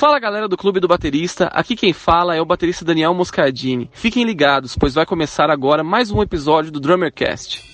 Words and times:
Fala 0.00 0.18
galera 0.18 0.48
do 0.48 0.56
Clube 0.56 0.80
do 0.80 0.88
Baterista, 0.88 1.48
aqui 1.48 1.76
quem 1.76 1.92
fala 1.92 2.34
é 2.34 2.40
o 2.40 2.44
baterista 2.46 2.86
Daniel 2.86 3.12
Moscardini. 3.12 3.90
Fiquem 3.92 4.24
ligados, 4.24 4.74
pois 4.74 4.94
vai 4.94 5.04
começar 5.04 5.50
agora 5.50 5.84
mais 5.84 6.10
um 6.10 6.22
episódio 6.22 6.72
do 6.72 6.80
Drummercast. 6.80 7.69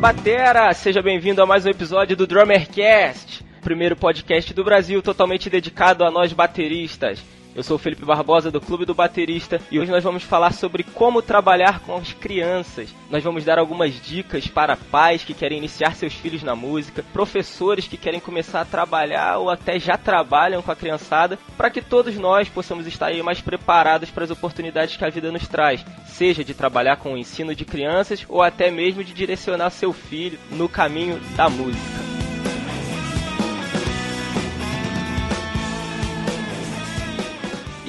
Batera, 0.00 0.72
seja 0.72 1.02
bem-vindo 1.02 1.42
a 1.42 1.46
mais 1.46 1.66
um 1.66 1.68
episódio 1.68 2.16
do 2.16 2.26
Drummercast, 2.26 3.44
primeiro 3.60 3.94
podcast 3.94 4.54
do 4.54 4.64
Brasil 4.64 5.02
totalmente 5.02 5.50
dedicado 5.50 6.02
a 6.02 6.10
nós 6.10 6.32
bateristas. 6.32 7.22
Eu 7.60 7.64
sou 7.64 7.76
o 7.76 7.78
Felipe 7.78 8.06
Barbosa 8.06 8.50
do 8.50 8.58
Clube 8.58 8.86
do 8.86 8.94
Baterista 8.94 9.60
e 9.70 9.78
hoje 9.78 9.90
nós 9.90 10.02
vamos 10.02 10.22
falar 10.22 10.54
sobre 10.54 10.82
como 10.82 11.20
trabalhar 11.20 11.80
com 11.80 11.94
as 11.94 12.10
crianças. 12.14 12.88
Nós 13.10 13.22
vamos 13.22 13.44
dar 13.44 13.58
algumas 13.58 14.00
dicas 14.00 14.46
para 14.46 14.78
pais 14.78 15.22
que 15.22 15.34
querem 15.34 15.58
iniciar 15.58 15.94
seus 15.94 16.14
filhos 16.14 16.42
na 16.42 16.56
música, 16.56 17.04
professores 17.12 17.86
que 17.86 17.98
querem 17.98 18.18
começar 18.18 18.62
a 18.62 18.64
trabalhar 18.64 19.36
ou 19.36 19.50
até 19.50 19.78
já 19.78 19.98
trabalham 19.98 20.62
com 20.62 20.72
a 20.72 20.74
criançada, 20.76 21.38
para 21.54 21.68
que 21.68 21.82
todos 21.82 22.16
nós 22.16 22.48
possamos 22.48 22.86
estar 22.86 23.08
aí 23.08 23.22
mais 23.22 23.42
preparados 23.42 24.10
para 24.10 24.24
as 24.24 24.30
oportunidades 24.30 24.96
que 24.96 25.04
a 25.04 25.10
vida 25.10 25.30
nos 25.30 25.46
traz, 25.46 25.84
seja 26.06 26.42
de 26.42 26.54
trabalhar 26.54 26.96
com 26.96 27.12
o 27.12 27.18
ensino 27.18 27.54
de 27.54 27.66
crianças 27.66 28.24
ou 28.26 28.40
até 28.40 28.70
mesmo 28.70 29.04
de 29.04 29.12
direcionar 29.12 29.68
seu 29.68 29.92
filho 29.92 30.38
no 30.50 30.66
caminho 30.66 31.20
da 31.36 31.50
música. 31.50 32.19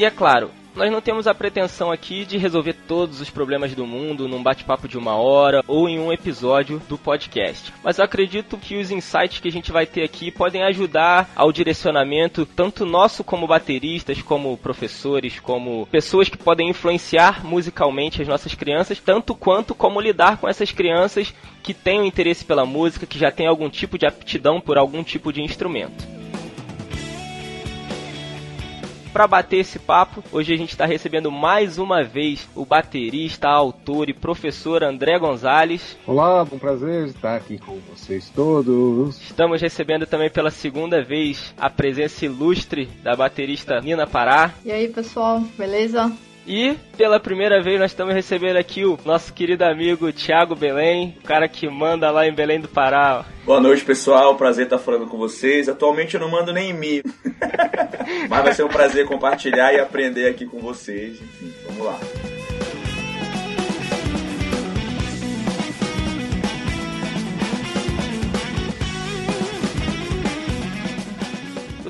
E 0.01 0.03
é 0.03 0.09
claro, 0.09 0.49
nós 0.75 0.91
não 0.91 0.99
temos 0.99 1.27
a 1.27 1.33
pretensão 1.35 1.91
aqui 1.91 2.25
de 2.25 2.35
resolver 2.35 2.73
todos 2.73 3.21
os 3.21 3.29
problemas 3.29 3.75
do 3.75 3.85
mundo 3.85 4.27
num 4.27 4.41
bate-papo 4.41 4.87
de 4.87 4.97
uma 4.97 5.13
hora 5.13 5.63
ou 5.67 5.87
em 5.87 5.99
um 5.99 6.11
episódio 6.11 6.81
do 6.89 6.97
podcast. 6.97 7.71
Mas 7.83 7.99
eu 7.99 8.05
acredito 8.05 8.57
que 8.57 8.77
os 8.77 8.89
insights 8.89 9.39
que 9.39 9.47
a 9.47 9.51
gente 9.51 9.71
vai 9.71 9.85
ter 9.85 10.01
aqui 10.01 10.31
podem 10.31 10.63
ajudar 10.63 11.29
ao 11.35 11.51
direcionamento 11.51 12.47
tanto 12.47 12.83
nosso 12.83 13.23
como 13.23 13.45
bateristas, 13.45 14.23
como 14.23 14.57
professores, 14.57 15.39
como 15.39 15.85
pessoas 15.91 16.29
que 16.29 16.37
podem 16.37 16.71
influenciar 16.71 17.45
musicalmente 17.45 18.23
as 18.23 18.27
nossas 18.27 18.55
crianças, 18.55 18.99
tanto 18.99 19.35
quanto 19.35 19.75
como 19.75 20.01
lidar 20.01 20.37
com 20.37 20.49
essas 20.49 20.71
crianças 20.71 21.31
que 21.61 21.75
têm 21.75 22.01
um 22.01 22.05
interesse 22.05 22.43
pela 22.43 22.65
música, 22.65 23.05
que 23.05 23.19
já 23.19 23.29
têm 23.29 23.45
algum 23.45 23.69
tipo 23.69 23.99
de 23.99 24.07
aptidão 24.07 24.59
por 24.59 24.79
algum 24.79 25.03
tipo 25.03 25.31
de 25.31 25.43
instrumento. 25.43 26.20
Para 29.11 29.27
bater 29.27 29.57
esse 29.57 29.77
papo, 29.77 30.23
hoje 30.31 30.53
a 30.53 30.57
gente 30.57 30.69
está 30.69 30.85
recebendo 30.85 31.29
mais 31.29 31.77
uma 31.77 32.01
vez 32.01 32.47
o 32.55 32.65
baterista, 32.65 33.49
autor 33.49 34.09
e 34.09 34.13
professor 34.13 34.83
André 34.83 35.19
Gonzalez. 35.19 35.97
Olá, 36.07 36.45
bom 36.45 36.57
prazer 36.57 37.07
estar 37.07 37.35
aqui 37.35 37.57
com 37.57 37.77
vocês 37.89 38.29
todos. 38.29 39.21
Estamos 39.21 39.61
recebendo 39.61 40.05
também 40.05 40.29
pela 40.29 40.49
segunda 40.49 41.03
vez 41.03 41.53
a 41.59 41.69
presença 41.69 42.25
ilustre 42.25 42.85
da 43.03 43.13
baterista 43.13 43.81
Nina 43.81 44.07
Pará. 44.07 44.53
E 44.63 44.71
aí, 44.71 44.87
pessoal, 44.87 45.41
beleza? 45.57 46.09
E 46.53 46.77
pela 46.97 47.17
primeira 47.17 47.61
vez 47.61 47.79
nós 47.79 47.91
estamos 47.91 48.13
recebendo 48.13 48.57
aqui 48.57 48.83
o 48.83 48.99
nosso 49.05 49.31
querido 49.33 49.63
amigo 49.63 50.11
Thiago 50.11 50.53
Belém, 50.53 51.15
o 51.23 51.25
cara 51.25 51.47
que 51.47 51.65
manda 51.69 52.11
lá 52.11 52.27
em 52.27 52.33
Belém 52.33 52.59
do 52.59 52.67
Pará. 52.67 53.23
Boa 53.45 53.61
noite, 53.61 53.85
pessoal. 53.85 54.35
Prazer 54.35 54.65
estar 54.65 54.77
falando 54.77 55.07
com 55.07 55.17
vocês. 55.17 55.69
Atualmente 55.69 56.15
eu 56.15 56.19
não 56.19 56.29
mando 56.29 56.51
nem 56.51 56.71
em 56.71 56.73
mim. 56.73 57.01
Mas 58.27 58.43
vai 58.43 58.53
ser 58.53 58.65
um 58.65 58.67
prazer 58.67 59.05
compartilhar 59.05 59.71
e 59.71 59.79
aprender 59.79 60.27
aqui 60.27 60.45
com 60.45 60.59
vocês. 60.59 61.21
Enfim, 61.21 61.53
vamos 61.67 61.85
lá. 61.85 61.97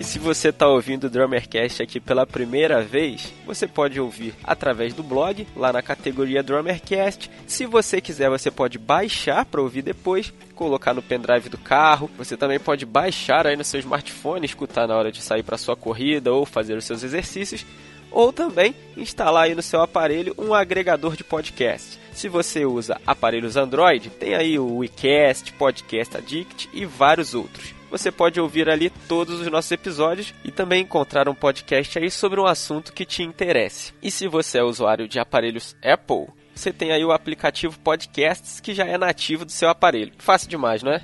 se 0.07 0.21
você 0.21 0.51
está 0.51 0.69
ouvindo 0.69 1.05
o 1.05 1.11
Drummercast 1.11 1.83
aqui 1.83 1.99
pela 1.99 2.25
primeira 2.25 2.81
vez, 2.81 3.33
você 3.45 3.67
pode 3.67 4.01
ouvir 4.01 4.35
através 4.45 4.95
do 4.95 5.03
blog, 5.03 5.47
lá 5.57 5.73
na 5.73 5.83
categoria 5.83 6.45
Drummercast. 6.45 7.29
Se 7.45 7.67
você 7.67 8.01
quiser, 8.01 8.31
você 8.31 8.49
pode 8.49 8.79
baixar 8.79 9.45
para 9.45 9.61
ouvir 9.61 9.83
depois, 9.83 10.33
colocar 10.55 10.95
no 10.95 11.03
pendrive 11.03 11.49
do 11.49 11.59
carro. 11.59 12.09
Você 12.17 12.37
também 12.37 12.61
pode 12.61 12.87
baixar 12.87 13.49
aí 13.49 13.57
no 13.57 13.65
seu 13.65 13.81
smartphone, 13.81 14.47
escutar 14.47 14.87
na 14.87 14.97
hora 14.97 15.11
de 15.11 15.21
sair 15.21 15.43
para 15.43 15.59
sua 15.59 15.75
corrida 15.75 16.33
ou 16.33 16.47
fazer 16.47 16.77
os 16.77 16.85
seus 16.85 17.03
exercícios. 17.03 17.67
Ou 18.09 18.33
também 18.33 18.77
instalar 18.97 19.47
aí 19.47 19.57
no 19.57 19.63
seu 19.63 19.83
aparelho 19.83 20.35
um 20.39 20.55
agregador 20.55 21.17
de 21.17 21.25
podcast. 21.25 21.99
Se 22.13 22.29
você 22.29 22.65
usa 22.65 23.01
aparelhos 23.05 23.57
Android, 23.57 24.09
tem 24.11 24.37
aí 24.37 24.57
o 24.57 24.77
WeCast, 24.77 25.53
Podcast 25.55 26.17
Addict 26.17 26.71
e 26.73 26.87
vários 26.87 27.35
outros 27.35 27.76
você 27.97 28.11
pode 28.11 28.41
ouvir 28.41 28.69
ali 28.69 28.91
todos 29.09 29.41
os 29.41 29.47
nossos 29.49 29.71
episódios 29.73 30.35
e 30.45 30.51
também 30.51 30.83
encontrar 30.83 31.29
um 31.29 31.35
podcast 31.35 31.99
aí 31.99 32.11
sobre 32.11 32.41
um 32.41 32.47
assunto 32.47 32.93
que 32.93 33.05
te 33.05 33.23
interesse. 33.23 33.93
E 34.03 34.11
se 34.11 34.29
você 34.29 34.59
é 34.59 34.63
usuário 34.63 35.09
de 35.09 35.19
aparelhos 35.19 35.77
Apple, 35.83 36.27
você 36.55 36.73
tem 36.73 36.93
aí 36.93 37.05
o 37.05 37.13
aplicativo 37.13 37.79
Podcasts 37.81 38.61
que 38.61 38.75
já 38.75 38.85
é 38.85 38.97
nativo 38.97 39.45
do 39.45 39.53
seu 39.53 39.69
aparelho. 39.69 40.13
Fácil 40.19 40.49
demais, 40.49 40.83
não 40.83 40.93
é? 40.93 41.03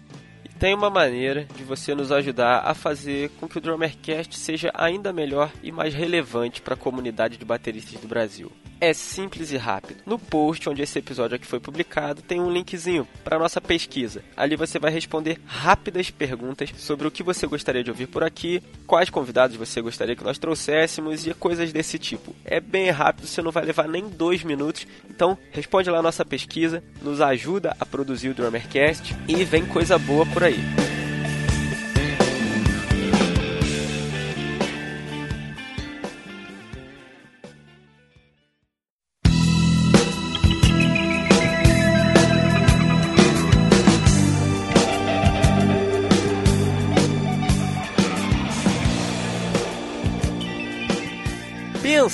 Tem 0.63 0.77
uma 0.77 0.89
maneira 0.89 1.45
de 1.57 1.65
você 1.65 1.93
nos 1.93 2.13
ajudar 2.13 2.61
a 2.61 2.73
fazer 2.73 3.31
com 3.31 3.49
que 3.49 3.59
o 3.59 3.61
Drummercast 3.61 4.39
seja 4.39 4.71
ainda 4.73 5.13
melhor 5.13 5.51
e 5.61 5.73
mais 5.73 5.93
relevante 5.93 6.63
para 6.63 6.75
a 6.75 6.77
comunidade 6.77 7.37
de 7.37 7.45
bateristas 7.45 8.01
do 8.01 8.07
Brasil 8.07 8.49
é 8.83 8.93
simples 8.93 9.53
e 9.53 9.57
rápido. 9.57 10.03
No 10.05 10.19
post 10.19 10.69
onde 10.69 10.83
esse 10.83 10.99
episódio 10.99 11.37
aqui 11.37 11.47
foi 11.47 11.61
publicado, 11.61 12.21
tem 12.21 12.41
um 12.41 12.51
linkzinho 12.51 13.07
para 13.23 13.39
nossa 13.39 13.61
pesquisa. 13.61 14.25
Ali 14.37 14.57
você 14.57 14.77
vai 14.77 14.91
responder 14.91 15.41
rápidas 15.47 16.11
perguntas 16.11 16.73
sobre 16.77 17.07
o 17.07 17.11
que 17.11 17.23
você 17.23 17.47
gostaria 17.47 17.85
de 17.85 17.91
ouvir 17.91 18.09
por 18.09 18.25
aqui, 18.25 18.61
quais 18.85 19.09
convidados 19.09 19.55
você 19.55 19.81
gostaria 19.81 20.17
que 20.17 20.25
nós 20.25 20.37
trouxéssemos 20.37 21.25
e 21.25 21.33
coisas 21.33 21.73
desse 21.73 21.97
tipo. 21.97 22.35
É 22.45 22.59
bem 22.59 22.91
rápido, 22.91 23.29
você 23.29 23.41
não 23.41 23.53
vai 23.53 23.65
levar 23.65 23.87
nem 23.87 24.09
dois 24.09 24.43
minutos. 24.43 24.85
Então, 25.09 25.39
responde 25.53 25.89
lá 25.89 26.03
nossa 26.03 26.25
pesquisa, 26.25 26.83
nos 27.01 27.21
ajuda 27.21 27.77
a 27.79 27.87
produzir 27.87 28.31
o 28.31 28.35
Drummercast 28.35 29.15
e 29.29 29.45
vem 29.45 29.65
coisa 29.65 29.97
boa 29.97 30.27
por 30.27 30.43
aí. 30.43 30.52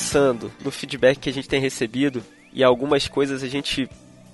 Pensando 0.08 0.52
no 0.64 0.70
feedback 0.70 1.18
que 1.18 1.28
a 1.28 1.32
gente 1.32 1.48
tem 1.48 1.60
recebido 1.60 2.22
e 2.52 2.62
algumas 2.62 3.08
coisas 3.08 3.42
a 3.42 3.48
gente 3.48 3.88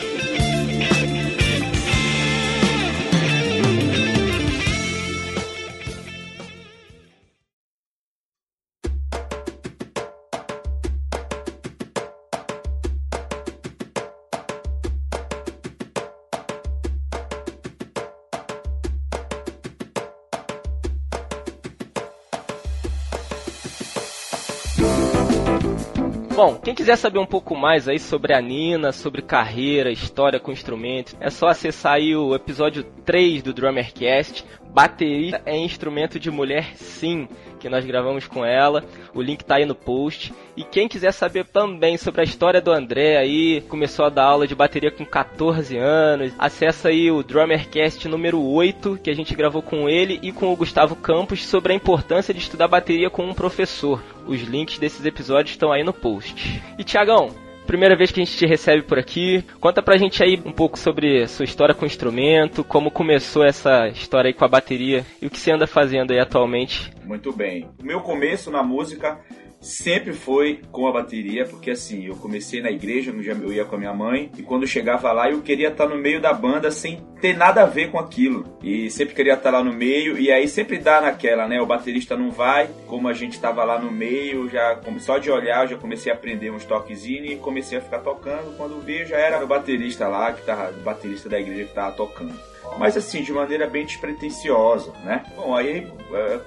Bom, 26.44 26.56
quem 26.56 26.74
quiser 26.74 26.96
saber 26.96 27.20
um 27.20 27.24
pouco 27.24 27.54
mais 27.54 27.86
aí 27.86 28.00
sobre 28.00 28.34
a 28.34 28.40
Nina, 28.40 28.90
sobre 28.90 29.22
carreira, 29.22 29.92
história 29.92 30.40
com 30.40 30.50
instrumentos, 30.50 31.14
é 31.20 31.30
só 31.30 31.46
acessar 31.46 31.92
aí 31.92 32.16
o 32.16 32.34
episódio 32.34 32.82
3 33.04 33.44
do 33.44 33.52
Drummercast. 33.52 34.44
Bateria 34.74 35.40
é 35.46 35.56
instrumento 35.56 36.18
de 36.18 36.32
mulher, 36.32 36.74
sim 36.74 37.28
que 37.62 37.68
nós 37.68 37.86
gravamos 37.86 38.26
com 38.26 38.44
ela. 38.44 38.84
O 39.14 39.22
link 39.22 39.44
tá 39.44 39.54
aí 39.54 39.64
no 39.64 39.74
post. 39.74 40.34
E 40.56 40.64
quem 40.64 40.88
quiser 40.88 41.12
saber 41.12 41.46
também 41.46 41.96
sobre 41.96 42.20
a 42.20 42.24
história 42.24 42.60
do 42.60 42.72
André 42.72 43.16
aí, 43.16 43.60
começou 43.68 44.04
a 44.04 44.10
dar 44.10 44.24
aula 44.24 44.48
de 44.48 44.54
bateria 44.54 44.90
com 44.90 45.06
14 45.06 45.78
anos. 45.78 46.32
Acessa 46.36 46.88
aí 46.88 47.08
o 47.10 47.22
Drummercast 47.22 48.08
número 48.08 48.42
8, 48.42 48.98
que 49.00 49.10
a 49.10 49.14
gente 49.14 49.34
gravou 49.36 49.62
com 49.62 49.88
ele 49.88 50.18
e 50.22 50.32
com 50.32 50.52
o 50.52 50.56
Gustavo 50.56 50.96
Campos 50.96 51.46
sobre 51.46 51.72
a 51.72 51.76
importância 51.76 52.34
de 52.34 52.40
estudar 52.40 52.66
bateria 52.66 53.08
com 53.08 53.24
um 53.24 53.32
professor. 53.32 54.02
Os 54.26 54.40
links 54.40 54.78
desses 54.78 55.06
episódios 55.06 55.52
estão 55.52 55.70
aí 55.70 55.84
no 55.84 55.92
post. 55.92 56.31
E 56.78 56.84
Tiagão, 56.84 57.30
Primeira 57.66 57.96
vez 57.96 58.10
que 58.10 58.20
a 58.20 58.24
gente 58.24 58.36
te 58.36 58.44
recebe 58.44 58.82
por 58.82 58.98
aqui. 58.98 59.44
Conta 59.60 59.82
pra 59.82 59.96
gente 59.96 60.22
aí 60.22 60.40
um 60.44 60.52
pouco 60.52 60.78
sobre 60.78 61.26
sua 61.28 61.44
história 61.44 61.74
com 61.74 61.84
o 61.84 61.86
instrumento, 61.86 62.64
como 62.64 62.90
começou 62.90 63.44
essa 63.44 63.88
história 63.88 64.28
aí 64.28 64.34
com 64.34 64.44
a 64.44 64.48
bateria 64.48 65.06
e 65.20 65.26
o 65.26 65.30
que 65.30 65.38
você 65.38 65.52
anda 65.52 65.66
fazendo 65.66 66.10
aí 66.10 66.18
atualmente. 66.18 66.92
Muito 67.04 67.32
bem. 67.32 67.68
O 67.80 67.84
meu 67.84 68.00
começo 68.00 68.50
na 68.50 68.62
música 68.62 69.20
sempre 69.62 70.12
foi 70.12 70.60
com 70.72 70.86
a 70.88 70.92
bateria, 70.92 71.46
porque 71.46 71.70
assim, 71.70 72.04
eu 72.06 72.16
comecei 72.16 72.60
na 72.60 72.70
igreja, 72.70 73.12
eu 73.12 73.52
ia 73.52 73.64
com 73.64 73.76
a 73.76 73.78
minha 73.78 73.94
mãe, 73.94 74.30
e 74.36 74.42
quando 74.42 74.62
eu 74.62 74.68
chegava 74.68 75.12
lá 75.12 75.30
eu 75.30 75.40
queria 75.40 75.68
estar 75.68 75.88
no 75.88 75.96
meio 75.96 76.20
da 76.20 76.32
banda 76.32 76.70
sem 76.70 77.00
ter 77.20 77.36
nada 77.36 77.62
a 77.62 77.66
ver 77.66 77.90
com 77.90 77.98
aquilo. 77.98 78.58
E 78.62 78.90
sempre 78.90 79.14
queria 79.14 79.34
estar 79.34 79.50
lá 79.50 79.62
no 79.62 79.72
meio, 79.72 80.18
e 80.18 80.30
aí 80.32 80.48
sempre 80.48 80.78
dá 80.78 81.00
naquela, 81.00 81.46
né? 81.46 81.60
O 81.60 81.66
baterista 81.66 82.16
não 82.16 82.30
vai, 82.30 82.68
como 82.86 83.08
a 83.08 83.12
gente 83.12 83.34
estava 83.34 83.62
lá 83.62 83.78
no 83.78 83.90
meio, 83.90 84.48
já 84.50 84.80
só 84.98 85.18
de 85.18 85.30
olhar 85.30 85.62
eu 85.62 85.68
já 85.68 85.76
comecei 85.76 86.10
a 86.10 86.14
aprender 86.14 86.50
uns 86.50 86.64
toquezinhos 86.64 87.32
e 87.32 87.36
comecei 87.36 87.78
a 87.78 87.80
ficar 87.80 88.00
tocando. 88.00 88.56
Quando 88.56 88.80
vi, 88.80 89.06
já 89.06 89.16
era 89.16 89.42
o 89.42 89.46
baterista 89.46 90.08
lá, 90.08 90.32
que 90.32 90.44
tava, 90.44 90.70
o 90.70 90.82
baterista 90.82 91.28
da 91.28 91.40
igreja 91.40 91.64
que 91.64 91.74
tava 91.74 91.92
tocando 91.92 92.51
mas 92.78 92.96
assim, 92.96 93.22
de 93.22 93.32
maneira 93.32 93.66
bem 93.66 93.84
despretensiosa, 93.84 94.92
né? 95.04 95.24
Bom, 95.36 95.54
aí 95.54 95.86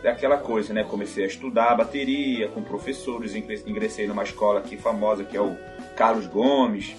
é 0.03 0.09
aquela 0.09 0.37
coisa, 0.37 0.73
né? 0.73 0.83
Comecei 0.83 1.23
a 1.23 1.27
estudar 1.27 1.75
bateria 1.75 2.47
com 2.49 2.61
professores, 2.61 3.35
ingressei 3.35 4.07
numa 4.07 4.23
escola 4.23 4.59
aqui 4.59 4.77
famosa 4.77 5.23
que 5.23 5.37
é 5.37 5.41
o 5.41 5.55
Carlos 5.95 6.27
Gomes, 6.27 6.95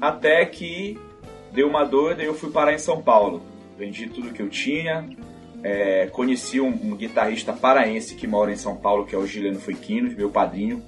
até 0.00 0.44
que 0.44 0.98
deu 1.52 1.68
uma 1.68 1.84
doida 1.84 2.22
e 2.22 2.26
eu 2.26 2.34
fui 2.34 2.50
parar 2.50 2.72
em 2.72 2.78
São 2.78 3.00
Paulo. 3.00 3.42
Vendi 3.78 4.08
tudo 4.08 4.32
que 4.32 4.42
eu 4.42 4.48
tinha, 4.48 5.08
é, 5.62 6.06
conheci 6.08 6.60
um, 6.60 6.68
um, 6.68 6.96
guitarrista 6.96 7.52
paraense 7.52 8.14
que 8.14 8.26
mora 8.26 8.52
em 8.52 8.56
São 8.56 8.76
Paulo, 8.76 9.06
que 9.06 9.14
é 9.14 9.18
o 9.18 9.26
Gileno 9.26 9.58
Fuiquinos, 9.58 10.14
meu 10.14 10.30
padrinho, 10.30 10.82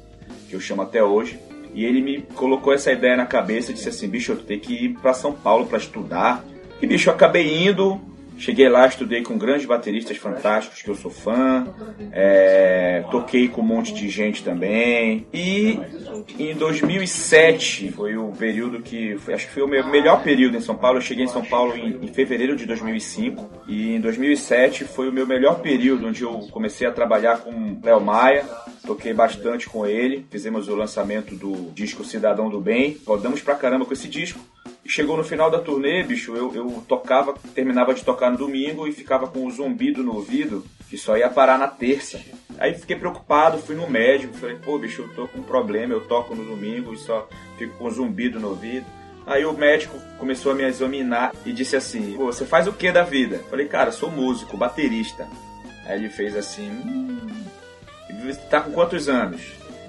que 0.48 0.54
eu 0.54 0.60
chamo 0.60 0.82
até 0.82 1.02
hoje. 1.02 1.40
E 1.74 1.84
ele 1.84 2.00
me 2.00 2.22
colocou 2.22 2.72
essa 2.72 2.92
ideia 2.92 3.16
na 3.16 3.26
cabeça 3.26 3.72
disse 3.72 3.88
assim: 3.88 4.08
bicho, 4.08 4.32
eu 4.32 4.36
tenho 4.36 4.60
que 4.60 4.72
ir 4.72 4.94
para 4.98 5.12
São 5.12 5.32
Paulo 5.32 5.66
para 5.66 5.78
estudar 5.78 6.44
e 6.80 6.86
bicho, 6.86 7.10
acabei 7.10 7.66
indo, 7.66 8.00
cheguei 8.38 8.68
lá, 8.68 8.86
estudei 8.86 9.22
com 9.22 9.38
grandes 9.38 9.66
bateristas 9.66 10.16
fantásticos 10.16 10.82
que 10.82 10.88
eu 10.88 10.94
sou 10.94 11.10
fã, 11.10 11.66
é, 12.12 13.04
toquei 13.10 13.48
com 13.48 13.62
um 13.62 13.64
monte 13.64 13.94
de 13.94 14.08
gente 14.08 14.44
também. 14.44 15.26
E 15.32 15.80
em 16.38 16.54
2007 16.54 17.92
foi 17.92 18.16
o 18.16 18.32
período 18.32 18.82
que, 18.82 19.16
foi, 19.18 19.34
acho 19.34 19.46
que 19.46 19.54
foi 19.54 19.62
o 19.62 19.68
meu 19.68 19.86
melhor 19.88 20.22
período 20.22 20.56
em 20.56 20.60
São 20.60 20.76
Paulo. 20.76 20.98
Eu 20.98 21.02
cheguei 21.02 21.24
em 21.24 21.28
São 21.28 21.44
Paulo 21.44 21.76
em, 21.76 22.04
em 22.04 22.08
fevereiro 22.08 22.56
de 22.56 22.66
2005 22.66 23.48
e 23.68 23.94
em 23.94 24.00
2007 24.00 24.84
foi 24.84 25.08
o 25.08 25.12
meu 25.12 25.26
melhor 25.26 25.60
período 25.60 26.06
onde 26.06 26.22
eu 26.22 26.40
comecei 26.50 26.86
a 26.86 26.92
trabalhar 26.92 27.38
com 27.38 27.78
Léo 27.82 28.00
Maia. 28.00 28.44
Toquei 28.86 29.12
bastante 29.12 29.68
com 29.68 29.84
ele, 29.84 30.24
fizemos 30.30 30.68
o 30.68 30.76
lançamento 30.76 31.34
do 31.34 31.72
disco 31.72 32.04
Cidadão 32.04 32.48
do 32.48 32.60
Bem, 32.60 32.96
rodamos 33.04 33.42
pra 33.42 33.56
caramba 33.56 33.84
com 33.84 33.92
esse 33.92 34.08
disco. 34.08 34.38
Chegou 34.88 35.16
no 35.16 35.24
final 35.24 35.50
da 35.50 35.58
turnê, 35.58 36.02
bicho, 36.02 36.34
eu, 36.36 36.54
eu 36.54 36.84
tocava, 36.86 37.34
terminava 37.54 37.94
de 37.94 38.04
tocar 38.04 38.30
no 38.30 38.38
domingo 38.38 38.86
e 38.86 38.92
ficava 38.92 39.26
com 39.26 39.40
o 39.40 39.46
um 39.46 39.50
zumbido 39.50 40.02
no 40.02 40.14
ouvido, 40.14 40.64
que 40.88 40.96
só 40.96 41.16
ia 41.16 41.28
parar 41.28 41.58
na 41.58 41.68
terça. 41.68 42.20
Aí 42.58 42.74
fiquei 42.74 42.96
preocupado, 42.96 43.58
fui 43.58 43.74
no 43.74 43.88
médico, 43.88 44.34
falei, 44.34 44.56
pô, 44.56 44.78
bicho, 44.78 45.02
eu 45.02 45.14
tô 45.14 45.28
com 45.28 45.40
um 45.40 45.42
problema, 45.42 45.92
eu 45.92 46.00
toco 46.02 46.34
no 46.34 46.44
domingo 46.44 46.92
e 46.94 46.96
só 46.96 47.28
fico 47.58 47.76
com 47.76 47.86
um 47.86 47.90
zumbido 47.90 48.38
no 48.38 48.48
ouvido. 48.48 48.86
Aí 49.26 49.44
o 49.44 49.52
médico 49.52 49.98
começou 50.18 50.52
a 50.52 50.54
me 50.54 50.62
examinar 50.62 51.32
e 51.44 51.52
disse 51.52 51.74
assim: 51.74 52.14
você 52.16 52.46
faz 52.46 52.68
o 52.68 52.72
que 52.72 52.92
da 52.92 53.02
vida? 53.02 53.40
Falei, 53.50 53.66
cara, 53.66 53.90
sou 53.90 54.10
músico, 54.10 54.56
baterista. 54.56 55.26
Aí 55.84 55.98
ele 55.98 56.08
fez 56.08 56.36
assim: 56.36 56.70
hum, 56.70 57.18
tá 58.48 58.60
com 58.60 58.70
quantos 58.70 59.08
anos? 59.08 59.42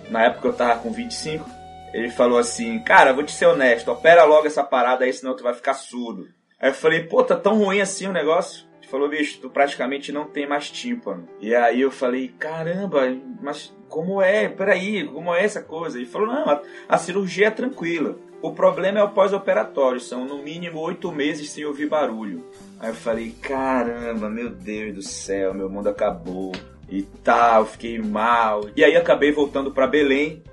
Na 0.10 0.24
época 0.24 0.48
eu 0.48 0.54
tava 0.54 0.80
com 0.80 0.92
25 0.92 1.57
ele 1.94 2.10
falou 2.10 2.38
assim, 2.38 2.80
cara, 2.80 3.14
vou 3.14 3.24
te 3.24 3.32
ser 3.32 3.46
honesto, 3.46 3.92
opera 3.92 4.24
logo 4.24 4.48
essa 4.48 4.64
parada 4.64 5.06
aí, 5.06 5.14
senão 5.14 5.36
tu 5.36 5.44
vai 5.44 5.54
ficar 5.54 5.74
surdo. 5.74 6.28
Aí 6.60 6.70
eu 6.70 6.74
falei, 6.74 7.04
pô, 7.04 7.24
tá 7.24 7.36
tão 7.36 7.58
ruim 7.58 7.82
assim 7.82 8.08
o 8.08 8.14
negócio? 8.14 8.66
Ele 8.80 8.88
falou, 8.88 9.10
bicho, 9.10 9.40
tu 9.40 9.50
praticamente 9.50 10.12
não 10.12 10.26
tem 10.26 10.48
mais 10.48 10.70
tímpano. 10.72 11.28
E 11.40 11.54
aí 11.54 11.82
eu 11.82 11.92
falei, 11.92 12.30
caramba, 12.40 13.02
mas 13.42 13.76
como 13.88 14.22
é? 14.22 14.50
Peraí, 14.50 15.08
como 15.08 15.34
é 15.34 15.44
essa 15.44 15.62
coisa? 15.62 15.98
Ele 15.98 16.06
falou, 16.06 16.28
não, 16.28 16.50
a, 16.50 16.62
a 16.90 16.98
cirurgia 16.98 17.48
é 17.48 17.52
tranquila. 17.52 18.18
O 18.42 18.52
problema 18.52 19.00
é 19.00 19.04
o 19.04 19.10
pós-operatório, 19.10 20.00
são 20.00 20.24
no 20.24 20.44
mínimo 20.44 20.80
oito 20.80 21.12
meses 21.12 21.50
sem 21.50 21.66
ouvir 21.66 21.90
barulho. 21.90 22.46
Aí 22.80 22.90
eu 22.90 22.96
falei, 22.96 23.32
caramba, 23.42 24.30
meu 24.30 24.50
Deus 24.50 24.94
do 24.94 25.02
céu, 25.02 25.54
meu 25.54 25.70
mundo 25.70 25.90
acabou 25.90 26.52
e 26.90 27.02
tal, 27.24 27.66
fiquei 27.66 28.00
mal. 28.00 28.70
E 28.76 28.84
aí 28.84 28.96
acabei 28.96 29.32
voltando 29.32 29.72
para 29.72 29.88
Belém, 29.88 30.44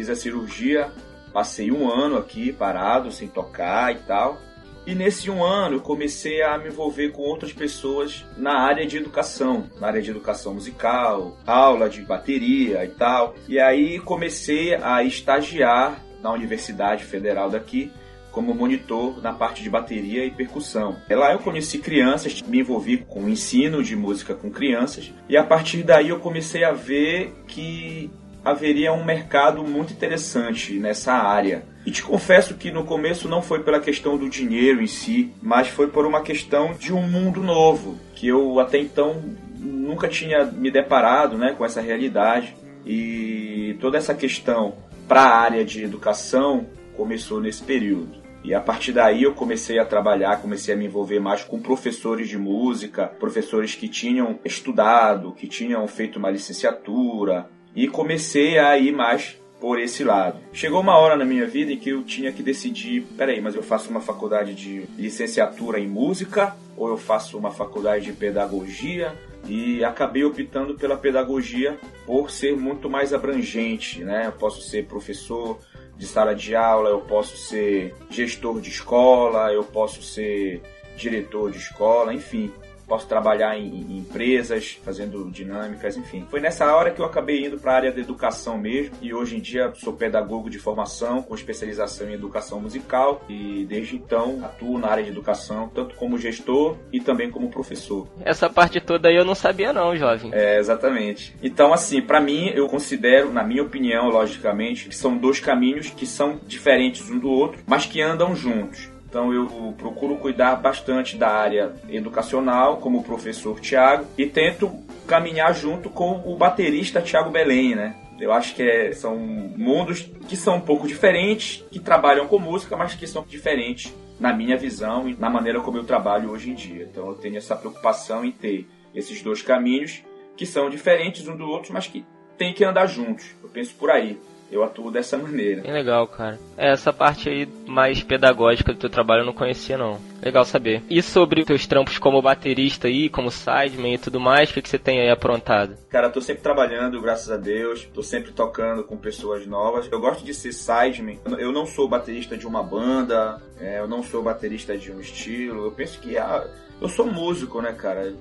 fiz 0.00 0.08
a 0.08 0.16
cirurgia, 0.16 0.90
passei 1.30 1.70
um 1.70 1.86
ano 1.86 2.16
aqui 2.16 2.52
parado, 2.52 3.12
sem 3.12 3.28
tocar 3.28 3.92
e 3.94 3.98
tal. 3.98 4.40
E 4.86 4.94
nesse 4.94 5.30
um 5.30 5.44
ano 5.44 5.76
eu 5.76 5.80
comecei 5.80 6.42
a 6.42 6.56
me 6.56 6.68
envolver 6.68 7.10
com 7.10 7.20
outras 7.20 7.52
pessoas 7.52 8.24
na 8.34 8.60
área 8.60 8.86
de 8.86 8.96
educação, 8.96 9.66
na 9.78 9.88
área 9.88 10.00
de 10.00 10.10
educação 10.10 10.54
musical, 10.54 11.36
aula 11.46 11.86
de 11.86 12.00
bateria 12.00 12.82
e 12.82 12.88
tal. 12.88 13.34
E 13.46 13.60
aí 13.60 13.98
comecei 14.00 14.74
a 14.74 15.04
estagiar 15.04 16.02
na 16.22 16.32
Universidade 16.32 17.04
Federal 17.04 17.50
daqui 17.50 17.92
como 18.32 18.54
monitor 18.54 19.20
na 19.20 19.34
parte 19.34 19.62
de 19.62 19.68
bateria 19.68 20.24
e 20.24 20.30
percussão. 20.30 20.96
Lá 21.10 21.32
eu 21.32 21.40
conheci 21.40 21.78
crianças, 21.78 22.40
me 22.40 22.60
envolvi 22.60 22.98
com 22.98 23.24
o 23.24 23.28
ensino 23.28 23.82
de 23.82 23.94
música 23.94 24.34
com 24.34 24.50
crianças 24.50 25.12
e 25.28 25.36
a 25.36 25.44
partir 25.44 25.82
daí 25.82 26.08
eu 26.08 26.20
comecei 26.20 26.64
a 26.64 26.72
ver 26.72 27.34
que 27.46 28.10
haveria 28.44 28.92
um 28.92 29.04
mercado 29.04 29.62
muito 29.62 29.92
interessante 29.92 30.78
nessa 30.78 31.12
área. 31.12 31.64
E 31.84 31.90
te 31.90 32.02
confesso 32.02 32.54
que 32.54 32.70
no 32.70 32.84
começo 32.84 33.28
não 33.28 33.40
foi 33.42 33.62
pela 33.62 33.80
questão 33.80 34.16
do 34.16 34.28
dinheiro 34.28 34.82
em 34.82 34.86
si, 34.86 35.32
mas 35.42 35.68
foi 35.68 35.88
por 35.88 36.06
uma 36.06 36.22
questão 36.22 36.72
de 36.72 36.92
um 36.92 37.02
mundo 37.02 37.42
novo, 37.42 37.98
que 38.14 38.28
eu 38.28 38.60
até 38.60 38.78
então 38.78 39.22
nunca 39.58 40.08
tinha 40.08 40.44
me 40.44 40.70
deparado 40.70 41.38
né, 41.38 41.54
com 41.56 41.64
essa 41.64 41.80
realidade. 41.80 42.54
E 42.84 43.76
toda 43.80 43.98
essa 43.98 44.14
questão 44.14 44.74
para 45.06 45.22
a 45.22 45.38
área 45.38 45.64
de 45.64 45.84
educação 45.84 46.66
começou 46.96 47.40
nesse 47.40 47.62
período. 47.62 48.20
E 48.42 48.54
a 48.54 48.60
partir 48.60 48.92
daí 48.92 49.22
eu 49.22 49.34
comecei 49.34 49.78
a 49.78 49.84
trabalhar, 49.84 50.40
comecei 50.40 50.72
a 50.72 50.76
me 50.76 50.86
envolver 50.86 51.20
mais 51.20 51.44
com 51.44 51.60
professores 51.60 52.28
de 52.28 52.38
música, 52.38 53.06
professores 53.06 53.74
que 53.74 53.86
tinham 53.86 54.38
estudado, 54.44 55.32
que 55.32 55.46
tinham 55.46 55.86
feito 55.86 56.18
uma 56.18 56.30
licenciatura, 56.30 57.50
e 57.74 57.88
comecei 57.88 58.58
a 58.58 58.76
ir 58.78 58.92
mais 58.92 59.36
por 59.60 59.78
esse 59.78 60.02
lado. 60.02 60.40
Chegou 60.52 60.80
uma 60.80 60.96
hora 60.96 61.16
na 61.16 61.24
minha 61.24 61.46
vida 61.46 61.72
em 61.72 61.76
que 61.76 61.90
eu 61.90 62.02
tinha 62.02 62.32
que 62.32 62.42
decidir, 62.42 63.02
peraí, 63.16 63.40
mas 63.40 63.54
eu 63.54 63.62
faço 63.62 63.90
uma 63.90 64.00
faculdade 64.00 64.54
de 64.54 64.86
licenciatura 64.96 65.78
em 65.78 65.86
música 65.86 66.56
ou 66.76 66.88
eu 66.88 66.96
faço 66.96 67.36
uma 67.36 67.50
faculdade 67.50 68.06
de 68.06 68.12
pedagogia? 68.12 69.14
E 69.46 69.82
acabei 69.84 70.22
optando 70.24 70.74
pela 70.74 70.96
pedagogia 70.96 71.78
por 72.06 72.30
ser 72.30 72.56
muito 72.56 72.90
mais 72.90 73.12
abrangente, 73.12 74.04
né? 74.04 74.26
Eu 74.26 74.32
posso 74.32 74.60
ser 74.62 74.86
professor 74.86 75.58
de 75.96 76.06
sala 76.06 76.34
de 76.34 76.54
aula, 76.54 76.90
eu 76.90 77.00
posso 77.00 77.36
ser 77.36 77.94
gestor 78.10 78.60
de 78.60 78.70
escola, 78.70 79.52
eu 79.52 79.64
posso 79.64 80.02
ser 80.02 80.62
diretor 80.96 81.50
de 81.50 81.58
escola, 81.58 82.12
enfim 82.12 82.50
posso 82.90 83.06
trabalhar 83.06 83.56
em, 83.56 83.68
em, 83.68 83.98
empresas, 83.98 84.76
fazendo 84.84 85.30
dinâmicas, 85.30 85.96
enfim. 85.96 86.26
Foi 86.28 86.40
nessa 86.40 86.74
hora 86.74 86.90
que 86.90 87.00
eu 87.00 87.04
acabei 87.04 87.46
indo 87.46 87.56
para 87.56 87.70
a 87.70 87.76
área 87.76 87.92
da 87.92 88.00
educação 88.00 88.58
mesmo 88.58 88.96
e 89.00 89.14
hoje 89.14 89.36
em 89.36 89.40
dia 89.40 89.72
sou 89.76 89.92
pedagogo 89.92 90.50
de 90.50 90.58
formação 90.58 91.22
com 91.22 91.32
especialização 91.32 92.10
em 92.10 92.14
educação 92.14 92.60
musical 92.60 93.22
e 93.28 93.64
desde 93.68 93.94
então 93.94 94.40
atuo 94.42 94.76
na 94.76 94.88
área 94.88 95.04
de 95.04 95.10
educação 95.10 95.70
tanto 95.72 95.94
como 95.94 96.18
gestor 96.18 96.76
e 96.92 96.98
também 96.98 97.30
como 97.30 97.48
professor. 97.48 98.08
Essa 98.24 98.50
parte 98.50 98.80
toda 98.80 99.08
aí 99.08 99.14
eu 99.14 99.24
não 99.24 99.36
sabia 99.36 99.72
não, 99.72 99.94
jovem. 99.94 100.32
É, 100.34 100.58
exatamente. 100.58 101.36
Então 101.40 101.72
assim, 101.72 102.02
para 102.02 102.20
mim 102.20 102.50
eu 102.52 102.66
considero, 102.66 103.32
na 103.32 103.44
minha 103.44 103.62
opinião, 103.62 104.08
logicamente, 104.08 104.88
que 104.88 104.96
são 104.96 105.16
dois 105.16 105.38
caminhos 105.38 105.90
que 105.90 106.06
são 106.06 106.40
diferentes 106.44 107.08
um 107.08 107.20
do 107.20 107.30
outro, 107.30 107.62
mas 107.68 107.86
que 107.86 108.02
andam 108.02 108.34
juntos. 108.34 108.89
Então 109.10 109.34
eu 109.34 109.74
procuro 109.76 110.16
cuidar 110.16 110.54
bastante 110.54 111.16
da 111.16 111.28
área 111.28 111.72
educacional, 111.88 112.76
como 112.76 113.00
o 113.00 113.02
professor 113.02 113.58
Tiago, 113.58 114.06
e 114.16 114.24
tento 114.24 114.70
caminhar 115.08 115.52
junto 115.52 115.90
com 115.90 116.22
o 116.24 116.36
baterista 116.36 117.02
Tiago 117.02 117.28
Belém, 117.28 117.74
né? 117.74 117.96
Eu 118.20 118.32
acho 118.32 118.54
que 118.54 118.62
é, 118.62 118.92
são 118.92 119.16
mundos 119.16 120.02
que 120.28 120.36
são 120.36 120.56
um 120.56 120.60
pouco 120.60 120.86
diferentes, 120.86 121.64
que 121.72 121.80
trabalham 121.80 122.28
com 122.28 122.38
música, 122.38 122.76
mas 122.76 122.94
que 122.94 123.06
são 123.06 123.24
diferentes 123.24 123.92
na 124.20 124.32
minha 124.32 124.56
visão 124.56 125.08
e 125.08 125.16
na 125.16 125.28
maneira 125.28 125.60
como 125.60 125.78
eu 125.78 125.84
trabalho 125.84 126.30
hoje 126.30 126.50
em 126.50 126.54
dia. 126.54 126.86
Então 126.88 127.08
eu 127.08 127.14
tenho 127.14 127.36
essa 127.36 127.56
preocupação 127.56 128.24
em 128.24 128.30
ter 128.30 128.68
esses 128.94 129.20
dois 129.22 129.42
caminhos 129.42 130.02
que 130.36 130.46
são 130.46 130.70
diferentes 130.70 131.26
um 131.26 131.36
do 131.36 131.48
outro, 131.48 131.72
mas 131.72 131.88
que 131.88 132.04
tem 132.38 132.52
que 132.54 132.62
andar 132.64 132.86
juntos. 132.86 133.26
Eu 133.42 133.48
penso 133.48 133.74
por 133.74 133.90
aí 133.90 134.20
eu 134.50 134.64
atuo 134.64 134.90
dessa 134.90 135.16
maneira. 135.16 135.62
Bem 135.62 135.72
legal, 135.72 136.06
cara. 136.06 136.38
É, 136.56 136.72
essa 136.72 136.92
parte 136.92 137.28
aí 137.28 137.48
mais 137.66 138.02
pedagógica 138.02 138.72
do 138.72 138.78
teu 138.78 138.90
trabalho 138.90 139.22
eu 139.22 139.26
não 139.26 139.32
conhecia, 139.32 139.78
não. 139.78 139.98
Legal 140.22 140.44
saber. 140.44 140.82
E 140.90 141.00
sobre 141.00 141.44
teus 141.44 141.66
trampos 141.66 141.98
como 141.98 142.20
baterista 142.20 142.88
aí, 142.88 143.08
como 143.08 143.30
sideman 143.30 143.94
e 143.94 143.98
tudo 143.98 144.20
mais, 144.20 144.50
o 144.50 144.54
que, 144.54 144.62
que 144.62 144.68
você 144.68 144.78
tem 144.78 145.00
aí 145.00 145.10
aprontado? 145.10 145.76
Cara, 145.88 146.10
tô 146.10 146.20
sempre 146.20 146.42
trabalhando, 146.42 147.00
graças 147.00 147.30
a 147.30 147.36
Deus. 147.36 147.88
Tô 147.94 148.02
sempre 148.02 148.32
tocando 148.32 148.84
com 148.84 148.96
pessoas 148.96 149.46
novas. 149.46 149.88
Eu 149.90 150.00
gosto 150.00 150.24
de 150.24 150.34
ser 150.34 150.52
sideman. 150.52 151.18
Eu 151.38 151.52
não 151.52 151.64
sou 151.64 151.88
baterista 151.88 152.36
de 152.36 152.46
uma 152.46 152.62
banda, 152.62 153.40
é, 153.58 153.78
eu 153.78 153.88
não 153.88 154.02
sou 154.02 154.22
baterista 154.22 154.76
de 154.76 154.90
um 154.90 155.00
estilo. 155.00 155.66
Eu 155.66 155.72
penso 155.72 156.00
que 156.00 156.18
a 156.18 156.46
eu 156.80 156.88
sou 156.88 157.06
músico, 157.06 157.60
né, 157.60 157.72
cara? 157.72 158.14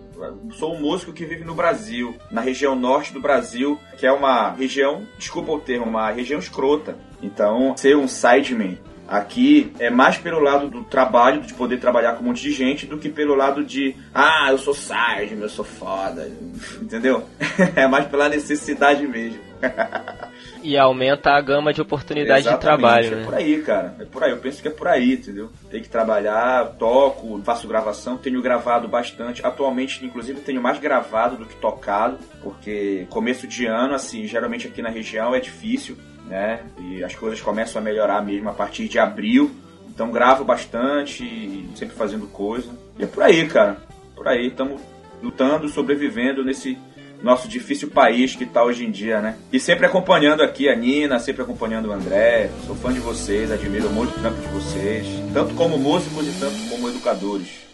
Sou 0.51 0.75
um 0.75 0.81
músico 0.81 1.13
que 1.13 1.25
vive 1.25 1.43
no 1.43 1.55
Brasil, 1.55 2.15
na 2.29 2.41
região 2.41 2.75
norte 2.75 3.13
do 3.13 3.21
Brasil, 3.21 3.79
que 3.97 4.05
é 4.05 4.11
uma 4.11 4.51
região, 4.51 5.07
desculpa 5.17 5.51
o 5.51 5.59
termo, 5.59 5.85
uma 5.85 6.11
região 6.11 6.39
escrota. 6.39 6.97
Então, 7.21 7.75
ser 7.77 7.95
um 7.95 8.07
sideman 8.07 8.77
aqui 9.07 9.73
é 9.79 9.89
mais 9.89 10.17
pelo 10.17 10.39
lado 10.39 10.69
do 10.69 10.83
trabalho, 10.83 11.41
de 11.41 11.53
poder 11.53 11.79
trabalhar 11.79 12.13
com 12.13 12.23
um 12.23 12.27
monte 12.27 12.41
de 12.41 12.51
gente, 12.51 12.85
do 12.85 12.97
que 12.97 13.09
pelo 13.09 13.33
lado 13.33 13.63
de, 13.63 13.95
ah, 14.13 14.49
eu 14.51 14.57
sou 14.57 14.73
sideman, 14.73 15.41
eu 15.41 15.49
sou 15.49 15.65
foda, 15.65 16.29
entendeu? 16.81 17.23
é 17.75 17.87
mais 17.87 18.07
pela 18.07 18.29
necessidade 18.29 19.07
mesmo. 19.07 19.39
E 20.61 20.77
aumenta 20.77 21.31
a 21.31 21.41
gama 21.41 21.73
de 21.73 21.81
oportunidades 21.81 22.49
de 22.49 22.57
trabalho, 22.57 23.07
é 23.07 23.15
né? 23.17 23.23
Por 23.25 23.35
aí, 23.35 23.61
cara. 23.61 23.95
É 23.99 24.05
por 24.05 24.23
aí. 24.23 24.31
Eu 24.31 24.37
penso 24.37 24.61
que 24.61 24.67
é 24.67 24.71
por 24.71 24.87
aí, 24.87 25.13
entendeu? 25.13 25.49
Tem 25.69 25.81
que 25.81 25.89
trabalhar, 25.89 26.75
toco, 26.77 27.41
faço 27.43 27.67
gravação, 27.67 28.17
tenho 28.17 28.41
gravado 28.41 28.87
bastante. 28.87 29.45
Atualmente, 29.45 30.05
inclusive, 30.05 30.41
tenho 30.41 30.61
mais 30.61 30.79
gravado 30.79 31.37
do 31.37 31.45
que 31.45 31.55
tocado, 31.55 32.17
porque 32.43 33.07
começo 33.09 33.47
de 33.47 33.65
ano, 33.65 33.93
assim, 33.93 34.27
geralmente 34.27 34.67
aqui 34.67 34.81
na 34.81 34.89
região 34.89 35.33
é 35.33 35.39
difícil, 35.39 35.97
né? 36.27 36.61
E 36.79 37.03
as 37.03 37.15
coisas 37.15 37.39
começam 37.41 37.81
a 37.81 37.85
melhorar 37.85 38.21
mesmo 38.23 38.49
a 38.49 38.53
partir 38.53 38.87
de 38.87 38.99
abril. 38.99 39.51
Então 39.87 40.11
gravo 40.11 40.45
bastante, 40.45 41.69
sempre 41.75 41.95
fazendo 41.95 42.27
coisa. 42.27 42.69
E 42.97 43.03
é 43.03 43.07
por 43.07 43.23
aí, 43.23 43.47
cara. 43.47 43.77
Por 44.15 44.27
aí, 44.27 44.47
estamos 44.47 44.81
lutando, 45.21 45.67
sobrevivendo 45.67 46.43
nesse 46.43 46.77
nosso 47.21 47.47
difícil 47.47 47.89
país 47.89 48.35
que 48.35 48.43
está 48.43 48.63
hoje 48.63 48.85
em 48.85 48.91
dia, 48.91 49.21
né? 49.21 49.37
E 49.51 49.59
sempre 49.59 49.85
acompanhando 49.85 50.41
aqui 50.41 50.69
a 50.69 50.75
Nina, 50.75 51.19
sempre 51.19 51.41
acompanhando 51.41 51.89
o 51.89 51.91
André. 51.91 52.49
Sou 52.65 52.75
fã 52.75 52.93
de 52.93 52.99
vocês, 52.99 53.51
admiro 53.51 53.89
muito 53.89 54.15
o 54.15 54.19
trampo 54.19 54.41
de 54.41 54.47
vocês, 54.47 55.05
tanto 55.33 55.53
como 55.55 55.77
músicos 55.77 56.27
e 56.27 56.39
tanto 56.39 56.69
como 56.69 56.89
educadores. 56.89 57.69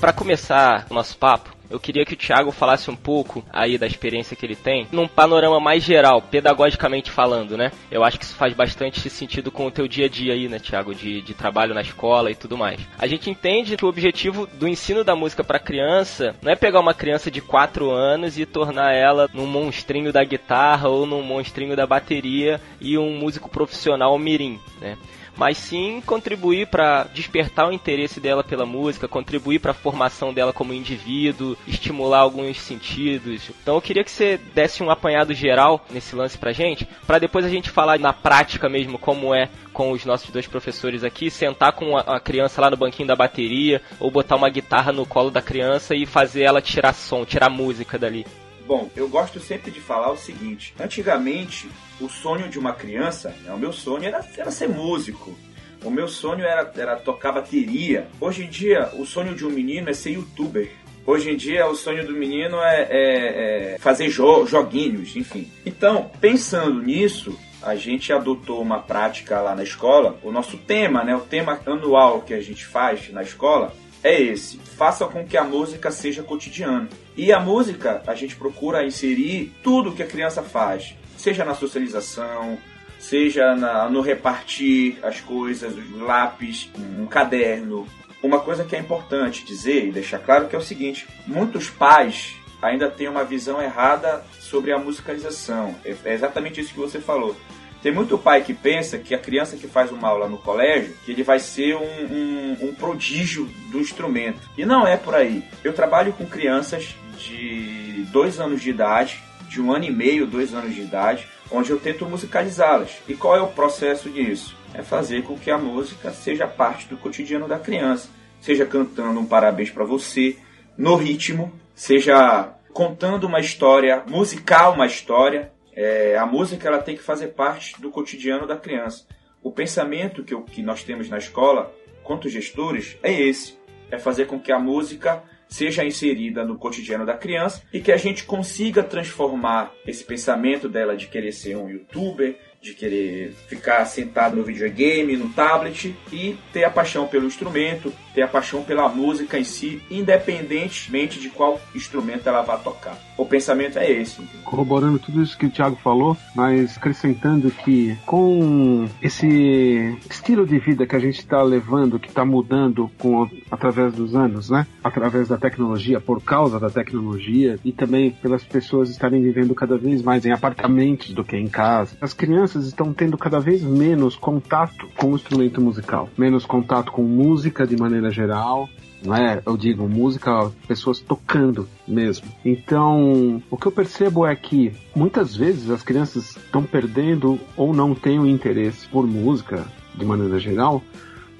Para 0.00 0.12
começar 0.12 0.86
o 0.88 0.94
nosso 0.94 1.18
papo, 1.18 1.57
eu 1.70 1.78
queria 1.78 2.04
que 2.04 2.14
o 2.14 2.16
Thiago 2.16 2.50
falasse 2.50 2.90
um 2.90 2.96
pouco 2.96 3.44
aí 3.52 3.76
da 3.76 3.86
experiência 3.86 4.36
que 4.36 4.44
ele 4.44 4.56
tem, 4.56 4.86
num 4.90 5.06
panorama 5.06 5.60
mais 5.60 5.82
geral, 5.82 6.22
pedagogicamente 6.22 7.10
falando, 7.10 7.56
né? 7.56 7.70
Eu 7.90 8.04
acho 8.04 8.18
que 8.18 8.24
isso 8.24 8.34
faz 8.34 8.54
bastante 8.54 9.08
sentido 9.10 9.50
com 9.50 9.66
o 9.66 9.70
teu 9.70 9.86
dia 9.86 10.06
a 10.06 10.08
dia 10.08 10.32
aí, 10.32 10.48
né, 10.48 10.58
Thiago, 10.58 10.94
de, 10.94 11.20
de 11.22 11.34
trabalho 11.34 11.74
na 11.74 11.80
escola 11.80 12.30
e 12.30 12.34
tudo 12.34 12.56
mais. 12.56 12.80
A 12.98 13.06
gente 13.06 13.30
entende 13.30 13.76
que 13.76 13.84
o 13.84 13.88
objetivo 13.88 14.46
do 14.46 14.68
ensino 14.68 15.04
da 15.04 15.14
música 15.14 15.44
para 15.44 15.58
criança 15.58 16.34
não 16.42 16.52
é 16.52 16.56
pegar 16.56 16.80
uma 16.80 16.94
criança 16.94 17.30
de 17.30 17.40
4 17.40 17.90
anos 17.90 18.38
e 18.38 18.46
tornar 18.46 18.94
ela 18.94 19.28
num 19.32 19.46
monstrinho 19.46 20.12
da 20.12 20.24
guitarra 20.24 20.88
ou 20.88 21.06
num 21.06 21.22
monstrinho 21.22 21.76
da 21.76 21.86
bateria 21.86 22.60
e 22.80 22.96
um 22.96 23.16
músico 23.18 23.48
profissional 23.48 24.18
mirim, 24.18 24.58
né? 24.80 24.96
Mas 25.38 25.56
sim 25.56 26.02
contribuir 26.04 26.66
para 26.66 27.04
despertar 27.04 27.68
o 27.68 27.72
interesse 27.72 28.18
dela 28.18 28.42
pela 28.42 28.66
música, 28.66 29.06
contribuir 29.06 29.60
para 29.60 29.70
a 29.70 29.74
formação 29.74 30.34
dela 30.34 30.52
como 30.52 30.74
indivíduo, 30.74 31.56
estimular 31.66 32.18
alguns 32.18 32.60
sentidos. 32.60 33.50
Então 33.62 33.76
eu 33.76 33.80
queria 33.80 34.02
que 34.02 34.10
você 34.10 34.36
desse 34.52 34.82
um 34.82 34.90
apanhado 34.90 35.32
geral 35.32 35.86
nesse 35.90 36.16
lance 36.16 36.36
pra 36.36 36.52
gente, 36.52 36.86
para 37.06 37.20
depois 37.20 37.44
a 37.44 37.48
gente 37.48 37.70
falar 37.70 38.00
na 38.00 38.12
prática 38.12 38.68
mesmo 38.68 38.98
como 38.98 39.32
é 39.32 39.48
com 39.72 39.92
os 39.92 40.04
nossos 40.04 40.30
dois 40.30 40.48
professores 40.48 41.04
aqui, 41.04 41.30
sentar 41.30 41.72
com 41.72 41.96
a 41.96 42.18
criança 42.18 42.60
lá 42.60 42.68
no 42.68 42.76
banquinho 42.76 43.06
da 43.06 43.14
bateria 43.14 43.80
ou 44.00 44.10
botar 44.10 44.34
uma 44.34 44.50
guitarra 44.50 44.92
no 44.92 45.06
colo 45.06 45.30
da 45.30 45.40
criança 45.40 45.94
e 45.94 46.04
fazer 46.04 46.42
ela 46.42 46.60
tirar 46.60 46.92
som, 46.92 47.24
tirar 47.24 47.48
música 47.48 47.96
dali. 47.96 48.26
Bom, 48.68 48.90
eu 48.94 49.08
gosto 49.08 49.40
sempre 49.40 49.70
de 49.70 49.80
falar 49.80 50.12
o 50.12 50.16
seguinte: 50.18 50.74
antigamente, 50.78 51.70
o 51.98 52.06
sonho 52.06 52.50
de 52.50 52.58
uma 52.58 52.74
criança, 52.74 53.34
né, 53.42 53.50
o 53.50 53.56
meu 53.56 53.72
sonho 53.72 54.04
era, 54.04 54.22
era 54.36 54.50
ser 54.50 54.68
músico. 54.68 55.34
O 55.82 55.90
meu 55.90 56.06
sonho 56.06 56.44
era, 56.44 56.70
era 56.76 56.96
tocar 56.96 57.32
bateria. 57.32 58.08
Hoje 58.20 58.44
em 58.44 58.50
dia, 58.50 58.90
o 58.92 59.06
sonho 59.06 59.34
de 59.34 59.46
um 59.46 59.50
menino 59.50 59.88
é 59.88 59.94
ser 59.94 60.10
youtuber. 60.10 60.70
Hoje 61.06 61.30
em 61.30 61.36
dia, 61.36 61.66
o 61.66 61.74
sonho 61.74 62.06
do 62.06 62.12
menino 62.12 62.60
é, 62.60 62.82
é, 62.82 63.74
é 63.74 63.78
fazer 63.78 64.10
jo 64.10 64.44
joguinhos, 64.44 65.16
enfim. 65.16 65.50
Então, 65.64 66.10
pensando 66.20 66.82
nisso, 66.82 67.38
a 67.62 67.74
gente 67.74 68.12
adotou 68.12 68.60
uma 68.60 68.80
prática 68.80 69.40
lá 69.40 69.54
na 69.54 69.62
escola. 69.62 70.18
O 70.22 70.30
nosso 70.30 70.58
tema, 70.58 71.02
né, 71.04 71.16
o 71.16 71.20
tema 71.20 71.58
anual 71.64 72.20
que 72.20 72.34
a 72.34 72.40
gente 72.42 72.66
faz 72.66 73.10
na 73.10 73.22
escola 73.22 73.72
é 74.04 74.20
esse: 74.20 74.58
faça 74.58 75.06
com 75.06 75.24
que 75.24 75.38
a 75.38 75.44
música 75.44 75.90
seja 75.90 76.22
cotidiana. 76.22 76.88
E 77.18 77.32
a 77.32 77.40
música, 77.40 78.00
a 78.06 78.14
gente 78.14 78.36
procura 78.36 78.86
inserir 78.86 79.52
tudo 79.60 79.90
que 79.90 80.04
a 80.04 80.06
criança 80.06 80.40
faz, 80.40 80.94
seja 81.16 81.44
na 81.44 81.52
socialização, 81.52 82.56
seja 82.96 83.56
na, 83.56 83.90
no 83.90 84.00
repartir 84.00 85.00
as 85.02 85.20
coisas, 85.20 85.74
o 85.76 85.98
lápis, 85.98 86.70
um 86.96 87.06
caderno. 87.06 87.88
Uma 88.22 88.38
coisa 88.38 88.64
que 88.64 88.76
é 88.76 88.78
importante 88.78 89.44
dizer 89.44 89.88
e 89.88 89.90
deixar 89.90 90.20
claro 90.20 90.46
que 90.46 90.54
é 90.54 90.58
o 90.60 90.62
seguinte: 90.62 91.08
muitos 91.26 91.68
pais 91.68 92.36
ainda 92.62 92.88
têm 92.88 93.08
uma 93.08 93.24
visão 93.24 93.60
errada 93.60 94.24
sobre 94.38 94.70
a 94.72 94.78
musicalização. 94.78 95.74
É, 95.84 95.96
é 96.04 96.14
exatamente 96.14 96.60
isso 96.60 96.72
que 96.72 96.78
você 96.78 97.00
falou. 97.00 97.34
Tem 97.82 97.90
muito 97.90 98.16
pai 98.16 98.42
que 98.42 98.54
pensa 98.54 98.96
que 98.96 99.12
a 99.12 99.18
criança 99.18 99.56
que 99.56 99.66
faz 99.66 99.90
uma 99.90 100.08
aula 100.08 100.28
no 100.28 100.38
colégio, 100.38 100.94
que 101.04 101.10
ele 101.10 101.24
vai 101.24 101.40
ser 101.40 101.76
um, 101.76 101.80
um, 101.82 102.68
um 102.68 102.74
prodígio 102.74 103.46
do 103.72 103.80
instrumento. 103.80 104.48
E 104.56 104.64
não 104.64 104.86
é 104.86 104.96
por 104.96 105.16
aí. 105.16 105.44
Eu 105.64 105.72
trabalho 105.72 106.12
com 106.12 106.26
crianças 106.26 106.96
de 107.18 108.06
dois 108.12 108.38
anos 108.38 108.62
de 108.62 108.70
idade, 108.70 109.22
de 109.48 109.60
um 109.60 109.72
ano 109.72 109.84
e 109.84 109.90
meio, 109.90 110.26
dois 110.26 110.54
anos 110.54 110.74
de 110.74 110.82
idade, 110.82 111.26
onde 111.50 111.70
eu 111.70 111.80
tento 111.80 112.06
musicalizá-las. 112.06 112.98
E 113.08 113.14
qual 113.14 113.36
é 113.36 113.40
o 113.40 113.48
processo 113.48 114.08
disso? 114.10 114.56
É 114.74 114.82
fazer 114.82 115.22
com 115.22 115.38
que 115.38 115.50
a 115.50 115.58
música 115.58 116.10
seja 116.12 116.46
parte 116.46 116.86
do 116.88 116.96
cotidiano 116.96 117.48
da 117.48 117.58
criança. 117.58 118.08
Seja 118.40 118.64
cantando 118.64 119.18
um 119.18 119.26
parabéns 119.26 119.70
para 119.70 119.84
você, 119.84 120.36
no 120.76 120.94
ritmo, 120.94 121.52
seja 121.74 122.54
contando 122.72 123.26
uma 123.26 123.40
história, 123.40 124.04
musical 124.06 124.74
uma 124.74 124.86
história, 124.86 125.50
é, 125.74 126.16
a 126.16 126.26
música 126.26 126.68
ela 126.68 126.82
tem 126.82 126.96
que 126.96 127.02
fazer 127.02 127.28
parte 127.28 127.80
do 127.80 127.90
cotidiano 127.90 128.46
da 128.46 128.56
criança. 128.56 129.06
O 129.42 129.50
pensamento 129.50 130.22
que, 130.22 130.36
que 130.42 130.62
nós 130.62 130.82
temos 130.82 131.08
na 131.08 131.18
escola, 131.18 131.72
quanto 132.02 132.28
gestores, 132.28 132.96
é 133.02 133.12
esse: 133.12 133.58
é 133.90 133.98
fazer 133.98 134.26
com 134.26 134.38
que 134.38 134.52
a 134.52 134.58
música 134.58 135.22
seja 135.48 135.84
inserida 135.84 136.44
no 136.44 136.58
cotidiano 136.58 137.06
da 137.06 137.16
criança 137.16 137.62
e 137.72 137.80
que 137.80 137.90
a 137.90 137.96
gente 137.96 138.24
consiga 138.24 138.82
transformar 138.82 139.72
esse 139.86 140.04
pensamento 140.04 140.68
dela 140.68 140.96
de 140.96 141.06
querer 141.06 141.32
ser 141.32 141.56
um 141.56 141.68
youtuber, 141.68 142.38
de 142.60 142.74
querer 142.74 143.32
ficar 143.48 143.84
sentado 143.84 144.36
no 144.36 144.42
videogame, 144.42 145.16
no 145.16 145.30
tablet 145.30 145.94
e 146.12 146.36
ter 146.52 146.64
a 146.64 146.70
paixão 146.70 147.06
pelo 147.06 147.26
instrumento, 147.26 147.92
ter 148.18 148.22
a 148.22 148.28
paixão 148.28 148.64
pela 148.64 148.88
música 148.88 149.38
em 149.38 149.44
si, 149.44 149.80
independentemente 149.88 151.20
de 151.20 151.30
qual 151.30 151.60
instrumento 151.72 152.28
ela 152.28 152.42
vá 152.42 152.56
tocar. 152.56 152.98
O 153.16 153.24
pensamento 153.24 153.78
é 153.78 153.90
esse. 153.90 154.22
Corroborando 154.44 154.98
tudo 154.98 155.22
isso 155.22 155.38
que 155.38 155.46
o 155.46 155.50
Thiago 155.50 155.76
falou, 155.76 156.16
mas 156.34 156.76
acrescentando 156.76 157.50
que 157.50 157.96
com 158.06 158.88
esse 159.00 159.96
estilo 160.10 160.46
de 160.46 160.58
vida 160.58 160.86
que 160.86 160.96
a 160.96 160.98
gente 160.98 161.18
está 161.18 161.42
levando, 161.42 161.98
que 161.98 162.08
está 162.08 162.24
mudando 162.24 162.90
com 162.98 163.28
através 163.50 163.92
dos 163.94 164.14
anos, 164.14 164.50
né? 164.50 164.66
Através 164.82 165.28
da 165.28 165.36
tecnologia, 165.36 166.00
por 166.00 166.22
causa 166.22 166.58
da 166.58 166.70
tecnologia 166.70 167.58
e 167.64 167.72
também 167.72 168.10
pelas 168.10 168.44
pessoas 168.44 168.90
estarem 168.90 169.22
vivendo 169.22 169.54
cada 169.54 169.76
vez 169.76 170.02
mais 170.02 170.24
em 170.24 170.32
apartamentos 170.32 171.12
do 171.12 171.24
que 171.24 171.36
em 171.36 171.48
casa. 171.48 171.96
As 172.00 172.12
crianças 172.12 172.66
estão 172.66 172.92
tendo 172.92 173.18
cada 173.18 173.38
vez 173.38 173.62
menos 173.62 174.16
contato 174.16 174.88
com 174.96 175.12
o 175.12 175.16
instrumento 175.16 175.60
musical, 175.60 176.08
menos 176.16 176.44
contato 176.44 176.92
com 176.92 177.02
música 177.02 177.66
de 177.66 177.76
maneira 177.76 178.07
geral, 178.10 178.68
não 179.02 179.14
é? 179.14 179.40
Eu 179.44 179.56
digo 179.56 179.88
música, 179.88 180.50
pessoas 180.66 180.98
tocando 180.98 181.68
mesmo. 181.86 182.26
Então, 182.44 183.42
o 183.50 183.56
que 183.56 183.66
eu 183.66 183.72
percebo 183.72 184.26
é 184.26 184.34
que 184.34 184.72
muitas 184.94 185.36
vezes 185.36 185.70
as 185.70 185.82
crianças 185.82 186.36
estão 186.36 186.62
perdendo 186.62 187.38
ou 187.56 187.72
não 187.72 187.94
têm 187.94 188.18
o 188.18 188.26
interesse 188.26 188.88
por 188.88 189.06
música 189.06 189.64
de 189.94 190.04
maneira 190.04 190.38
geral, 190.38 190.82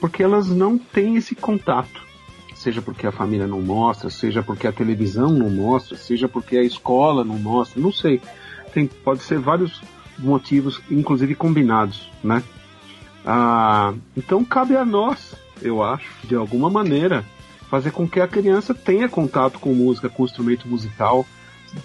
porque 0.00 0.22
elas 0.22 0.48
não 0.48 0.78
têm 0.78 1.16
esse 1.16 1.34
contato. 1.34 2.06
Seja 2.54 2.82
porque 2.82 3.06
a 3.06 3.12
família 3.12 3.46
não 3.46 3.62
mostra, 3.62 4.10
seja 4.10 4.42
porque 4.42 4.66
a 4.66 4.72
televisão 4.72 5.30
não 5.30 5.48
mostra, 5.48 5.96
seja 5.96 6.28
porque 6.28 6.56
a 6.56 6.62
escola 6.62 7.24
não 7.24 7.38
mostra, 7.38 7.80
não 7.80 7.92
sei. 7.92 8.20
Tem, 8.72 8.86
pode 8.86 9.22
ser 9.22 9.38
vários 9.38 9.80
motivos, 10.18 10.80
inclusive 10.90 11.34
combinados, 11.34 12.10
né? 12.22 12.42
Ah, 13.24 13.94
então 14.16 14.44
cabe 14.44 14.76
a 14.76 14.84
nós, 14.84 15.34
eu 15.62 15.82
acho, 15.82 16.10
de 16.24 16.34
alguma 16.34 16.70
maneira, 16.70 17.24
fazer 17.68 17.90
com 17.90 18.08
que 18.08 18.20
a 18.20 18.28
criança 18.28 18.74
tenha 18.74 19.08
contato 19.08 19.58
com 19.58 19.74
música, 19.74 20.08
com 20.08 20.24
instrumento 20.24 20.66
musical, 20.66 21.26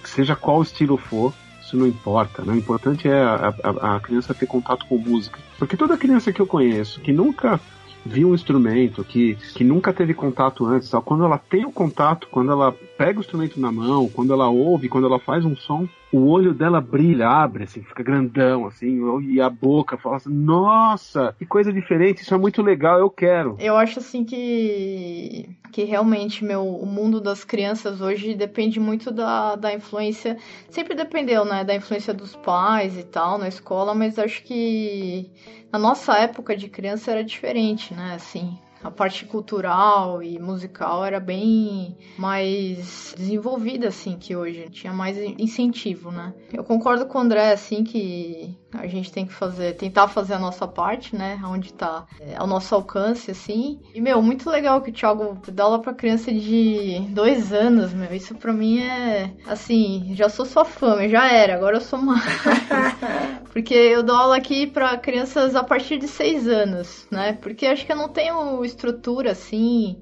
seja 0.04 0.36
qual 0.36 0.62
estilo 0.62 0.98
for, 0.98 1.34
isso 1.62 1.78
não 1.78 1.88
importa. 1.88 2.44
Né? 2.44 2.54
O 2.54 2.58
importante 2.58 3.08
é 3.08 3.22
a, 3.22 3.54
a, 3.64 3.96
a 3.96 4.00
criança 4.00 4.34
ter 4.34 4.46
contato 4.46 4.86
com 4.86 4.98
música. 4.98 5.40
Porque 5.58 5.78
toda 5.78 5.98
criança 5.98 6.32
que 6.32 6.42
eu 6.42 6.48
conheço 6.48 7.02
que 7.02 7.12
nunca 7.12 7.60
viu 8.06 8.30
um 8.30 8.36
instrumento, 8.36 9.04
que, 9.04 9.36
que 9.56 9.64
nunca 9.64 9.94
teve 9.94 10.14
contato 10.14 10.66
antes, 10.66 10.90
tal, 10.90 11.02
quando 11.02 11.24
ela 11.24 11.38
tem 11.38 11.66
o 11.66 11.72
contato, 11.72 12.28
quando 12.30 12.52
ela 12.52 12.72
pega 12.98 13.20
o 13.20 13.22
instrumento 13.22 13.60
na 13.60 13.72
mão, 13.72 14.10
quando 14.10 14.34
ela 14.34 14.50
ouve, 14.50 14.90
quando 14.90 15.08
ela 15.08 15.20
faz 15.20 15.46
um 15.46 15.56
som, 15.56 15.88
o 16.12 16.28
olho 16.28 16.54
dela 16.54 16.80
brilha, 16.80 17.28
abre, 17.28 17.64
assim, 17.64 17.82
fica 17.82 18.04
grandão, 18.04 18.68
assim, 18.68 19.02
e 19.24 19.42
a 19.42 19.50
boca 19.50 19.98
fala 19.98 20.18
assim, 20.18 20.32
nossa, 20.32 21.36
que 21.40 21.46
coisa 21.46 21.74
diferente, 21.74 22.22
isso 22.22 22.36
é 22.36 22.38
muito 22.38 22.62
legal, 22.62 23.00
eu 23.00 23.10
quero. 23.10 23.56
Eu 23.60 23.76
acho, 23.76 23.98
assim, 23.98 24.24
que, 24.24 25.50
que 25.72 25.84
realmente, 25.84 26.46
meu, 26.46 26.68
o 26.68 26.86
mundo 26.86 27.20
das 27.20 27.44
crianças 27.44 28.00
hoje 28.00 28.36
depende 28.36 28.80
muito 28.80 29.12
da, 29.12 29.56
da 29.56 29.74
influência, 29.74 30.38
sempre 30.70 30.94
dependeu, 30.94 31.44
né, 31.46 31.64
da 31.64 31.74
influência 31.74 32.14
dos 32.14 32.36
pais 32.36 32.96
e 32.96 33.04
tal, 33.04 33.40
na 33.40 33.48
escola, 33.48 33.96
mas 33.96 34.20
acho 34.20 34.44
que 34.44 35.32
na 35.74 35.80
nossa 35.80 36.16
época 36.20 36.56
de 36.56 36.70
criança 36.70 37.10
era 37.10 37.24
diferente, 37.24 37.96
né, 37.96 38.14
assim, 38.14 38.60
a 38.84 38.92
parte 38.92 39.26
cultural 39.26 40.22
e 40.22 40.38
musical 40.38 41.04
era 41.04 41.20
bem 41.20 41.98
mais 42.16 43.16
desenvolvida, 43.18 43.88
assim, 43.88 44.18
que 44.20 44.36
hoje. 44.36 44.70
Tinha 44.70 44.94
mais 44.94 45.18
incentivo, 45.18 46.12
né? 46.12 46.34
Eu 46.52 46.64
concordo 46.64 47.08
com 47.08 47.18
o 47.18 47.22
André, 47.22 47.54
assim, 47.54 47.84
que 47.84 48.56
a 48.78 48.88
gente 48.88 49.12
tem 49.12 49.26
que 49.26 49.34
fazer, 49.34 49.74
tentar 49.76 50.08
fazer 50.08 50.34
a 50.34 50.40
nossa 50.40 50.68
parte, 50.68 51.16
né? 51.16 51.40
Onde 51.46 51.74
tá 51.74 52.06
é, 52.20 52.36
ao 52.36 52.48
nosso 52.48 52.74
alcance, 52.74 53.32
assim. 53.32 53.80
E, 53.94 54.02
meu, 54.02 54.22
muito 54.22 54.50
legal 54.50 54.82
que 54.82 54.90
o 54.90 54.94
Thiago 54.94 55.38
dá 55.52 55.64
aula 55.64 55.80
pra 55.80 55.94
criança 55.94 56.32
de 56.32 57.00
dois 57.10 57.54
anos, 57.54 57.94
meu. 57.94 58.14
Isso 58.14 58.36
pra 58.36 58.54
mim 58.54 58.80
é, 58.82 59.34
assim, 59.48 60.14
já 60.16 60.30
sou 60.30 60.46
sua 60.46 60.66
fã, 60.66 61.08
já 61.08 61.32
era, 61.32 61.56
agora 61.56 61.78
eu 61.78 61.82
sou 61.82 62.00
mais. 62.00 62.24
Porque 63.52 63.74
eu 63.74 64.02
dou 64.02 64.16
aula 64.16 64.38
aqui 64.38 64.66
pra 64.66 64.98
crianças 64.98 65.56
a 65.56 65.64
partir 65.64 65.98
de 65.98 66.08
seis 66.08 66.48
anos, 66.48 67.06
né? 67.12 67.34
Porque 67.34 67.66
acho 67.66 67.86
que 67.86 67.92
eu 67.92 67.98
não 67.98 68.10
tenho 68.10 68.66
estrutura, 68.66 69.32
assim 69.32 70.02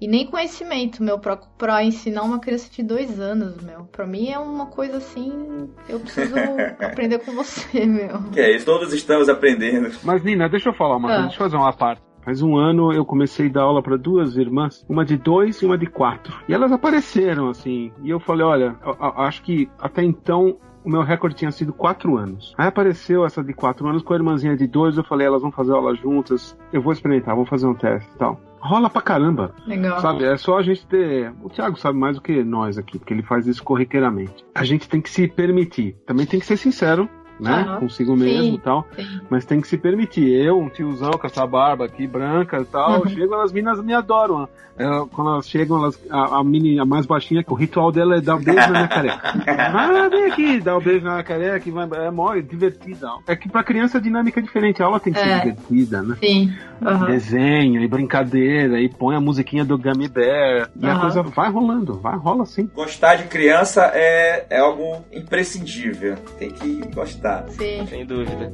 e 0.00 0.08
nem 0.08 0.26
conhecimento, 0.26 1.02
meu, 1.02 1.18
pra, 1.18 1.36
pra 1.36 1.84
ensinar 1.84 2.22
uma 2.22 2.38
criança 2.38 2.70
de 2.70 2.82
dois 2.82 3.20
anos, 3.20 3.62
meu. 3.62 3.84
Pra 3.92 4.06
mim 4.06 4.30
é 4.30 4.38
uma 4.38 4.66
coisa 4.66 4.96
assim. 4.96 5.68
Eu 5.88 6.00
preciso 6.00 6.34
aprender 6.80 7.18
com 7.18 7.32
você, 7.32 7.84
meu. 7.84 8.22
Que 8.32 8.40
é 8.40 8.56
isso, 8.56 8.64
todos 8.64 8.92
estamos 8.94 9.28
aprendendo. 9.28 9.90
Mas, 10.02 10.22
Nina, 10.22 10.48
deixa 10.48 10.70
eu 10.70 10.74
falar 10.74 10.96
uma 10.96 11.08
ah. 11.08 11.12
coisa, 11.12 11.22
deixa 11.28 11.36
eu 11.36 11.44
fazer 11.44 11.56
uma 11.56 11.72
parte. 11.72 12.02
Faz 12.22 12.42
um 12.42 12.56
ano 12.56 12.92
eu 12.92 13.04
comecei 13.04 13.46
a 13.48 13.52
dar 13.52 13.62
aula 13.62 13.82
para 13.82 13.96
duas 13.96 14.36
irmãs, 14.36 14.84
uma 14.88 15.04
de 15.04 15.16
dois 15.16 15.60
e 15.62 15.66
uma 15.66 15.78
de 15.78 15.86
quatro. 15.86 16.34
E 16.48 16.52
elas 16.52 16.70
apareceram 16.70 17.48
assim. 17.48 17.90
E 18.02 18.10
eu 18.10 18.20
falei: 18.20 18.44
olha, 18.44 18.76
eu, 18.84 18.92
eu, 18.92 19.20
acho 19.22 19.42
que 19.42 19.68
até 19.78 20.02
então 20.02 20.58
o 20.84 20.90
meu 20.90 21.02
recorde 21.02 21.36
tinha 21.36 21.52
sido 21.52 21.72
quatro 21.72 22.16
anos. 22.16 22.54
Aí 22.56 22.66
apareceu 22.66 23.24
essa 23.24 23.42
de 23.42 23.52
quatro 23.52 23.88
anos 23.88 24.02
com 24.02 24.12
a 24.12 24.16
irmãzinha 24.16 24.56
de 24.56 24.66
dois. 24.66 24.96
Eu 24.96 25.04
falei: 25.04 25.26
elas 25.26 25.42
vão 25.42 25.50
fazer 25.50 25.72
aula 25.72 25.94
juntas. 25.94 26.56
Eu 26.72 26.82
vou 26.82 26.92
experimentar, 26.92 27.34
vou 27.34 27.46
fazer 27.46 27.66
um 27.66 27.74
teste 27.74 28.10
e 28.14 28.18
tal 28.18 28.40
rola 28.60 28.90
pra 28.90 29.00
caramba. 29.00 29.54
Legal. 29.66 30.00
Sabe? 30.00 30.24
É 30.24 30.36
só 30.36 30.58
a 30.58 30.62
gente 30.62 30.86
ter. 30.86 31.32
O 31.42 31.48
Thiago 31.48 31.78
sabe 31.78 31.98
mais 31.98 32.16
do 32.16 32.22
que 32.22 32.44
nós 32.44 32.78
aqui, 32.78 32.98
porque 32.98 33.14
ele 33.14 33.22
faz 33.22 33.46
isso 33.46 33.62
corriqueiramente. 33.64 34.44
A 34.54 34.64
gente 34.64 34.88
tem 34.88 35.00
que 35.00 35.10
se 35.10 35.26
permitir. 35.26 35.96
Também 36.06 36.26
tem 36.26 36.38
que 36.38 36.46
ser 36.46 36.56
sincero 36.56 37.08
né? 37.40 37.66
Uhum. 37.68 37.80
Consigo 37.80 38.16
mesmo 38.16 38.56
e 38.56 38.58
tal. 38.58 38.86
Sim. 38.94 39.20
Mas 39.28 39.44
tem 39.44 39.60
que 39.60 39.68
se 39.68 39.76
permitir. 39.76 40.28
Eu, 40.32 40.58
um 40.58 40.68
tiozão 40.68 41.12
com 41.12 41.26
essa 41.26 41.46
barba 41.46 41.84
aqui 41.84 42.06
branca 42.06 42.58
e 42.60 42.64
tal, 42.64 43.02
uhum. 43.02 43.08
chego, 43.08 43.34
as 43.34 43.52
minas 43.52 43.82
me 43.82 43.94
adoram. 43.94 44.48
Ela, 44.80 45.06
quando 45.08 45.32
elas 45.32 45.46
chegam, 45.46 45.76
elas, 45.76 46.00
a, 46.08 46.38
a 46.38 46.44
mini, 46.44 46.80
a 46.80 46.86
mais 46.86 47.04
baixinha, 47.04 47.44
o 47.46 47.54
ritual 47.54 47.92
dela 47.92 48.16
é 48.16 48.20
dar 48.22 48.36
um 48.36 48.42
beijo 48.42 48.60
na 48.60 48.70
minha 48.70 48.88
careca. 48.88 49.20
ah, 49.46 50.08
vem 50.08 50.24
aqui, 50.24 50.58
dá 50.58 50.78
um 50.78 50.80
beijo 50.80 51.04
na 51.04 51.12
minha 51.12 51.22
careca, 51.22 51.60
que 51.60 51.70
vai, 51.70 51.86
é 52.06 52.10
mó 52.10 52.34
divertida. 52.36 53.08
É 53.26 53.36
que 53.36 53.46
pra 53.46 53.62
criança 53.62 53.98
a 53.98 54.00
dinâmica 54.00 54.40
é 54.40 54.42
diferente, 54.42 54.82
a 54.82 54.86
aula 54.86 54.98
tem 54.98 55.12
que 55.12 55.18
é. 55.18 55.22
ser 55.22 55.40
divertida, 55.40 56.02
né? 56.02 56.16
Sim. 56.18 56.54
Uhum. 56.80 57.04
Desenho 57.04 57.82
e 57.82 57.88
brincadeira, 57.88 58.80
e 58.80 58.88
põe 58.88 59.14
a 59.14 59.20
musiquinha 59.20 59.66
do 59.66 59.76
Gummy 59.76 60.08
Bear, 60.08 60.70
e 60.74 60.86
a 60.86 60.98
coisa 60.98 61.22
vai 61.22 61.50
rolando, 61.50 61.98
vai, 61.98 62.16
rola 62.16 62.46
sim. 62.46 62.70
Gostar 62.74 63.16
de 63.16 63.24
criança 63.24 63.90
é, 63.92 64.46
é 64.48 64.60
algo 64.60 65.04
imprescindível, 65.12 66.16
tem 66.38 66.50
que 66.50 66.80
gostar. 66.94 67.29
Sim. 67.48 67.86
Sem 67.86 68.04
dúvida. 68.04 68.52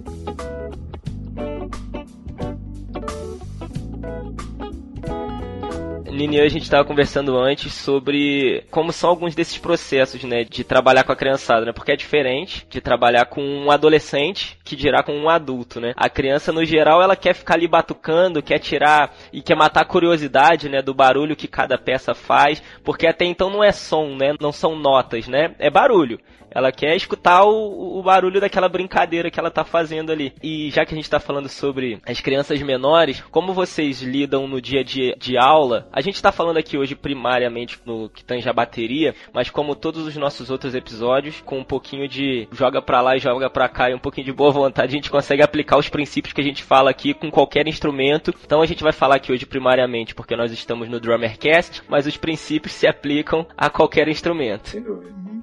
Nini, 6.17 6.41
a 6.41 6.49
gente 6.49 6.63
estava 6.63 6.83
conversando 6.83 7.37
antes 7.37 7.75
sobre 7.75 8.65
como 8.71 8.91
são 8.91 9.11
alguns 9.11 9.35
desses 9.35 9.59
processos, 9.59 10.25
né, 10.25 10.45
de 10.45 10.65
trabalhar 10.65 11.05
com 11.05 11.13
a 11.13 11.17
criançada, 11.17 11.67
né? 11.67 11.73
Porque 11.73 11.93
é 11.93 11.97
diferente 11.97 12.67
de 12.71 12.81
trabalhar 12.81 13.27
com 13.27 13.43
um 13.43 13.71
adolescente 13.71 14.59
que 14.65 14.75
dirá 14.75 15.03
com 15.03 15.13
um 15.13 15.29
adulto, 15.29 15.79
né? 15.79 15.93
A 15.95 16.09
criança, 16.09 16.53
no 16.53 16.65
geral, 16.65 17.03
ela 17.03 17.17
quer 17.17 17.35
ficar 17.35 17.55
ali 17.55 17.69
batucando, 17.69 18.43
quer 18.43 18.59
tirar 18.59 19.15
e 19.31 19.43
quer 19.43 19.57
matar 19.57 19.83
a 19.83 19.87
curiosidade, 19.87 20.71
né, 20.71 20.81
do 20.81 20.95
barulho 20.95 21.37
que 21.37 21.47
cada 21.47 21.77
peça 21.77 22.15
faz, 22.15 22.63
porque 22.83 23.07
até 23.07 23.27
então 23.27 23.51
não 23.51 23.63
é 23.63 23.71
som, 23.71 24.17
né? 24.17 24.35
Não 24.41 24.53
são 24.53 24.75
notas, 24.75 25.29
né? 25.29 25.55
É 25.59 25.69
barulho. 25.71 26.19
Ela 26.51 26.73
quer 26.73 26.97
escutar 26.97 27.45
o, 27.45 27.99
o, 27.99 28.03
barulho 28.03 28.41
daquela 28.41 28.69
brincadeira 28.69 29.31
que 29.31 29.39
ela 29.39 29.51
tá 29.51 29.65
fazendo 29.65 30.11
ali. 30.11 30.33
E 30.43 30.71
já 30.71 30.85
que 30.85 30.95
a 30.95 30.97
gente 30.97 31.11
tá 31.11 31.21
falando 31.21 31.49
sobre 31.49 32.01
as 32.07 32.21
crianças 32.21 32.61
menores, 32.63 33.23
como 33.31 33.53
vocês 33.53 34.01
lidam 34.03 34.47
no 34.47 34.61
dia 34.61 34.81
a 34.81 34.85
dia 34.85 35.15
de 35.19 35.37
aula? 35.37 35.89
A 35.93 36.01
gente 36.01 36.23
tá 36.23 36.33
falando 36.33 36.59
aqui 36.59 36.79
hoje 36.79 36.95
primariamente 36.95 37.79
no 37.85 38.09
que 38.09 38.25
tange 38.25 38.49
a 38.49 38.53
bateria, 38.53 39.15
mas 39.33 39.51
como 39.51 39.75
todos 39.75 40.07
os 40.07 40.17
nossos 40.17 40.51
outros 40.51 40.75
episódios, 40.75 41.41
com 41.45 41.59
um 41.59 41.65
pouquinho 41.65 42.09
de 42.09 42.49
joga 42.53 42.81
pra 42.81 43.01
lá 43.01 43.17
e 43.17 43.21
joga 43.21 43.51
pra 43.51 43.69
cá 43.69 43.91
e 43.91 43.95
um 43.95 43.99
pouquinho 43.99 44.27
de 44.27 44.33
boa 44.33 44.51
vontade, 44.51 44.89
a 44.89 44.97
gente 44.97 45.11
consegue 45.11 45.43
aplicar 45.43 45.79
os 45.79 45.89
princípios 45.89 46.33
que 46.33 46.41
a 46.41 46.45
gente 46.45 46.63
fala 46.63 46.91
aqui 46.91 47.13
com 47.13 47.31
qualquer 47.31 47.67
instrumento. 47.67 48.35
Então 48.45 48.63
a 48.63 48.67
gente 48.67 48.83
vai 48.83 48.93
falar 48.93 49.17
aqui 49.17 49.33
hoje 49.33 49.47
primariamente 49.47 50.15
porque 50.15 50.37
nós 50.37 50.53
estamos 50.53 50.89
no 50.89 51.01
Drummercast, 51.01 51.83
mas 51.89 52.07
os 52.07 52.17
princípios 52.17 52.73
se 52.73 52.87
aplicam 52.87 53.47
a 53.57 53.69
qualquer 53.69 54.09
instrumento. 54.09 54.77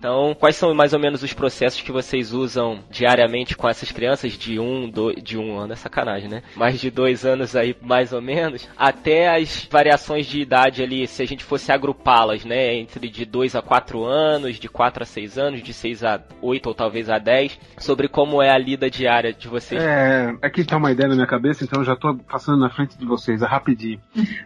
Então, 0.04 0.36
quais 0.38 0.56
são 0.58 0.74
mais 0.74 0.93
ou 0.94 1.00
menos 1.00 1.24
os 1.24 1.34
processos 1.34 1.82
que 1.82 1.92
vocês 1.92 2.34
usam 2.34 2.80
diariamente 2.90 3.56
com 3.56 3.68
essas 3.68 3.92
crianças 3.92 4.34
de 4.34 4.60
um, 4.60 4.90
do, 4.90 5.14
de 5.14 5.38
um 5.38 5.58
ano, 5.58 5.74
é 5.74 5.76
sacanagem, 5.76 6.30
né? 6.30 6.44
Mais 6.56 6.80
de 6.80 6.90
dois 6.90 7.26
anos 7.26 7.56
aí, 7.56 7.76
mais 7.82 8.14
ou 8.14 8.22
menos, 8.22 8.68
até 8.78 9.36
as 9.36 9.68
variações 9.70 10.26
de 10.26 10.42
idade 10.42 10.82
ali, 10.82 11.08
se 11.08 11.22
a 11.22 11.26
gente 11.26 11.44
fosse 11.44 11.72
agrupá-las, 11.72 12.46
né? 12.46 12.76
Entre 12.76 13.10
de 13.10 13.26
2 13.26 13.56
a 13.56 13.62
4 13.62 14.04
anos, 14.04 14.58
de 14.58 14.70
4 14.70 15.04
a 15.04 15.06
6 15.06 15.38
anos, 15.38 15.64
de 15.64 15.74
6 15.74 16.04
a 16.04 16.22
8 16.42 16.68
ou 16.68 16.76
talvez 16.76 17.10
a 17.10 17.18
10, 17.18 17.60
sobre 17.78 18.08
como 18.08 18.42
é 18.42 18.50
a 18.50 18.58
lida 18.58 18.90
diária 18.90 19.34
de 19.34 19.48
vocês. 19.48 19.82
É, 19.82 20.34
aqui 20.42 20.64
tá 20.64 20.78
uma 20.78 20.92
ideia 20.92 21.10
na 21.10 21.16
minha 21.16 21.28
cabeça, 21.28 21.64
então 21.64 21.82
eu 21.82 21.86
já 21.86 21.96
tô 21.96 22.16
passando 22.16 22.60
na 22.60 22.70
frente 22.70 22.98
de 22.98 23.06
vocês, 23.06 23.42
é 23.42 23.46
rapidinho. 23.46 24.00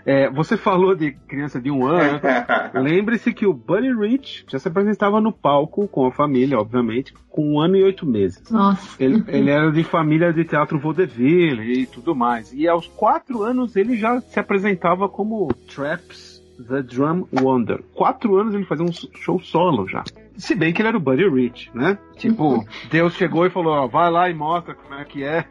É, 0.05 0.29
você 0.29 0.57
falou 0.57 0.95
de 0.95 1.11
criança 1.27 1.59
de 1.59 1.69
um 1.69 1.85
ano, 1.85 2.19
lembre-se 2.73 3.33
que 3.33 3.45
o 3.45 3.53
Bunny 3.53 3.93
Rich 3.93 4.45
já 4.47 4.59
se 4.59 4.67
apresentava 4.67 5.19
no 5.19 5.31
palco 5.31 5.87
com 5.87 6.05
a 6.05 6.11
família, 6.11 6.36
obviamente, 6.55 7.13
com 7.29 7.53
um 7.53 7.59
ano 7.59 7.75
e 7.75 7.83
oito 7.83 8.05
meses. 8.05 8.49
Nossa. 8.49 9.01
Ele, 9.01 9.23
ele 9.27 9.49
era 9.49 9.71
de 9.71 9.83
família 9.83 10.33
de 10.33 10.43
teatro 10.43 10.79
vaudeville 10.79 11.81
e 11.81 11.85
tudo 11.85 12.15
mais. 12.15 12.51
E 12.53 12.67
aos 12.67 12.87
quatro 12.87 13.43
anos 13.43 13.75
ele 13.75 13.97
já 13.97 14.19
se 14.21 14.39
apresentava 14.39 15.07
como 15.07 15.47
Traps 15.67 16.37
The 16.57 16.81
Drum 16.81 17.27
Wonder. 17.31 17.83
Quatro 17.93 18.35
anos 18.37 18.53
ele 18.53 18.65
fazia 18.65 18.85
um 18.85 18.91
show 18.91 19.39
solo 19.39 19.87
já. 19.87 20.03
Se 20.35 20.53
bem 20.53 20.71
que 20.71 20.81
ele 20.81 20.89
era 20.89 20.97
o 20.97 21.01
Buddy 21.01 21.27
Rich, 21.27 21.71
né? 21.73 21.97
Tipo, 22.15 22.63
Deus 22.91 23.13
chegou 23.13 23.45
e 23.45 23.49
falou, 23.49 23.73
ó, 23.73 23.87
vai 23.87 24.11
lá 24.11 24.29
e 24.29 24.33
mostra 24.33 24.75
como 24.75 24.93
é 24.93 25.05
que 25.05 25.23
é. 25.23 25.43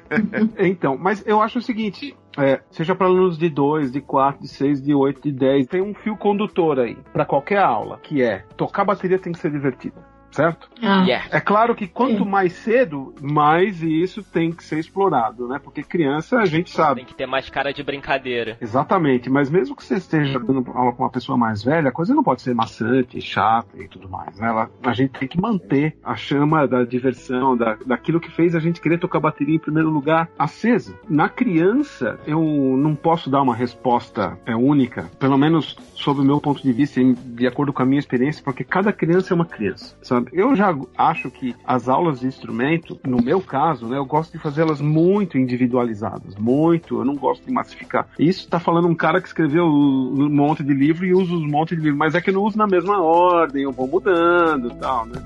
então, 0.58 0.98
mas 0.98 1.26
eu 1.26 1.40
acho 1.40 1.58
o 1.58 1.62
seguinte, 1.62 2.14
é, 2.36 2.60
seja 2.70 2.94
para 2.94 3.06
alunos 3.06 3.38
de 3.38 3.48
2, 3.48 3.92
de 3.92 4.00
4, 4.00 4.42
de 4.42 4.48
6, 4.48 4.82
de 4.82 4.94
8, 4.94 5.22
de 5.22 5.32
10, 5.32 5.66
tem 5.68 5.80
um 5.80 5.94
fio 5.94 6.16
condutor 6.16 6.78
aí 6.78 6.98
para 7.12 7.24
qualquer 7.24 7.60
aula, 7.60 7.98
que 8.02 8.22
é 8.22 8.44
tocar 8.56 8.84
bateria 8.84 9.18
tem 9.18 9.32
que 9.32 9.38
ser 9.38 9.50
divertido 9.50 9.96
certo? 10.30 10.68
Ah. 10.82 11.04
Yeah. 11.04 11.26
É 11.30 11.40
claro 11.40 11.74
que 11.74 11.86
quanto 11.86 12.24
mais 12.26 12.52
cedo, 12.54 13.14
mais 13.20 13.82
isso 13.82 14.22
tem 14.22 14.52
que 14.52 14.62
ser 14.64 14.78
explorado, 14.78 15.46
né? 15.48 15.58
Porque 15.62 15.82
criança 15.82 16.38
a 16.38 16.46
gente 16.46 16.70
sabe. 16.70 17.00
Tem 17.00 17.04
que 17.06 17.14
ter 17.14 17.26
mais 17.26 17.48
cara 17.48 17.72
de 17.72 17.82
brincadeira. 17.82 18.56
Exatamente, 18.60 19.28
mas 19.30 19.50
mesmo 19.50 19.74
que 19.76 19.84
você 19.84 19.94
esteja 19.96 20.38
dando 20.38 20.70
aula 20.72 20.92
com 20.92 21.02
uma 21.02 21.10
pessoa 21.10 21.36
mais 21.38 21.62
velha, 21.62 21.88
a 21.88 21.92
coisa 21.92 22.14
não 22.14 22.22
pode 22.22 22.42
ser 22.42 22.54
maçante, 22.54 23.20
chata 23.20 23.76
e 23.82 23.88
tudo 23.88 24.08
mais, 24.08 24.38
né? 24.38 24.48
Ela, 24.48 24.70
a 24.84 24.92
gente 24.92 25.18
tem 25.18 25.28
que 25.28 25.40
manter 25.40 25.96
a 26.04 26.14
chama 26.16 26.66
da 26.66 26.84
diversão, 26.84 27.56
da, 27.56 27.76
daquilo 27.86 28.20
que 28.20 28.30
fez 28.30 28.54
a 28.54 28.60
gente 28.60 28.80
querer 28.80 28.98
tocar 28.98 29.20
bateria 29.20 29.54
em 29.56 29.58
primeiro 29.60 29.90
lugar 29.90 30.28
acesa. 30.38 30.94
Na 31.08 31.28
criança, 31.28 32.18
eu 32.26 32.40
não 32.76 32.94
posso 32.94 33.28
dar 33.30 33.42
uma 33.42 33.54
resposta 33.54 34.38
é, 34.46 34.54
única, 34.54 35.04
pelo 35.18 35.36
menos 35.38 35.76
sob 35.94 36.20
o 36.20 36.24
meu 36.24 36.40
ponto 36.40 36.62
de 36.62 36.72
vista, 36.72 37.00
em- 37.00 37.14
de 37.14 37.46
acordo 37.46 37.72
com 37.72 37.82
a 37.82 37.86
minha 37.86 37.98
experiência, 37.98 38.42
porque 38.42 38.64
cada 38.64 38.92
criança 38.92 39.32
é 39.32 39.34
uma 39.34 39.44
criança, 39.46 39.96
sabe? 40.02 40.15
Eu 40.32 40.54
já 40.54 40.76
acho 40.96 41.30
que 41.30 41.54
as 41.64 41.88
aulas 41.88 42.20
de 42.20 42.26
instrumento, 42.26 42.98
no 43.06 43.22
meu 43.22 43.40
caso, 43.40 43.86
né, 43.86 43.96
eu 43.96 44.04
gosto 44.04 44.32
de 44.32 44.38
fazê-las 44.38 44.80
muito 44.80 45.38
individualizadas, 45.38 46.34
muito, 46.36 46.98
eu 46.98 47.04
não 47.04 47.16
gosto 47.16 47.44
de 47.44 47.52
massificar. 47.52 48.08
Isso 48.18 48.48
tá 48.48 48.58
falando 48.60 48.88
um 48.88 48.94
cara 48.94 49.20
que 49.20 49.28
escreveu 49.28 49.64
um 49.66 50.28
monte 50.28 50.62
de 50.62 50.74
livro 50.74 51.06
e 51.06 51.14
usa 51.14 51.32
um 51.32 51.48
monte 51.48 51.74
de 51.76 51.82
livro, 51.82 51.98
mas 51.98 52.14
é 52.14 52.20
que 52.20 52.32
não 52.32 52.42
uso 52.42 52.58
na 52.58 52.66
mesma 52.66 53.00
ordem, 53.00 53.62
eu 53.62 53.72
vou 53.72 53.86
mudando 53.86 54.70
tal, 54.76 55.06
né? 55.06 55.22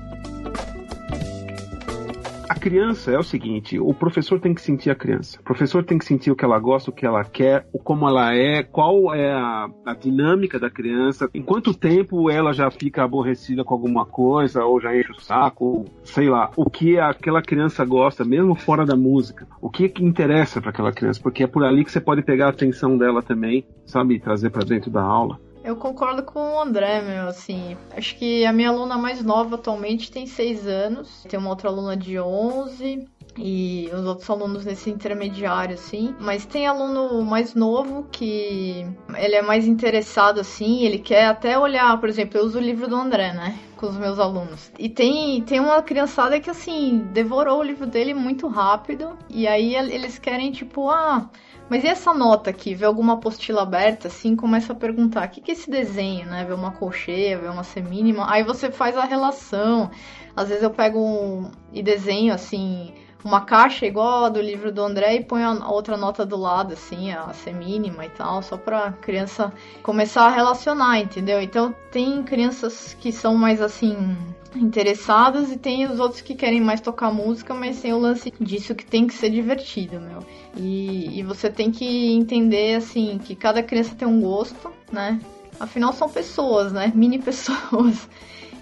A 2.51 2.55
criança 2.55 3.11
é 3.11 3.17
o 3.17 3.23
seguinte, 3.23 3.79
o 3.79 3.93
professor 3.93 4.37
tem 4.37 4.53
que 4.53 4.61
sentir 4.61 4.89
a 4.89 4.95
criança. 4.95 5.39
O 5.39 5.43
professor 5.43 5.85
tem 5.85 5.97
que 5.97 6.03
sentir 6.03 6.31
o 6.31 6.35
que 6.35 6.43
ela 6.43 6.59
gosta, 6.59 6.91
o 6.91 6.93
que 6.93 7.05
ela 7.05 7.23
quer, 7.23 7.65
como 7.81 8.05
ela 8.05 8.35
é, 8.35 8.61
qual 8.61 9.15
é 9.15 9.31
a, 9.31 9.69
a 9.85 9.93
dinâmica 9.93 10.59
da 10.59 10.69
criança, 10.69 11.29
em 11.33 11.41
quanto 11.41 11.73
tempo 11.73 12.29
ela 12.29 12.51
já 12.51 12.69
fica 12.69 13.05
aborrecida 13.05 13.63
com 13.63 13.73
alguma 13.73 14.05
coisa, 14.05 14.65
ou 14.65 14.81
já 14.81 14.93
enche 14.93 15.13
o 15.13 15.21
saco, 15.21 15.63
ou, 15.63 15.85
sei 16.03 16.27
lá, 16.27 16.51
o 16.57 16.69
que 16.69 16.99
aquela 16.99 17.41
criança 17.41 17.85
gosta, 17.85 18.25
mesmo 18.25 18.53
fora 18.53 18.85
da 18.85 18.97
música. 18.97 19.47
O 19.61 19.69
que 19.69 19.87
que 19.87 20.03
interessa 20.03 20.59
para 20.59 20.71
aquela 20.71 20.91
criança, 20.91 21.21
porque 21.23 21.45
é 21.45 21.47
por 21.47 21.63
ali 21.63 21.85
que 21.85 21.91
você 21.93 22.01
pode 22.01 22.21
pegar 22.21 22.47
a 22.47 22.49
atenção 22.49 22.97
dela 22.97 23.23
também, 23.23 23.65
sabe, 23.85 24.19
trazer 24.19 24.49
para 24.49 24.65
dentro 24.65 24.91
da 24.91 25.01
aula. 25.01 25.39
Eu 25.63 25.75
concordo 25.75 26.23
com 26.23 26.39
o 26.39 26.61
André, 26.61 27.01
meu, 27.01 27.27
assim. 27.27 27.77
Acho 27.95 28.15
que 28.15 28.45
a 28.45 28.51
minha 28.51 28.69
aluna 28.69 28.97
mais 28.97 29.23
nova 29.23 29.55
atualmente 29.55 30.11
tem 30.11 30.25
6 30.25 30.67
anos. 30.67 31.23
Tem 31.29 31.39
uma 31.39 31.49
outra 31.49 31.69
aluna 31.69 31.95
de 31.95 32.19
11. 32.19 33.07
E 33.37 33.89
os 33.93 34.05
outros 34.05 34.29
alunos 34.29 34.65
nesse 34.65 34.89
intermediário, 34.89 35.75
assim. 35.75 36.13
Mas 36.19 36.45
tem 36.45 36.67
aluno 36.67 37.21
mais 37.23 37.53
novo 37.53 38.05
que 38.11 38.85
ele 39.15 39.35
é 39.35 39.41
mais 39.41 39.67
interessado, 39.67 40.39
assim. 40.39 40.83
Ele 40.83 40.99
quer 40.99 41.27
até 41.27 41.57
olhar, 41.57 41.97
por 41.99 42.09
exemplo, 42.09 42.39
eu 42.39 42.45
uso 42.45 42.57
o 42.57 42.61
livro 42.61 42.89
do 42.89 42.95
André, 42.95 43.31
né? 43.31 43.57
Com 43.77 43.87
os 43.87 43.97
meus 43.97 44.19
alunos. 44.19 44.71
E 44.77 44.89
tem, 44.89 45.41
tem 45.43 45.59
uma 45.59 45.81
criançada 45.81 46.39
que, 46.39 46.49
assim, 46.49 47.07
devorou 47.13 47.59
o 47.59 47.63
livro 47.63 47.85
dele 47.85 48.13
muito 48.13 48.47
rápido. 48.47 49.17
E 49.29 49.47
aí 49.47 49.75
eles 49.75 50.19
querem, 50.19 50.51
tipo, 50.51 50.89
ah. 50.89 51.29
Mas 51.71 51.85
e 51.85 51.87
essa 51.87 52.13
nota 52.13 52.49
aqui? 52.49 52.75
Vê 52.75 52.83
alguma 52.83 53.13
apostila 53.13 53.61
aberta, 53.61 54.09
assim, 54.09 54.35
começa 54.35 54.73
a 54.73 54.75
perguntar: 54.75 55.25
o 55.25 55.31
que, 55.31 55.39
que 55.39 55.51
é 55.51 55.53
esse 55.53 55.71
desenho, 55.71 56.25
né? 56.25 56.43
Vê 56.43 56.53
uma 56.53 56.71
colcheia, 56.71 57.39
vê 57.39 57.47
uma 57.47 57.63
semínima. 57.63 58.29
Aí 58.29 58.43
você 58.43 58.69
faz 58.69 58.97
a 58.97 59.05
relação. 59.05 59.89
Às 60.35 60.49
vezes 60.49 60.63
eu 60.63 60.69
pego 60.69 60.99
um, 60.99 61.49
e 61.71 61.81
desenho, 61.81 62.33
assim, 62.33 62.93
uma 63.23 63.45
caixa 63.45 63.85
igual 63.85 64.25
a 64.25 64.29
do 64.29 64.41
livro 64.41 64.69
do 64.69 64.83
André 64.83 65.15
e 65.15 65.23
ponho 65.23 65.47
a 65.47 65.71
outra 65.71 65.95
nota 65.95 66.25
do 66.25 66.35
lado, 66.35 66.73
assim, 66.73 67.13
a 67.13 67.31
semínima 67.31 68.05
e 68.05 68.09
tal, 68.09 68.41
só 68.41 68.57
pra 68.57 68.91
criança 68.91 69.53
começar 69.81 70.23
a 70.23 70.29
relacionar, 70.29 70.99
entendeu? 70.99 71.41
Então 71.41 71.73
tem 71.89 72.21
crianças 72.21 72.97
que 72.99 73.13
são 73.13 73.33
mais 73.35 73.61
assim 73.61 74.17
interessadas 74.55 75.51
e 75.51 75.57
tem 75.57 75.85
os 75.85 75.99
outros 75.99 76.21
que 76.21 76.35
querem 76.35 76.61
mais 76.61 76.81
tocar 76.81 77.11
música, 77.11 77.53
mas 77.53 77.81
tem 77.81 77.93
o 77.93 77.99
lance 77.99 78.33
disso 78.39 78.75
que 78.75 78.85
tem 78.85 79.07
que 79.07 79.13
ser 79.13 79.29
divertido, 79.29 79.99
meu. 79.99 80.19
E, 80.57 81.19
e 81.19 81.23
você 81.23 81.49
tem 81.49 81.71
que 81.71 82.13
entender 82.13 82.75
assim 82.75 83.17
que 83.17 83.35
cada 83.35 83.63
criança 83.63 83.95
tem 83.95 84.07
um 84.07 84.21
gosto, 84.21 84.71
né? 84.91 85.19
Afinal 85.59 85.93
são 85.93 86.09
pessoas, 86.09 86.71
né? 86.71 86.91
Mini 86.95 87.19
pessoas. 87.19 88.09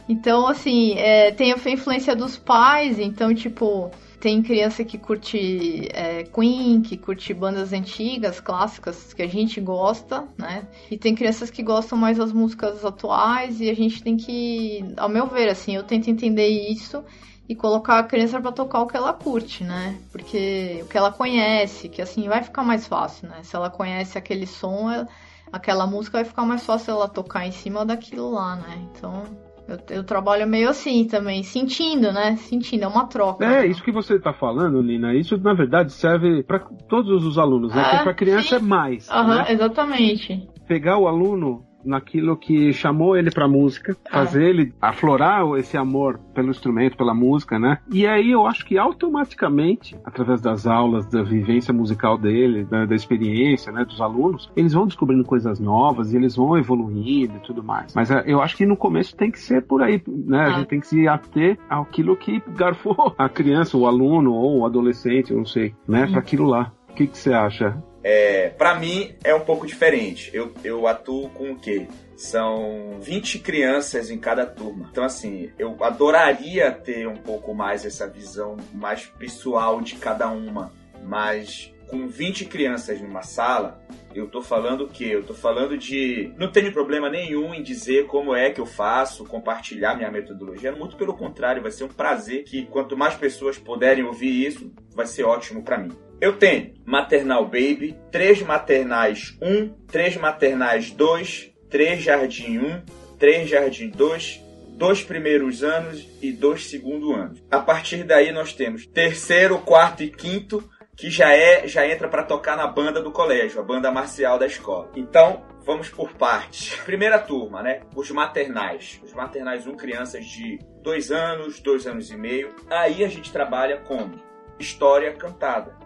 Então, 0.08 0.48
assim, 0.48 0.94
é, 0.98 1.32
tem 1.32 1.54
a 1.54 1.72
influência 1.72 2.16
dos 2.16 2.36
pais, 2.36 2.98
então, 2.98 3.34
tipo, 3.34 3.92
tem 4.20 4.42
criança 4.44 4.84
que 4.84 4.98
curte 4.98 5.88
é, 5.94 6.24
Queen, 6.24 6.82
que 6.82 6.98
curte 6.98 7.34
bandas 7.34 7.72
antigas, 7.74 8.40
clássicas, 8.40 9.14
que 9.14 9.22
a 9.22 9.28
gente 9.28 9.62
gosta, 9.62 10.28
né? 10.38 10.68
E 10.92 10.98
tem 10.98 11.16
crianças 11.16 11.50
que 11.50 11.64
gostam 11.64 11.98
mais 11.98 12.18
das 12.18 12.34
músicas 12.34 12.84
atuais 12.84 13.62
e 13.62 13.70
a 13.70 13.74
gente 13.74 14.04
tem 14.04 14.18
que, 14.18 14.84
ao 14.98 15.08
meu 15.10 15.28
ver, 15.28 15.50
assim, 15.50 15.76
eu 15.76 15.84
tento 15.84 16.10
entender 16.10 16.48
isso 16.48 17.04
e 17.48 17.56
colocar 17.56 17.98
a 18.00 18.04
criança 18.04 18.40
para 18.40 18.52
tocar 18.52 18.82
o 18.82 18.88
que 18.88 18.96
ela 18.98 19.14
curte, 19.14 19.64
né? 19.64 19.98
Porque 20.12 20.80
o 20.84 20.88
que 20.88 20.98
ela 20.98 21.12
conhece, 21.12 21.90
que 21.90 22.02
assim 22.02 22.28
vai 22.28 22.44
ficar 22.44 22.64
mais 22.64 22.86
fácil, 22.86 23.28
né? 23.30 23.42
Se 23.44 23.56
ela 23.56 23.70
conhece 23.70 24.18
aquele 24.18 24.46
som, 24.46 24.92
ela- 24.92 25.08
aquela 25.52 25.88
música 25.88 26.18
vai 26.20 26.26
ficar 26.26 26.46
mais 26.46 26.64
fácil 26.66 26.92
ela 26.92 27.08
tocar 27.08 27.48
em 27.48 27.52
cima 27.52 27.86
daquilo 27.86 28.30
lá, 28.32 28.56
né? 28.58 28.88
Então 28.92 29.24
eu, 29.70 29.98
eu 29.98 30.04
trabalho 30.04 30.48
meio 30.48 30.70
assim 30.70 31.06
também, 31.06 31.44
sentindo, 31.44 32.12
né? 32.12 32.36
Sentindo, 32.38 32.84
é 32.84 32.88
uma 32.88 33.08
troca. 33.08 33.46
É, 33.46 33.66
isso 33.66 33.84
que 33.84 33.92
você 33.92 34.20
tá 34.20 34.34
falando, 34.34 34.82
Nina, 34.82 35.14
isso 35.14 35.38
na 35.38 35.54
verdade 35.54 35.92
serve 35.92 36.44
para 36.44 36.60
todos 36.88 37.26
os 37.26 37.38
alunos, 37.38 37.74
né? 37.74 37.82
Ah, 37.82 37.90
Porque 37.90 38.04
pra 38.04 38.14
criança 38.14 38.60
sim. 38.60 38.66
é 38.66 38.68
mais. 38.68 39.10
Aham, 39.10 39.38
né? 39.38 39.46
exatamente. 39.50 40.48
Pegar 40.68 40.98
o 40.98 41.08
aluno 41.08 41.69
naquilo 41.84 42.36
que 42.38 42.74
chamou 42.74 43.16
ele 43.16 43.32
pra 43.32 43.48
música, 43.48 43.96
Ah. 44.06 44.10
fazer 44.20 44.44
ele 44.44 44.74
aflorar 44.82 45.46
esse 45.58 45.78
amor 45.78 46.20
pelo 46.34 46.50
instrumento, 46.50 46.98
pela 46.98 47.14
música, 47.14 47.58
né? 47.60 47.78
E 47.92 48.06
aí 48.08 48.32
eu 48.32 48.46
acho 48.46 48.66
que 48.66 48.78
automaticamente, 48.78 49.98
através 50.06 50.42
das 50.42 50.66
aulas, 50.68 51.06
da 51.08 51.22
vivência 51.24 51.74
musical 51.74 52.18
dele, 52.18 52.64
da, 52.64 52.86
da 52.86 52.96
experiência, 52.96 53.72
né, 53.72 53.84
dos 53.86 54.02
alunos, 54.02 54.52
eles 54.56 54.74
vão 54.74 54.86
descobrindo 54.88 55.24
coisas 55.24 55.60
novas 55.60 56.14
e 56.14 56.18
eles 56.18 56.36
vão 56.36 56.58
evoluindo 56.58 57.38
e 57.38 57.40
tudo 57.40 57.64
mais. 57.64 57.94
Mas 57.96 58.10
eh, 58.12 58.24
eu 58.26 58.42
acho 58.42 58.56
que 58.58 58.66
no 58.66 58.76
começo 58.78 59.16
tem 59.16 59.32
que 59.32 59.40
ser 59.40 59.62
por 59.64 59.82
aí, 59.82 60.02
né? 60.08 60.40
A 60.40 60.46
Ah. 60.48 60.52
gente 60.52 60.68
tem 60.68 60.80
que 60.80 60.88
se 60.88 61.08
ater 61.08 61.58
àquilo 61.70 62.16
que 62.16 62.42
garfou 62.56 63.14
a 63.18 63.30
criança, 63.30 63.78
o 63.78 63.88
aluno 63.88 64.34
ou 64.34 64.60
o 64.60 64.66
adolescente, 64.66 65.32
eu 65.32 65.38
não 65.38 65.46
sei, 65.46 65.74
né? 65.88 66.08
Pra 66.08 66.20
aquilo 66.20 66.46
lá. 66.46 66.72
O 66.90 66.94
que 66.94 67.06
você 67.06 67.32
acha? 67.32 67.78
É, 68.04 68.50
para 68.50 68.76
mim 68.76 69.16
é 69.24 69.34
um 69.34 69.42
pouco 69.42 69.68
diferente. 69.68 70.30
Eu, 70.34 70.54
eu 70.64 70.88
atuo 70.88 71.30
com 71.30 71.52
o 71.52 71.60
quê? 71.60 71.88
São 72.16 72.98
20 73.02 73.40
crianças 73.40 74.10
em 74.10 74.18
cada 74.18 74.46
turma. 74.46 74.88
Então, 74.92 75.04
assim, 75.04 75.52
eu 75.58 75.78
adoraria 75.82 76.72
ter 76.72 77.08
um 77.08 77.16
pouco 77.16 77.54
mais 77.54 77.86
essa 77.86 78.08
visão 78.08 78.58
mais 78.74 79.06
pessoal 79.06 79.82
de 79.82 79.96
cada 79.96 80.30
uma. 80.30 80.72
Mas 81.04 81.74
com 81.90 82.08
20 82.08 82.46
crianças 82.46 83.02
numa 83.02 83.24
sala, 83.24 83.82
eu 84.14 84.28
tô 84.28 84.42
falando 84.42 84.86
o 84.86 84.88
quê? 84.88 85.10
Eu 85.12 85.24
tô 85.24 85.34
falando 85.34 85.78
de. 85.78 86.32
Não 86.38 86.52
tenho 86.52 86.72
problema 86.72 87.10
nenhum 87.10 87.54
em 87.54 87.64
dizer 87.64 88.06
como 88.08 88.36
é 88.36 88.50
que 88.50 88.62
eu 88.62 88.66
faço, 88.66 89.26
compartilhar 89.26 89.96
minha 89.96 90.12
metodologia. 90.12 90.72
Muito 90.72 90.96
pelo 90.96 91.14
contrário, 91.14 91.62
vai 91.62 91.72
ser 91.72 91.86
um 91.86 91.90
prazer 91.90 92.44
que 92.44 92.66
quanto 92.66 92.98
mais 92.98 93.16
pessoas 93.16 93.58
puderem 93.58 94.04
ouvir 94.04 94.46
isso, 94.46 94.72
vai 94.94 95.08
ser 95.08 95.24
ótimo 95.24 95.64
para 95.64 95.78
mim. 95.78 95.92
Eu 96.22 96.34
tenho 96.38 96.74
maternal 96.86 97.46
baby, 97.46 97.96
três 98.12 98.42
maternais 98.42 99.38
1, 99.42 99.70
três 99.88 100.18
maternais 100.18 100.92
2, 100.92 101.52
três 101.70 102.02
jardim 102.02 102.58
1, 102.58 102.82
três 103.18 103.50
jardim 103.50 103.90
2, 103.90 104.44
dois 104.72 105.02
primeiros 105.02 105.64
anos 105.64 106.06
e 106.22 106.34
dois 106.34 106.66
segundo 106.66 107.14
anos. 107.14 107.42
A 107.50 107.60
partir 107.60 108.04
daí 108.04 108.34
nós 108.34 108.52
temos 108.52 108.86
terceiro, 108.86 109.60
quarto 109.60 110.04
e 110.04 110.10
quinto 110.10 110.62
que 110.94 111.10
já 111.10 111.34
é 111.34 111.66
já 111.66 111.88
entra 111.88 112.10
para 112.10 112.24
tocar 112.24 112.58
na 112.58 112.68
banda 112.68 113.02
do 113.02 113.14
colégio, 113.14 113.62
a 113.62 113.64
banda 113.64 113.90
marcial 113.90 114.38
da 114.38 114.46
escola. 114.46 114.92
Então, 114.98 115.46
vamos 115.66 115.88
por 115.88 116.12
partes. 116.16 116.76
Primeira 116.84 117.18
turma, 117.18 117.64
né? 117.64 117.80
Os 117.96 118.12
maternais. 118.12 119.00
Os 119.02 119.14
maternais 119.14 119.66
1, 119.66 119.78
crianças 119.78 120.26
de 120.26 120.60
2 120.84 121.12
anos, 121.12 121.62
2 121.62 121.88
anos 121.88 122.12
e 122.12 122.18
meio. 122.18 122.54
Aí 122.70 123.06
a 123.06 123.08
gente 123.08 123.32
trabalha 123.32 123.78
com 123.78 124.12
história 124.60 125.14
cantada. 125.14 125.79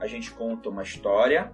A 0.00 0.06
gente 0.06 0.30
conta 0.30 0.68
uma 0.68 0.82
história 0.82 1.52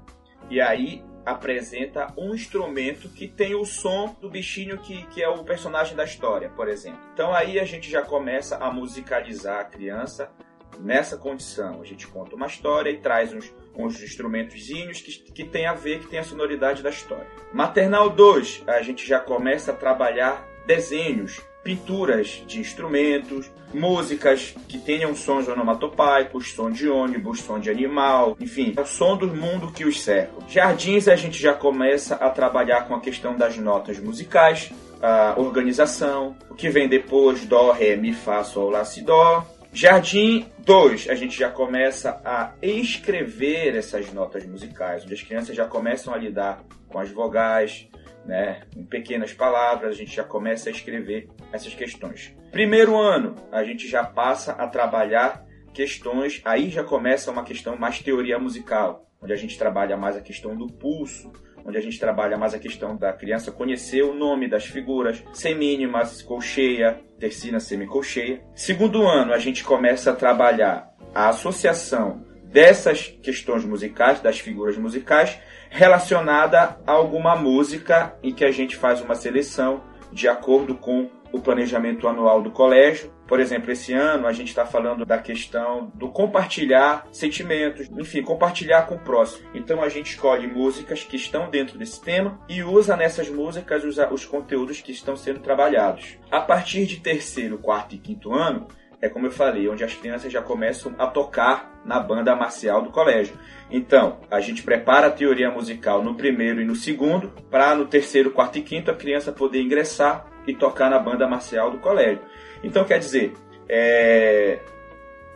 e 0.51 0.61
aí 0.61 1.03
apresenta 1.25 2.13
um 2.19 2.35
instrumento 2.35 3.09
que 3.09 3.27
tem 3.27 3.55
o 3.55 3.65
som 3.65 4.15
do 4.21 4.29
bichinho 4.29 4.79
que, 4.79 5.07
que 5.07 5.23
é 5.23 5.29
o 5.29 5.43
personagem 5.43 5.97
da 5.97 6.05
história, 6.05 6.51
por 6.51 6.69
exemplo. 6.69 7.01
Então 7.15 7.35
aí 7.35 7.59
a 7.59 7.65
gente 7.65 7.91
já 7.91 8.03
começa 8.03 8.59
a 8.59 8.71
musicalizar 8.71 9.61
a 9.61 9.65
criança 9.65 10.31
nessa 10.79 11.17
condição. 11.17 11.81
A 11.81 11.85
gente 11.85 12.07
conta 12.07 12.37
uma 12.37 12.47
história 12.47 12.91
e 12.91 12.99
traz 12.99 13.33
uns, 13.33 13.55
uns 13.75 14.03
instrumentozinhos 14.03 15.01
que, 15.01 15.33
que 15.33 15.45
tem 15.45 15.67
a 15.67 15.73
ver, 15.73 16.01
que 16.01 16.09
tem 16.09 16.19
a 16.19 16.25
sonoridade 16.25 16.83
da 16.83 16.91
história. 16.91 17.27
Maternal 17.53 18.11
2, 18.11 18.65
a 18.67 18.83
gente 18.83 19.07
já 19.07 19.19
começa 19.19 19.73
a 19.73 19.77
trabalhar 19.77 20.47
desenhos, 20.67 21.41
pinturas 21.65 22.43
de 22.47 22.61
instrumentos, 22.61 23.51
músicas 23.73 24.55
que 24.69 24.79
tenham 24.79 25.17
sons 25.17 25.49
onomatopáicos, 25.49 26.53
som 26.53 26.71
de 26.71 26.89
ônibus, 26.89 27.41
som 27.41 27.59
de 27.59 27.71
animal, 27.71 28.37
enfim, 28.39 28.75
o 28.79 28.85
som 28.85 29.17
do 29.17 29.27
mundo 29.27 29.73
que 29.73 29.85
os 29.85 30.03
cerca. 30.03 30.35
Jardins 30.47 31.09
a 31.09 31.17
gente 31.17 31.41
já 31.41 31.55
começa 31.55 32.15
a 32.17 32.29
trabalhar 32.29 32.87
com 32.87 32.95
a 32.95 33.01
questão 33.01 33.35
das 33.35 33.57
notas 33.57 33.99
musicais, 33.99 34.71
a 35.03 35.35
organização, 35.39 36.37
o 36.51 36.55
que 36.55 36.69
vem 36.69 36.87
depois, 36.89 37.45
dó, 37.47 37.73
ré, 37.73 37.97
mi, 37.97 38.13
fá, 38.13 38.45
sol, 38.45 38.71
lá, 38.71 38.85
si, 38.85 39.03
dó. 39.03 39.45
Jardim 39.73 40.47
2, 40.59 41.09
a 41.11 41.17
gente 41.17 41.37
já 41.37 41.51
começa 41.51 42.21
a 42.25 42.53
escrever 42.63 43.75
essas 43.75 44.13
notas 44.13 44.47
musicais, 44.47 45.03
onde 45.03 45.15
as 45.15 45.23
crianças 45.23 45.57
já 45.57 45.67
começam 45.67 46.15
a 46.15 46.17
lidar 46.17 46.63
com 46.89 47.01
as 47.01 47.11
vogais, 47.11 47.89
né, 48.27 48.63
em 48.77 48.85
pequenas 48.85 49.33
palavras, 49.33 49.95
a 49.95 49.99
gente 49.99 50.15
já 50.15 50.25
começa 50.25 50.69
a 50.69 50.73
escrever 50.73 51.29
essas 51.53 51.75
questões. 51.75 52.35
Primeiro 52.51 52.97
ano, 52.97 53.35
a 53.53 53.65
gente 53.65 53.87
já 53.89 54.05
passa 54.05 54.53
a 54.53 54.67
trabalhar 54.67 55.45
questões, 55.73 56.41
aí 56.45 56.71
já 56.71 56.85
começa 56.85 57.31
uma 57.31 57.45
questão 57.45 57.77
mais 57.77 57.99
teoria 57.99 58.39
musical, 58.39 59.11
onde 59.21 59.33
a 59.33 59.37
gente 59.37 59.59
trabalha 59.59 59.97
mais 59.97 60.17
a 60.17 60.21
questão 60.21 60.57
do 60.57 60.67
pulso, 60.67 61.33
onde 61.65 61.79
a 61.79 61.81
gente 61.81 61.99
trabalha 61.99 62.37
mais 62.37 62.55
a 62.55 62.59
questão 62.59 62.97
da 62.97 63.13
criança 63.13 63.51
conhecer 63.51 64.03
o 64.03 64.15
nome 64.15 64.49
das 64.49 64.67
figuras, 64.67 65.25
semínimas, 65.33 66.21
colcheia, 66.23 67.01
tercina, 67.19 67.59
semicolcheia. 67.59 68.43
Segundo 68.55 69.07
ano, 69.07 69.33
a 69.33 69.39
gente 69.39 69.65
começa 69.65 70.11
a 70.11 70.17
trabalhar 70.17 70.95
a 71.15 71.29
associação 71.31 72.25
dessas 72.45 73.09
questões 73.23 73.65
musicais, 73.65 74.21
das 74.21 74.39
figuras 74.39 74.77
musicais, 74.77 75.41
relacionada 75.75 76.79
a 76.87 76.93
alguma 76.93 77.35
música 77.35 78.15
em 78.23 78.33
que 78.33 78.45
a 78.45 78.53
gente 78.53 78.77
faz 78.77 79.01
uma 79.01 79.17
seleção 79.17 79.83
de 80.13 80.29
acordo 80.29 80.77
com 80.77 81.11
o 81.33 81.41
planejamento 81.41 82.07
anual 82.07 82.41
do 82.41 82.53
colégio. 82.53 83.13
Por 83.27 83.41
exemplo, 83.41 83.73
esse 83.73 83.93
ano 83.93 84.29
a 84.29 84.33
gente 84.33 84.51
está 84.51 84.65
falando 84.65 85.05
da 85.05 85.19
questão 85.19 85.91
do 85.93 86.09
compartilhar 86.11 87.09
sentimentos, 87.11 87.91
enfim, 87.91 88.23
compartilhar 88.23 88.83
com 88.83 88.95
o 88.95 89.01
próximo. 89.01 89.49
Então 89.53 89.83
a 89.83 89.89
gente 89.89 90.11
escolhe 90.11 90.47
músicas 90.47 91.03
que 91.03 91.17
estão 91.17 91.51
dentro 91.51 91.77
desse 91.77 92.01
tema 92.01 92.39
e 92.49 92.63
usa 92.63 92.97
nessas 92.97 93.29
músicas 93.29 93.83
os, 93.83 93.99
os 94.13 94.25
conteúdos 94.25 94.81
que 94.81 94.93
estão 94.93 95.17
sendo 95.17 95.41
trabalhados. 95.41 96.19
A 96.31 96.41
partir 96.41 96.87
de 96.87 97.01
terceiro, 97.01 97.59
quarto 97.59 97.97
e 97.97 97.99
quinto 97.99 98.33
ano, 98.33 98.69
é 99.05 99.09
como 99.11 99.27
eu 99.27 99.31
falei, 99.31 99.69
onde 99.69 99.85
as 99.85 99.93
crianças 99.93 100.33
já 100.33 100.41
começam 100.41 100.95
a 100.99 101.07
tocar 101.07 101.79
na 101.85 102.01
banda 102.01 102.35
marcial 102.35 102.81
do 102.81 102.89
colégio. 102.89 103.37
Então, 103.71 104.21
a 104.31 104.41
gente 104.41 104.63
prepara 104.63 105.09
a 105.09 105.11
teoria 105.11 105.51
musical 105.51 106.03
no 106.03 106.15
primeiro 106.15 106.63
e 106.63 106.65
no 106.65 106.75
segundo, 106.75 107.29
para 107.51 107.75
no 107.75 107.85
terceiro, 107.85 108.31
quarto 108.31 108.57
e 108.57 108.63
quinto 108.63 108.91
a 108.91 108.95
criança 108.95 109.31
poder 109.31 109.61
ingressar 109.61 110.27
e 110.47 110.55
tocar 110.55 110.89
na 110.89 110.99
banda 110.99 111.29
marcial 111.29 111.71
do 111.71 111.77
colégio. 111.81 112.23
Então, 112.63 112.83
quer 112.83 112.99
dizer, 112.99 113.35
é... 113.69 114.61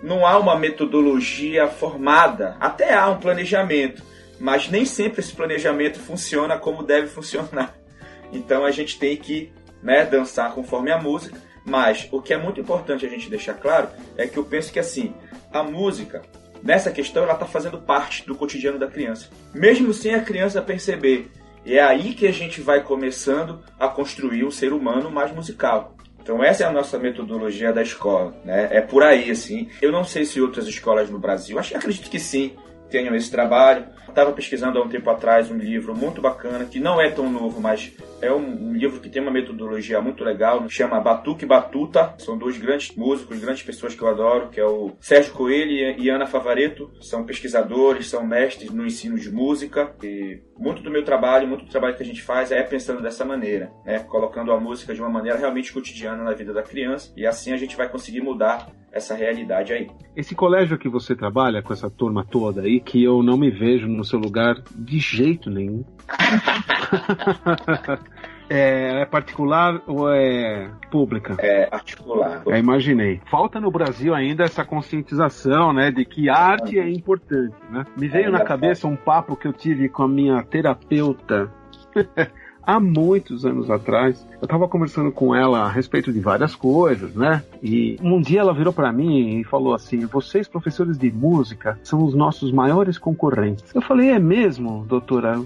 não 0.02 0.26
há 0.26 0.38
uma 0.38 0.58
metodologia 0.58 1.68
formada, 1.68 2.56
até 2.58 2.94
há 2.94 3.06
um 3.10 3.20
planejamento, 3.20 4.02
mas 4.40 4.70
nem 4.70 4.86
sempre 4.86 5.20
esse 5.20 5.34
planejamento 5.34 5.98
funciona 5.98 6.56
como 6.56 6.82
deve 6.82 7.08
funcionar. 7.08 7.74
Então, 8.32 8.64
a 8.64 8.70
gente 8.70 8.98
tem 8.98 9.14
que 9.14 9.52
né, 9.82 10.06
dançar 10.06 10.54
conforme 10.54 10.90
a 10.90 10.96
música, 10.96 11.38
mas 11.68 12.08
o 12.10 12.20
que 12.20 12.32
é 12.32 12.38
muito 12.38 12.60
importante 12.60 13.04
a 13.04 13.08
gente 13.08 13.30
deixar 13.30 13.54
claro 13.54 13.88
é 14.16 14.26
que 14.26 14.36
eu 14.36 14.44
penso 14.44 14.72
que 14.72 14.78
assim, 14.78 15.14
a 15.52 15.62
música, 15.62 16.22
nessa 16.62 16.90
questão, 16.90 17.22
ela 17.22 17.34
está 17.34 17.46
fazendo 17.46 17.78
parte 17.78 18.26
do 18.26 18.34
cotidiano 18.34 18.78
da 18.78 18.86
criança, 18.86 19.28
mesmo 19.54 19.92
sem 19.92 20.14
a 20.14 20.22
criança 20.22 20.62
perceber. 20.62 21.30
É 21.66 21.80
aí 21.80 22.14
que 22.14 22.26
a 22.26 22.32
gente 22.32 22.60
vai 22.60 22.82
começando 22.82 23.62
a 23.78 23.88
construir 23.88 24.44
um 24.44 24.50
ser 24.50 24.72
humano 24.72 25.10
mais 25.10 25.30
musical. 25.32 25.94
Então 26.22 26.42
essa 26.42 26.64
é 26.64 26.66
a 26.66 26.72
nossa 26.72 26.98
metodologia 26.98 27.72
da 27.72 27.82
escola, 27.82 28.34
né? 28.44 28.68
É 28.70 28.80
por 28.80 29.02
aí, 29.02 29.30
assim. 29.30 29.68
Eu 29.80 29.90
não 29.90 30.04
sei 30.04 30.24
se 30.24 30.40
outras 30.40 30.66
escolas 30.66 31.10
no 31.10 31.18
Brasil, 31.18 31.58
acho, 31.58 31.76
acredito 31.76 32.10
que 32.10 32.18
sim, 32.18 32.54
tenham 32.90 33.14
esse 33.14 33.30
trabalho. 33.30 33.86
Estava 34.08 34.32
pesquisando 34.32 34.78
há 34.78 34.82
um 34.82 34.88
tempo 34.88 35.08
atrás 35.10 35.50
um 35.50 35.56
livro 35.56 35.94
muito 35.94 36.20
bacana, 36.20 36.64
que 36.64 36.80
não 36.80 37.00
é 37.00 37.10
tão 37.10 37.30
novo, 37.30 37.60
mas 37.60 37.92
é 38.20 38.32
um, 38.32 38.72
livro 38.72 39.00
que 39.00 39.08
tem 39.08 39.20
uma 39.20 39.30
metodologia 39.30 40.00
muito 40.00 40.24
legal, 40.24 40.68
chama 40.68 41.00
Batuque 41.00 41.44
Batuta. 41.44 42.14
São 42.18 42.38
dois 42.38 42.56
grandes 42.58 42.94
músicos, 42.96 43.38
grandes 43.38 43.62
pessoas 43.62 43.94
que 43.94 44.02
eu 44.02 44.08
adoro, 44.08 44.48
que 44.48 44.60
é 44.60 44.64
o 44.64 44.92
Sérgio 45.00 45.32
Coelho 45.32 46.00
e 46.00 46.08
Ana 46.08 46.26
Favareto. 46.26 46.90
São 47.00 47.24
pesquisadores, 47.24 48.08
são 48.08 48.26
mestres 48.26 48.70
no 48.70 48.86
ensino 48.86 49.18
de 49.18 49.30
música. 49.30 49.92
E 50.02 50.40
muito 50.56 50.82
do 50.82 50.90
meu 50.90 51.04
trabalho, 51.04 51.46
muito 51.46 51.64
do 51.64 51.70
trabalho 51.70 51.96
que 51.96 52.02
a 52.02 52.06
gente 52.06 52.22
faz 52.22 52.50
é 52.50 52.62
pensando 52.62 53.02
dessa 53.02 53.24
maneira, 53.24 53.70
né? 53.84 53.98
colocando 54.00 54.52
a 54.52 54.60
música 54.60 54.94
de 54.94 55.00
uma 55.00 55.10
maneira 55.10 55.38
realmente 55.38 55.72
cotidiana 55.72 56.22
na 56.22 56.32
vida 56.32 56.52
da 56.52 56.62
criança. 56.62 57.12
E 57.16 57.26
assim 57.26 57.52
a 57.52 57.56
gente 57.56 57.76
vai 57.76 57.88
conseguir 57.88 58.20
mudar 58.20 58.68
essa 58.98 59.14
realidade 59.14 59.72
aí. 59.72 59.88
Esse 60.14 60.34
colégio 60.34 60.78
que 60.78 60.88
você 60.88 61.16
trabalha 61.16 61.62
com 61.62 61.72
essa 61.72 61.88
turma 61.88 62.24
toda 62.24 62.62
aí, 62.62 62.80
que 62.80 63.02
eu 63.02 63.22
não 63.22 63.38
me 63.38 63.50
vejo 63.50 63.88
no 63.88 64.04
seu 64.04 64.18
lugar 64.18 64.56
de 64.74 64.98
jeito 64.98 65.50
nenhum. 65.50 65.84
é, 68.50 69.02
é, 69.02 69.06
particular 69.06 69.80
ou 69.86 70.12
é 70.12 70.70
pública? 70.90 71.36
É 71.38 71.66
particular. 71.66 72.42
É, 72.46 72.58
imaginei. 72.58 73.20
Falta 73.30 73.60
no 73.60 73.70
Brasil 73.70 74.14
ainda 74.14 74.44
essa 74.44 74.64
conscientização, 74.64 75.72
né, 75.72 75.90
de 75.90 76.04
que 76.04 76.28
arte 76.28 76.78
é 76.78 76.88
importante, 76.88 77.54
né? 77.70 77.84
Me 77.96 78.08
veio 78.08 78.30
na 78.30 78.44
cabeça 78.44 78.86
um 78.86 78.96
papo 78.96 79.36
que 79.36 79.46
eu 79.46 79.52
tive 79.52 79.88
com 79.88 80.02
a 80.02 80.08
minha 80.08 80.42
terapeuta. 80.42 81.50
há 82.68 82.78
muitos 82.78 83.46
anos 83.46 83.70
atrás, 83.70 84.22
eu 84.32 84.44
estava 84.44 84.68
conversando 84.68 85.10
com 85.10 85.34
ela 85.34 85.60
a 85.60 85.70
respeito 85.70 86.12
de 86.12 86.20
várias 86.20 86.54
coisas, 86.54 87.14
né? 87.14 87.42
E 87.62 87.96
um 88.02 88.20
dia 88.20 88.40
ela 88.40 88.52
virou 88.52 88.74
para 88.74 88.92
mim 88.92 89.40
e 89.40 89.44
falou 89.44 89.74
assim: 89.74 90.04
"Vocês 90.04 90.46
professores 90.46 90.98
de 90.98 91.10
música 91.10 91.80
são 91.82 92.04
os 92.04 92.14
nossos 92.14 92.52
maiores 92.52 92.98
concorrentes". 92.98 93.74
Eu 93.74 93.80
falei: 93.80 94.10
"É 94.10 94.18
mesmo, 94.18 94.84
doutora? 94.86 95.42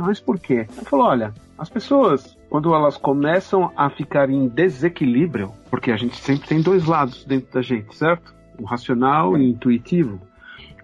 Mas 0.00 0.20
por 0.20 0.38
quê?". 0.38 0.68
Ela 0.76 0.86
falou: 0.86 1.06
"Olha, 1.06 1.34
as 1.58 1.68
pessoas 1.68 2.38
quando 2.48 2.72
elas 2.72 2.96
começam 2.96 3.72
a 3.76 3.90
ficar 3.90 4.30
em 4.30 4.46
desequilíbrio, 4.48 5.52
porque 5.70 5.90
a 5.90 5.96
gente 5.96 6.16
sempre 6.16 6.48
tem 6.48 6.60
dois 6.60 6.86
lados 6.86 7.24
dentro 7.24 7.52
da 7.52 7.62
gente, 7.62 7.96
certo? 7.96 8.32
O 8.58 8.64
racional 8.64 9.36
e 9.36 9.40
o 9.40 9.42
intuitivo. 9.42 10.20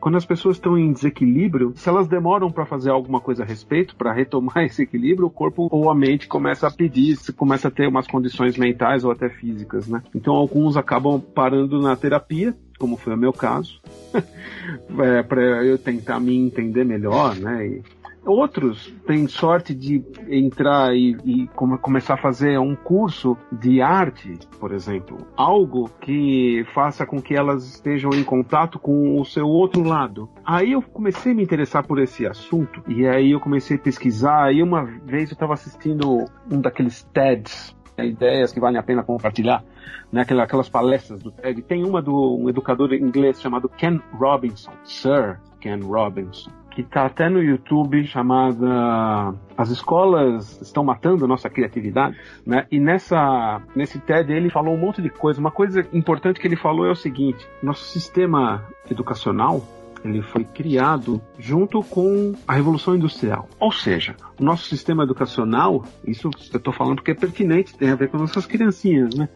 Quando 0.07 0.19
as 0.19 0.25
pessoas 0.25 0.55
estão 0.55 0.79
em 0.79 0.93
desequilíbrio, 0.93 1.73
se 1.75 1.89
elas 1.89 2.07
demoram 2.07 2.49
para 2.49 2.65
fazer 2.65 2.91
alguma 2.91 3.21
coisa 3.21 3.43
a 3.43 3.45
respeito, 3.45 3.97
para 3.97 4.13
retomar 4.13 4.59
esse 4.63 4.83
equilíbrio, 4.83 5.27
o 5.27 5.31
corpo 5.31 5.67
ou 5.69 5.91
a 5.91 5.97
mente 5.97 6.29
começa 6.29 6.69
a 6.69 6.71
pedir, 6.71 7.19
começa 7.33 7.67
a 7.67 7.73
ter 7.73 7.89
umas 7.89 8.07
condições 8.07 8.57
mentais 8.57 9.05
ou 9.05 9.11
até 9.11 9.29
físicas, 9.29 9.89
né? 9.89 10.01
Então 10.15 10.33
alguns 10.33 10.77
acabam 10.77 11.21
parando 11.21 11.83
na 11.83 11.97
terapia, 11.97 12.57
como 12.79 12.97
foi 12.97 13.15
o 13.15 13.17
meu 13.17 13.33
caso, 13.33 13.83
é, 14.15 15.25
para 15.25 15.65
eu 15.65 15.77
tentar 15.77 16.21
me 16.21 16.37
entender 16.37 16.85
melhor, 16.85 17.35
né? 17.35 17.67
E 17.67 17.83
Outros 18.27 18.93
têm 19.07 19.29
sorte 19.29 19.73
de 19.73 20.05
entrar 20.29 20.93
e, 20.97 21.17
e 21.25 21.47
come, 21.55 21.79
começar 21.79 22.15
a 22.15 22.17
fazer 22.17 22.59
um 22.59 22.75
curso 22.75 23.37
de 23.53 23.81
arte, 23.81 24.37
por 24.59 24.73
exemplo. 24.73 25.19
Algo 25.37 25.89
que 26.01 26.67
faça 26.75 27.07
com 27.07 27.23
que 27.23 27.37
elas 27.37 27.65
estejam 27.65 28.11
em 28.11 28.25
contato 28.25 28.81
com 28.81 29.21
o 29.21 29.25
seu 29.25 29.47
outro 29.47 29.85
lado. 29.85 30.29
Aí 30.45 30.73
eu 30.73 30.83
comecei 30.83 31.31
a 31.31 31.35
me 31.37 31.43
interessar 31.45 31.87
por 31.87 32.01
esse 32.01 32.27
assunto. 32.27 32.83
E 32.89 33.07
aí 33.07 33.31
eu 33.31 33.39
comecei 33.39 33.77
a 33.77 33.81
pesquisar. 33.81 34.53
E 34.53 34.61
uma 34.61 34.85
vez 34.85 35.31
eu 35.31 35.35
estava 35.35 35.55
assistindo 35.55 36.25
um 36.51 36.61
daqueles 36.61 37.05
TEDs, 37.13 37.77
né, 37.97 38.09
ideias 38.09 38.53
que 38.53 38.59
valem 38.59 38.79
a 38.79 38.83
pena 38.83 39.05
compartilhar, 39.05 39.63
né, 40.11 40.27
aquelas 40.43 40.69
palestras 40.69 41.23
do 41.23 41.31
TED. 41.31 41.63
Tem 41.63 41.85
uma 41.85 42.03
do 42.03 42.37
um 42.37 42.49
educador 42.49 42.93
inglês 42.93 43.41
chamado 43.41 43.69
Ken 43.69 44.01
Robinson, 44.13 44.73
Sir 44.83 45.39
Ken 45.61 45.79
Robinson 45.79 46.51
que 46.77 46.83
está 46.83 47.07
até 47.07 47.31
no 47.31 47.43
YouTube 47.43 48.05
chamada 48.05 49.35
As 49.57 49.71
escolas 49.71 50.61
estão 50.61 50.85
matando 50.85 51.25
a 51.25 51.29
nossa 51.29 51.49
criatividade, 51.49 52.19
né? 52.45 52.67
E 52.71 52.79
nessa 52.79 53.63
nesse 53.75 53.99
TED 53.99 54.31
ele 54.31 54.51
falou 54.51 54.75
um 54.75 54.79
monte 54.79 55.01
de 55.01 55.09
coisa. 55.09 55.41
Uma 55.41 55.51
coisa 55.51 55.87
importante 55.91 56.39
que 56.39 56.47
ele 56.47 56.55
falou 56.55 56.87
é 56.87 56.91
o 56.91 56.95
seguinte: 56.95 57.49
nosso 57.63 57.85
sistema 57.87 58.63
educacional 58.91 59.63
ele 60.05 60.21
foi 60.21 60.45
criado 60.45 61.21
junto 61.39 61.83
com 61.83 62.35
a 62.47 62.53
Revolução 62.53 62.95
Industrial. 62.95 63.49
Ou 63.59 63.73
seja, 63.73 64.15
o 64.39 64.45
nosso 64.45 64.69
sistema 64.69 65.03
educacional, 65.03 65.83
isso 66.07 66.29
eu 66.29 66.59
estou 66.59 66.73
falando 66.75 66.97
porque 66.97 67.11
é 67.11 67.15
pertinente, 67.15 67.75
tem 67.75 67.91
a 67.91 67.97
ver 67.97 68.09
com 68.09 68.19
nossas 68.19 68.47
criancinhas, 68.47 69.15
né? 69.17 69.31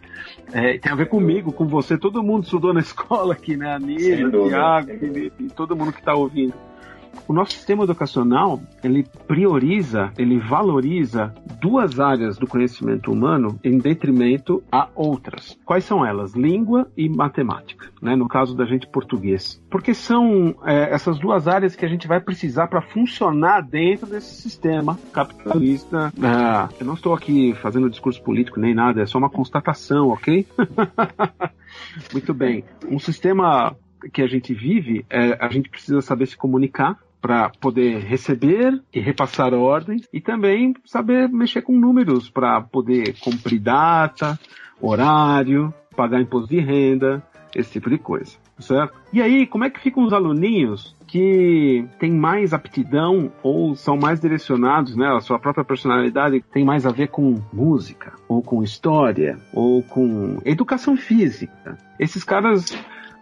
É, 0.52 0.78
tem 0.78 0.92
a 0.92 0.94
ver 0.94 1.08
comigo, 1.08 1.52
com 1.52 1.66
você, 1.66 1.96
todo 1.96 2.22
mundo 2.22 2.44
estudou 2.44 2.74
na 2.74 2.80
escola 2.80 3.32
aqui, 3.32 3.56
né? 3.56 3.74
A 3.74 3.78
Nina, 3.78 4.28
o 4.28 4.48
Thiago, 4.48 4.90
e 4.90 5.48
todo 5.56 5.74
mundo 5.74 5.92
que 5.92 6.00
está 6.00 6.14
ouvindo 6.14 6.54
o 7.26 7.32
nosso 7.32 7.52
sistema 7.52 7.84
educacional 7.84 8.60
ele 8.82 9.06
prioriza, 9.26 10.12
ele 10.18 10.38
valoriza 10.38 11.32
duas 11.60 12.00
áreas 12.00 12.36
do 12.38 12.46
conhecimento 12.46 13.12
humano 13.12 13.58
em 13.62 13.78
detrimento 13.78 14.62
a 14.70 14.88
outras. 14.94 15.58
Quais 15.64 15.84
são 15.84 16.04
elas? 16.04 16.34
Língua 16.34 16.90
e 16.96 17.08
matemática, 17.08 17.88
né? 18.02 18.16
no 18.16 18.26
caso 18.26 18.56
da 18.56 18.64
gente 18.64 18.86
português. 18.88 19.62
Porque 19.70 19.94
são 19.94 20.56
é, 20.64 20.92
essas 20.92 21.18
duas 21.18 21.46
áreas 21.46 21.76
que 21.76 21.84
a 21.84 21.88
gente 21.88 22.08
vai 22.08 22.20
precisar 22.20 22.66
para 22.66 22.82
funcionar 22.82 23.60
dentro 23.60 24.06
desse 24.06 24.42
sistema 24.42 24.98
capitalista. 25.12 26.12
É, 26.20 26.80
eu 26.80 26.86
não 26.86 26.94
estou 26.94 27.14
aqui 27.14 27.54
fazendo 27.54 27.90
discurso 27.90 28.22
político 28.22 28.58
nem 28.58 28.74
nada, 28.74 29.02
é 29.02 29.06
só 29.06 29.18
uma 29.18 29.30
constatação, 29.30 30.08
ok? 30.08 30.46
Muito 32.12 32.34
bem. 32.34 32.64
Um 32.88 32.98
sistema 32.98 33.76
que 34.12 34.22
a 34.22 34.26
gente 34.26 34.54
vive, 34.54 35.04
é, 35.10 35.36
a 35.40 35.48
gente 35.50 35.68
precisa 35.68 36.00
saber 36.00 36.26
se 36.26 36.36
comunicar 36.36 36.98
para 37.20 37.50
poder 37.50 37.98
receber 37.98 38.82
e 38.92 38.98
repassar 38.98 39.52
ordens 39.52 40.08
e 40.12 40.20
também 40.20 40.74
saber 40.84 41.28
mexer 41.28 41.62
com 41.62 41.78
números 41.78 42.30
para 42.30 42.60
poder 42.62 43.14
cumprir 43.20 43.60
data, 43.60 44.38
horário, 44.80 45.72
pagar 45.94 46.20
imposto 46.20 46.48
de 46.48 46.60
renda, 46.60 47.22
esse 47.54 47.72
tipo 47.72 47.90
de 47.90 47.98
coisa, 47.98 48.36
certo? 48.58 48.94
E 49.12 49.20
aí, 49.20 49.46
como 49.46 49.64
é 49.64 49.70
que 49.70 49.80
ficam 49.80 50.04
os 50.04 50.12
aluninhos 50.12 50.96
que 51.06 51.84
têm 51.98 52.12
mais 52.12 52.54
aptidão 52.54 53.32
ou 53.42 53.74
são 53.74 53.96
mais 53.96 54.20
direcionados, 54.20 54.94
né? 54.96 55.08
A 55.08 55.20
sua 55.20 55.38
própria 55.38 55.64
personalidade 55.64 56.40
tem 56.52 56.64
mais 56.64 56.86
a 56.86 56.90
ver 56.90 57.08
com 57.08 57.42
música, 57.52 58.12
ou 58.28 58.40
com 58.40 58.62
história, 58.62 59.38
ou 59.52 59.82
com 59.82 60.38
educação 60.44 60.96
física. 60.96 61.76
Esses 61.98 62.22
caras 62.22 62.66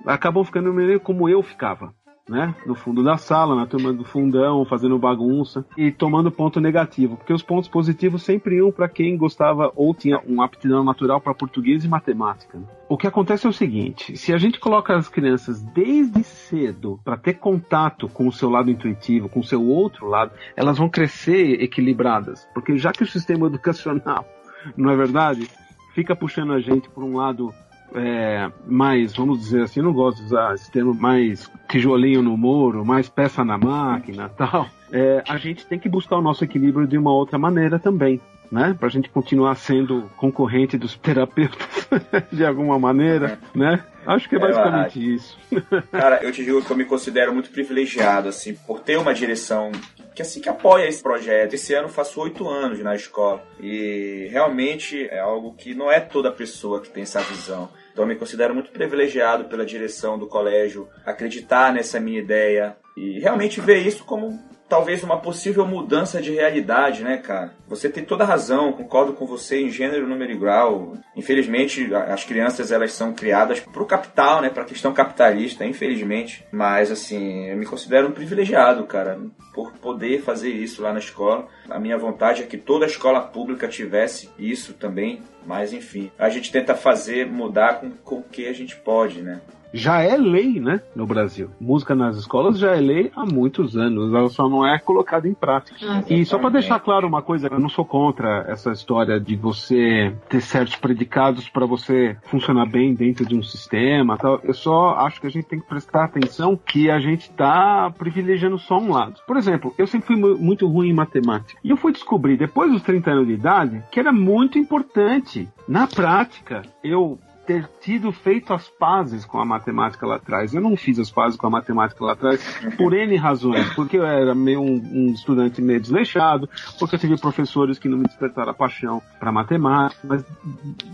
acabam 0.07 0.45
ficando 0.45 0.73
meio 0.73 1.01
como 1.01 1.29
eu 1.29 1.43
ficava. 1.43 1.93
Né? 2.29 2.55
No 2.67 2.75
fundo 2.75 3.03
da 3.03 3.17
sala, 3.17 3.57
na 3.57 3.67
turma 3.67 3.91
do 3.91 4.05
fundão, 4.05 4.63
fazendo 4.67 4.99
bagunça 4.99 5.65
e 5.79 5.91
tomando 5.91 6.31
ponto 6.31 6.61
negativo, 6.61 7.17
porque 7.17 7.33
os 7.33 7.43
pontos 7.43 7.71
positivos 7.71 8.23
sempre 8.23 8.57
iam 8.57 8.71
para 8.71 8.87
quem 8.87 9.17
gostava 9.17 9.73
ou 9.75 9.95
tinha 9.95 10.19
uma 10.19 10.45
aptidão 10.45 10.85
natural 10.85 11.23
para 11.23 11.33
português 11.33 11.87
e 11.87 11.89
matemática. 11.89 12.59
Né? 12.59 12.67
O 12.87 12.99
que 12.99 13.07
acontece 13.07 13.47
é 13.47 13.49
o 13.49 13.53
seguinte: 13.53 14.15
se 14.15 14.35
a 14.35 14.37
gente 14.37 14.61
coloca 14.61 14.95
as 14.95 15.09
crianças 15.09 15.63
desde 15.63 16.23
cedo 16.23 17.01
para 17.03 17.17
ter 17.17 17.35
contato 17.35 18.09
com 18.09 18.29
o 18.29 18.33
seu 18.33 18.51
lado 18.51 18.71
intuitivo, 18.71 19.31
com 19.31 19.41
o 19.41 19.45
seu 19.45 19.65
outro 19.65 20.07
lado, 20.07 20.33
elas 20.55 20.77
vão 20.77 20.91
crescer 20.91 21.63
equilibradas, 21.63 22.47
porque 22.53 22.77
já 22.77 22.93
que 22.93 23.05
o 23.05 23.07
sistema 23.07 23.47
educacional, 23.47 24.27
não 24.77 24.91
é 24.91 24.97
verdade, 24.97 25.49
fica 25.95 26.15
puxando 26.15 26.53
a 26.53 26.61
gente 26.61 26.91
por 26.91 27.03
um 27.03 27.17
lado 27.17 27.55
é, 27.95 28.51
mais, 28.67 29.15
vamos 29.15 29.41
dizer 29.41 29.63
assim, 29.63 29.81
não 29.81 29.93
gosto 29.93 30.19
de 30.19 30.25
usar 30.25 30.55
esse 30.55 30.71
termo, 30.71 30.95
mais 30.95 31.51
tijolinho 31.69 32.23
no 32.23 32.37
muro, 32.37 32.85
mais 32.85 33.09
peça 33.09 33.45
na 33.45 33.57
máquina 33.57 34.29
tal, 34.37 34.69
é, 34.93 35.23
a 35.29 35.37
gente 35.37 35.67
tem 35.67 35.79
que 35.79 35.89
buscar 35.89 36.17
o 36.17 36.23
nosso 36.23 36.45
equilíbrio 36.45 36.87
de 36.87 36.99
uma 36.99 37.13
outra 37.13 37.39
maneira 37.39 37.79
também. 37.79 38.21
Né? 38.51 38.75
Pra 38.79 38.89
gente 38.89 39.11
continuar 39.11 39.55
sendo 39.57 40.11
concorrente 40.17 40.79
dos 40.79 40.97
terapeutas 40.99 41.89
de 42.33 42.45
alguma 42.45 42.79
maneira, 42.79 43.39
né? 43.55 43.85
Acho 44.07 44.27
que 44.29 44.37
é 44.37 44.39
basicamente 44.39 44.99
é, 44.99 45.03
isso. 45.03 45.39
Cara, 45.93 46.21
eu 46.23 46.33
te 46.33 46.43
digo 46.43 46.63
que 46.65 46.71
eu 46.71 46.77
me 46.77 46.87
considero 46.87 47.33
muito 47.33 47.51
privilegiado, 47.51 48.29
assim, 48.29 48.55
por 48.55 48.81
ter 48.81 48.97
uma 48.97 49.13
direção 49.13 49.71
que 50.19 50.23
assim 50.23 50.41
que 50.41 50.49
apoia 50.49 50.89
esse 50.89 51.01
projeto. 51.01 51.55
Esse 51.55 51.75
ano 51.75 51.89
faço 51.89 52.21
oito 52.21 52.49
anos 52.49 52.81
na 52.81 52.93
escola 52.93 53.41
e 53.61 54.27
realmente 54.33 55.07
é 55.11 55.21
algo 55.21 55.55
que 55.55 55.75
não 55.75 55.93
é 55.93 56.01
toda 56.01 56.33
pessoa 56.33 56.81
que 56.81 56.91
tem 56.91 57.05
essa 57.05 57.21
visão. 57.21 57.69
Então 57.93 58.03
eu 58.03 58.09
me 58.09 58.17
considero 58.17 58.53
muito 58.53 58.73
privilegiado 58.73 59.45
pela 59.45 59.65
direção 59.65 60.19
do 60.19 60.27
colégio 60.27 60.89
acreditar 61.07 61.73
nessa 61.73 62.01
minha 62.01 62.19
ideia 62.19 62.77
e 62.97 63.21
realmente 63.21 63.61
ver 63.61 63.87
isso 63.87 64.05
como 64.05 64.43
talvez 64.69 65.03
uma 65.03 65.19
possível 65.19 65.67
mudança 65.67 66.21
de 66.21 66.33
realidade, 66.33 67.03
né, 67.03 67.17
cara? 67.17 67.55
Você 67.69 67.89
tem 67.89 68.05
toda 68.05 68.25
razão, 68.25 68.73
concordo 68.73 69.13
com 69.13 69.27
você 69.27 69.61
em 69.61 69.71
gênero, 69.71 70.07
número 70.07 70.33
e 70.33 70.37
grau. 70.39 70.97
Infelizmente, 71.17 71.93
as 71.95 72.25
crianças 72.25 72.71
elas 72.71 72.93
são 72.93 73.13
criadas 73.13 73.61
pro 73.61 73.87
capital, 73.87 74.43
né, 74.43 74.51
pra 74.51 74.65
questão 74.65 74.93
capitalista, 74.93 75.65
infelizmente. 75.65 76.45
Mas, 76.53 76.91
assim, 76.91 77.47
eu 77.47 77.57
me 77.57 77.67
considero 77.67 78.09
um 78.09 78.13
privilegiado, 78.13 78.85
cara, 78.85 79.19
por 79.55 79.73
poder 79.73 80.21
fazer 80.21 80.51
isso 80.51 80.83
lá 80.83 80.93
na 80.93 80.99
escola. 80.99 81.49
A 81.69 81.79
minha 81.79 81.97
vontade 81.97 82.43
é 82.43 82.47
que 82.47 82.59
toda 82.59 82.87
escola 82.87 83.21
pública 83.21 83.69
tivesse 83.69 84.29
isso 84.39 84.75
também. 84.75 85.23
Mas, 85.47 85.73
enfim, 85.73 86.11
a 86.19 86.29
gente 86.29 86.53
tenta 86.53 86.75
fazer, 86.75 87.27
mudar 87.27 87.81
com, 87.81 87.91
com 87.91 88.17
o 88.17 88.23
que 88.23 88.47
a 88.47 88.53
gente 88.53 88.77
pode, 88.77 89.23
né? 89.23 89.41
Já 89.73 90.01
é 90.03 90.17
lei, 90.17 90.61
né, 90.61 90.81
no 90.95 91.07
Brasil. 91.07 91.51
Música 91.61 91.95
nas 91.95 92.17
escolas 92.17 92.59
já 92.59 92.75
é 92.75 92.81
lei 92.81 93.11
há 93.15 93.25
muitos 93.25 93.77
anos, 93.77 94.13
ela 94.15 94.29
só 94.29 94.49
não 94.49 94.67
é 94.67 94.79
colocada 94.79 95.29
em 95.29 95.35
prática. 95.35 95.79
Ah, 95.83 96.03
e 96.09 96.25
só 96.25 96.39
para 96.39 96.51
deixar 96.51 96.81
claro 96.81 97.07
uma 97.07 97.23
coisa, 97.23 97.49
eu 97.49 97.59
não 97.59 97.69
sou 97.69 97.85
contra 97.85 98.45
essa 98.49 98.73
história 98.73 99.21
de 99.21 99.37
você 99.37 100.13
ter 100.29 100.41
certos 100.41 100.77
predicados 100.77 101.49
para 101.49 101.67
você 101.67 102.17
funcionar 102.25 102.67
bem 102.67 102.95
dentro 102.95 103.27
de 103.27 103.37
um 103.37 103.43
sistema, 103.43 104.17
tal. 104.17 104.41
Eu 104.43 104.55
só 104.55 104.97
acho 104.97 105.21
que 105.21 105.27
a 105.27 105.31
gente 105.31 105.47
tem 105.47 105.61
que 105.61 105.67
prestar 105.67 106.05
atenção 106.05 106.57
que 106.57 106.91
a 106.91 106.99
gente 106.99 107.23
está 107.23 107.91
privilegiando 107.97 108.59
só 108.59 108.79
um 108.79 108.93
lado. 108.93 109.21
Por 109.27 109.37
exemplo, 109.37 109.75
eu 109.77 109.87
sempre 109.87 110.07
fui 110.07 110.17
muito 110.17 110.67
ruim 110.67 110.89
em 110.89 110.95
matemática. 110.95 111.59
E 111.63 111.71
eu 111.71 111.77
fui 111.77 111.93
descobrir 111.93 112.37
depois 112.37 112.71
dos 112.71 112.83
30 112.83 113.11
anos 113.11 113.27
de 113.27 113.33
idade 113.35 113.83
que 113.91 114.01
era 114.01 114.13
muito 114.13 114.59
importante 114.59 115.49
na 115.67 115.87
prática 115.87 116.63
eu 116.83 117.19
ter 117.49 117.67
tido 117.81 118.13
feito 118.13 118.53
as 118.53 118.69
pazes 118.69 119.25
com 119.25 119.39
a 119.39 119.45
matemática 119.45 120.07
lá 120.07 120.17
atrás. 120.17 120.53
Eu 120.53 120.61
não 120.61 120.77
fiz 120.77 120.99
as 120.99 121.11
pazes 121.11 121.35
com 121.35 121.47
a 121.47 121.51
matemática 121.51 122.05
lá 122.05 122.13
atrás 122.13 122.45
por 122.77 122.93
N 122.93 123.17
razões. 123.17 123.73
Porque 123.75 123.97
eu 123.97 124.05
era 124.05 124.35
meio 124.35 124.61
um, 124.61 124.75
um 124.93 125.13
estudante 125.15 125.63
meio 125.63 125.81
desleixado, 125.81 126.47
porque 126.79 126.97
eu 126.97 126.99
tive 126.99 127.19
professores 127.19 127.79
que 127.79 127.89
não 127.89 127.97
me 127.97 128.05
despertaram 128.05 128.51
a 128.51 128.55
paixão 128.55 129.01
para 129.19 129.33
matemática. 129.33 129.99
Mas 130.05 130.23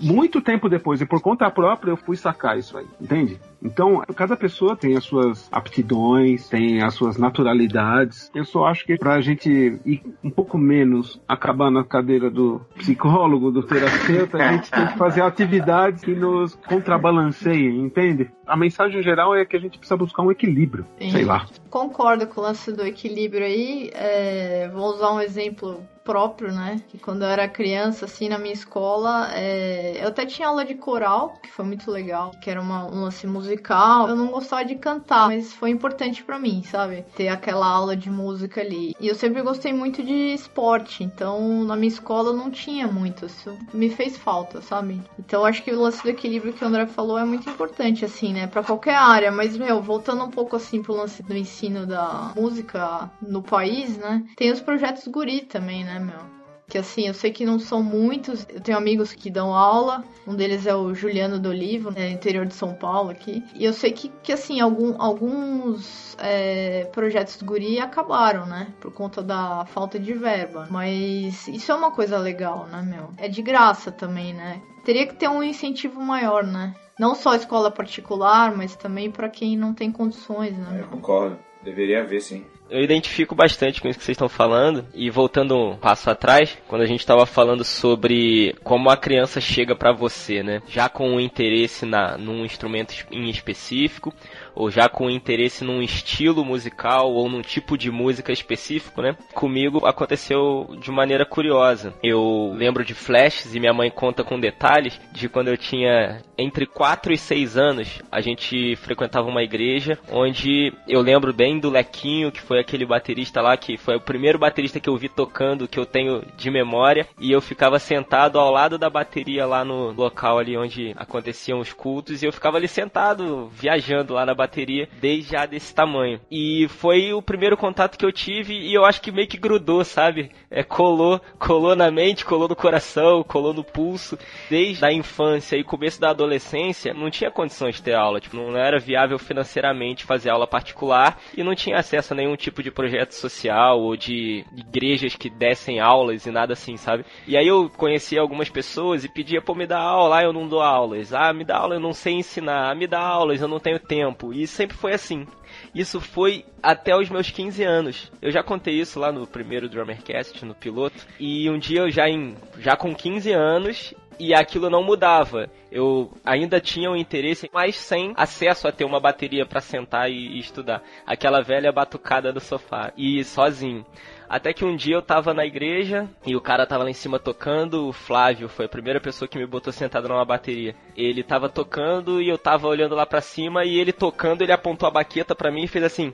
muito 0.01 0.41
tempo 0.41 0.69
depois, 0.69 1.01
e 1.01 1.07
por 1.07 1.21
conta 1.21 1.51
própria, 1.51 1.91
eu 1.91 1.97
fui 1.97 2.17
sacar 2.17 2.57
isso 2.57 2.79
aí, 2.79 2.87
entende? 3.01 3.41
Então, 3.65 4.03
cada 4.15 4.37
pessoa 4.37 4.77
tem 4.77 4.95
as 4.97 5.05
suas 5.05 5.49
aptidões, 5.51 6.49
tem 6.49 6.83
as 6.83 6.95
suas 6.95 7.17
naturalidades. 7.17 8.31
Eu 8.35 8.45
só 8.45 8.67
acho 8.67 8.85
que 8.85 8.99
pra 8.99 9.21
gente 9.23 9.49
ir 9.85 10.03
um 10.23 10.31
pouco 10.31 10.59
menos 10.59 11.19
acabar 11.27 11.71
na 11.71 11.83
cadeira 11.83 12.31
do 12.31 12.61
psicólogo, 12.77 13.51
do 13.51 13.63
terapeuta, 13.63 14.37
a 14.37 14.53
gente 14.53 14.71
tem 14.71 14.87
que 14.87 14.99
fazer 14.99 15.23
atividades 15.23 16.05
que 16.05 16.15
nos 16.15 16.55
contrabalanceiem, 16.55 17.81
entende? 17.81 18.31
A 18.47 18.57
mensagem 18.57 19.03
geral 19.03 19.35
é 19.35 19.45
que 19.47 19.57
a 19.57 19.61
gente 19.61 19.79
precisa 19.79 19.97
buscar 19.97 20.23
um 20.23 20.31
equilíbrio, 20.31 20.87
Sim. 20.99 21.11
sei 21.11 21.25
lá. 21.25 21.47
Concordo 21.71 22.27
com 22.27 22.41
o 22.41 22.45
lance 22.45 22.71
do 22.71 22.87
equilíbrio 22.87 23.45
aí. 23.45 23.91
É, 23.95 24.69
vou 24.69 24.91
usar 24.91 25.13
um 25.13 25.21
exemplo 25.21 25.81
próprio, 26.05 26.53
né? 26.53 26.81
Que 26.89 26.99
quando 26.99 27.23
eu 27.23 27.29
era 27.29 27.49
criança, 27.49 28.05
assim, 28.05 28.29
na 28.29 28.39
minha 28.39 28.53
escola, 28.53 29.31
é... 29.33 29.99
eu 30.03 30.09
até 30.09 30.27
tinha 30.27 30.49
aula 30.49 30.65
de 30.65 30.75
coral, 30.75 31.39
que 31.43 31.51
foi 31.51 31.65
muito 31.65 31.91
legal, 31.91 32.31
que 32.43 32.51
era 32.51 32.61
uma, 32.61 32.87
um 32.87 33.03
lance 33.03 33.27
musical. 33.27 34.09
Eu 34.09 34.15
não 34.15 34.29
gostava 34.29 34.65
de 34.65 34.75
cantar, 34.75 35.29
mas 35.29 35.53
foi 35.53 35.71
importante 35.71 36.23
para 36.23 36.39
mim, 36.39 36.63
sabe? 36.63 37.05
Ter 37.17 37.29
aquela 37.29 37.67
aula 37.67 37.97
de 37.97 38.11
música 38.11 38.61
ali. 38.61 38.95
E 39.01 39.09
eu 39.09 39.15
sempre 39.15 39.43
gostei 39.43 39.73
muito 39.73 40.03
de 40.03 40.35
esporte, 40.35 41.03
então 41.03 41.65
na 41.65 41.75
minha 41.75 41.89
escola 41.89 42.33
não 42.33 42.51
tinha 42.51 42.87
muito. 42.87 43.27
Isso 43.27 43.57
me 43.73 43.89
fez 43.89 44.19
falta, 44.19 44.61
sabe? 44.61 45.01
Então 45.19 45.45
acho 45.45 45.63
que 45.63 45.71
o 45.71 45.81
lance 45.81 46.03
do 46.03 46.11
equilíbrio 46.11 46.53
que 46.53 46.65
o 46.65 46.69
André 46.69 46.87
falou 46.87 47.19
é 47.19 47.25
muito 47.25 47.49
importante, 47.49 48.05
assim, 48.05 48.33
né? 48.33 48.47
Pra 48.47 48.63
qualquer 48.63 48.97
área. 48.97 49.33
Mas, 49.33 49.57
meu, 49.57 49.81
voltando 49.81 50.25
um 50.25 50.31
pouco 50.31 50.57
assim 50.57 50.83
pro 50.83 50.95
lance 50.95 51.23
do 51.23 51.35
ensino 51.35 51.87
da 51.87 52.33
música 52.37 53.11
no 53.23 53.43
país, 53.43 53.97
né? 53.97 54.23
Tem 54.37 54.53
os 54.53 54.61
projetos 54.61 55.09
Guri 55.09 55.43
também, 55.43 55.85
né, 55.85 55.94
meu? 55.99 56.35
que 56.69 56.79
assim, 56.79 57.07
eu 57.07 57.15
sei 57.15 57.31
que 57.31 57.45
não 57.45 57.59
são 57.59 57.83
muitos, 57.83 58.47
eu 58.49 58.61
tenho 58.61 58.79
amigos 58.79 59.13
que 59.13 59.31
dão 59.31 59.55
aula, 59.55 60.05
um 60.27 60.35
deles 60.35 60.67
é 60.67 60.75
o 60.75 60.95
Juliano 60.95 61.39
do 61.39 61.51
Olivo, 61.51 61.91
né, 61.91 62.11
interior 62.11 62.47
de 62.47 62.55
São 62.55 62.75
Paulo 62.75 63.11
aqui, 63.11 63.45
e 63.55 63.65
eu 63.65 63.73
sei 63.73 63.93
que, 63.93 64.11
que 64.23 64.33
assim, 64.33 64.61
algum, 64.61 65.01
alguns 65.01 66.17
é, 66.19 66.85
projetos 66.87 67.37
do 67.37 67.45
Guri 67.45 67.79
acabaram, 67.79 68.47
né, 68.47 68.73
por 68.81 68.93
conta 68.93 69.23
da 69.23 69.65
falta 69.67 69.99
de 69.99 70.15
verba, 70.15 70.67
mas 70.71 71.47
isso 71.49 71.71
é 71.71 71.75
uma 71.75 71.91
coisa 71.91 72.19
legal, 72.19 72.67
né, 72.67 72.83
meu? 72.83 73.11
É 73.19 73.29
de 73.29 73.43
graça 73.43 73.93
também, 73.93 74.33
né? 74.33 74.61
Teria 74.85 75.07
que 75.07 75.15
ter 75.15 75.29
um 75.29 75.43
incentivo 75.43 76.01
maior, 76.01 76.45
né? 76.45 76.75
Não 76.99 77.15
só 77.15 77.35
escola 77.35 77.71
particular, 77.71 78.55
mas 78.57 78.77
também 78.77 79.11
para 79.11 79.29
quem 79.29 79.57
não 79.57 79.75
tem 79.75 79.91
condições, 79.91 80.57
né? 80.57 80.81
Eu 80.81 80.89
concordo. 80.89 81.39
Deveria 81.63 82.03
haver, 82.03 82.21
sim. 82.21 82.45
Eu 82.71 82.83
identifico 82.83 83.35
bastante 83.35 83.81
com 83.81 83.89
isso 83.89 83.99
que 83.99 84.05
vocês 84.05 84.15
estão 84.15 84.29
falando. 84.29 84.87
E 84.95 85.11
voltando 85.11 85.57
um 85.57 85.77
passo 85.77 86.11
atrás, 86.11 86.57
quando 86.67 86.83
a 86.83 86.87
gente 86.87 87.01
estava 87.01 87.27
falando 87.27 87.63
sobre 87.63 88.55
como 88.63 88.91
a 88.91 88.97
criança 88.97 89.41
chega 89.41 89.77
para 89.77 89.93
você, 89.93 90.43
né? 90.43 90.63
Já 90.69 90.89
com 90.89 91.11
um 91.11 91.21
interesse 91.21 91.85
na, 91.85 92.17
num 92.17 92.45
instrumento 92.45 92.95
em 93.11 93.29
específico, 93.29 94.13
ou 94.55 94.71
já 94.71 94.89
com 94.89 95.11
interesse 95.11 95.65
num 95.65 95.83
estilo 95.83 96.45
musical 96.45 97.13
ou 97.13 97.29
num 97.29 97.43
tipo 97.43 97.77
de 97.77 97.91
música 97.91 98.33
específico, 98.33 99.03
né? 99.03 99.17
Comigo 99.35 99.85
aconteceu 99.87 100.77
de 100.81 100.91
maneira 100.91 101.27
curiosa. 101.27 101.95
Eu 102.03 102.53
lembro 102.55 102.85
de 102.85 102.95
flashes 102.95 103.55
e 103.55 103.61
minha 103.61 103.73
mãe 103.73 103.91
conta 103.91 104.23
com 104.23 104.39
detalhes 104.39 105.01
de 105.13 105.29
quando 105.29 105.49
eu 105.49 105.57
tinha 105.57 106.23
entre 106.39 106.67
4 106.67 107.13
e 107.13 107.19
6 107.19 107.57
anos. 107.57 108.03
A 108.11 108.21
gente 108.21 108.77
frequentava 108.77 109.29
uma 109.29 109.43
igreja 109.43 109.99
onde 110.11 110.73
eu 110.89 111.01
lembro 111.01 111.33
bem 111.33 111.59
do 111.59 111.71
Lequinho, 111.71 112.33
que 112.33 112.41
foi 112.41 112.61
aquele 112.61 112.87
baterista 112.87 113.41
lá 113.41 113.57
que 113.57 113.77
foi 113.77 113.97
o 113.97 114.01
primeiro 114.01 114.39
baterista 114.39 114.81
que 114.81 114.89
eu 114.89 114.97
vi 114.97 115.09
tocando, 115.09 115.69
que 115.69 115.79
eu 115.79 115.87
tenho 115.87 116.23
de 116.37 116.51
memória, 116.51 117.07
e 117.21 117.33
eu 117.33 117.41
ficava 117.41 117.79
sentado 117.79 118.39
ao 118.39 118.51
lado 118.51 118.79
da 118.79 118.89
bateria 118.89 119.47
lá 119.47 119.65
no 119.65 119.93
local 119.93 120.39
ali 120.39 120.57
onde 120.57 120.93
aconteciam 120.97 121.61
os 121.61 121.73
cultos 121.73 122.23
e 122.23 122.27
eu 122.27 122.33
ficava 122.33 122.57
ali 122.57 122.69
sentado 122.69 123.49
viajando 123.55 124.15
lá 124.15 124.25
na 124.25 124.35
bateria 124.35 124.44
bateria 124.45 124.89
desde 125.01 125.33
já 125.33 125.47
desse 125.47 125.75
tamanho. 125.75 126.21
E 126.31 126.67
foi 126.69 127.13
o 127.13 127.23
primeiro 127.23 127.57
contato 127.57 127.99
que 127.99 128.05
eu 128.05 128.13
tive 128.13 128.55
e 128.55 128.75
eu 128.75 128.85
acho 128.85 129.01
que 129.01 129.11
meio 129.11 129.29
que 129.29 129.37
grudou, 129.37 129.85
sabe? 129.85 130.31
É, 130.57 130.63
colou, 130.63 131.21
colou 131.37 131.75
na 131.75 131.91
mente, 131.91 132.25
colou 132.25 132.49
no 132.49 132.55
coração, 132.55 133.25
colou 133.25 133.53
no 133.53 133.65
pulso. 133.65 134.17
Desde 134.49 134.85
a 134.85 134.93
infância 134.93 135.57
e 135.57 135.65
começo 135.65 136.01
da 136.01 136.11
adolescência, 136.11 136.95
não 136.95 137.11
tinha 137.11 137.29
condições 137.29 137.75
de 137.75 137.83
ter 137.83 137.95
aula, 137.95 138.21
tipo, 138.21 138.37
não 138.37 138.57
era 138.57 138.79
viável 138.79 139.19
financeiramente 139.19 140.05
fazer 140.05 140.31
aula 140.31 140.47
particular 140.47 141.19
e 141.37 141.43
não 141.43 141.57
tinha 141.57 141.77
acesso 141.77 142.13
a 142.13 142.17
nenhum 142.17 142.37
tipo 142.37 142.63
de 142.63 142.71
projeto 142.71 143.13
social 143.13 143.81
ou 143.81 143.97
de 143.97 144.45
igrejas 144.57 145.17
que 145.17 145.29
dessem 145.29 145.81
aulas 145.81 146.25
e 146.25 146.31
nada 146.31 146.53
assim, 146.53 146.77
sabe? 146.77 147.05
E 147.27 147.37
aí 147.37 147.49
eu 147.49 147.69
conhecia 147.69 148.21
algumas 148.21 148.49
pessoas 148.49 149.03
e 149.03 149.09
pedia, 149.09 149.43
pô, 149.43 149.57
me 149.57 149.67
dá 149.67 149.81
aula, 149.81 150.19
ah, 150.19 150.23
eu 150.23 150.33
não 150.33 150.47
dou 150.47 150.61
aulas. 150.61 151.13
Ah, 151.13 151.33
me 151.33 151.45
dá 151.45 151.57
aula, 151.57 151.75
eu 151.75 151.81
não 151.81 151.93
sei 151.93 152.15
ensinar. 152.15 152.71
Ah, 152.71 152.75
me 152.77 152.87
dá 152.87 153.01
aulas, 153.01 153.41
eu 153.41 153.49
não 153.49 153.59
tenho 153.59 153.81
tempo. 153.81 154.33
E 154.33 154.47
sempre 154.47 154.77
foi 154.77 154.93
assim. 154.93 155.27
Isso 155.75 156.01
foi 156.01 156.45
até 156.63 156.97
os 156.97 157.09
meus 157.09 157.31
15 157.31 157.63
anos. 157.63 158.13
Eu 158.21 158.31
já 158.31 158.43
contei 158.43 158.75
isso 158.81 158.99
lá 158.99 159.13
no 159.13 159.27
primeiro 159.27 159.69
Drummercast, 159.69 160.45
no 160.45 160.55
piloto. 160.55 161.07
E 161.19 161.49
um 161.51 161.59
dia 161.59 161.81
eu 161.81 161.91
já, 161.91 162.09
em, 162.09 162.37
já 162.59 162.77
com 162.77 162.95
15 162.95 163.33
anos, 163.33 163.95
e 164.19 164.35
aquilo 164.35 164.71
não 164.71 164.83
mudava. 164.83 165.49
Eu 165.71 166.13
ainda 166.25 166.61
tinha 166.61 166.91
um 166.91 166.97
interesse, 166.97 167.51
mas 167.53 167.77
sem 167.77 168.13
acesso 168.17 168.69
a 168.69 168.73
ter 168.73 168.85
uma 168.85 169.01
bateria 169.01 169.45
para 169.45 169.61
sentar 169.61 170.11
e, 170.11 170.37
e, 170.37 170.39
estudar. 170.39 170.83
Aquela 171.07 171.43
velha 171.43 171.73
batucada 171.73 172.33
no 172.33 172.41
sofá 172.41 172.93
e 172.97 173.23
sozinho. 173.25 173.85
Até 174.29 174.53
que 174.53 174.65
um 174.65 174.75
dia 174.75 174.97
eu 174.97 175.03
tava 175.03 175.35
na 175.35 175.45
igreja 175.45 176.09
e 176.27 176.35
o 176.35 176.41
cara 176.41 176.67
tava 176.67 176.85
lá 176.85 176.91
em 176.91 176.95
cima 176.95 177.19
tocando. 177.19 177.89
O 177.89 177.93
Flávio 177.93 178.49
foi 178.49 178.67
a 178.67 178.69
primeira 178.69 179.01
pessoa 179.01 179.29
que 179.29 179.39
me 179.39 179.47
botou 179.47 179.73
sentado 179.73 180.09
numa 180.09 180.25
bateria. 180.25 180.75
Ele 180.97 181.23
tava 181.23 181.49
tocando 181.49 182.21
e 182.21 182.29
eu 182.29 182.39
tava 182.39 182.67
olhando 182.67 182.95
lá 182.95 183.05
pra 183.05 183.21
cima 183.21 183.65
e 183.65 183.79
ele 183.79 183.93
tocando, 183.93 184.43
ele 184.43 184.53
apontou 184.53 184.89
a 184.89 184.93
baqueta 184.93 185.35
pra 185.35 185.51
mim 185.51 185.65
e 185.65 185.69
fez 185.69 185.85
assim: 185.85 186.13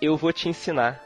Eu 0.00 0.16
vou 0.16 0.32
te 0.32 0.48
ensinar. 0.48 1.00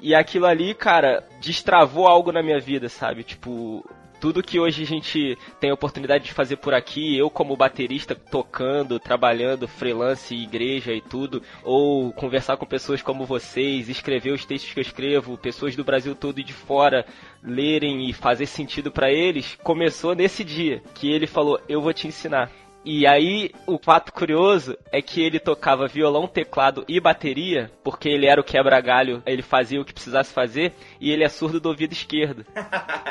E 0.00 0.14
aquilo 0.14 0.46
ali, 0.46 0.74
cara, 0.74 1.24
destravou 1.40 2.06
algo 2.06 2.30
na 2.30 2.42
minha 2.42 2.60
vida, 2.60 2.88
sabe? 2.88 3.22
Tipo, 3.22 3.84
tudo 4.20 4.42
que 4.42 4.58
hoje 4.58 4.82
a 4.82 4.86
gente 4.86 5.38
tem 5.60 5.70
a 5.70 5.74
oportunidade 5.74 6.24
de 6.24 6.32
fazer 6.32 6.56
por 6.56 6.74
aqui, 6.74 7.16
eu 7.16 7.30
como 7.30 7.56
baterista 7.56 8.14
tocando, 8.14 8.98
trabalhando, 8.98 9.68
freelance, 9.68 10.34
igreja 10.34 10.92
e 10.92 11.00
tudo, 11.00 11.42
ou 11.62 12.12
conversar 12.12 12.56
com 12.56 12.66
pessoas 12.66 13.02
como 13.02 13.24
vocês, 13.24 13.88
escrever 13.88 14.32
os 14.32 14.44
textos 14.44 14.72
que 14.72 14.80
eu 14.80 14.82
escrevo, 14.82 15.38
pessoas 15.38 15.76
do 15.76 15.84
Brasil 15.84 16.14
todo 16.14 16.40
e 16.40 16.44
de 16.44 16.52
fora 16.52 17.06
lerem 17.42 18.08
e 18.08 18.12
fazer 18.12 18.46
sentido 18.46 18.90
para 18.90 19.10
eles, 19.10 19.56
começou 19.62 20.14
nesse 20.14 20.42
dia 20.42 20.82
que 20.94 21.10
ele 21.10 21.26
falou: 21.26 21.60
"Eu 21.68 21.80
vou 21.80 21.92
te 21.92 22.06
ensinar". 22.06 22.65
E 22.88 23.04
aí, 23.04 23.50
o 23.66 23.80
fato 23.82 24.12
curioso 24.12 24.78
é 24.92 25.02
que 25.02 25.20
ele 25.20 25.40
tocava 25.40 25.88
violão, 25.88 26.28
teclado 26.28 26.84
e 26.86 27.00
bateria, 27.00 27.68
porque 27.82 28.08
ele 28.08 28.26
era 28.26 28.40
o 28.40 28.44
quebra-galho, 28.44 29.24
ele 29.26 29.42
fazia 29.42 29.80
o 29.80 29.84
que 29.84 29.92
precisasse 29.92 30.32
fazer, 30.32 30.72
e 31.00 31.10
ele 31.10 31.24
é 31.24 31.28
surdo 31.28 31.58
do 31.58 31.68
ouvido 31.68 31.92
esquerdo. 31.92 32.46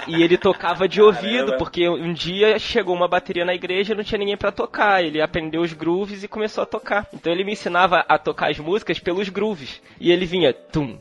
e 0.07 0.23
ele 0.23 0.37
tocava 0.37 0.87
de 0.87 1.01
ouvido, 1.01 1.57
porque 1.57 1.89
um 1.89 2.13
dia 2.13 2.57
chegou 2.57 2.95
uma 2.95 3.09
bateria 3.09 3.43
na 3.43 3.53
igreja 3.53 3.91
e 3.91 3.97
não 3.97 4.03
tinha 4.05 4.17
ninguém 4.17 4.37
para 4.37 4.49
tocar. 4.49 5.03
Ele 5.03 5.21
aprendeu 5.21 5.61
os 5.61 5.73
grooves 5.73 6.23
e 6.23 6.27
começou 6.29 6.61
a 6.61 6.65
tocar. 6.65 7.05
Então 7.13 7.33
ele 7.33 7.43
me 7.43 7.51
ensinava 7.51 8.05
a 8.07 8.17
tocar 8.17 8.51
as 8.51 8.57
músicas 8.57 8.97
pelos 8.97 9.27
grooves. 9.27 9.81
E 9.99 10.09
ele 10.09 10.25
vinha 10.25 10.53
tum, 10.53 10.97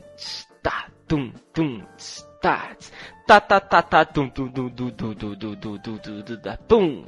tá, 0.61 0.87
tum, 1.07 1.31
tum, 1.53 1.81
tá, 2.41 2.75
tá, 3.25 3.39
tá, 3.39 3.59
tá, 3.61 3.81
tá, 3.81 4.03
tum, 4.03 4.27
tum, 4.27 4.49
tum, 4.49 4.69
tum, 4.69 4.89
tum, 4.89 5.15
tum, 5.15 5.35
tum, 5.35 5.55
tum, 5.55 5.77
tum, 5.77 5.97
tum, 5.97 6.37
tum, 6.37 6.57
tum, 6.67 7.05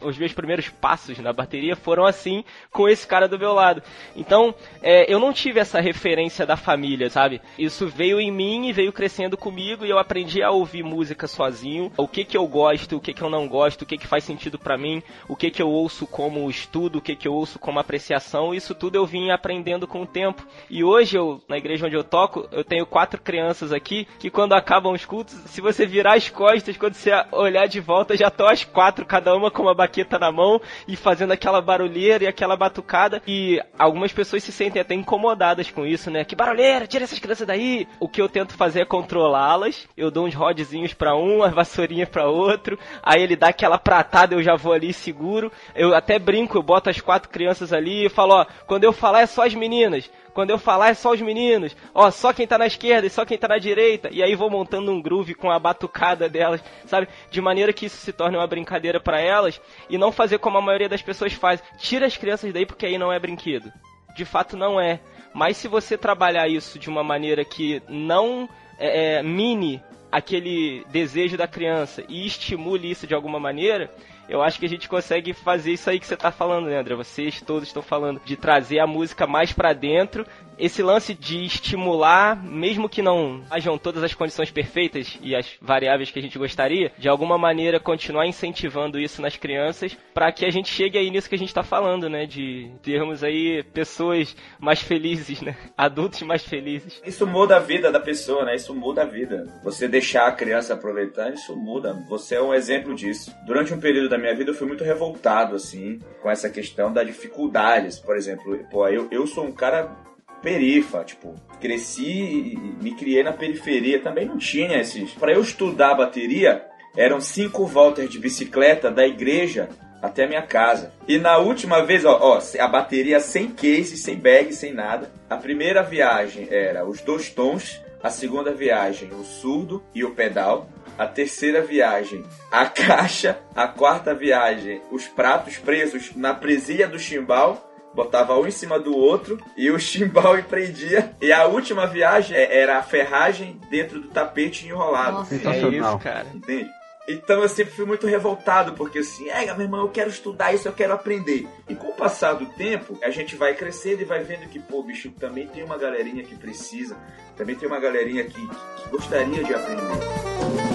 os 0.00 0.18
meus 0.18 0.32
primeiros 0.32 0.68
passos 0.68 1.18
na 1.18 1.32
bateria 1.32 1.76
foram 1.76 2.04
assim, 2.04 2.44
com 2.70 2.88
esse 2.88 3.06
cara 3.06 3.28
do 3.28 3.38
meu 3.38 3.52
lado. 3.52 3.82
Então, 4.16 4.54
é, 4.82 5.12
eu 5.12 5.18
não 5.18 5.32
tive 5.32 5.60
essa 5.60 5.80
referência 5.80 6.44
da 6.44 6.56
família, 6.56 7.08
sabe? 7.08 7.40
Isso 7.58 7.86
veio 7.86 8.20
em 8.20 8.30
mim 8.30 8.68
e 8.68 8.72
veio 8.72 8.92
crescendo 8.92 9.36
comigo 9.36 9.84
e 9.84 9.90
eu 9.90 9.98
aprendi 9.98 10.42
a 10.42 10.50
ouvir 10.50 10.82
música 10.82 11.26
sozinho, 11.26 11.92
o 11.96 12.08
que 12.08 12.24
que 12.24 12.36
eu 12.36 12.46
gosto, 12.46 12.96
o 12.96 13.00
que 13.00 13.12
que 13.12 13.22
eu 13.22 13.30
não 13.30 13.46
gosto, 13.48 13.82
o 13.82 13.86
que 13.86 13.98
que 13.98 14.06
faz 14.06 14.24
sentido 14.24 14.58
para 14.58 14.76
mim, 14.76 15.02
o 15.28 15.36
que 15.36 15.50
que 15.50 15.62
eu 15.62 15.68
ouço 15.68 16.06
como 16.06 16.50
estudo, 16.50 16.98
o 16.98 17.02
que 17.02 17.14
que 17.14 17.28
eu 17.28 17.32
ouço 17.32 17.58
como 17.58 17.78
apreciação, 17.78 18.54
isso 18.54 18.74
tudo 18.74 18.96
eu 18.96 19.06
vim 19.06 19.30
aprendendo 19.30 19.86
com 19.86 20.02
o 20.02 20.06
tempo. 20.06 20.46
E 20.68 20.82
hoje 20.82 21.16
eu, 21.16 21.40
na 21.48 21.58
igreja 21.58 21.86
onde 21.86 21.96
eu 21.96 22.04
toco, 22.04 22.48
eu 22.50 22.64
tenho 22.64 22.86
quatro 22.86 23.20
crianças 23.20 23.72
aqui 23.72 24.06
que 24.18 24.30
quando 24.30 24.52
acabam 24.52 24.92
os 24.92 25.04
cultos, 25.04 25.34
se 25.46 25.60
você 25.60 25.86
virar 25.86 26.14
as 26.14 26.28
costas, 26.28 26.76
quando 26.76 26.94
você 26.94 27.10
olhar 27.32 27.66
de 27.66 27.80
volta, 27.80 28.16
já 28.16 28.28
estão 28.28 28.48
as 28.48 28.64
quatro, 28.64 29.06
cada 29.06 29.34
uma 29.34 29.50
com 29.50 29.59
uma 29.62 29.74
baqueta 29.74 30.18
na 30.18 30.30
mão 30.32 30.60
e 30.86 30.96
fazendo 30.96 31.32
aquela 31.32 31.60
barulheira 31.60 32.24
e 32.24 32.26
aquela 32.26 32.56
batucada. 32.56 33.22
E 33.26 33.60
algumas 33.78 34.12
pessoas 34.12 34.42
se 34.42 34.52
sentem 34.52 34.80
até 34.80 34.94
incomodadas 34.94 35.70
com 35.70 35.86
isso, 35.86 36.10
né? 36.10 36.24
Que 36.24 36.36
barulheira, 36.36 36.86
tira 36.86 37.04
essas 37.04 37.18
crianças 37.18 37.46
daí! 37.46 37.86
O 37.98 38.08
que 38.08 38.20
eu 38.20 38.28
tento 38.28 38.54
fazer 38.54 38.80
é 38.82 38.84
controlá-las. 38.84 39.88
Eu 39.96 40.10
dou 40.10 40.26
uns 40.26 40.34
rodzinhos 40.34 40.94
para 40.94 41.16
um, 41.16 41.42
as 41.42 41.52
vassourinhas 41.52 42.08
para 42.08 42.28
outro. 42.28 42.78
Aí 43.02 43.22
ele 43.22 43.36
dá 43.36 43.48
aquela 43.48 43.78
pratada, 43.78 44.34
eu 44.34 44.42
já 44.42 44.56
vou 44.56 44.72
ali 44.72 44.92
seguro. 44.92 45.50
Eu 45.74 45.94
até 45.94 46.18
brinco, 46.18 46.56
eu 46.56 46.62
boto 46.62 46.90
as 46.90 47.00
quatro 47.00 47.28
crianças 47.28 47.72
ali 47.72 48.06
e 48.06 48.08
falo, 48.08 48.34
ó, 48.34 48.46
quando 48.66 48.84
eu 48.84 48.92
falar 48.92 49.22
é 49.22 49.26
só 49.26 49.46
as 49.46 49.54
meninas. 49.54 50.10
Quando 50.32 50.50
eu 50.50 50.58
falar 50.58 50.90
é 50.90 50.94
só 50.94 51.12
os 51.12 51.20
meninos. 51.20 51.76
Ó, 51.94 52.10
só 52.10 52.32
quem 52.32 52.46
tá 52.46 52.56
na 52.56 52.66
esquerda 52.66 53.06
e 53.06 53.10
só 53.10 53.24
quem 53.24 53.38
tá 53.38 53.48
na 53.48 53.58
direita. 53.58 54.08
E 54.12 54.22
aí 54.22 54.34
vou 54.34 54.50
montando 54.50 54.90
um 54.90 55.00
groove 55.00 55.34
com 55.34 55.50
a 55.50 55.58
batucada 55.58 56.28
delas, 56.28 56.62
sabe? 56.86 57.08
De 57.30 57.40
maneira 57.40 57.72
que 57.72 57.86
isso 57.86 57.96
se 57.96 58.12
torne 58.12 58.36
uma 58.36 58.46
brincadeira 58.46 59.00
para 59.00 59.20
elas 59.20 59.60
e 59.88 59.98
não 59.98 60.12
fazer 60.12 60.38
como 60.38 60.58
a 60.58 60.62
maioria 60.62 60.88
das 60.88 61.02
pessoas 61.02 61.32
faz. 61.32 61.62
Tira 61.78 62.06
as 62.06 62.16
crianças 62.16 62.52
daí 62.52 62.66
porque 62.66 62.86
aí 62.86 62.98
não 62.98 63.12
é 63.12 63.18
brinquedo. 63.18 63.72
De 64.14 64.24
fato 64.24 64.56
não 64.56 64.80
é. 64.80 65.00
Mas 65.32 65.56
se 65.56 65.68
você 65.68 65.96
trabalhar 65.96 66.48
isso 66.48 66.78
de 66.78 66.88
uma 66.88 67.04
maneira 67.04 67.44
que 67.44 67.82
não 67.88 68.48
é, 68.78 69.18
é, 69.18 69.22
mine 69.22 69.82
aquele 70.10 70.84
desejo 70.90 71.36
da 71.36 71.46
criança 71.46 72.02
e 72.08 72.26
estimule 72.26 72.90
isso 72.90 73.06
de 73.06 73.14
alguma 73.14 73.38
maneira, 73.38 73.92
eu 74.30 74.42
acho 74.42 74.60
que 74.60 74.66
a 74.66 74.68
gente 74.68 74.88
consegue 74.88 75.34
fazer 75.34 75.72
isso 75.72 75.90
aí 75.90 75.98
que 75.98 76.06
você 76.06 76.16
tá 76.16 76.30
falando, 76.30 76.66
né, 76.66 76.78
André? 76.78 76.94
Vocês 76.94 77.42
todos 77.42 77.68
estão 77.68 77.82
falando 77.82 78.20
de 78.24 78.36
trazer 78.36 78.78
a 78.78 78.86
música 78.86 79.26
mais 79.26 79.52
para 79.52 79.72
dentro. 79.72 80.24
Esse 80.56 80.82
lance 80.82 81.14
de 81.14 81.42
estimular, 81.44 82.36
mesmo 82.36 82.88
que 82.88 83.00
não 83.00 83.42
hajam 83.50 83.78
todas 83.78 84.04
as 84.04 84.14
condições 84.14 84.50
perfeitas 84.50 85.18
e 85.22 85.34
as 85.34 85.56
variáveis 85.60 86.10
que 86.10 86.18
a 86.18 86.22
gente 86.22 86.38
gostaria, 86.38 86.92
de 86.98 87.08
alguma 87.08 87.38
maneira 87.38 87.80
continuar 87.80 88.26
incentivando 88.26 88.98
isso 88.98 89.22
nas 89.22 89.36
crianças 89.36 89.96
para 90.12 90.30
que 90.30 90.44
a 90.44 90.50
gente 90.50 90.68
chegue 90.68 90.98
aí 90.98 91.10
nisso 91.10 91.30
que 91.30 91.34
a 91.34 91.38
gente 91.38 91.54
tá 91.54 91.62
falando, 91.62 92.10
né? 92.10 92.26
De 92.26 92.70
termos 92.82 93.24
aí 93.24 93.64
pessoas 93.72 94.36
mais 94.60 94.80
felizes, 94.80 95.40
né? 95.40 95.56
Adultos 95.76 96.20
mais 96.22 96.44
felizes. 96.44 97.00
Isso 97.04 97.26
muda 97.26 97.56
a 97.56 97.60
vida 97.60 97.90
da 97.90 97.98
pessoa, 97.98 98.44
né? 98.44 98.54
Isso 98.54 98.74
muda 98.74 99.02
a 99.02 99.06
vida. 99.06 99.46
Você 99.64 99.88
deixar 99.88 100.28
a 100.28 100.32
criança 100.32 100.74
aproveitar, 100.74 101.32
isso 101.32 101.56
muda. 101.56 101.94
Você 102.08 102.34
é 102.34 102.42
um 102.42 102.52
exemplo 102.52 102.94
disso. 102.94 103.34
Durante 103.46 103.72
um 103.72 103.80
período 103.80 104.10
da 104.10 104.18
minha 104.20 104.34
vida 104.34 104.50
eu 104.50 104.54
fui 104.54 104.66
muito 104.66 104.84
revoltado, 104.84 105.56
assim, 105.56 105.98
com 106.22 106.30
essa 106.30 106.48
questão 106.48 106.92
das 106.92 107.06
dificuldades. 107.06 107.98
Por 107.98 108.16
exemplo, 108.16 108.58
pô, 108.70 108.86
eu, 108.88 109.08
eu 109.10 109.26
sou 109.26 109.44
um 109.44 109.52
cara 109.52 109.96
perifa, 110.42 111.04
tipo, 111.04 111.34
cresci 111.60 112.58
me 112.80 112.94
criei 112.94 113.22
na 113.22 113.32
periferia, 113.32 114.00
também 114.00 114.26
não 114.26 114.38
tinha 114.38 114.80
esses. 114.80 115.12
Para 115.12 115.32
eu 115.32 115.42
estudar 115.42 115.94
bateria, 115.94 116.64
eram 116.96 117.20
cinco 117.20 117.66
voltas 117.66 118.08
de 118.08 118.18
bicicleta 118.18 118.90
da 118.90 119.06
igreja 119.06 119.68
até 120.02 120.24
a 120.24 120.28
minha 120.28 120.42
casa. 120.42 120.92
E 121.06 121.18
na 121.18 121.38
última 121.38 121.84
vez, 121.84 122.04
ó, 122.04 122.18
ó, 122.20 122.40
a 122.58 122.68
bateria 122.68 123.20
sem 123.20 123.48
case, 123.48 123.96
sem 123.96 124.16
bag, 124.16 124.52
sem 124.54 124.72
nada. 124.72 125.10
A 125.28 125.36
primeira 125.36 125.82
viagem 125.82 126.48
era 126.50 126.86
os 126.86 127.00
dois 127.00 127.30
tons, 127.30 127.80
a 128.02 128.08
segunda 128.08 128.52
viagem 128.52 129.10
o 129.12 129.22
surdo 129.22 129.82
e 129.94 130.04
o 130.04 130.14
pedal. 130.14 130.68
A 130.98 131.06
terceira 131.06 131.62
viagem, 131.62 132.24
a 132.50 132.66
caixa. 132.66 133.38
A 133.54 133.66
quarta 133.66 134.14
viagem, 134.14 134.82
os 134.90 135.06
pratos 135.06 135.56
presos 135.56 136.14
na 136.14 136.34
presilha 136.34 136.86
do 136.86 136.98
chimbal 136.98 137.66
botava 137.94 138.38
um 138.38 138.46
em 138.46 138.50
cima 138.50 138.78
do 138.78 138.96
outro 138.96 139.38
e 139.56 139.70
o 139.70 139.78
chimbal 139.78 140.38
empreendia. 140.38 141.14
E 141.20 141.32
a 141.32 141.46
última 141.46 141.86
viagem 141.86 142.36
é, 142.36 142.58
era 142.58 142.78
a 142.78 142.82
ferragem 142.82 143.60
dentro 143.70 144.00
do 144.00 144.08
tapete 144.08 144.66
enrolado. 144.66 145.18
Nossa, 145.18 145.34
é 145.34 145.68
isso, 145.68 145.98
cara. 145.98 146.26
Entende? 146.34 146.70
Então 147.08 147.42
eu 147.42 147.48
sempre 147.48 147.74
fui 147.74 147.84
muito 147.84 148.06
revoltado, 148.06 148.74
porque 148.74 149.00
assim, 149.00 149.28
é, 149.28 149.44
meu 149.46 149.62
irmão, 149.62 149.80
eu 149.80 149.88
quero 149.88 150.10
estudar 150.10 150.52
isso, 150.52 150.68
eu 150.68 150.72
quero 150.72 150.92
aprender. 150.92 151.48
E 151.68 151.74
com 151.74 151.88
o 151.88 151.94
passar 151.94 152.34
do 152.34 152.46
tempo, 152.46 152.96
a 153.02 153.10
gente 153.10 153.34
vai 153.34 153.54
crescendo 153.54 154.02
e 154.02 154.04
vai 154.04 154.22
vendo 154.22 154.48
que, 154.48 154.60
pô, 154.60 154.82
bicho, 154.82 155.10
também 155.12 155.48
tem 155.48 155.64
uma 155.64 155.76
galerinha 155.76 156.22
que 156.22 156.36
precisa, 156.36 156.96
também 157.36 157.56
tem 157.56 157.68
uma 157.68 157.80
galerinha 157.80 158.24
que, 158.24 158.46
que 158.46 158.88
gostaria 158.90 159.42
de 159.42 159.54
aprender. 159.54 160.69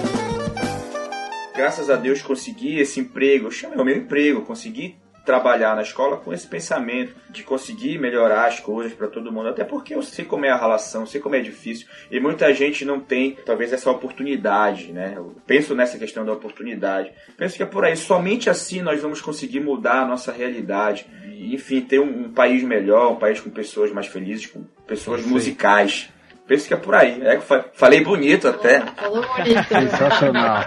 Graças 1.56 1.88
a 1.88 1.96
Deus 1.96 2.20
consegui 2.20 2.78
esse 2.78 3.00
emprego, 3.00 3.46
eu 3.46 3.50
chamei 3.50 3.78
o 3.78 3.84
meu 3.84 3.96
emprego, 3.96 4.42
consegui 4.42 4.96
trabalhar 5.24 5.74
na 5.74 5.82
escola 5.82 6.18
com 6.18 6.32
esse 6.32 6.46
pensamento 6.46 7.16
de 7.30 7.42
conseguir 7.42 7.98
melhorar 7.98 8.46
as 8.46 8.60
coisas 8.60 8.92
para 8.92 9.08
todo 9.08 9.32
mundo, 9.32 9.48
até 9.48 9.64
porque 9.64 9.94
eu 9.94 10.02
sei 10.02 10.24
como 10.24 10.44
é 10.44 10.50
a 10.50 10.56
relação, 10.56 11.04
sei 11.04 11.20
como 11.20 11.34
é 11.34 11.40
difícil 11.40 11.88
e 12.10 12.20
muita 12.20 12.52
gente 12.54 12.84
não 12.84 13.00
tem 13.00 13.36
talvez 13.44 13.72
essa 13.72 13.90
oportunidade, 13.90 14.92
né? 14.92 15.14
Eu 15.16 15.34
penso 15.46 15.74
nessa 15.74 15.98
questão 15.98 16.24
da 16.24 16.32
oportunidade. 16.32 17.10
Penso 17.36 17.56
que 17.56 17.62
é 17.62 17.66
por 17.66 17.84
aí, 17.84 17.96
somente 17.96 18.48
assim 18.48 18.82
nós 18.82 19.00
vamos 19.00 19.20
conseguir 19.20 19.60
mudar 19.60 20.02
a 20.02 20.06
nossa 20.06 20.30
realidade 20.30 21.06
e, 21.24 21.54
enfim, 21.54 21.80
ter 21.80 21.98
um, 21.98 22.26
um 22.26 22.32
país 22.32 22.62
melhor, 22.62 23.10
um 23.10 23.16
país 23.16 23.40
com 23.40 23.50
pessoas 23.50 23.90
mais 23.90 24.06
felizes, 24.06 24.46
com 24.46 24.62
pessoas 24.86 25.24
musicais. 25.26 26.10
Penso 26.46 26.68
que 26.68 26.74
é 26.74 26.76
por 26.76 26.94
aí. 26.94 27.20
É, 27.22 27.40
falei 27.74 28.04
bonito 28.04 28.46
até. 28.46 28.80
Falou 28.80 29.24
bonito. 29.36 29.64
Sensacional. 29.68 30.64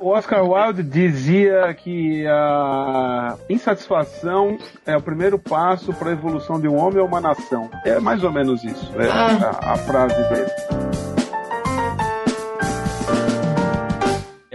o 0.00 0.08
Oscar 0.08 0.42
Wilde 0.42 0.82
dizia 0.82 1.72
que 1.74 2.26
a 2.26 3.36
insatisfação 3.48 4.58
é 4.86 4.96
o 4.96 5.02
primeiro 5.02 5.38
passo 5.38 5.92
para 5.92 6.10
a 6.10 6.12
evolução 6.12 6.58
de 6.58 6.66
um 6.66 6.76
homem 6.76 6.98
ou 6.98 7.06
uma 7.06 7.20
nação. 7.20 7.70
É 7.84 8.00
mais 8.00 8.24
ou 8.24 8.32
menos 8.32 8.64
isso. 8.64 8.90
É 8.98 9.06
ah. 9.08 9.58
a, 9.62 9.72
a 9.72 9.76
frase 9.76 10.16
dele. 10.30 11.15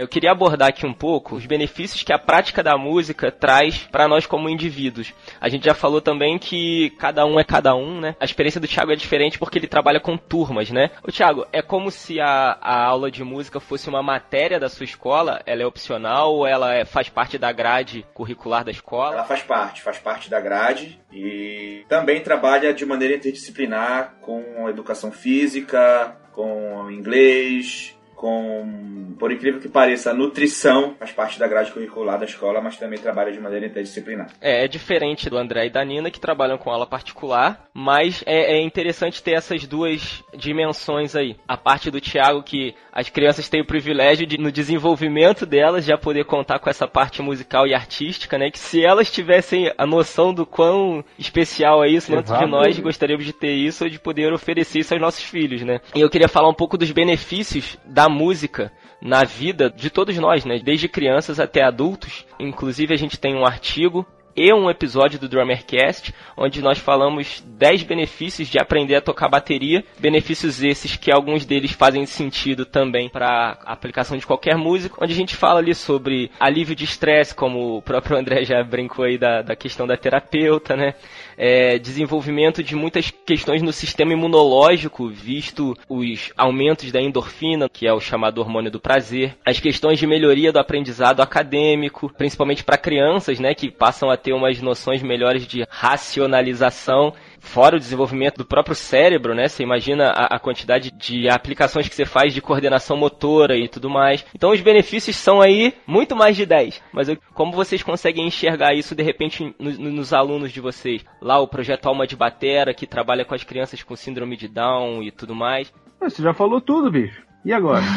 Eu 0.02 0.08
queria 0.08 0.32
abordar 0.32 0.68
aqui 0.68 0.84
um 0.84 0.92
pouco 0.92 1.36
os 1.36 1.46
benefícios 1.46 2.02
que 2.02 2.12
a 2.12 2.18
prática 2.18 2.60
da 2.60 2.76
música 2.76 3.30
traz 3.30 3.78
para 3.84 4.08
nós 4.08 4.26
como 4.26 4.48
indivíduos. 4.48 5.14
A 5.40 5.48
gente 5.48 5.64
já 5.64 5.74
falou 5.74 6.00
também 6.00 6.40
que 6.40 6.90
cada 6.98 7.24
um 7.24 7.38
é 7.38 7.44
cada 7.44 7.72
um, 7.76 8.00
né? 8.00 8.16
A 8.18 8.24
experiência 8.24 8.60
do 8.60 8.66
Thiago 8.66 8.90
é 8.90 8.96
diferente 8.96 9.38
porque 9.38 9.60
ele 9.60 9.68
trabalha 9.68 10.00
com 10.00 10.16
turmas, 10.16 10.72
né? 10.72 10.90
O 11.04 11.12
Thiago, 11.12 11.46
é 11.52 11.62
como 11.62 11.88
se 11.88 12.20
a, 12.20 12.58
a 12.60 12.84
aula 12.84 13.12
de 13.12 13.22
música 13.22 13.60
fosse 13.60 13.88
uma 13.88 14.02
matéria 14.02 14.58
da 14.58 14.68
sua 14.68 14.82
escola? 14.82 15.40
Ela 15.46 15.62
é 15.62 15.66
opcional 15.66 16.34
ou 16.34 16.48
ela 16.48 16.74
é, 16.74 16.84
faz 16.84 17.08
parte 17.08 17.38
da 17.38 17.52
grade 17.52 18.04
curricular 18.12 18.64
da 18.64 18.72
escola? 18.72 19.14
Ela 19.14 19.24
faz 19.24 19.42
parte, 19.42 19.82
faz 19.82 20.00
parte 20.00 20.28
da 20.28 20.40
grade 20.40 21.00
e 21.12 21.84
também 21.88 22.20
trabalha 22.20 22.74
de 22.74 22.84
maneira 22.84 23.14
interdisciplinar 23.14 24.16
com 24.20 24.68
educação 24.68 25.12
física, 25.12 26.16
com 26.32 26.90
inglês, 26.90 27.94
com, 28.22 29.16
por 29.18 29.32
incrível 29.32 29.60
que 29.60 29.68
pareça, 29.68 30.12
a 30.12 30.14
nutrição 30.14 30.94
faz 30.96 31.10
parte 31.10 31.40
da 31.40 31.48
grade 31.48 31.72
curricular 31.72 32.20
da 32.20 32.24
escola, 32.24 32.60
mas 32.60 32.76
também 32.76 32.96
trabalha 32.96 33.32
de 33.32 33.40
maneira 33.40 33.66
interdisciplinar. 33.66 34.28
É, 34.40 34.64
é 34.64 34.68
diferente 34.68 35.28
do 35.28 35.36
André 35.36 35.66
e 35.66 35.70
da 35.70 35.84
Nina, 35.84 36.08
que 36.08 36.20
trabalham 36.20 36.56
com 36.56 36.70
aula 36.70 36.86
particular, 36.86 37.68
mas 37.74 38.22
é, 38.24 38.58
é 38.58 38.62
interessante 38.62 39.20
ter 39.20 39.32
essas 39.32 39.66
duas 39.66 40.22
dimensões 40.36 41.16
aí. 41.16 41.34
A 41.48 41.56
parte 41.56 41.90
do 41.90 42.00
Tiago, 42.00 42.44
que 42.44 42.76
as 42.92 43.08
crianças 43.08 43.48
têm 43.48 43.62
o 43.62 43.66
privilégio 43.66 44.24
de, 44.24 44.38
no 44.38 44.52
desenvolvimento 44.52 45.44
delas, 45.44 45.84
já 45.84 45.98
poder 45.98 46.24
contar 46.24 46.60
com 46.60 46.70
essa 46.70 46.86
parte 46.86 47.20
musical 47.22 47.66
e 47.66 47.74
artística, 47.74 48.38
né? 48.38 48.52
Que 48.52 48.58
se 48.58 48.84
elas 48.84 49.10
tivessem 49.10 49.72
a 49.76 49.84
noção 49.84 50.32
do 50.32 50.46
quão 50.46 51.04
especial 51.18 51.82
é 51.82 51.88
isso, 51.88 52.12
muitos 52.12 52.38
de 52.38 52.46
nós 52.46 52.78
gostaríamos 52.78 53.24
de 53.24 53.32
ter 53.32 53.52
isso 53.52 53.82
ou 53.82 53.90
de 53.90 53.98
poder 53.98 54.32
oferecer 54.32 54.78
isso 54.78 54.94
aos 54.94 55.00
nossos 55.00 55.24
filhos, 55.24 55.62
né? 55.62 55.80
E 55.92 56.00
eu 56.00 56.08
queria 56.08 56.28
falar 56.28 56.48
um 56.48 56.54
pouco 56.54 56.78
dos 56.78 56.92
benefícios 56.92 57.76
da 57.84 58.11
música 58.12 58.70
na 59.00 59.24
vida 59.24 59.68
de 59.68 59.90
todos 59.90 60.16
nós, 60.18 60.44
né? 60.44 60.60
Desde 60.60 60.88
crianças 60.88 61.40
até 61.40 61.62
adultos. 61.62 62.24
Inclusive 62.38 62.94
a 62.94 62.96
gente 62.96 63.18
tem 63.18 63.34
um 63.34 63.44
artigo 63.44 64.06
e 64.34 64.52
um 64.52 64.70
episódio 64.70 65.18
do 65.18 65.28
Drummercast, 65.28 66.14
onde 66.36 66.62
nós 66.62 66.78
falamos 66.78 67.42
10 67.46 67.82
benefícios 67.82 68.48
de 68.48 68.58
aprender 68.58 68.96
a 68.96 69.00
tocar 69.00 69.28
bateria. 69.28 69.84
Benefícios 69.98 70.62
esses 70.62 70.96
que 70.96 71.12
alguns 71.12 71.44
deles 71.44 71.72
fazem 71.72 72.06
sentido 72.06 72.64
também 72.64 73.08
para 73.08 73.58
aplicação 73.64 74.16
de 74.16 74.26
qualquer 74.26 74.56
música, 74.56 74.96
onde 75.00 75.12
a 75.12 75.16
gente 75.16 75.36
fala 75.36 75.60
ali 75.60 75.74
sobre 75.74 76.30
alívio 76.40 76.74
de 76.74 76.84
estresse, 76.84 77.34
como 77.34 77.76
o 77.76 77.82
próprio 77.82 78.16
André 78.18 78.44
já 78.44 78.62
brincou 78.62 79.04
aí 79.04 79.18
da, 79.18 79.42
da 79.42 79.56
questão 79.56 79.86
da 79.86 79.96
terapeuta, 79.96 80.76
né? 80.76 80.94
É, 81.36 81.78
desenvolvimento 81.78 82.62
de 82.62 82.76
muitas 82.76 83.10
questões 83.10 83.62
no 83.62 83.72
sistema 83.72 84.12
imunológico, 84.12 85.08
visto 85.08 85.76
os 85.88 86.30
aumentos 86.36 86.92
da 86.92 87.00
endorfina, 87.00 87.68
que 87.68 87.86
é 87.86 87.92
o 87.92 88.00
chamado 88.00 88.38
hormônio 88.38 88.70
do 88.70 88.80
prazer, 88.80 89.36
as 89.44 89.58
questões 89.58 89.98
de 89.98 90.06
melhoria 90.06 90.52
do 90.52 90.58
aprendizado 90.58 91.20
acadêmico, 91.20 92.12
principalmente 92.16 92.62
para 92.62 92.78
crianças, 92.78 93.40
né, 93.40 93.54
que 93.54 93.70
passam 93.70 94.10
a 94.10 94.16
ter 94.22 94.32
umas 94.32 94.60
noções 94.60 95.02
melhores 95.02 95.46
de 95.46 95.66
racionalização 95.68 97.12
fora 97.42 97.76
o 97.76 97.78
desenvolvimento 97.78 98.38
do 98.38 98.44
próprio 98.44 98.74
cérebro, 98.74 99.34
né? 99.34 99.48
Você 99.48 99.62
imagina 99.62 100.10
a, 100.10 100.36
a, 100.36 100.38
quantidade 100.38 100.90
de 100.92 101.28
aplicações 101.28 101.88
que 101.88 101.94
você 101.94 102.04
faz 102.04 102.32
de 102.32 102.40
coordenação 102.40 102.96
motora 102.96 103.56
e 103.56 103.68
tudo 103.68 103.90
mais. 103.90 104.24
Então 104.34 104.52
os 104.52 104.60
benefícios 104.60 105.16
são 105.16 105.40
aí 105.40 105.74
muito 105.86 106.14
mais 106.14 106.36
de 106.36 106.46
10. 106.46 106.80
Mas 106.92 107.08
eu, 107.08 107.18
como 107.34 107.52
vocês 107.52 107.82
conseguem 107.82 108.26
enxergar 108.26 108.74
isso 108.74 108.94
de 108.94 109.02
repente 109.02 109.54
no, 109.58 109.72
no, 109.72 109.90
nos 109.90 110.12
alunos 110.12 110.52
de 110.52 110.60
vocês? 110.60 111.04
Lá 111.20 111.40
o 111.40 111.48
projeto 111.48 111.86
Alma 111.86 112.06
de 112.06 112.16
Batera, 112.16 112.72
que 112.72 112.86
trabalha 112.86 113.24
com 113.24 113.34
as 113.34 113.42
crianças 113.42 113.82
com 113.82 113.96
síndrome 113.96 114.36
de 114.36 114.46
Down 114.46 115.02
e 115.02 115.10
tudo 115.10 115.34
mais. 115.34 115.72
Você 116.00 116.22
já 116.22 116.32
falou 116.32 116.60
tudo, 116.60 116.90
bicho. 116.90 117.22
E 117.44 117.52
agora? 117.52 117.82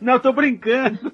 Não, 0.00 0.18
tô 0.18 0.32
brincando. 0.32 1.12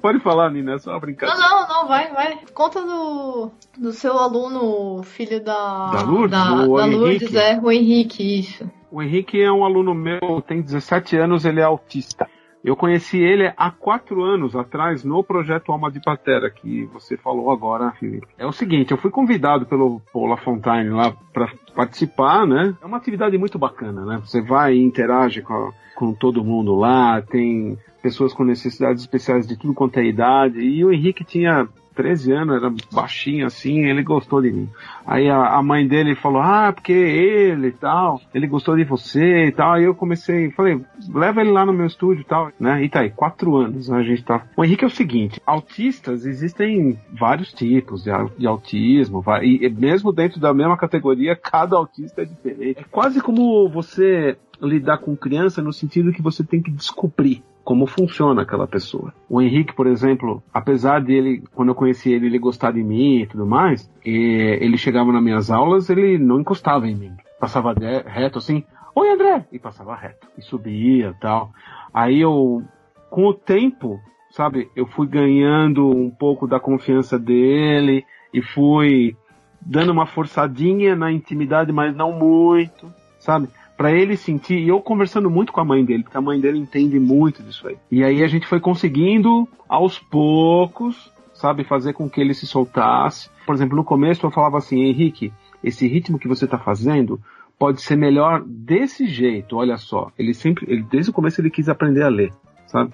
Pode 0.00 0.20
falar, 0.20 0.50
Nina, 0.50 0.74
é 0.74 0.78
só 0.78 0.92
uma 0.92 1.00
brincadeira. 1.00 1.40
Não, 1.40 1.60
não, 1.60 1.68
não, 1.68 1.88
vai, 1.88 2.12
vai. 2.12 2.38
Conta 2.54 2.80
do, 2.80 3.50
do 3.76 3.92
seu 3.92 4.16
aluno, 4.18 5.02
filho 5.02 5.42
da. 5.42 5.90
Da 5.90 6.02
Lourdes? 6.02 6.30
Da, 6.30 6.44
da 6.44 6.84
Lourdes, 6.84 7.34
é, 7.34 7.58
o 7.60 7.70
Henrique, 7.70 8.40
isso. 8.40 8.70
O 8.90 9.02
Henrique 9.02 9.40
é 9.40 9.50
um 9.52 9.64
aluno 9.64 9.94
meu, 9.94 10.42
tem 10.46 10.62
17 10.62 11.16
anos, 11.16 11.44
ele 11.44 11.60
é 11.60 11.64
autista. 11.64 12.26
Eu 12.64 12.74
conheci 12.74 13.18
ele 13.18 13.52
há 13.56 13.70
quatro 13.70 14.22
anos 14.22 14.56
atrás 14.56 15.04
no 15.04 15.22
projeto 15.22 15.70
Alma 15.70 15.90
de 15.90 16.00
Patera, 16.00 16.50
que 16.50 16.86
você 16.86 17.16
falou 17.16 17.50
agora, 17.50 17.92
Felipe. 17.92 18.26
É 18.36 18.46
o 18.46 18.52
seguinte, 18.52 18.90
eu 18.90 18.98
fui 18.98 19.10
convidado 19.10 19.64
pelo 19.66 20.00
Paula 20.12 20.36
Fontaine 20.36 20.90
lá 20.90 21.14
para 21.32 21.48
participar, 21.74 22.46
né? 22.46 22.74
É 22.82 22.86
uma 22.86 22.96
atividade 22.96 23.38
muito 23.38 23.58
bacana, 23.58 24.04
né? 24.04 24.20
Você 24.24 24.42
vai 24.42 24.74
e 24.74 24.82
interage 24.82 25.40
com, 25.40 25.72
com 25.94 26.12
todo 26.12 26.44
mundo 26.44 26.74
lá, 26.74 27.22
tem 27.22 27.78
pessoas 28.02 28.32
com 28.32 28.44
necessidades 28.44 29.02
especiais 29.02 29.46
de 29.46 29.56
tudo 29.56 29.74
quanto 29.74 29.98
é 29.98 30.04
idade, 30.04 30.60
e 30.60 30.84
o 30.84 30.92
Henrique 30.92 31.24
tinha 31.24 31.68
13 31.98 32.32
anos, 32.32 32.62
era 32.62 32.72
baixinho 32.92 33.44
assim, 33.44 33.86
ele 33.86 34.04
gostou 34.04 34.40
de 34.40 34.52
mim. 34.52 34.68
Aí 35.04 35.28
a, 35.28 35.56
a 35.56 35.62
mãe 35.64 35.84
dele 35.84 36.14
falou, 36.14 36.40
ah, 36.40 36.72
porque 36.72 36.92
ele 36.92 37.68
e 37.68 37.72
tal, 37.72 38.20
ele 38.32 38.46
gostou 38.46 38.76
de 38.76 38.84
você 38.84 39.46
e 39.46 39.52
tal. 39.52 39.72
Aí 39.72 39.82
eu 39.82 39.96
comecei, 39.96 40.48
falei, 40.52 40.80
leva 41.12 41.40
ele 41.40 41.50
lá 41.50 41.66
no 41.66 41.72
meu 41.72 41.86
estúdio 41.86 42.20
e 42.20 42.24
tal, 42.24 42.52
né? 42.60 42.84
E 42.84 42.88
tá 42.88 43.00
aí, 43.00 43.10
quatro 43.10 43.56
anos, 43.56 43.88
né? 43.88 43.98
A 43.98 44.02
gente 44.04 44.22
tá. 44.22 44.46
O 44.56 44.64
Henrique 44.64 44.84
é 44.84 44.86
o 44.86 44.90
seguinte, 44.90 45.42
autistas 45.44 46.24
existem 46.24 46.96
vários 47.18 47.52
tipos 47.52 48.04
de, 48.04 48.10
de 48.38 48.46
autismo, 48.46 49.24
e 49.42 49.68
mesmo 49.68 50.12
dentro 50.12 50.38
da 50.38 50.54
mesma 50.54 50.76
categoria, 50.76 51.34
cada 51.42 51.76
autista 51.76 52.22
é 52.22 52.26
diferente. 52.26 52.78
É 52.78 52.84
quase 52.88 53.20
como 53.20 53.68
você 53.68 54.36
lidar 54.62 54.98
com 54.98 55.16
criança 55.16 55.60
no 55.60 55.72
sentido 55.72 56.12
que 56.12 56.22
você 56.22 56.44
tem 56.44 56.62
que 56.62 56.70
descobrir 56.70 57.42
como 57.68 57.86
funciona 57.86 58.40
aquela 58.40 58.66
pessoa. 58.66 59.12
O 59.28 59.42
Henrique, 59.42 59.74
por 59.74 59.86
exemplo, 59.86 60.42
apesar 60.54 61.02
dele, 61.02 61.44
quando 61.54 61.68
eu 61.68 61.74
conheci 61.74 62.10
ele, 62.10 62.24
ele 62.24 62.38
gostar 62.38 62.72
de 62.72 62.82
mim 62.82 63.18
e 63.18 63.26
tudo 63.26 63.44
mais, 63.44 63.92
e 64.02 64.56
ele 64.58 64.78
chegava 64.78 65.12
nas 65.12 65.22
minhas 65.22 65.50
aulas, 65.50 65.90
ele 65.90 66.16
não 66.16 66.40
encostava 66.40 66.88
em 66.88 66.96
mim. 66.96 67.12
Passava 67.38 67.74
reto 68.06 68.38
assim, 68.38 68.64
oi 68.94 69.10
André! 69.10 69.44
E 69.52 69.58
passava 69.58 69.94
reto. 69.94 70.26
E 70.38 70.40
subia 70.40 71.14
tal. 71.20 71.50
Aí 71.92 72.18
eu, 72.22 72.62
com 73.10 73.26
o 73.26 73.34
tempo, 73.34 74.00
sabe, 74.30 74.70
eu 74.74 74.86
fui 74.86 75.06
ganhando 75.06 75.90
um 75.90 76.08
pouco 76.08 76.46
da 76.46 76.58
confiança 76.58 77.18
dele 77.18 78.02
e 78.32 78.40
fui 78.40 79.14
dando 79.60 79.92
uma 79.92 80.06
forçadinha 80.06 80.96
na 80.96 81.12
intimidade, 81.12 81.70
mas 81.70 81.94
não 81.94 82.12
muito, 82.12 82.90
sabe? 83.18 83.50
Para 83.78 83.92
ele 83.92 84.16
sentir, 84.16 84.58
e 84.58 84.68
eu 84.68 84.80
conversando 84.80 85.30
muito 85.30 85.52
com 85.52 85.60
a 85.60 85.64
mãe 85.64 85.84
dele, 85.84 86.02
porque 86.02 86.18
a 86.18 86.20
mãe 86.20 86.40
dele 86.40 86.58
entende 86.58 86.98
muito 86.98 87.44
disso 87.44 87.68
aí. 87.68 87.76
E 87.92 88.02
aí 88.02 88.24
a 88.24 88.26
gente 88.26 88.44
foi 88.44 88.58
conseguindo, 88.58 89.48
aos 89.68 90.00
poucos, 90.00 91.12
sabe, 91.32 91.62
fazer 91.62 91.92
com 91.92 92.10
que 92.10 92.20
ele 92.20 92.34
se 92.34 92.44
soltasse. 92.44 93.30
Por 93.46 93.54
exemplo, 93.54 93.76
no 93.76 93.84
começo 93.84 94.26
eu 94.26 94.32
falava 94.32 94.58
assim, 94.58 94.82
Henrique, 94.82 95.32
esse 95.62 95.86
ritmo 95.86 96.18
que 96.18 96.26
você 96.26 96.44
está 96.44 96.58
fazendo 96.58 97.20
pode 97.56 97.80
ser 97.80 97.94
melhor 97.94 98.42
desse 98.44 99.06
jeito, 99.06 99.56
olha 99.56 99.76
só. 99.76 100.10
Ele 100.18 100.34
sempre, 100.34 100.66
ele, 100.68 100.82
desde 100.82 101.12
o 101.12 101.14
começo 101.14 101.40
ele 101.40 101.48
quis 101.48 101.68
aprender 101.68 102.02
a 102.02 102.08
ler, 102.08 102.32
sabe? 102.66 102.92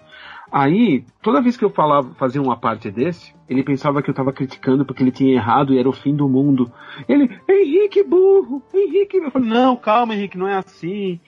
Aí, 0.56 1.04
toda 1.20 1.42
vez 1.42 1.56
que 1.56 1.64
eu 1.64 1.70
falava, 1.70 2.14
fazia 2.14 2.40
uma 2.40 2.56
parte 2.56 2.88
desse, 2.88 3.34
ele 3.48 3.64
pensava 3.64 4.00
que 4.00 4.08
eu 4.08 4.12
estava 4.12 4.32
criticando 4.32 4.84
porque 4.84 5.02
ele 5.02 5.10
tinha 5.10 5.34
errado 5.34 5.74
e 5.74 5.80
era 5.80 5.88
o 5.88 5.92
fim 5.92 6.14
do 6.14 6.28
mundo. 6.28 6.70
Ele, 7.08 7.28
Henrique 7.48 8.04
burro, 8.04 8.62
Henrique. 8.72 9.16
Eu 9.16 9.32
falei, 9.32 9.48
não, 9.48 9.74
calma, 9.74 10.14
Henrique, 10.14 10.38
não 10.38 10.46
é 10.46 10.54
assim. 10.54 11.18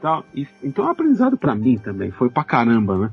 Tal. 0.00 0.24
E, 0.32 0.46
então 0.62 0.84
é 0.84 0.86
um 0.86 0.90
aprendizado 0.92 1.36
para 1.36 1.52
mim 1.52 1.76
também, 1.78 2.12
foi 2.12 2.30
pra 2.30 2.44
caramba, 2.44 2.96
né? 2.96 3.10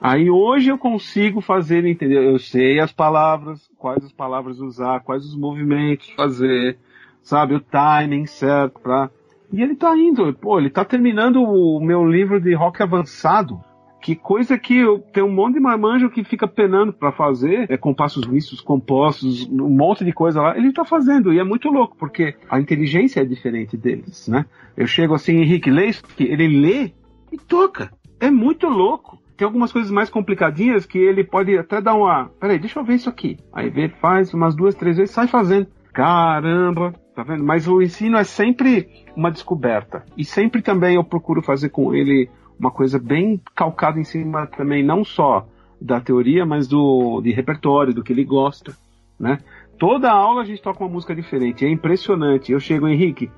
Aí 0.00 0.30
hoje 0.30 0.70
eu 0.70 0.78
consigo 0.78 1.42
fazer, 1.42 1.84
entendeu? 1.84 2.22
Eu 2.22 2.38
sei 2.38 2.80
as 2.80 2.90
palavras, 2.90 3.70
quais 3.76 4.02
as 4.02 4.12
palavras 4.12 4.58
usar, 4.58 5.00
quais 5.00 5.22
os 5.26 5.36
movimentos 5.36 6.08
fazer, 6.12 6.78
sabe? 7.22 7.54
O 7.54 7.60
timing 7.60 8.24
certo 8.24 8.80
pra. 8.80 9.10
E 9.52 9.60
ele 9.60 9.76
tá 9.76 9.94
indo, 9.94 10.32
pô, 10.32 10.58
ele 10.58 10.70
tá 10.70 10.82
terminando 10.82 11.42
o 11.42 11.78
meu 11.78 12.06
livro 12.06 12.40
de 12.40 12.54
rock 12.54 12.82
avançado 12.82 13.60
que 14.00 14.16
coisa 14.16 14.58
que 14.58 14.76
eu 14.76 14.98
tenho 14.98 15.26
um 15.26 15.32
monte 15.32 15.54
de 15.54 15.60
marmanjo 15.60 16.10
que 16.10 16.24
fica 16.24 16.48
penando 16.48 16.92
para 16.92 17.12
fazer, 17.12 17.70
é 17.70 17.76
compassos 17.76 18.26
mistos, 18.26 18.60
compostos, 18.60 19.46
um 19.48 19.68
monte 19.68 20.04
de 20.04 20.12
coisa 20.12 20.40
lá, 20.40 20.56
ele 20.56 20.72
tá 20.72 20.84
fazendo, 20.84 21.32
e 21.32 21.38
é 21.38 21.44
muito 21.44 21.68
louco, 21.68 21.96
porque 21.98 22.34
a 22.48 22.58
inteligência 22.58 23.20
é 23.20 23.24
diferente 23.24 23.76
deles, 23.76 24.26
né? 24.28 24.46
Eu 24.76 24.86
chego 24.86 25.14
assim, 25.14 25.36
Henrique, 25.36 25.70
lê 25.70 25.86
isso, 25.86 26.02
ele 26.18 26.48
lê 26.48 26.92
e 27.30 27.36
toca. 27.36 27.90
É 28.18 28.30
muito 28.30 28.68
louco. 28.68 29.18
Tem 29.36 29.46
algumas 29.46 29.72
coisas 29.72 29.90
mais 29.90 30.10
complicadinhas 30.10 30.84
que 30.84 30.98
ele 30.98 31.24
pode 31.24 31.56
até 31.56 31.80
dar 31.80 31.94
uma. 31.94 32.30
Peraí, 32.38 32.58
deixa 32.58 32.78
eu 32.78 32.84
ver 32.84 32.96
isso 32.96 33.08
aqui. 33.08 33.38
Aí 33.52 33.70
vê, 33.70 33.88
faz 33.88 34.34
umas 34.34 34.54
duas, 34.54 34.74
três 34.74 34.98
vezes, 34.98 35.14
sai 35.14 35.26
fazendo. 35.26 35.66
Caramba, 35.92 36.92
tá 37.14 37.22
vendo? 37.22 37.42
Mas 37.42 37.66
o 37.66 37.80
ensino 37.80 38.18
é 38.18 38.24
sempre 38.24 38.86
uma 39.16 39.30
descoberta. 39.30 40.04
E 40.16 40.24
sempre 40.24 40.60
também 40.60 40.96
eu 40.96 41.04
procuro 41.04 41.42
fazer 41.42 41.70
com 41.70 41.94
ele 41.94 42.28
uma 42.60 42.70
coisa 42.70 42.98
bem 42.98 43.40
calcada 43.54 43.98
em 43.98 44.04
cima 44.04 44.46
também, 44.46 44.84
não 44.84 45.02
só 45.02 45.46
da 45.80 45.98
teoria, 45.98 46.44
mas 46.44 46.68
do 46.68 47.22
de 47.22 47.32
repertório, 47.32 47.94
do 47.94 48.04
que 48.04 48.12
ele 48.12 48.22
gosta, 48.22 48.76
né? 49.18 49.38
Toda 49.78 50.12
aula 50.12 50.42
a 50.42 50.44
gente 50.44 50.60
toca 50.60 50.84
uma 50.84 50.92
música 50.92 51.14
diferente, 51.14 51.64
é 51.64 51.70
impressionante. 51.70 52.52
Eu 52.52 52.60
chego, 52.60 52.86
Henrique, 52.86 53.30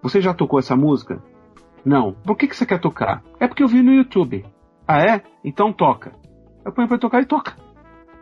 você 0.00 0.20
já 0.20 0.32
tocou 0.32 0.60
essa 0.60 0.76
música? 0.76 1.20
Não. 1.84 2.12
Por 2.12 2.36
que, 2.36 2.46
que 2.46 2.56
você 2.56 2.64
quer 2.64 2.78
tocar? 2.78 3.20
É 3.40 3.48
porque 3.48 3.64
eu 3.64 3.68
vi 3.68 3.82
no 3.82 3.92
YouTube. 3.92 4.44
Ah, 4.86 5.00
é? 5.00 5.22
Então 5.44 5.72
toca. 5.72 6.12
Eu 6.64 6.70
ponho 6.70 6.86
pra 6.86 6.98
tocar 6.98 7.20
e 7.20 7.26
toca. 7.26 7.56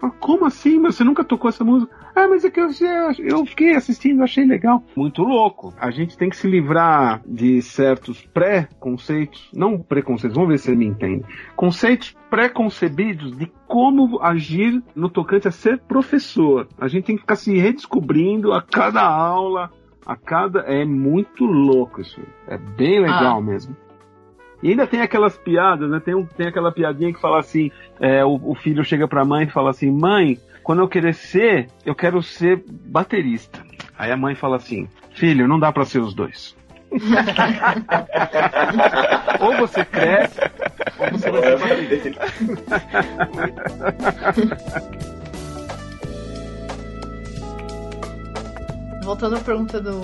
Ah, 0.00 0.10
como 0.10 0.46
assim? 0.46 0.78
Mas 0.78 0.94
você 0.94 1.04
nunca 1.04 1.22
tocou 1.22 1.50
essa 1.50 1.64
música? 1.64 1.94
Ah, 2.16 2.26
mas 2.26 2.46
é 2.46 2.50
que 2.50 2.58
eu, 2.58 2.70
eu 3.18 3.44
fiquei 3.44 3.74
assistindo, 3.74 4.22
achei 4.22 4.46
legal. 4.46 4.82
Muito 4.96 5.22
louco. 5.22 5.74
A 5.78 5.90
gente 5.90 6.16
tem 6.16 6.30
que 6.30 6.36
se 6.36 6.48
livrar 6.48 7.20
de 7.26 7.60
certos 7.60 8.22
pré-conceitos, 8.22 9.50
não 9.52 9.78
preconceitos, 9.78 10.34
vamos 10.34 10.48
ver 10.48 10.58
se 10.58 10.64
você 10.64 10.74
me 10.74 10.86
entende. 10.86 11.26
Conceitos 11.54 12.16
pré-concebidos 12.30 13.36
de 13.36 13.52
como 13.66 14.18
agir 14.22 14.82
no 14.94 15.10
tocante 15.10 15.46
a 15.46 15.50
ser 15.50 15.78
professor. 15.80 16.66
A 16.78 16.88
gente 16.88 17.04
tem 17.04 17.16
que 17.16 17.20
ficar 17.20 17.36
se 17.36 17.54
redescobrindo 17.58 18.54
a 18.54 18.62
cada 18.62 19.02
aula, 19.02 19.70
a 20.06 20.16
cada. 20.16 20.60
É 20.60 20.86
muito 20.86 21.44
louco 21.44 22.00
isso. 22.00 22.18
É 22.48 22.56
bem 22.56 22.98
legal 22.98 23.40
ah. 23.40 23.42
mesmo. 23.42 23.76
E 24.62 24.70
ainda 24.70 24.86
tem 24.86 25.02
aquelas 25.02 25.36
piadas, 25.36 25.90
né? 25.90 26.00
Tem, 26.00 26.14
um, 26.14 26.24
tem 26.24 26.46
aquela 26.46 26.72
piadinha 26.72 27.12
que 27.12 27.20
fala 27.20 27.40
assim: 27.40 27.70
é, 28.00 28.24
o, 28.24 28.40
o, 28.42 28.54
filho 28.54 28.82
chega 28.82 29.06
pra 29.06 29.24
mãe 29.24 29.44
e 29.44 29.50
fala 29.50 29.68
assim: 29.68 29.90
Mãe, 29.90 30.38
quando 30.66 30.82
eu 30.82 30.88
crescer, 30.88 31.68
eu 31.84 31.94
quero 31.94 32.20
ser 32.20 32.60
baterista. 32.66 33.64
Aí 33.96 34.10
a 34.10 34.16
mãe 34.16 34.34
fala 34.34 34.56
assim: 34.56 34.88
Filho, 35.14 35.46
não 35.46 35.60
dá 35.60 35.70
pra 35.70 35.84
ser 35.84 36.00
os 36.00 36.12
dois. 36.12 36.56
ou 39.38 39.56
você 39.58 39.84
cresce, 39.84 40.40
ou 40.98 41.08
você 41.12 41.30
vai 41.30 41.42
ser 41.42 41.56
baterista. 41.56 42.26
voltando 49.06 49.36
à 49.36 49.40
pergunta 49.40 49.80
do, 49.80 49.94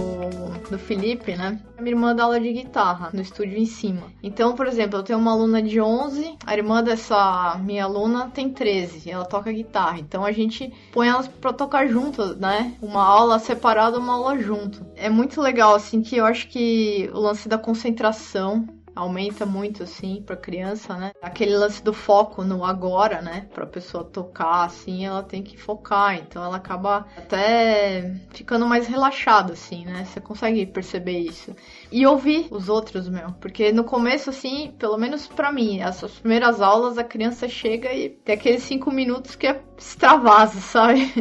do 0.71 0.79
Felipe, 0.79 1.35
né? 1.35 1.59
A 1.77 1.83
minha 1.83 1.93
irmã 1.93 2.15
dá 2.15 2.23
aula 2.23 2.39
de 2.39 2.53
guitarra 2.53 3.11
no 3.13 3.21
estúdio 3.21 3.59
em 3.59 3.67
cima. 3.67 4.03
Então, 4.23 4.55
por 4.55 4.69
exemplo, 4.69 4.97
eu 4.97 5.03
tenho 5.03 5.19
uma 5.19 5.33
aluna 5.33 5.61
de 5.61 5.81
11, 5.81 6.37
a 6.47 6.57
irmã 6.57 6.85
dessa 6.85 7.59
minha 7.65 7.83
aluna 7.83 8.31
tem 8.33 8.49
13, 8.49 9.11
ela 9.11 9.25
toca 9.25 9.51
guitarra. 9.51 9.99
Então 9.99 10.25
a 10.25 10.31
gente 10.31 10.73
põe 10.93 11.09
elas 11.09 11.27
pra 11.27 11.53
tocar 11.53 11.89
juntas, 11.89 12.37
né? 12.37 12.75
Uma 12.81 13.05
aula 13.05 13.41
separada, 13.41 13.99
uma 13.99 14.13
aula 14.13 14.39
junto. 14.39 14.87
É 14.95 15.11
muito 15.11 15.41
legal, 15.41 15.75
assim, 15.75 16.01
que 16.01 16.17
eu 16.17 16.25
acho 16.25 16.47
que 16.47 17.11
o 17.13 17.19
lance 17.19 17.49
da 17.49 17.59
concentração 17.59 18.65
aumenta 18.95 19.47
muito 19.47 19.83
assim 19.83 20.23
para 20.25 20.37
criança, 20.37 20.97
né? 20.97 21.13
Aquele 21.21 21.57
lance 21.57 21.83
do 21.83 21.93
foco 21.93 22.45
no 22.45 22.65
agora, 22.65 23.21
né? 23.23 23.49
Para 23.53 23.67
pessoa 23.67 24.05
tocar 24.05 24.65
assim, 24.65 25.07
ela 25.07 25.23
tem 25.23 25.43
que 25.43 25.57
focar, 25.57 26.17
então 26.17 26.45
ela 26.45 26.57
acaba 26.57 27.07
até 27.17 28.15
ficando 28.31 28.67
mais 28.67 28.87
relaxada 28.87 29.53
assim, 29.53 29.85
né? 29.85 30.05
Você 30.05 30.21
consegue 30.21 30.67
perceber 30.67 31.19
isso. 31.19 31.55
E 31.91 32.07
ouvir 32.07 32.49
os 32.51 32.69
outros, 32.69 33.09
meu, 33.09 33.33
porque 33.41 33.73
no 33.73 33.85
começo 33.85 34.31
assim, 34.31 34.73
pelo 34.79 34.99
menos 34.99 35.27
para 35.27 35.53
mim, 35.53 35.81
essas 35.81 36.13
primeiras 36.13 36.61
aulas 36.61 36.99
a 36.99 37.05
criança 37.05 37.49
chega 37.49 37.93
e 37.93 38.11
tem 38.11 38.35
aqueles 38.35 38.63
cinco 38.63 38.91
minutos 38.91 39.37
que 39.37 39.47
é 39.47 39.63
extravasa, 39.77 40.61
sabe? 40.61 41.13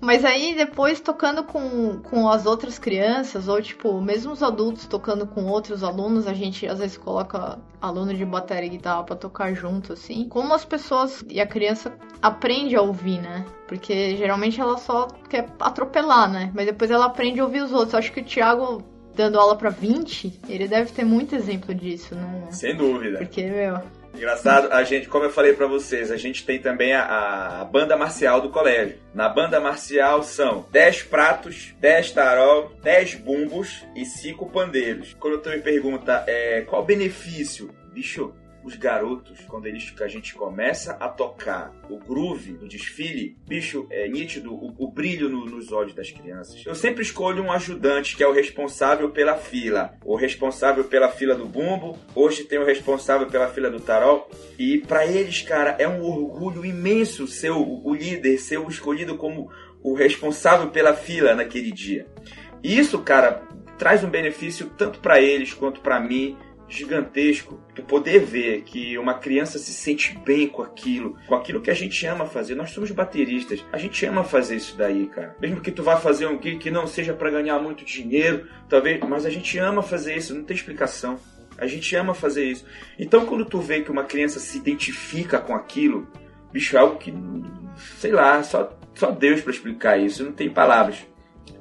Mas 0.00 0.24
aí 0.24 0.54
depois 0.54 1.00
tocando 1.00 1.44
com, 1.44 1.98
com 1.98 2.28
as 2.28 2.46
outras 2.46 2.78
crianças, 2.78 3.48
ou 3.48 3.60
tipo, 3.60 4.00
mesmo 4.00 4.32
os 4.32 4.42
adultos 4.42 4.86
tocando 4.86 5.26
com 5.26 5.44
outros 5.44 5.84
alunos, 5.84 6.26
a 6.26 6.32
gente 6.32 6.66
às 6.66 6.78
vezes 6.78 6.96
coloca 6.96 7.58
aluno 7.80 8.14
de 8.14 8.24
bateria 8.24 8.66
e 8.66 8.70
guitarra 8.70 9.04
pra 9.04 9.14
tocar 9.14 9.52
junto, 9.54 9.92
assim. 9.92 10.26
Como 10.28 10.54
as 10.54 10.64
pessoas 10.64 11.22
e 11.28 11.40
a 11.40 11.46
criança 11.46 11.92
aprende 12.22 12.74
a 12.74 12.82
ouvir, 12.82 13.20
né? 13.20 13.44
Porque 13.68 14.16
geralmente 14.16 14.60
ela 14.60 14.78
só 14.78 15.06
quer 15.28 15.46
atropelar, 15.60 16.30
né? 16.30 16.50
Mas 16.54 16.66
depois 16.66 16.90
ela 16.90 17.06
aprende 17.06 17.40
a 17.40 17.44
ouvir 17.44 17.62
os 17.62 17.72
outros. 17.72 17.92
Eu 17.92 17.98
acho 17.98 18.12
que 18.12 18.20
o 18.20 18.24
Thiago 18.24 18.82
dando 19.14 19.38
aula 19.38 19.56
para 19.56 19.70
20, 19.70 20.40
ele 20.48 20.66
deve 20.66 20.92
ter 20.92 21.04
muito 21.04 21.34
exemplo 21.34 21.74
disso, 21.74 22.14
né? 22.14 22.46
Sem 22.50 22.74
dúvida. 22.74 23.18
Porque, 23.18 23.42
meu, 23.42 23.80
Engraçado, 24.14 24.72
a 24.72 24.82
gente, 24.82 25.08
como 25.08 25.24
eu 25.24 25.30
falei 25.30 25.52
para 25.52 25.66
vocês, 25.66 26.10
a 26.10 26.16
gente 26.16 26.44
tem 26.44 26.58
também 26.58 26.92
a, 26.92 27.60
a, 27.60 27.64
banda 27.64 27.96
marcial 27.96 28.40
do 28.40 28.50
colégio. 28.50 28.98
Na 29.14 29.28
banda 29.28 29.60
marcial 29.60 30.22
são 30.22 30.66
10 30.70 31.04
pratos, 31.04 31.74
10 31.78 32.12
tarol, 32.12 32.72
10 32.82 33.14
bumbos 33.16 33.84
e 33.94 34.04
5 34.04 34.50
pandeiros. 34.50 35.16
Quando 35.18 35.38
tu 35.38 35.48
me 35.48 35.60
pergunta 35.60 36.24
é, 36.26 36.62
qual 36.62 36.82
o 36.82 36.84
benefício, 36.84 37.70
bicho, 37.92 38.34
os 38.64 38.76
garotos, 38.76 39.40
quando 39.48 39.66
eles, 39.66 39.92
a 40.00 40.08
gente 40.08 40.34
começa 40.34 40.92
a 41.00 41.08
tocar 41.08 41.72
o 41.88 41.98
groove 41.98 42.52
do 42.52 42.68
desfile, 42.68 43.36
bicho, 43.46 43.86
é 43.90 44.08
nítido 44.08 44.52
o, 44.52 44.74
o 44.78 44.90
brilho 44.90 45.28
no, 45.28 45.44
nos 45.46 45.72
olhos 45.72 45.94
das 45.94 46.10
crianças. 46.10 46.64
Eu 46.64 46.74
sempre 46.74 47.02
escolho 47.02 47.42
um 47.42 47.52
ajudante 47.52 48.16
que 48.16 48.22
é 48.22 48.28
o 48.28 48.32
responsável 48.32 49.10
pela 49.10 49.36
fila, 49.36 49.94
o 50.04 50.16
responsável 50.16 50.84
pela 50.84 51.08
fila 51.08 51.34
do 51.34 51.46
bumbo, 51.46 51.98
hoje 52.14 52.44
tem 52.44 52.58
o 52.58 52.64
responsável 52.64 53.26
pela 53.26 53.48
fila 53.48 53.70
do 53.70 53.80
tarol, 53.80 54.30
e 54.58 54.78
para 54.78 55.06
eles, 55.06 55.42
cara, 55.42 55.76
é 55.78 55.88
um 55.88 56.02
orgulho 56.02 56.64
imenso 56.64 57.26
ser 57.26 57.50
o, 57.50 57.80
o 57.84 57.94
líder, 57.94 58.38
ser 58.38 58.58
o 58.58 58.68
escolhido 58.68 59.16
como 59.16 59.50
o 59.82 59.94
responsável 59.94 60.70
pela 60.70 60.94
fila 60.94 61.34
naquele 61.34 61.72
dia. 61.72 62.06
Isso, 62.62 62.98
cara, 62.98 63.42
traz 63.78 64.04
um 64.04 64.10
benefício 64.10 64.70
tanto 64.76 65.00
para 65.00 65.20
eles 65.20 65.54
quanto 65.54 65.80
para 65.80 65.98
mim 65.98 66.36
gigantesco 66.70 67.60
tu 67.74 67.82
poder 67.82 68.20
ver 68.20 68.62
que 68.62 68.96
uma 68.96 69.14
criança 69.14 69.58
se 69.58 69.72
sente 69.72 70.16
bem 70.24 70.46
com 70.46 70.62
aquilo, 70.62 71.16
com 71.26 71.34
aquilo 71.34 71.60
que 71.60 71.70
a 71.70 71.74
gente 71.74 72.06
ama 72.06 72.24
fazer. 72.24 72.54
Nós 72.54 72.70
somos 72.70 72.90
bateristas, 72.90 73.64
a 73.72 73.76
gente 73.78 74.06
ama 74.06 74.22
fazer 74.22 74.56
isso 74.56 74.76
daí, 74.76 75.06
cara. 75.08 75.36
Mesmo 75.40 75.60
que 75.60 75.72
tu 75.72 75.82
vá 75.82 75.96
fazer 75.96 76.26
um 76.26 76.38
que 76.38 76.70
não 76.70 76.86
seja 76.86 77.12
para 77.12 77.30
ganhar 77.30 77.58
muito 77.58 77.84
dinheiro, 77.84 78.46
talvez, 78.68 79.00
mas 79.00 79.26
a 79.26 79.30
gente 79.30 79.58
ama 79.58 79.82
fazer 79.82 80.16
isso, 80.16 80.34
não 80.34 80.44
tem 80.44 80.56
explicação. 80.56 81.18
A 81.58 81.66
gente 81.66 81.94
ama 81.94 82.14
fazer 82.14 82.44
isso. 82.44 82.64
Então, 82.98 83.26
quando 83.26 83.44
tu 83.44 83.60
vê 83.60 83.82
que 83.82 83.90
uma 83.90 84.04
criança 84.04 84.38
se 84.38 84.56
identifica 84.56 85.38
com 85.38 85.54
aquilo, 85.54 86.08
bicho, 86.52 86.76
é 86.76 86.80
algo 86.80 86.96
que, 86.96 87.12
sei 87.98 88.12
lá, 88.12 88.42
só, 88.42 88.78
só 88.94 89.10
Deus 89.10 89.42
para 89.42 89.52
explicar 89.52 89.98
isso, 89.98 90.24
não 90.24 90.32
tem 90.32 90.48
palavras. 90.48 91.06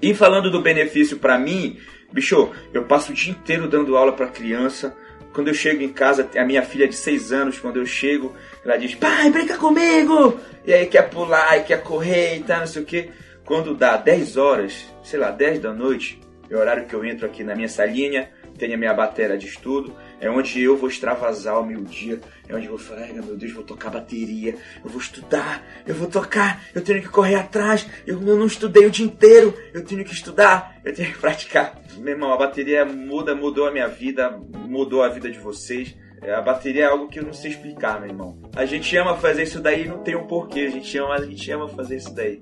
E 0.02 0.14
falando 0.14 0.50
do 0.50 0.62
benefício 0.62 1.18
para 1.18 1.38
mim, 1.38 1.78
bicho, 2.12 2.52
eu 2.74 2.86
passo 2.86 3.12
o 3.12 3.16
dia 3.16 3.32
inteiro 3.32 3.68
dando 3.68 3.98
aula 3.98 4.12
para 4.14 4.28
criança. 4.28 4.96
Quando 5.34 5.50
eu 5.50 5.54
chego 5.54 5.84
em 5.84 5.90
casa, 5.90 6.28
a 6.36 6.44
minha 6.44 6.64
filha 6.64 6.88
de 6.88 6.96
6 6.96 7.32
anos, 7.32 7.60
quando 7.60 7.78
eu 7.78 7.86
chego, 7.86 8.34
ela 8.66 8.78
diz: 8.78 8.96
Pai, 8.96 9.30
brinca 9.30 9.58
comigo! 9.58 10.40
E 10.66 10.74
aí 10.74 10.88
quer 10.88 11.10
pular, 11.10 11.58
e 11.58 11.64
quer 11.64 11.82
correr 11.84 12.38
e 12.38 12.44
tal, 12.44 12.60
não 12.60 12.68
sei 12.68 12.82
o 12.82 12.86
que. 12.86 13.10
Quando 13.46 13.76
dá 13.76 13.98
10 13.98 14.38
horas, 14.38 14.86
sei 15.04 15.20
lá, 15.20 15.32
10 15.32 15.60
da 15.60 15.74
noite, 15.74 16.20
é 16.50 16.56
o 16.56 16.60
horário 16.60 16.86
que 16.86 16.94
eu 16.94 17.06
entro 17.06 17.26
aqui 17.26 17.44
na 17.44 17.56
minha 17.56 17.70
salinha, 17.70 18.30
tenho 18.58 18.74
a 18.74 18.78
minha 18.78 18.94
bateria 18.94 19.38
de 19.38 19.48
estudo, 19.48 19.96
é 20.20 20.30
onde 20.30 20.62
eu 20.62 20.78
vou 20.78 20.90
extravasar 20.90 21.60
o 21.60 21.66
meu 21.66 21.82
dia, 21.84 22.20
é 22.48 22.56
onde 22.56 22.66
eu 22.66 22.72
vou 22.72 22.80
falar, 22.80 23.02
ai 23.02 23.14
meu 23.14 23.36
Deus, 23.36 23.52
vou 23.52 23.64
tocar 23.64 23.90
bateria, 23.90 24.56
eu 24.84 24.90
vou 24.90 25.00
estudar, 25.00 25.64
eu 25.86 25.96
vou 25.96 26.08
tocar, 26.08 26.64
eu 26.74 26.82
tenho 26.82 27.02
que 27.02 27.10
correr 27.10 27.36
atrás, 27.36 27.88
eu 28.06 28.20
não 28.20 28.46
estudei 28.46 28.86
o 28.86 28.92
dia 28.92 29.06
inteiro, 29.06 29.54
eu 29.74 29.84
tenho 29.84 30.04
que 30.04 30.14
estudar, 30.14 30.80
eu 30.84 30.94
tenho 30.94 31.12
que 31.12 31.18
praticar. 31.18 31.80
Meu 31.98 32.14
irmão, 32.14 32.34
a 32.34 32.38
bateria 32.38 32.86
muda, 32.86 33.36
mudou 33.36 33.68
a 33.68 33.72
minha 33.72 33.88
vida, 33.88 34.30
mudou 34.68 35.04
a 35.04 35.10
vida 35.10 35.30
de 35.30 35.40
vocês. 35.40 35.96
É, 36.22 36.34
a 36.34 36.42
bateria 36.42 36.84
é 36.84 36.88
algo 36.88 37.08
que 37.08 37.20
eu 37.20 37.24
não 37.24 37.34
sei 37.34 37.52
explicar, 37.52 38.00
meu 38.00 38.10
irmão. 38.10 38.38
A 38.56 38.66
gente 38.66 38.96
ama 38.98 39.16
fazer 39.16 39.44
isso 39.44 39.60
daí 39.62 39.88
não 39.88 40.00
tem 40.00 40.16
um 40.16 40.28
porquê. 40.28 40.62
A 40.62 40.70
gente 40.70 40.98
ama, 40.98 41.16
a 41.16 41.26
gente 41.26 41.50
ama 41.52 41.68
fazer 41.70 41.96
isso 41.96 42.14
daí. 42.14 42.42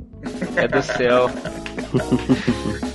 É 0.56 0.68
do 0.68 0.82
céu. 0.82 1.30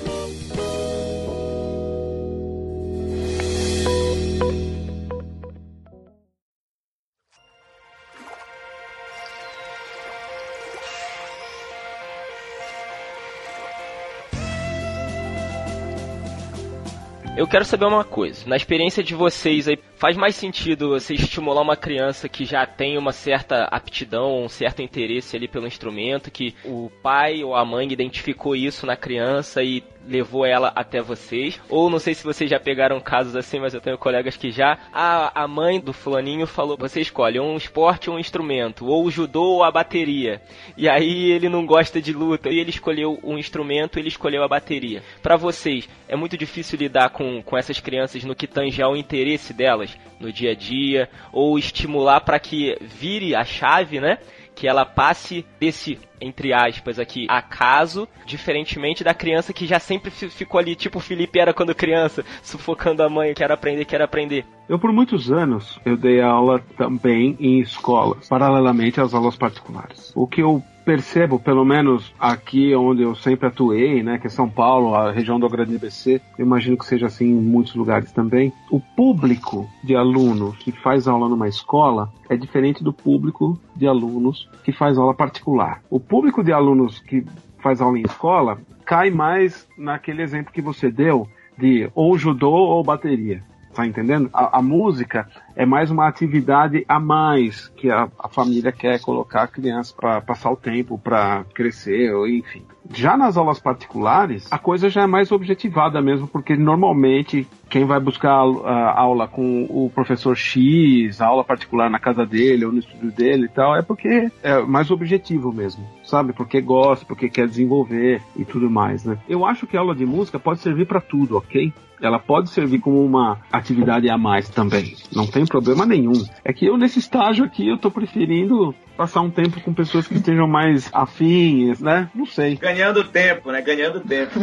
Eu 17.42 17.48
quero 17.48 17.64
saber 17.64 17.86
uma 17.86 18.04
coisa. 18.04 18.48
Na 18.48 18.54
experiência 18.54 19.02
de 19.02 19.16
vocês 19.16 19.66
aí, 19.66 19.76
faz 20.02 20.16
mais 20.16 20.34
sentido 20.34 20.88
você 20.88 21.14
estimular 21.14 21.62
uma 21.62 21.76
criança 21.76 22.28
que 22.28 22.44
já 22.44 22.66
tem 22.66 22.98
uma 22.98 23.12
certa 23.12 23.66
aptidão, 23.66 24.42
um 24.42 24.48
certo 24.48 24.82
interesse 24.82 25.36
ali 25.36 25.46
pelo 25.46 25.64
instrumento, 25.64 26.28
que 26.28 26.56
o 26.64 26.90
pai 27.00 27.44
ou 27.44 27.54
a 27.54 27.64
mãe 27.64 27.86
identificou 27.92 28.56
isso 28.56 28.84
na 28.84 28.96
criança 28.96 29.62
e 29.62 29.80
levou 30.06 30.44
ela 30.44 30.72
até 30.74 31.00
vocês. 31.00 31.60
Ou 31.68 31.88
não 31.88 31.98
sei 31.98 32.14
se 32.14 32.24
vocês 32.24 32.50
já 32.50 32.58
pegaram 32.58 33.00
casos 33.00 33.36
assim, 33.36 33.60
mas 33.60 33.74
eu 33.74 33.80
tenho 33.80 33.98
colegas 33.98 34.36
que 34.36 34.50
já. 34.50 34.78
A, 34.92 35.42
a 35.42 35.48
mãe 35.48 35.80
do 35.80 35.92
fulaninho 35.92 36.46
falou: 36.46 36.76
você 36.76 37.00
escolhe 37.00 37.38
um 37.38 37.56
esporte 37.56 38.10
ou 38.10 38.16
um 38.16 38.18
instrumento, 38.18 38.86
ou 38.86 39.04
o 39.04 39.10
judô 39.10 39.42
ou 39.42 39.64
a 39.64 39.70
bateria. 39.70 40.40
E 40.76 40.88
aí 40.88 41.30
ele 41.30 41.48
não 41.48 41.64
gosta 41.64 42.00
de 42.00 42.12
luta, 42.12 42.50
e 42.50 42.58
ele 42.58 42.70
escolheu 42.70 43.18
um 43.22 43.38
instrumento, 43.38 43.98
ele 43.98 44.08
escolheu 44.08 44.42
a 44.42 44.48
bateria. 44.48 45.02
Para 45.22 45.36
vocês, 45.36 45.88
é 46.08 46.16
muito 46.16 46.36
difícil 46.36 46.78
lidar 46.78 47.10
com, 47.10 47.42
com 47.42 47.56
essas 47.56 47.80
crianças 47.80 48.24
no 48.24 48.34
que 48.34 48.46
tange 48.46 48.82
ao 48.82 48.96
interesse 48.96 49.52
delas 49.52 49.91
no 50.18 50.32
dia 50.32 50.52
a 50.52 50.54
dia, 50.54 51.08
ou 51.32 51.58
estimular 51.58 52.20
para 52.20 52.38
que 52.38 52.76
vire 52.80 53.34
a 53.34 53.44
chave, 53.44 54.00
né? 54.00 54.18
que 54.54 54.68
ela 54.68 54.84
passe 54.84 55.44
desse, 55.58 55.98
entre 56.20 56.52
aspas, 56.52 56.98
aqui, 56.98 57.26
acaso, 57.28 58.06
diferentemente 58.24 59.02
da 59.02 59.14
criança 59.14 59.52
que 59.52 59.66
já 59.66 59.78
sempre 59.78 60.10
ficou 60.10 60.60
ali, 60.60 60.74
tipo 60.74 60.98
o 60.98 61.00
Felipe 61.00 61.38
era 61.38 61.54
quando 61.54 61.74
criança, 61.74 62.24
sufocando 62.42 63.02
a 63.02 63.08
mãe, 63.08 63.34
quer 63.34 63.50
aprender, 63.50 63.84
quer 63.84 64.02
aprender. 64.02 64.44
Eu, 64.68 64.78
por 64.78 64.92
muitos 64.92 65.30
anos, 65.32 65.80
eu 65.84 65.96
dei 65.96 66.20
aula 66.20 66.60
também 66.76 67.36
em 67.40 67.60
escolas, 67.60 68.28
paralelamente 68.28 69.00
às 69.00 69.14
aulas 69.14 69.36
particulares. 69.36 70.12
O 70.14 70.26
que 70.26 70.42
eu 70.42 70.62
percebo, 70.84 71.38
pelo 71.38 71.64
menos 71.64 72.12
aqui 72.18 72.74
onde 72.74 73.02
eu 73.02 73.14
sempre 73.14 73.46
atuei, 73.46 74.02
né, 74.02 74.18
que 74.18 74.26
é 74.26 74.30
São 74.30 74.48
Paulo, 74.48 74.94
a 74.94 75.12
região 75.12 75.38
do 75.38 75.48
Grande 75.48 75.78
BC, 75.78 76.20
eu 76.38 76.44
imagino 76.44 76.76
que 76.76 76.86
seja 76.86 77.06
assim 77.06 77.26
em 77.26 77.40
muitos 77.40 77.74
lugares 77.74 78.12
também, 78.12 78.52
o 78.70 78.80
público 78.80 79.68
de 79.82 79.94
aluno 79.94 80.52
que 80.52 80.72
faz 80.72 81.06
aula 81.06 81.28
numa 81.28 81.48
escola 81.48 82.12
é 82.28 82.36
diferente 82.36 82.82
do 82.82 82.92
público 82.92 83.58
de 83.76 83.86
alunos 83.86 84.48
que 84.64 84.72
faz 84.72 84.98
aula 84.98 85.14
particular. 85.14 85.82
O 85.90 86.00
público 86.00 86.42
de 86.42 86.52
alunos 86.52 86.98
que 87.00 87.24
faz 87.58 87.80
aula 87.80 87.98
em 87.98 88.02
escola 88.02 88.58
cai 88.84 89.10
mais 89.10 89.66
naquele 89.78 90.22
exemplo 90.22 90.52
que 90.52 90.60
você 90.60 90.90
deu 90.90 91.28
de 91.56 91.90
ou 91.94 92.18
judô 92.18 92.50
ou 92.50 92.82
bateria. 92.82 93.42
Tá 93.74 93.86
entendendo? 93.86 94.28
A, 94.34 94.58
a, 94.58 94.62
música 94.62 95.26
é 95.56 95.64
mais 95.64 95.90
uma 95.90 96.06
atividade 96.06 96.84
a 96.86 97.00
mais 97.00 97.68
que 97.68 97.90
a, 97.90 98.06
a 98.18 98.28
família 98.28 98.70
quer 98.70 99.00
colocar 99.00 99.44
a 99.44 99.48
criança 99.48 99.94
para 99.98 100.20
passar 100.20 100.50
o 100.50 100.56
tempo, 100.56 100.98
para 100.98 101.44
crescer, 101.54 102.12
ou 102.14 102.28
enfim. 102.28 102.66
Já 102.92 103.16
nas 103.16 103.36
aulas 103.36 103.60
particulares, 103.60 104.46
a 104.50 104.58
coisa 104.58 104.90
já 104.90 105.02
é 105.02 105.06
mais 105.06 105.30
objetivada 105.30 106.00
mesmo, 106.00 106.26
porque 106.26 106.56
normalmente 106.56 107.46
quem 107.68 107.84
vai 107.84 108.00
buscar 108.00 108.32
a 108.32 109.00
aula 109.00 109.26
com 109.26 109.64
o 109.64 109.90
professor 109.94 110.36
X, 110.36 111.20
a 111.20 111.26
aula 111.26 111.44
particular 111.44 111.88
na 111.88 111.98
casa 111.98 112.26
dele 112.26 112.64
ou 112.64 112.72
no 112.72 112.80
estúdio 112.80 113.10
dele 113.10 113.46
e 113.46 113.48
tal, 113.48 113.76
é 113.76 113.82
porque 113.82 114.30
é 114.42 114.60
mais 114.62 114.90
objetivo 114.90 115.52
mesmo, 115.52 115.84
sabe? 116.04 116.32
Porque 116.32 116.60
gosta, 116.60 117.06
porque 117.06 117.28
quer 117.28 117.46
desenvolver 117.46 118.20
e 118.36 118.44
tudo 118.44 118.70
mais, 118.70 119.04
né? 119.04 119.18
Eu 119.28 119.46
acho 119.46 119.66
que 119.66 119.76
a 119.76 119.80
aula 119.80 119.94
de 119.94 120.04
música 120.04 120.38
pode 120.38 120.60
servir 120.60 120.86
para 120.86 121.00
tudo, 121.00 121.36
ok? 121.36 121.72
ela 122.02 122.18
pode 122.18 122.50
servir 122.50 122.80
como 122.80 123.02
uma 123.04 123.38
atividade 123.52 124.10
a 124.10 124.18
mais 124.18 124.48
também. 124.48 124.96
Não 125.14 125.26
tem 125.26 125.46
problema 125.46 125.86
nenhum. 125.86 126.12
É 126.44 126.52
que 126.52 126.66
eu, 126.66 126.76
nesse 126.76 126.98
estágio 126.98 127.44
aqui, 127.44 127.68
eu 127.68 127.78
tô 127.78 127.90
preferindo 127.90 128.74
passar 128.96 129.20
um 129.20 129.30
tempo 129.30 129.60
com 129.60 129.72
pessoas 129.74 130.06
que 130.06 130.14
estejam 130.14 130.46
mais 130.46 130.88
afins, 130.92 131.80
né? 131.80 132.10
Não 132.14 132.26
sei. 132.26 132.56
Ganhando 132.56 133.04
tempo, 133.04 133.50
né? 133.50 133.60
Ganhando 133.62 134.00
tempo. 134.00 134.38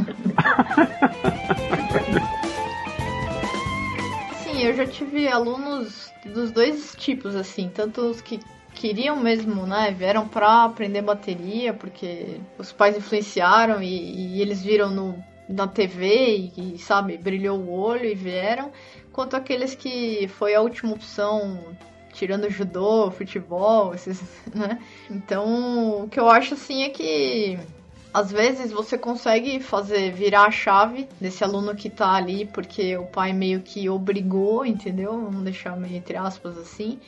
Sim, 4.43 4.63
eu 4.63 4.73
já 4.73 4.85
tive 4.85 5.27
alunos 5.27 6.11
dos 6.25 6.51
dois 6.51 6.95
tipos, 6.97 7.35
assim. 7.35 7.69
Tanto 7.73 8.01
os 8.01 8.21
que 8.21 8.39
queriam 8.73 9.15
mesmo, 9.19 9.65
né? 9.65 9.93
Vieram 9.97 10.27
pra 10.27 10.65
aprender 10.65 11.01
bateria, 11.01 11.73
porque 11.73 12.39
os 12.57 12.71
pais 12.71 12.97
influenciaram 12.97 13.81
e, 13.81 14.35
e 14.37 14.41
eles 14.41 14.61
viram 14.63 14.89
no 14.89 15.23
na 15.49 15.67
TV 15.67 16.51
e, 16.55 16.77
sabe, 16.77 17.17
brilhou 17.17 17.57
o 17.57 17.71
olho 17.71 18.05
e 18.05 18.13
vieram, 18.13 18.71
quanto 19.11 19.35
aqueles 19.35 19.73
que 19.73 20.27
foi 20.27 20.53
a 20.53 20.61
última 20.61 20.93
opção, 20.93 21.75
tirando 22.19 22.49
judô, 22.49 23.09
futebol, 23.09 23.93
esses, 23.93 24.21
né? 24.53 24.77
Então, 25.09 26.03
o 26.03 26.09
que 26.09 26.19
eu 26.19 26.29
acho 26.29 26.53
assim 26.53 26.83
é 26.83 26.89
que 26.89 27.57
às 28.13 28.29
vezes 28.29 28.71
você 28.71 28.97
consegue 28.97 29.61
fazer 29.61 30.11
virar 30.11 30.43
a 30.43 30.51
chave 30.51 31.07
desse 31.21 31.43
aluno 31.43 31.75
que 31.75 31.89
tá 31.89 32.11
ali 32.11 32.45
porque 32.45 32.97
o 32.97 33.05
pai 33.05 33.31
meio 33.31 33.61
que 33.61 33.87
obrigou, 33.87 34.65
entendeu? 34.65 35.11
Vamos 35.11 35.43
deixar 35.43 35.77
meio 35.77 35.95
entre 35.95 36.17
aspas 36.17 36.57
assim, 36.57 36.99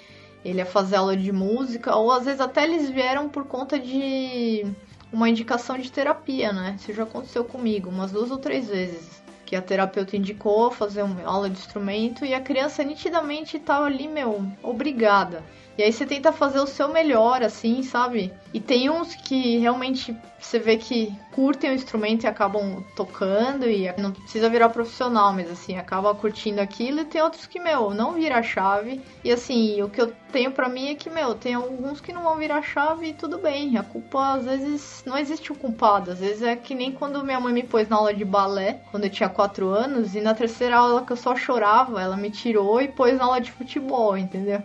ele 0.46 0.62
a 0.62 0.66
fazer 0.66 0.96
aula 0.96 1.18
de 1.18 1.32
música, 1.32 1.94
ou 1.96 2.10
às 2.12 2.24
vezes 2.24 2.40
até 2.40 2.64
eles 2.64 2.90
vieram 2.90 3.28
por 3.28 3.46
conta 3.46 3.78
de 3.78 4.66
uma 5.12 5.28
indicação 5.28 5.78
de 5.78 5.92
terapia, 5.92 6.54
né? 6.54 6.78
Isso 6.80 6.94
já 6.94 7.04
aconteceu 7.04 7.44
comigo 7.44 7.90
umas 7.90 8.14
duas 8.14 8.32
ou 8.32 8.38
três 8.38 8.70
vezes. 8.70 9.21
Que 9.52 9.56
a 9.58 9.62
terapeuta 9.62 10.16
indicou 10.16 10.72
fazer 10.72 11.02
uma 11.02 11.30
aula 11.30 11.50
de 11.50 11.60
instrumento 11.60 12.24
e 12.24 12.34
a 12.34 12.40
criança 12.40 12.86
nitidamente 12.86 13.60
tava 13.60 13.84
ali, 13.84 14.08
meu, 14.08 14.50
obrigada. 14.64 15.44
E 15.78 15.84
aí 15.84 15.92
você 15.92 16.06
tenta 16.06 16.32
fazer 16.32 16.62
o 16.62 16.66
seu 16.66 16.88
melhor, 16.88 17.44
assim, 17.44 17.84
sabe? 17.84 18.34
E 18.54 18.62
tem 18.62 18.90
uns 18.90 19.14
que 19.14 19.58
realmente 19.58 20.16
você 20.40 20.58
vê 20.58 20.78
que 20.78 21.14
curtem 21.34 21.72
o 21.72 21.74
instrumento 21.74 22.24
e 22.24 22.28
acabam 22.28 22.84
tocando 22.96 23.70
e 23.70 23.92
não 23.98 24.12
precisa 24.12 24.50
virar 24.50 24.70
profissional, 24.70 25.34
mas 25.34 25.50
assim, 25.50 25.78
acaba 25.78 26.14
curtindo 26.14 26.62
aquilo 26.62 27.02
e 27.02 27.06
tem 27.06 27.22
outros 27.22 27.46
que, 27.46 27.60
meu, 27.60 27.92
não 27.92 28.14
vira 28.14 28.44
chave. 28.44 29.02
E 29.24 29.32
assim, 29.32 29.82
o 29.82 29.90
que 29.90 30.02
eu 30.02 30.14
tenho 30.32 30.52
para 30.52 30.70
mim 30.70 30.90
é 30.90 30.96
que, 30.96 31.10
meu, 31.10 31.36
tem 31.36 31.54
alguns 31.54 32.00
que 32.02 32.14
não 32.14 32.24
vão 32.24 32.38
virar 32.38 32.62
chave 32.62 33.08
e 33.08 33.14
tudo 33.14 33.38
bem. 33.38 33.78
A 33.78 33.84
culpa, 33.84 34.34
às 34.36 34.46
vezes, 34.46 35.04
não 35.06 35.18
existe 35.18 35.52
o 35.52 35.56
culpado. 35.56 36.12
Às 36.12 36.20
vezes 36.20 36.42
é 36.42 36.56
que 36.56 36.76
nem 36.76 36.92
quando 36.92 37.24
minha 37.24 37.40
mãe 37.40 37.54
me 37.54 37.64
pôs 37.64 37.88
na 37.88 37.96
aula 37.96 38.14
de 38.14 38.26
balé, 38.26 38.82
quando 38.92 39.06
eu 39.06 39.10
tinha 39.10 39.30
4 39.30 39.68
anos, 39.68 40.16
e 40.16 40.22
na 40.22 40.34
terceira 40.34 40.78
aula 40.78 41.06
que 41.06 41.12
eu 41.12 41.18
só 41.18 41.36
chorava, 41.36 42.02
ela 42.02 42.18
me 42.18 42.30
tirou 42.30 42.82
e 42.82 42.88
pôs 42.88 43.18
na 43.18 43.26
aula 43.26 43.42
de 43.42 43.52
futebol, 43.52 44.18
entendeu? 44.18 44.62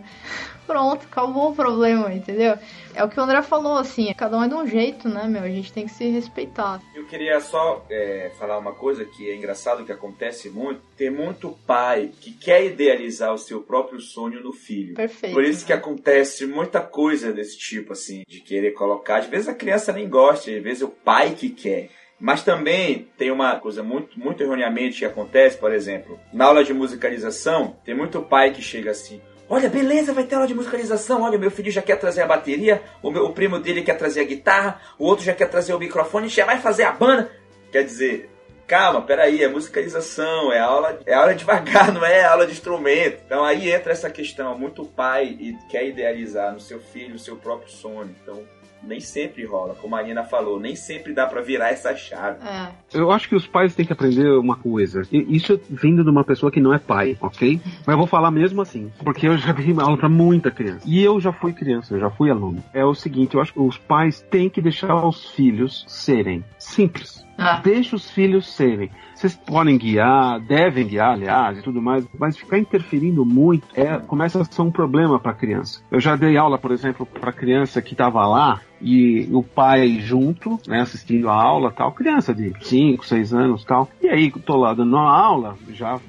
Pronto, 0.67 1.05
acabou 1.09 1.51
o 1.51 1.55
problema, 1.55 2.13
entendeu? 2.13 2.57
É 2.93 3.03
o 3.03 3.07
que 3.07 3.17
o 3.17 3.23
André 3.23 3.41
falou, 3.41 3.77
assim, 3.77 4.13
cada 4.13 4.37
um 4.37 4.43
é 4.43 4.47
de 4.49 4.53
um 4.53 4.67
jeito, 4.67 5.07
né, 5.07 5.25
meu? 5.25 5.43
A 5.43 5.49
gente 5.49 5.71
tem 5.71 5.85
que 5.85 5.93
se 5.93 6.09
respeitar. 6.09 6.81
Eu 6.93 7.05
queria 7.05 7.39
só 7.39 7.85
é, 7.89 8.31
falar 8.37 8.57
uma 8.57 8.73
coisa 8.73 9.05
que 9.05 9.29
é 9.29 9.35
engraçado, 9.35 9.85
que 9.85 9.91
acontece 9.91 10.49
muito. 10.49 10.81
Tem 10.97 11.09
muito 11.09 11.57
pai 11.65 12.11
que 12.19 12.31
quer 12.33 12.65
idealizar 12.65 13.33
o 13.33 13.37
seu 13.37 13.61
próprio 13.61 14.01
sonho 14.01 14.43
no 14.43 14.51
filho. 14.51 14.95
Perfeito. 14.95 15.33
Por 15.33 15.43
isso 15.43 15.65
que 15.65 15.71
acontece 15.71 16.45
muita 16.45 16.81
coisa 16.81 17.31
desse 17.31 17.57
tipo, 17.57 17.93
assim, 17.93 18.23
de 18.27 18.41
querer 18.41 18.71
colocar. 18.71 19.19
Às 19.19 19.27
vezes 19.27 19.47
a 19.47 19.53
criança 19.53 19.93
nem 19.93 20.09
gosta, 20.09 20.51
às 20.51 20.61
vezes 20.61 20.81
é 20.81 20.85
o 20.85 20.89
pai 20.89 21.31
que 21.31 21.49
quer. 21.49 21.89
Mas 22.19 22.43
também 22.43 23.07
tem 23.17 23.29
uma 23.29 23.57
coisa 23.57 23.83
muito, 23.83 24.19
muito 24.19 24.41
erroneamente 24.41 24.99
que 24.99 25.05
acontece, 25.05 25.57
por 25.57 25.71
exemplo, 25.71 26.19
na 26.33 26.45
aula 26.45 26.63
de 26.63 26.73
musicalização, 26.73 27.77
tem 27.85 27.93
muito 27.93 28.21
pai 28.21 28.51
que 28.51 28.61
chega 28.61 28.91
assim: 28.91 29.21
Olha, 29.49 29.69
beleza, 29.69 30.13
vai 30.13 30.25
ter 30.25 30.35
aula 30.35 30.47
de 30.47 30.53
musicalização. 30.53 31.21
Olha, 31.21 31.37
meu 31.37 31.49
filho 31.49 31.71
já 31.71 31.81
quer 31.81 31.95
trazer 31.97 32.21
a 32.21 32.27
bateria, 32.27 32.81
o, 33.01 33.09
meu, 33.09 33.25
o 33.25 33.33
primo 33.33 33.59
dele 33.59 33.81
quer 33.81 33.97
trazer 33.97 34.21
a 34.21 34.25
guitarra, 34.25 34.81
o 34.99 35.05
outro 35.05 35.23
já 35.23 35.33
quer 35.33 35.47
trazer 35.47 35.73
o 35.73 35.79
microfone, 35.79 36.27
já 36.27 36.45
vai 36.45 36.59
fazer 36.59 36.83
a 36.83 36.91
banda. 36.91 37.31
Quer 37.71 37.83
dizer, 37.83 38.29
calma, 38.67 39.01
peraí, 39.01 39.41
é 39.41 39.47
musicalização, 39.47 40.51
é 40.51 40.59
aula, 40.59 40.99
é 41.05 41.13
aula 41.13 41.33
devagar, 41.33 41.91
não 41.93 42.05
é 42.05 42.25
aula 42.25 42.45
de 42.45 42.51
instrumento. 42.51 43.21
Então 43.25 43.43
aí 43.43 43.71
entra 43.71 43.93
essa 43.93 44.09
questão, 44.09 44.57
muito 44.57 44.83
pai 44.83 45.37
e 45.39 45.57
quer 45.69 45.87
idealizar 45.87 46.53
no 46.53 46.59
seu 46.59 46.79
filho 46.79 47.15
o 47.15 47.19
seu 47.19 47.37
próprio 47.37 47.71
sonho. 47.71 48.13
Então 48.21 48.43
nem 48.83 48.99
sempre 48.99 49.45
rola, 49.45 49.75
como 49.75 49.95
a 49.95 50.03
Nina 50.03 50.23
falou, 50.23 50.59
nem 50.59 50.75
sempre 50.75 51.13
dá 51.13 51.25
para 51.25 51.41
virar 51.41 51.69
essa 51.69 51.95
chave. 51.95 52.39
É. 52.47 52.69
Eu 52.93 53.11
acho 53.11 53.27
que 53.27 53.35
os 53.35 53.45
pais 53.45 53.75
têm 53.75 53.85
que 53.85 53.93
aprender 53.93 54.29
uma 54.31 54.55
coisa. 54.55 55.01
Isso 55.11 55.59
vindo 55.69 56.03
de 56.03 56.09
uma 56.09 56.23
pessoa 56.23 56.51
que 56.51 56.59
não 56.59 56.73
é 56.73 56.79
pai, 56.79 57.17
ok? 57.21 57.59
Mas 57.85 57.93
eu 57.93 57.97
vou 57.97 58.07
falar 58.07 58.31
mesmo 58.31 58.61
assim, 58.61 58.91
porque 59.03 59.27
eu 59.27 59.37
já 59.37 59.51
dei 59.51 59.73
aula 59.79 59.97
pra 59.97 60.09
muita 60.09 60.51
criança. 60.51 60.81
E 60.85 61.03
eu 61.03 61.19
já 61.19 61.31
fui 61.31 61.53
criança, 61.53 61.95
eu 61.95 61.99
já 61.99 62.09
fui 62.09 62.29
aluno. 62.29 62.63
É 62.73 62.85
o 62.85 62.93
seguinte, 62.93 63.35
eu 63.35 63.41
acho 63.41 63.53
que 63.53 63.59
os 63.59 63.77
pais 63.77 64.21
têm 64.29 64.49
que 64.49 64.61
deixar 64.61 65.05
os 65.05 65.29
filhos 65.31 65.85
serem 65.87 66.43
simples. 66.57 67.25
Ah. 67.37 67.61
Deixa 67.63 67.95
os 67.95 68.09
filhos 68.09 68.51
serem. 68.51 68.89
Vocês 69.17 69.35
podem 69.35 69.79
guiar, 69.79 70.39
devem 70.39 70.85
guiar, 70.85 71.13
aliás, 71.13 71.57
e 71.57 71.63
tudo 71.63 71.81
mais, 71.81 72.07
mas 72.19 72.37
ficar 72.37 72.59
interferindo 72.59 73.25
muito 73.25 73.67
é, 73.73 73.97
começa 73.97 74.39
a 74.39 74.45
ser 74.45 74.61
um 74.61 74.69
problema 74.69 75.19
para 75.19 75.31
a 75.31 75.35
criança. 75.35 75.81
Eu 75.89 75.99
já 75.99 76.15
dei 76.15 76.37
aula, 76.37 76.59
por 76.59 76.71
exemplo, 76.71 77.03
para 77.03 77.33
criança 77.33 77.81
que 77.81 77.93
estava 77.93 78.27
lá 78.27 78.61
e 78.81 79.27
o 79.31 79.41
pai 79.41 79.99
junto, 79.99 80.59
né, 80.67 80.81
assistindo 80.81 81.29
a 81.29 81.33
aula, 81.33 81.71
tal, 81.71 81.91
criança 81.91 82.33
de 82.33 82.53
5, 82.61 83.05
6 83.05 83.33
anos, 83.33 83.65
tal. 83.65 83.89
E 84.01 84.07
aí, 84.07 84.31
tô 84.31 84.55
lá 84.57 84.73
dando 84.73 84.95
uma 84.95 85.11
aula, 85.11 85.57
já 85.69 85.99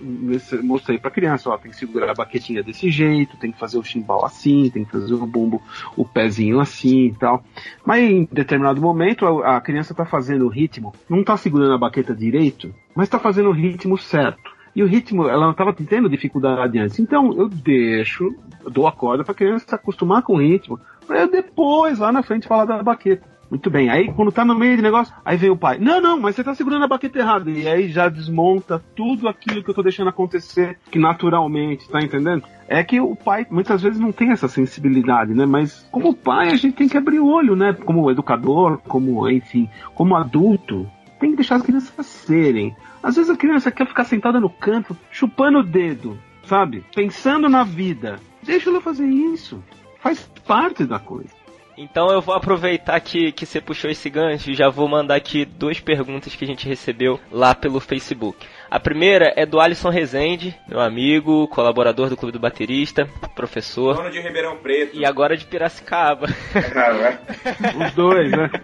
mostrei 0.62 0.98
para 0.98 1.10
criança, 1.10 1.50
ó, 1.50 1.56
tem 1.56 1.70
que 1.70 1.76
segurar 1.76 2.10
a 2.10 2.14
baquetinha 2.14 2.62
desse 2.62 2.90
jeito, 2.90 3.36
tem 3.38 3.52
que 3.52 3.58
fazer 3.58 3.78
o 3.78 3.84
chimbal 3.84 4.24
assim, 4.24 4.70
tem 4.70 4.84
que 4.84 4.92
fazer 4.92 5.14
o 5.14 5.26
bumbo, 5.26 5.62
o 5.96 6.04
pezinho 6.04 6.60
assim 6.60 7.06
e 7.06 7.14
tal. 7.14 7.42
Mas 7.84 8.02
em 8.02 8.28
determinado 8.30 8.80
momento 8.80 9.26
a, 9.26 9.56
a 9.56 9.60
criança 9.60 9.94
tá 9.94 10.04
fazendo 10.04 10.46
o 10.46 10.48
ritmo, 10.48 10.92
não 11.08 11.24
tá 11.24 11.36
segurando 11.36 11.74
a 11.74 11.78
baqueta 11.78 12.14
direito, 12.14 12.74
mas 12.94 13.06
está 13.06 13.18
fazendo 13.18 13.48
o 13.48 13.52
ritmo 13.52 13.96
certo. 13.96 14.58
E 14.74 14.82
o 14.82 14.86
ritmo, 14.86 15.26
ela 15.28 15.50
estava 15.50 15.72
tendo 15.72 16.08
dificuldade 16.08 16.78
antes. 16.78 17.00
Então 17.00 17.32
eu 17.32 17.48
deixo, 17.48 18.32
dou 18.70 18.86
a 18.86 18.92
corda 18.92 19.24
para 19.24 19.32
a 19.32 19.36
criança 19.36 19.66
se 19.66 19.74
acostumar 19.74 20.22
com 20.22 20.34
o 20.34 20.40
ritmo, 20.40 20.78
para 21.08 21.26
depois, 21.26 21.98
lá 21.98 22.12
na 22.12 22.22
frente, 22.22 22.46
falar 22.46 22.66
da 22.66 22.82
baqueta. 22.82 23.26
Muito 23.50 23.70
bem. 23.70 23.88
Aí 23.88 24.12
quando 24.12 24.30
tá 24.30 24.44
no 24.44 24.54
meio 24.54 24.76
de 24.76 24.82
negócio, 24.82 25.14
aí 25.24 25.38
vem 25.38 25.48
o 25.48 25.56
pai. 25.56 25.78
Não, 25.78 26.00
não, 26.02 26.20
mas 26.20 26.36
você 26.36 26.44
tá 26.44 26.54
segurando 26.54 26.84
a 26.84 26.88
baqueta 26.88 27.18
errada. 27.18 27.50
E 27.50 27.66
aí 27.66 27.88
já 27.88 28.08
desmonta 28.08 28.82
tudo 28.94 29.26
aquilo 29.26 29.64
que 29.64 29.70
eu 29.70 29.74
tô 29.74 29.82
deixando 29.82 30.08
acontecer, 30.08 30.78
que 30.90 30.98
naturalmente, 30.98 31.88
tá 31.88 31.98
entendendo? 31.98 32.44
É 32.68 32.84
que 32.84 33.00
o 33.00 33.16
pai 33.16 33.46
muitas 33.50 33.80
vezes 33.80 33.98
não 33.98 34.12
tem 34.12 34.30
essa 34.32 34.48
sensibilidade, 34.48 35.32
né? 35.32 35.46
Mas 35.46 35.88
como 35.90 36.14
pai 36.14 36.50
a 36.50 36.56
gente 36.56 36.76
tem 36.76 36.88
que 36.88 36.98
abrir 36.98 37.20
o 37.20 37.26
olho, 37.26 37.56
né? 37.56 37.72
Como 37.72 38.10
educador, 38.10 38.78
como, 38.86 39.28
enfim, 39.30 39.68
como 39.94 40.14
adulto, 40.14 40.86
tem 41.18 41.30
que 41.30 41.36
deixar 41.36 41.56
as 41.56 41.62
crianças 41.62 42.04
serem. 42.04 42.76
Às 43.02 43.16
vezes 43.16 43.30
a 43.30 43.36
criança 43.36 43.70
quer 43.70 43.86
ficar 43.86 44.04
sentada 44.04 44.38
no 44.38 44.50
canto, 44.50 44.94
chupando 45.10 45.60
o 45.60 45.62
dedo, 45.62 46.18
sabe? 46.44 46.84
Pensando 46.94 47.48
na 47.48 47.64
vida. 47.64 48.20
Deixa 48.42 48.68
ela 48.68 48.80
fazer 48.82 49.06
isso. 49.06 49.62
Faz 50.00 50.30
parte 50.48 50.84
da 50.84 50.98
coisa. 50.98 51.28
Então 51.76 52.10
eu 52.10 52.20
vou 52.20 52.34
aproveitar 52.34 52.98
que, 53.00 53.30
que 53.30 53.46
você 53.46 53.60
puxou 53.60 53.88
esse 53.88 54.10
gancho 54.10 54.50
e 54.50 54.54
já 54.54 54.68
vou 54.68 54.88
mandar 54.88 55.14
aqui 55.14 55.44
duas 55.44 55.78
perguntas 55.78 56.34
que 56.34 56.44
a 56.44 56.48
gente 56.48 56.66
recebeu 56.66 57.20
lá 57.30 57.54
pelo 57.54 57.78
Facebook. 57.78 58.44
A 58.70 58.78
primeira 58.78 59.32
é 59.34 59.46
do 59.46 59.58
Alisson 59.58 59.88
Rezende, 59.88 60.54
meu 60.68 60.78
amigo, 60.78 61.48
colaborador 61.48 62.10
do 62.10 62.16
Clube 62.16 62.32
do 62.32 62.38
Baterista, 62.38 63.08
professor. 63.34 63.96
Dono 63.96 64.10
de 64.10 64.20
Ribeirão 64.20 64.58
Preto. 64.58 64.94
E 64.94 65.06
agora 65.06 65.36
de 65.38 65.46
Piracicaba. 65.46 66.26
Os 67.86 67.92
dois, 67.94 68.30
né? 68.30 68.50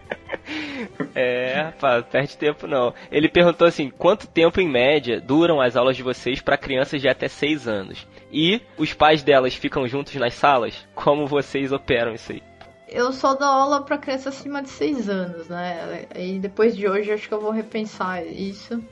É, 1.14 1.62
rapaz, 1.62 2.04
perde 2.10 2.36
tempo 2.36 2.66
não. 2.66 2.92
Ele 3.10 3.28
perguntou 3.28 3.66
assim: 3.66 3.88
quanto 3.88 4.26
tempo 4.26 4.60
em 4.60 4.68
média 4.68 5.20
duram 5.20 5.60
as 5.60 5.76
aulas 5.76 5.96
de 5.96 6.02
vocês 6.02 6.42
para 6.42 6.58
crianças 6.58 7.00
de 7.00 7.08
até 7.08 7.28
6 7.28 7.66
anos? 7.66 8.06
E 8.30 8.60
os 8.76 8.92
pais 8.92 9.22
delas 9.22 9.54
ficam 9.54 9.88
juntos 9.88 10.14
nas 10.16 10.34
salas? 10.34 10.86
Como 10.94 11.26
vocês 11.26 11.72
operam 11.72 12.14
isso 12.14 12.32
aí? 12.32 12.42
Eu 12.88 13.12
só 13.12 13.34
dou 13.34 13.48
aula 13.48 13.82
para 13.82 13.96
criança 13.96 14.28
acima 14.28 14.60
de 14.60 14.68
6 14.68 15.08
anos, 15.08 15.48
né? 15.48 16.06
E 16.14 16.38
depois 16.38 16.76
de 16.76 16.86
hoje 16.86 17.12
acho 17.12 17.26
que 17.26 17.34
eu 17.34 17.40
vou 17.40 17.52
repensar 17.52 18.22
isso. 18.26 18.82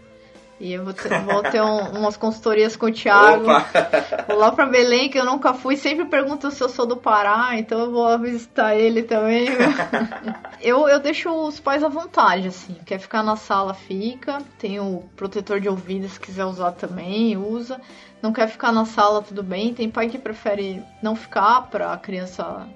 E 0.61 0.73
eu 0.73 0.85
vou 0.85 0.93
ter, 0.93 1.21
vou 1.23 1.43
ter 1.43 1.61
um, 1.61 1.99
umas 1.99 2.17
consultorias 2.17 2.77
com 2.77 2.87
o 2.87 2.93
Thiago. 2.93 3.45
Opa! 3.45 3.67
Vou 4.29 4.39
lá 4.39 4.53
pra 4.53 4.67
Belém, 4.67 5.11
que 5.11 5.19
eu 5.19 5.25
nunca 5.25 5.53
fui. 5.55 5.77
Sempre 5.77 6.05
pergunto 6.05 6.51
se 6.51 6.63
eu 6.63 6.69
sou 6.69 6.87
do 6.87 6.97
Pará, 6.97 7.59
então 7.59 7.81
eu 7.81 7.91
vou 7.91 8.19
visitar 8.19 8.77
ele 8.77 9.03
também. 9.03 9.47
eu, 10.63 10.89
eu 10.89 11.01
deixo 11.01 11.31
os 11.31 11.59
pais 11.59 11.83
à 11.83 11.89
vontade, 11.89 12.49
assim. 12.49 12.77
Quer 12.87 12.99
ficar 12.99 13.23
na 13.23 13.37
sala, 13.37 13.75
fica. 13.75 14.39
Tem 14.59 14.79
o 14.79 15.03
protetor 15.17 15.61
de 15.61 15.69
ouvido, 15.69 16.09
se 16.09 16.21
quiser 16.21 16.45
usar 16.45 16.73
também, 16.73 17.37
usa. 17.37 17.81
Não 18.23 18.33
quer 18.33 18.47
ficar 18.47 18.71
na 18.71 18.85
sala, 18.85 19.21
tudo 19.21 19.43
bem. 19.43 19.75
Tem 19.75 19.91
pai 19.91 20.09
que 20.09 20.19
prefere 20.19 20.83
não 21.03 21.17
ficar 21.17 21.63
pra 21.63 21.97
criança 21.97 22.69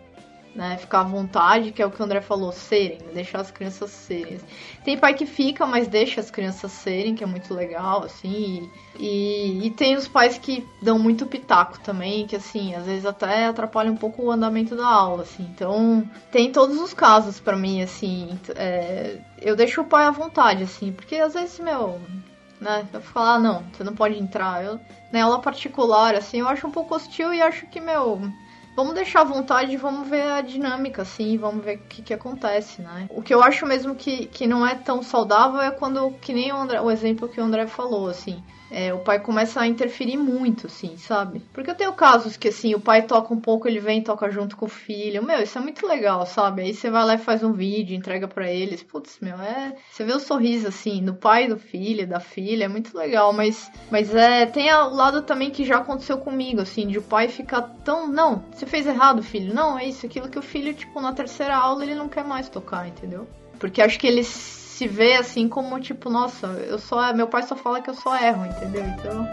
né? 0.57 0.79
Ficar 0.79 1.01
à 1.01 1.05
vontade, 1.05 1.71
que 1.71 1.83
é 1.83 1.87
o 1.87 1.91
que 1.91 2.01
o 2.01 2.05
André 2.05 2.23
falou, 2.23 2.51
serem, 2.51 2.99
deixar 3.13 3.41
as 3.41 3.51
crianças 3.51 3.91
serem. 3.91 4.41
Tem 4.83 4.97
pai 4.97 5.13
que 5.13 5.27
fica, 5.27 5.67
mas 5.67 5.87
deixa 5.87 6.19
as 6.19 6.31
crianças 6.31 6.73
serem, 6.73 7.15
que 7.15 7.23
é 7.23 7.27
muito 7.27 7.53
legal, 7.53 8.03
assim. 8.03 8.69
E, 8.99 9.67
e, 9.67 9.71
tem 9.71 9.95
os 9.97 10.09
pais 10.09 10.39
que 10.39 10.67
dão 10.81 10.99
muito 10.99 11.27
pitaco 11.27 11.79
também, 11.81 12.27
que 12.27 12.35
assim, 12.35 12.75
às 12.75 12.87
vezes 12.87 13.05
até 13.05 13.45
atrapalha 13.45 13.93
um 13.93 13.97
pouco 13.97 14.23
o 14.23 14.31
andamento 14.31 14.75
da 14.75 14.87
aula, 14.87 15.25
assim. 15.25 15.47
Então, 15.55 16.09
tem 16.33 16.51
todos 16.51 16.81
os 16.81 16.95
casos 16.95 17.39
para 17.39 17.57
mim, 17.57 17.83
assim. 17.83 18.39
É, 18.55 19.19
eu 19.41 19.55
deixo 19.55 19.83
o 19.83 19.87
pai 19.87 20.07
à 20.07 20.11
vontade, 20.11 20.63
assim, 20.63 20.91
porque 20.91 21.17
às 21.17 21.35
vezes, 21.35 21.61
meu, 21.61 22.01
né? 22.59 22.87
Eu 22.95 23.01
falar, 23.03 23.35
ah, 23.35 23.39
não, 23.39 23.63
você 23.73 23.85
não 23.85 23.95
pode 23.95 24.19
entrar. 24.19 24.65
Eu, 24.65 24.81
na 25.13 25.23
aula 25.23 25.39
particular, 25.41 26.15
assim, 26.15 26.41
eu 26.41 26.49
acho 26.49 26.67
um 26.67 26.71
pouco 26.71 26.95
hostil 26.95 27.35
e 27.35 27.43
acho 27.43 27.67
que, 27.67 27.79
meu, 27.79 28.33
vamos 28.77 28.95
deixar 28.95 29.23
à 29.23 29.25
vontade 29.25 29.73
e 29.73 29.77
vamos 29.79 30.07
ver 30.07 30.23
a 30.23 30.43
dinâmica, 30.43 31.03
assim, 31.03 31.39
vamos 31.39 31.65
ver 31.65 31.79
o 31.79 31.89
que, 31.89 32.03
que 32.03 32.13
acontece, 32.13 32.83
né? 32.83 33.07
O 33.09 33.23
que 33.23 33.33
eu 33.33 33.43
acho 33.43 33.65
mesmo 33.65 33.95
que, 33.95 34.27
que 34.27 34.47
não 34.47 34.67
é 34.67 34.75
tão 34.75 35.03
saudável 35.03 35.63
é 35.63 35.71
quando, 35.71 36.13
que 36.21 36.35
nem 36.35 36.53
o, 36.53 36.57
André, 36.57 36.81
o 36.81 36.91
exemplo 36.91 37.27
que 37.27 37.41
o 37.41 37.45
André 37.45 37.67
falou, 37.67 38.07
assim, 38.07 38.45
é, 38.71 38.93
o 38.93 38.99
pai 38.99 39.21
começa 39.21 39.61
a 39.61 39.67
interferir 39.67 40.17
muito, 40.17 40.67
assim, 40.67 40.97
sabe? 40.97 41.41
Porque 41.53 41.71
eu 41.71 41.75
tenho 41.75 41.93
casos 41.93 42.37
que, 42.37 42.49
assim, 42.49 42.75
o 42.75 42.81
pai 42.81 43.03
toca 43.03 43.33
um 43.33 43.41
pouco, 43.41 43.69
ele 43.69 43.81
vem 43.81 44.01
e 44.01 44.05
toca 44.05 44.31
junto 44.31 44.57
com 44.57 44.67
o 44.67 44.69
filho. 44.69 45.23
Meu, 45.23 45.43
isso 45.43 45.59
é 45.59 45.61
muito 45.61 45.87
legal, 45.87 46.27
sabe? 46.27 46.63
Aí 46.63 46.75
você 46.75 46.91
vai 46.91 47.05
lá 47.05 47.15
e 47.15 47.19
faz 47.19 47.43
um 47.43 47.53
vídeo, 47.53 47.97
entrega 47.97 48.27
para 48.27 48.51
eles. 48.51 48.83
Putz, 48.83 49.19
meu, 49.21 49.37
é. 49.37 49.75
Você 49.91 50.05
vê 50.05 50.13
o 50.13 50.21
sorriso, 50.21 50.69
assim, 50.69 51.05
do 51.05 51.15
pai, 51.15 51.49
do 51.49 51.59
filho, 51.59 52.07
da 52.07 52.21
filha, 52.21 52.65
é 52.65 52.69
muito 52.69 52.97
legal. 52.97 53.33
Mas, 53.33 53.71
mas 53.91 54.15
é. 54.15 54.47
Tem 54.47 54.73
o 54.73 54.91
lado 54.91 55.23
também 55.23 55.51
que 55.51 55.65
já 55.65 55.79
aconteceu 55.79 56.19
comigo, 56.19 56.61
assim, 56.61 56.87
de 56.87 56.99
o 56.99 57.03
pai 57.03 57.29
ficar 57.29 57.63
tão. 57.85 58.09
Não, 58.09 58.45
você 58.53 58.67
fez 58.67 58.87
errado, 58.87 59.23
filho. 59.23 59.55
Não, 59.55 59.79
é 59.79 59.87
isso, 59.87 60.07
aquilo 60.07 60.29
que 60.29 60.39
o 60.39 60.43
filho, 60.43 60.75
tipo, 60.75 61.01
na 61.01 61.13
terceira 61.13 61.57
aula 61.57 61.85
ele 61.85 61.95
não 61.95 62.09
quer 62.09 62.25
mais 62.25 62.49
tocar, 62.49 62.89
entendeu? 62.89 63.27
Porque 63.59 63.81
acho 63.81 63.99
que 63.99 64.07
eles 64.07 64.66
se 64.77 64.87
vê 64.87 65.15
assim 65.15 65.49
como 65.49 65.81
tipo, 65.81 66.11
nossa, 66.11 66.47
eu 66.49 66.79
só 66.79 67.15
meu 67.15 67.27
pai 67.27 67.43
só 67.43 67.57
fala 67.57 67.81
que 67.81 67.89
eu 67.89 67.95
só 67.95 68.15
erro, 68.19 68.45
entendeu? 68.45 68.85
Então 68.85 69.27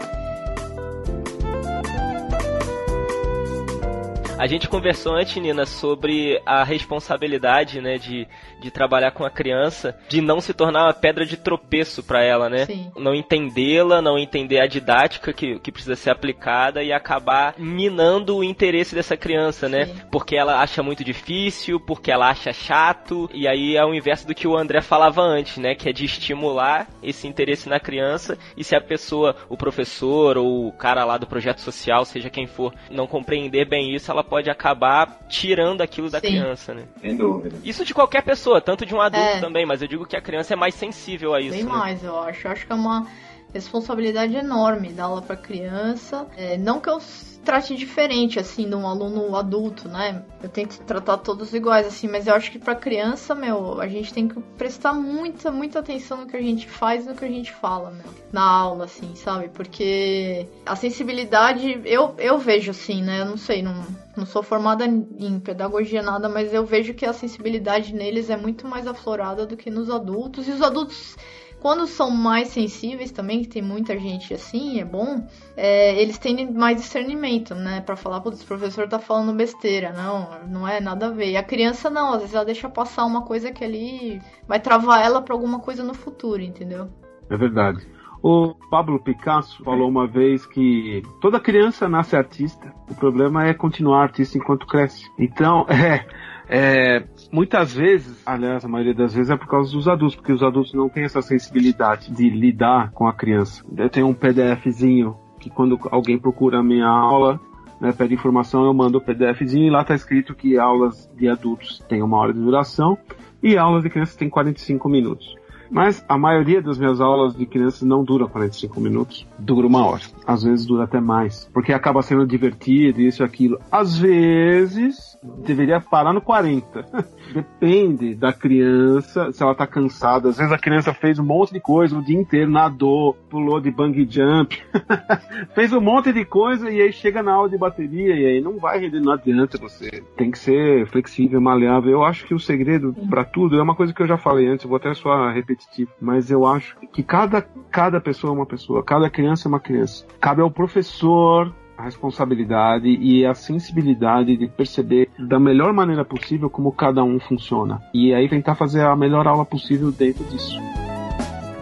A 4.44 4.46
gente 4.46 4.68
conversou 4.68 5.14
antes, 5.14 5.40
Nina, 5.40 5.64
sobre 5.64 6.38
a 6.44 6.62
responsabilidade, 6.62 7.80
né, 7.80 7.96
de, 7.96 8.28
de 8.60 8.70
trabalhar 8.70 9.10
com 9.12 9.24
a 9.24 9.30
criança, 9.30 9.98
de 10.06 10.20
não 10.20 10.38
se 10.38 10.52
tornar 10.52 10.84
uma 10.84 10.92
pedra 10.92 11.24
de 11.24 11.38
tropeço 11.38 12.02
para 12.02 12.22
ela, 12.22 12.50
né? 12.50 12.66
Sim. 12.66 12.92
Não 12.94 13.14
entendê-la, 13.14 14.02
não 14.02 14.18
entender 14.18 14.60
a 14.60 14.66
didática 14.66 15.32
que, 15.32 15.58
que 15.60 15.72
precisa 15.72 15.96
ser 15.96 16.10
aplicada 16.10 16.82
e 16.82 16.92
acabar 16.92 17.54
minando 17.56 18.36
o 18.36 18.44
interesse 18.44 18.94
dessa 18.94 19.16
criança, 19.16 19.66
né? 19.66 19.86
Sim. 19.86 19.94
Porque 20.12 20.36
ela 20.36 20.60
acha 20.60 20.82
muito 20.82 21.02
difícil, 21.02 21.80
porque 21.80 22.12
ela 22.12 22.28
acha 22.28 22.52
chato, 22.52 23.30
e 23.32 23.48
aí 23.48 23.78
é 23.78 23.84
o 23.86 23.94
inverso 23.94 24.26
do 24.26 24.34
que 24.34 24.46
o 24.46 24.58
André 24.58 24.82
falava 24.82 25.22
antes, 25.22 25.56
né? 25.56 25.74
Que 25.74 25.88
é 25.88 25.92
de 25.92 26.04
estimular 26.04 26.86
esse 27.02 27.26
interesse 27.26 27.66
na 27.66 27.80
criança, 27.80 28.36
e 28.58 28.62
se 28.62 28.76
a 28.76 28.80
pessoa, 28.82 29.36
o 29.48 29.56
professor 29.56 30.36
ou 30.36 30.68
o 30.68 30.72
cara 30.72 31.02
lá 31.06 31.16
do 31.16 31.26
projeto 31.26 31.62
social, 31.62 32.04
seja 32.04 32.28
quem 32.28 32.46
for, 32.46 32.74
não 32.90 33.06
compreender 33.06 33.66
bem 33.66 33.94
isso, 33.94 34.10
ela 34.10 34.22
pode 34.22 34.33
acabar 34.50 35.18
tirando 35.28 35.80
aquilo 35.80 36.10
da 36.10 36.20
Sim. 36.20 36.28
criança, 36.28 36.74
né? 36.74 36.84
Sem 37.00 37.16
dúvida. 37.16 37.56
Isso 37.64 37.84
de 37.84 37.94
qualquer 37.94 38.22
pessoa, 38.22 38.60
tanto 38.60 38.84
de 38.84 38.94
um 38.94 39.00
adulto 39.00 39.24
É. 39.26 39.40
também, 39.40 39.64
mas 39.66 39.82
eu 39.82 39.88
digo 39.88 40.06
que 40.06 40.16
a 40.16 40.20
criança 40.20 40.54
é 40.54 40.56
mais 40.56 40.74
sensível 40.74 41.34
a 41.34 41.40
isso. 41.40 41.50
Bem 41.56 41.64
né? 41.64 41.70
mais, 41.70 42.02
eu 42.02 42.18
acho. 42.18 42.46
Eu 42.46 42.52
acho 42.52 42.66
que 42.66 42.72
é 42.72 42.74
uma 42.74 43.06
responsabilidade 43.54 44.36
enorme 44.36 44.92
dar 44.92 45.04
aula 45.04 45.22
pra 45.22 45.36
criança. 45.36 46.26
É, 46.36 46.58
não 46.58 46.80
que 46.80 46.90
eu 46.90 47.00
trate 47.44 47.76
diferente, 47.76 48.40
assim, 48.40 48.68
de 48.68 48.74
um 48.74 48.86
aluno 48.88 49.36
adulto, 49.36 49.88
né? 49.88 50.24
Eu 50.42 50.48
tento 50.48 50.78
tratar 50.80 51.18
todos 51.18 51.52
iguais, 51.52 51.86
assim, 51.86 52.08
mas 52.08 52.26
eu 52.26 52.34
acho 52.34 52.50
que 52.50 52.58
pra 52.58 52.74
criança, 52.74 53.34
meu, 53.34 53.80
a 53.80 53.86
gente 53.86 54.12
tem 54.12 54.26
que 54.26 54.40
prestar 54.56 54.94
muita, 54.94 55.52
muita 55.52 55.78
atenção 55.78 56.22
no 56.22 56.26
que 56.26 56.36
a 56.36 56.42
gente 56.42 56.68
faz 56.68 57.04
e 57.04 57.08
no 57.08 57.14
que 57.14 57.24
a 57.24 57.28
gente 57.28 57.52
fala, 57.52 57.90
meu. 57.90 58.06
Na 58.32 58.42
aula, 58.42 58.86
assim, 58.86 59.14
sabe? 59.14 59.48
Porque 59.48 60.48
a 60.64 60.74
sensibilidade, 60.74 61.82
eu, 61.84 62.14
eu 62.18 62.38
vejo 62.38 62.70
assim, 62.70 63.02
né? 63.02 63.20
Eu 63.20 63.26
não 63.26 63.36
sei, 63.36 63.62
não, 63.62 63.84
não 64.16 64.26
sou 64.26 64.42
formada 64.42 64.84
em 64.86 65.38
pedagogia 65.38 66.02
nada, 66.02 66.28
mas 66.28 66.52
eu 66.52 66.64
vejo 66.64 66.94
que 66.94 67.04
a 67.04 67.12
sensibilidade 67.12 67.94
neles 67.94 68.30
é 68.30 68.36
muito 68.36 68.66
mais 68.66 68.86
aflorada 68.86 69.46
do 69.46 69.56
que 69.56 69.70
nos 69.70 69.90
adultos. 69.90 70.48
E 70.48 70.50
os 70.50 70.62
adultos, 70.62 71.16
quando 71.64 71.86
são 71.86 72.10
mais 72.10 72.48
sensíveis 72.48 73.10
também, 73.10 73.40
que 73.40 73.48
tem 73.48 73.62
muita 73.62 73.98
gente 73.98 74.34
assim, 74.34 74.80
é 74.80 74.84
bom, 74.84 75.26
é, 75.56 75.98
eles 75.98 76.18
têm 76.18 76.52
mais 76.52 76.76
discernimento, 76.76 77.54
né? 77.54 77.80
Pra 77.80 77.96
falar, 77.96 78.20
putz, 78.20 78.42
o 78.42 78.46
professor 78.46 78.86
tá 78.86 78.98
falando 78.98 79.34
besteira. 79.34 79.90
Não, 79.90 80.28
não 80.46 80.68
é 80.68 80.78
nada 80.78 81.06
a 81.06 81.10
ver. 81.10 81.30
E 81.30 81.38
a 81.38 81.42
criança 81.42 81.88
não, 81.88 82.12
às 82.12 82.18
vezes 82.18 82.34
ela 82.34 82.44
deixa 82.44 82.68
passar 82.68 83.06
uma 83.06 83.22
coisa 83.22 83.50
que 83.50 83.64
ali 83.64 84.20
vai 84.46 84.60
travar 84.60 85.02
ela 85.02 85.22
pra 85.22 85.34
alguma 85.34 85.58
coisa 85.58 85.82
no 85.82 85.94
futuro, 85.94 86.42
entendeu? 86.42 86.86
É 87.30 87.36
verdade. 87.38 87.88
O 88.22 88.54
Pablo 88.68 89.02
Picasso 89.02 89.64
falou 89.64 89.88
uma 89.88 90.06
vez 90.06 90.44
que 90.44 91.02
toda 91.18 91.40
criança 91.40 91.88
nasce 91.88 92.14
artista. 92.14 92.74
O 92.90 92.94
problema 92.94 93.46
é 93.46 93.54
continuar 93.54 94.02
artista 94.02 94.36
enquanto 94.36 94.66
cresce. 94.66 95.10
Então, 95.18 95.64
é, 95.72 96.06
é, 96.48 97.04
muitas 97.32 97.74
vezes, 97.74 98.22
aliás, 98.26 98.64
a 98.64 98.68
maioria 98.68 98.94
das 98.94 99.14
vezes 99.14 99.30
é 99.30 99.36
por 99.36 99.46
causa 99.46 99.72
dos 99.72 99.88
adultos, 99.88 100.16
porque 100.16 100.32
os 100.32 100.42
adultos 100.42 100.74
não 100.74 100.88
têm 100.88 101.04
essa 101.04 101.22
sensibilidade 101.22 102.10
de 102.10 102.28
lidar 102.28 102.90
com 102.92 103.06
a 103.06 103.12
criança. 103.12 103.64
Eu 103.76 103.88
tenho 103.88 104.06
um 104.06 104.14
PDFzinho 104.14 105.16
que 105.40 105.50
quando 105.50 105.78
alguém 105.90 106.18
procura 106.18 106.58
a 106.60 106.62
minha 106.62 106.88
aula, 106.88 107.40
né, 107.80 107.92
pede 107.92 108.14
informação, 108.14 108.64
eu 108.64 108.74
mando 108.74 108.98
o 108.98 109.00
PDFzinho 109.00 109.66
e 109.66 109.70
lá 109.70 109.82
está 109.82 109.94
escrito 109.94 110.34
que 110.34 110.58
aulas 110.58 111.10
de 111.16 111.28
adultos 111.28 111.78
têm 111.88 112.02
uma 112.02 112.18
hora 112.18 112.32
de 112.32 112.40
duração 112.40 112.96
e 113.42 113.56
aulas 113.56 113.82
de 113.82 113.90
crianças 113.90 114.16
têm 114.16 114.28
45 114.28 114.88
minutos. 114.88 115.34
Mas 115.70 116.04
a 116.08 116.16
maioria 116.16 116.62
das 116.62 116.78
minhas 116.78 117.00
aulas 117.00 117.34
de 117.34 117.46
crianças 117.46 117.82
não 117.82 118.04
dura 118.04 118.26
45 118.26 118.80
minutos, 118.80 119.26
dura 119.38 119.66
uma 119.66 119.84
hora. 119.84 120.02
Às 120.26 120.42
vezes 120.44 120.66
dura 120.66 120.84
até 120.84 121.00
mais, 121.00 121.50
porque 121.52 121.72
acaba 121.72 122.02
sendo 122.02 122.26
divertido, 122.26 123.00
isso 123.00 123.22
e 123.22 123.24
aquilo. 123.24 123.58
Às 123.72 123.98
vezes 123.98 125.13
deveria 125.44 125.80
parar 125.80 126.12
no 126.12 126.20
40. 126.20 126.84
Depende 127.32 128.14
da 128.14 128.32
criança, 128.32 129.32
se 129.32 129.42
ela 129.42 129.54
tá 129.54 129.66
cansada. 129.66 130.28
Às 130.28 130.36
vezes 130.36 130.52
a 130.52 130.58
criança 130.58 130.92
fez 130.92 131.18
um 131.18 131.24
monte 131.24 131.52
de 131.52 131.60
coisa 131.60 131.98
o 131.98 132.04
dia 132.04 132.18
inteiro, 132.18 132.50
nadou, 132.50 133.14
pulou 133.28 133.60
de 133.60 133.70
bungee 133.70 134.06
jump, 134.08 134.62
fez 135.54 135.72
um 135.72 135.80
monte 135.80 136.12
de 136.12 136.24
coisa 136.24 136.70
e 136.70 136.80
aí 136.80 136.92
chega 136.92 137.22
na 137.22 137.32
aula 137.32 137.48
de 137.48 137.58
bateria 137.58 138.14
e 138.14 138.26
aí 138.26 138.40
não 138.40 138.58
vai 138.58 138.78
render, 138.78 139.00
não 139.00 139.12
adianta 139.12 139.58
você. 139.58 140.02
Tem 140.16 140.30
que 140.30 140.38
ser 140.38 140.86
flexível, 140.86 141.40
maleável. 141.40 141.90
Eu 141.90 142.04
acho 142.04 142.26
que 142.26 142.34
o 142.34 142.38
segredo 142.38 142.94
pra 143.08 143.24
tudo 143.24 143.58
é 143.58 143.62
uma 143.62 143.74
coisa 143.74 143.92
que 143.92 144.02
eu 144.02 144.06
já 144.06 144.16
falei 144.16 144.46
antes, 144.46 144.66
vou 144.66 144.76
até 144.76 144.92
soar 144.94 145.34
repetitivo, 145.34 145.90
mas 146.00 146.30
eu 146.30 146.46
acho 146.46 146.76
que 146.92 147.02
cada, 147.02 147.42
cada 147.70 148.00
pessoa 148.00 148.32
é 148.32 148.36
uma 148.36 148.46
pessoa, 148.46 148.82
cada 148.82 149.08
criança 149.08 149.48
é 149.48 149.50
uma 149.50 149.60
criança. 149.60 150.06
Cabe 150.20 150.42
ao 150.42 150.50
professor 150.50 151.52
a 151.76 151.82
responsabilidade 151.84 152.88
e 152.88 153.24
a 153.26 153.34
sensibilidade 153.34 154.36
de 154.36 154.46
perceber 154.46 155.08
da 155.18 155.38
melhor 155.38 155.72
maneira 155.72 156.04
possível 156.04 156.48
como 156.48 156.72
cada 156.72 157.02
um 157.02 157.18
funciona. 157.18 157.80
E 157.92 158.14
aí 158.14 158.28
tentar 158.28 158.54
fazer 158.54 158.82
a 158.82 158.96
melhor 158.96 159.26
aula 159.26 159.44
possível 159.44 159.90
dentro 159.90 160.24
disso. 160.24 160.58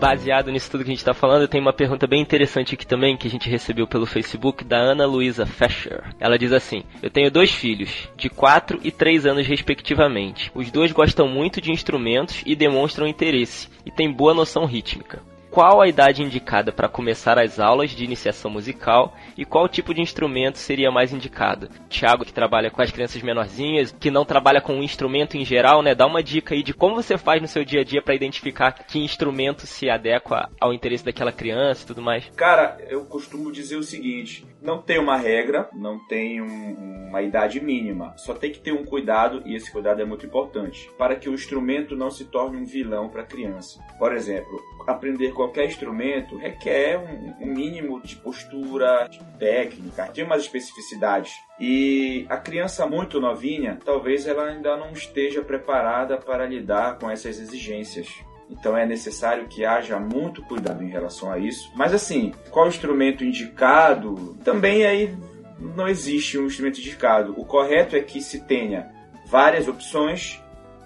Baseado 0.02 0.50
nisso 0.50 0.68
tudo 0.68 0.82
que 0.82 0.90
a 0.90 0.94
gente 0.94 1.04
tá 1.04 1.14
falando, 1.14 1.46
tenho 1.46 1.62
uma 1.62 1.72
pergunta 1.72 2.08
bem 2.08 2.20
interessante 2.20 2.74
aqui 2.74 2.84
também, 2.84 3.16
que 3.16 3.28
a 3.28 3.30
gente 3.30 3.48
recebeu 3.48 3.86
pelo 3.86 4.04
Facebook, 4.04 4.64
da 4.64 4.76
Ana 4.76 5.06
Luísa 5.06 5.46
Fescher. 5.46 6.02
Ela 6.18 6.36
diz 6.36 6.52
assim: 6.52 6.82
Eu 7.00 7.08
tenho 7.08 7.30
dois 7.30 7.52
filhos, 7.52 8.08
de 8.16 8.28
4 8.28 8.80
e 8.82 8.90
3 8.90 9.26
anos 9.26 9.46
respectivamente. 9.46 10.50
Os 10.56 10.72
dois 10.72 10.90
gostam 10.90 11.28
muito 11.28 11.60
de 11.60 11.70
instrumentos 11.70 12.42
e 12.44 12.56
demonstram 12.56 13.06
interesse, 13.06 13.68
e 13.86 13.92
têm 13.92 14.12
boa 14.12 14.34
noção 14.34 14.64
rítmica. 14.64 15.22
Qual 15.52 15.82
a 15.82 15.86
idade 15.86 16.22
indicada 16.22 16.72
para 16.72 16.88
começar 16.88 17.38
as 17.38 17.60
aulas 17.60 17.90
de 17.90 18.02
iniciação 18.02 18.50
musical 18.50 19.14
e 19.36 19.44
qual 19.44 19.68
tipo 19.68 19.92
de 19.92 20.00
instrumento 20.00 20.56
seria 20.56 20.90
mais 20.90 21.12
indicado? 21.12 21.68
Thiago, 21.90 22.24
que 22.24 22.32
trabalha 22.32 22.70
com 22.70 22.80
as 22.80 22.90
crianças 22.90 23.20
menorzinhas, 23.20 23.94
que 24.00 24.10
não 24.10 24.24
trabalha 24.24 24.62
com 24.62 24.72
um 24.72 24.82
instrumento 24.82 25.36
em 25.36 25.44
geral, 25.44 25.82
né? 25.82 25.94
Dá 25.94 26.06
uma 26.06 26.22
dica 26.22 26.54
aí 26.54 26.62
de 26.62 26.72
como 26.72 26.94
você 26.94 27.18
faz 27.18 27.42
no 27.42 27.46
seu 27.46 27.66
dia 27.66 27.82
a 27.82 27.84
dia 27.84 28.00
para 28.00 28.14
identificar 28.14 28.72
que 28.72 28.98
instrumento 28.98 29.66
se 29.66 29.90
adequa 29.90 30.48
ao 30.58 30.72
interesse 30.72 31.04
daquela 31.04 31.30
criança 31.30 31.84
e 31.84 31.86
tudo 31.86 32.00
mais. 32.00 32.30
Cara, 32.34 32.78
eu 32.88 33.04
costumo 33.04 33.52
dizer 33.52 33.76
o 33.76 33.82
seguinte: 33.82 34.46
não 34.62 34.80
tem 34.80 34.98
uma 34.98 35.18
regra, 35.18 35.68
não 35.74 35.98
tem 36.08 36.40
um- 36.40 37.08
uma 37.10 37.20
idade 37.20 37.60
mínima. 37.60 38.14
Só 38.16 38.32
tem 38.32 38.50
que 38.50 38.58
ter 38.58 38.72
um 38.72 38.86
cuidado, 38.86 39.42
e 39.44 39.54
esse 39.54 39.70
cuidado 39.70 40.00
é 40.00 40.04
muito 40.06 40.24
importante, 40.24 40.90
para 40.96 41.14
que 41.14 41.28
o 41.28 41.34
instrumento 41.34 41.94
não 41.94 42.10
se 42.10 42.24
torne 42.24 42.56
um 42.56 42.64
vilão 42.64 43.10
para 43.10 43.20
a 43.20 43.26
criança. 43.26 43.84
Por 43.98 44.14
exemplo, 44.14 44.58
aprender 44.86 45.32
qualquer 45.32 45.66
instrumento 45.66 46.36
requer 46.36 46.98
um, 46.98 47.44
um 47.44 47.52
mínimo 47.52 48.00
de 48.00 48.16
postura, 48.16 49.08
de 49.08 49.20
técnica, 49.38 50.06
tem 50.06 50.24
umas 50.24 50.42
especificidades. 50.42 51.32
E 51.58 52.26
a 52.28 52.36
criança 52.36 52.86
muito 52.86 53.20
novinha, 53.20 53.78
talvez 53.84 54.26
ela 54.26 54.48
ainda 54.48 54.76
não 54.76 54.92
esteja 54.92 55.42
preparada 55.42 56.16
para 56.16 56.46
lidar 56.46 56.98
com 56.98 57.10
essas 57.10 57.38
exigências. 57.38 58.08
Então 58.50 58.76
é 58.76 58.84
necessário 58.84 59.48
que 59.48 59.64
haja 59.64 59.98
muito 59.98 60.42
cuidado 60.42 60.82
em 60.82 60.88
relação 60.88 61.32
a 61.32 61.38
isso. 61.38 61.70
Mas 61.74 61.94
assim, 61.94 62.32
qual 62.50 62.68
instrumento 62.68 63.24
indicado? 63.24 64.36
Também 64.44 64.84
aí 64.84 65.16
não 65.58 65.88
existe 65.88 66.38
um 66.38 66.46
instrumento 66.46 66.78
indicado. 66.78 67.34
O 67.38 67.44
correto 67.44 67.96
é 67.96 68.00
que 68.00 68.20
se 68.20 68.40
tenha 68.44 68.90
várias 69.26 69.68
opções, 69.68 70.41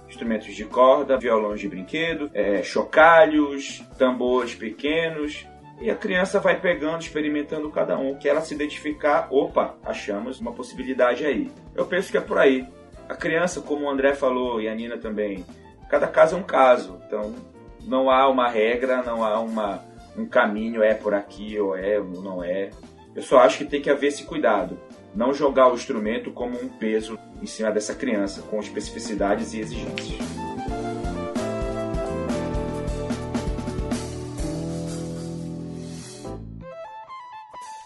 instrumentos 0.08 0.54
de 0.54 0.64
corda, 0.64 1.18
violões 1.18 1.60
de 1.60 1.68
brinquedo, 1.68 2.30
eh, 2.32 2.62
chocalhos, 2.62 3.82
tambores 3.98 4.54
pequenos. 4.54 5.46
E 5.80 5.90
a 5.90 5.94
criança 5.94 6.40
vai 6.40 6.58
pegando, 6.58 7.02
experimentando 7.02 7.70
cada 7.70 7.98
um, 7.98 8.14
que 8.16 8.28
ela 8.28 8.40
se 8.40 8.54
identificar, 8.54 9.28
opa, 9.30 9.74
achamos 9.84 10.40
uma 10.40 10.52
possibilidade 10.52 11.26
aí. 11.26 11.50
Eu 11.74 11.84
penso 11.84 12.10
que 12.10 12.16
é 12.16 12.20
por 12.20 12.38
aí. 12.38 12.66
A 13.08 13.14
criança, 13.14 13.60
como 13.60 13.84
o 13.84 13.90
André 13.90 14.14
falou 14.14 14.60
e 14.60 14.68
a 14.68 14.74
Nina 14.74 14.96
também, 14.96 15.44
cada 15.88 16.06
caso 16.08 16.34
é 16.34 16.38
um 16.38 16.42
caso. 16.42 16.98
Então, 17.06 17.34
não 17.84 18.10
há 18.10 18.28
uma 18.28 18.48
regra, 18.48 19.02
não 19.02 19.22
há 19.22 19.38
uma, 19.38 19.84
um 20.16 20.26
caminho, 20.26 20.82
é 20.82 20.94
por 20.94 21.14
aqui 21.14 21.58
ou 21.60 21.76
é 21.76 21.98
ou 22.00 22.22
não 22.22 22.42
é. 22.42 22.70
Eu 23.14 23.22
só 23.22 23.38
acho 23.38 23.58
que 23.58 23.64
tem 23.64 23.80
que 23.80 23.90
haver 23.90 24.08
esse 24.08 24.24
cuidado. 24.24 24.78
Não 25.16 25.32
jogar 25.32 25.72
o 25.72 25.74
instrumento 25.74 26.30
como 26.30 26.62
um 26.62 26.68
peso 26.68 27.18
em 27.40 27.46
cima 27.46 27.72
dessa 27.72 27.94
criança, 27.94 28.42
com 28.42 28.60
especificidades 28.60 29.54
e 29.54 29.60
exigências. 29.60 30.18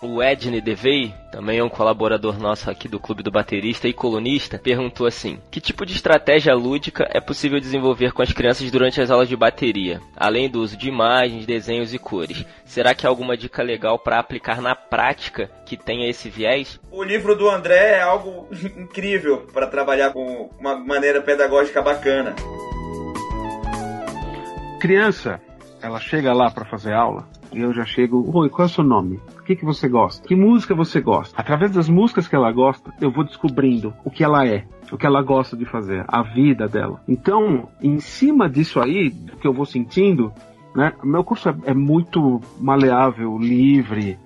O 0.02 0.22
Edney 0.22 0.62
Devey, 0.62 1.14
também 1.30 1.58
é 1.58 1.62
um 1.62 1.68
colaborador 1.68 2.38
nosso 2.38 2.70
aqui 2.70 2.88
do 2.88 2.98
Clube 2.98 3.22
do 3.22 3.30
Baterista 3.30 3.86
e 3.86 3.92
colunista, 3.92 4.58
perguntou 4.58 5.06
assim: 5.06 5.38
Que 5.50 5.60
tipo 5.60 5.84
de 5.84 5.92
estratégia 5.92 6.54
lúdica 6.54 7.06
é 7.12 7.20
possível 7.20 7.60
desenvolver 7.60 8.12
com 8.12 8.22
as 8.22 8.32
crianças 8.32 8.70
durante 8.70 8.98
as 8.98 9.10
aulas 9.10 9.28
de 9.28 9.36
bateria, 9.36 10.00
além 10.16 10.48
do 10.48 10.62
uso 10.62 10.74
de 10.74 10.88
imagens, 10.88 11.44
desenhos 11.44 11.92
e 11.92 11.98
cores? 11.98 12.46
Será 12.64 12.94
que 12.94 13.06
há 13.06 13.10
alguma 13.10 13.36
dica 13.36 13.62
legal 13.62 13.98
para 13.98 14.18
aplicar 14.18 14.62
na 14.62 14.74
prática 14.74 15.50
que 15.66 15.76
tenha 15.76 16.08
esse 16.08 16.30
viés? 16.30 16.80
O 16.90 17.02
livro 17.02 17.36
do 17.36 17.50
André 17.50 17.98
é 17.98 18.00
algo 18.00 18.48
incrível 18.78 19.46
para 19.52 19.66
trabalhar 19.66 20.14
com 20.14 20.48
uma 20.58 20.76
maneira 20.76 21.20
pedagógica 21.20 21.82
bacana. 21.82 22.34
Criança, 24.80 25.38
ela 25.82 26.00
chega 26.00 26.32
lá 26.32 26.50
para 26.50 26.64
fazer 26.64 26.94
aula 26.94 27.28
eu 27.52 27.72
já 27.72 27.84
chego, 27.84 28.24
oi, 28.34 28.48
qual 28.48 28.66
é 28.66 28.70
o 28.70 28.72
seu 28.72 28.84
nome? 28.84 29.20
O 29.38 29.42
que, 29.42 29.56
que 29.56 29.64
você 29.64 29.88
gosta? 29.88 30.26
Que 30.26 30.34
música 30.34 30.74
você 30.74 31.00
gosta? 31.00 31.34
Através 31.40 31.72
das 31.72 31.88
músicas 31.88 32.28
que 32.28 32.36
ela 32.36 32.50
gosta, 32.52 32.92
eu 33.00 33.10
vou 33.10 33.24
descobrindo 33.24 33.92
o 34.04 34.10
que 34.10 34.22
ela 34.22 34.46
é, 34.46 34.64
o 34.92 34.96
que 34.96 35.06
ela 35.06 35.22
gosta 35.22 35.56
de 35.56 35.64
fazer, 35.64 36.04
a 36.06 36.22
vida 36.22 36.68
dela. 36.68 37.00
Então, 37.08 37.68
em 37.82 37.98
cima 37.98 38.48
disso 38.48 38.80
aí, 38.80 39.10
que 39.40 39.46
eu 39.46 39.52
vou 39.52 39.66
sentindo, 39.66 40.32
né, 40.74 40.92
meu 41.02 41.24
curso 41.24 41.48
é, 41.48 41.54
é 41.66 41.74
muito 41.74 42.40
maleável, 42.60 43.36
livre, 43.38 44.18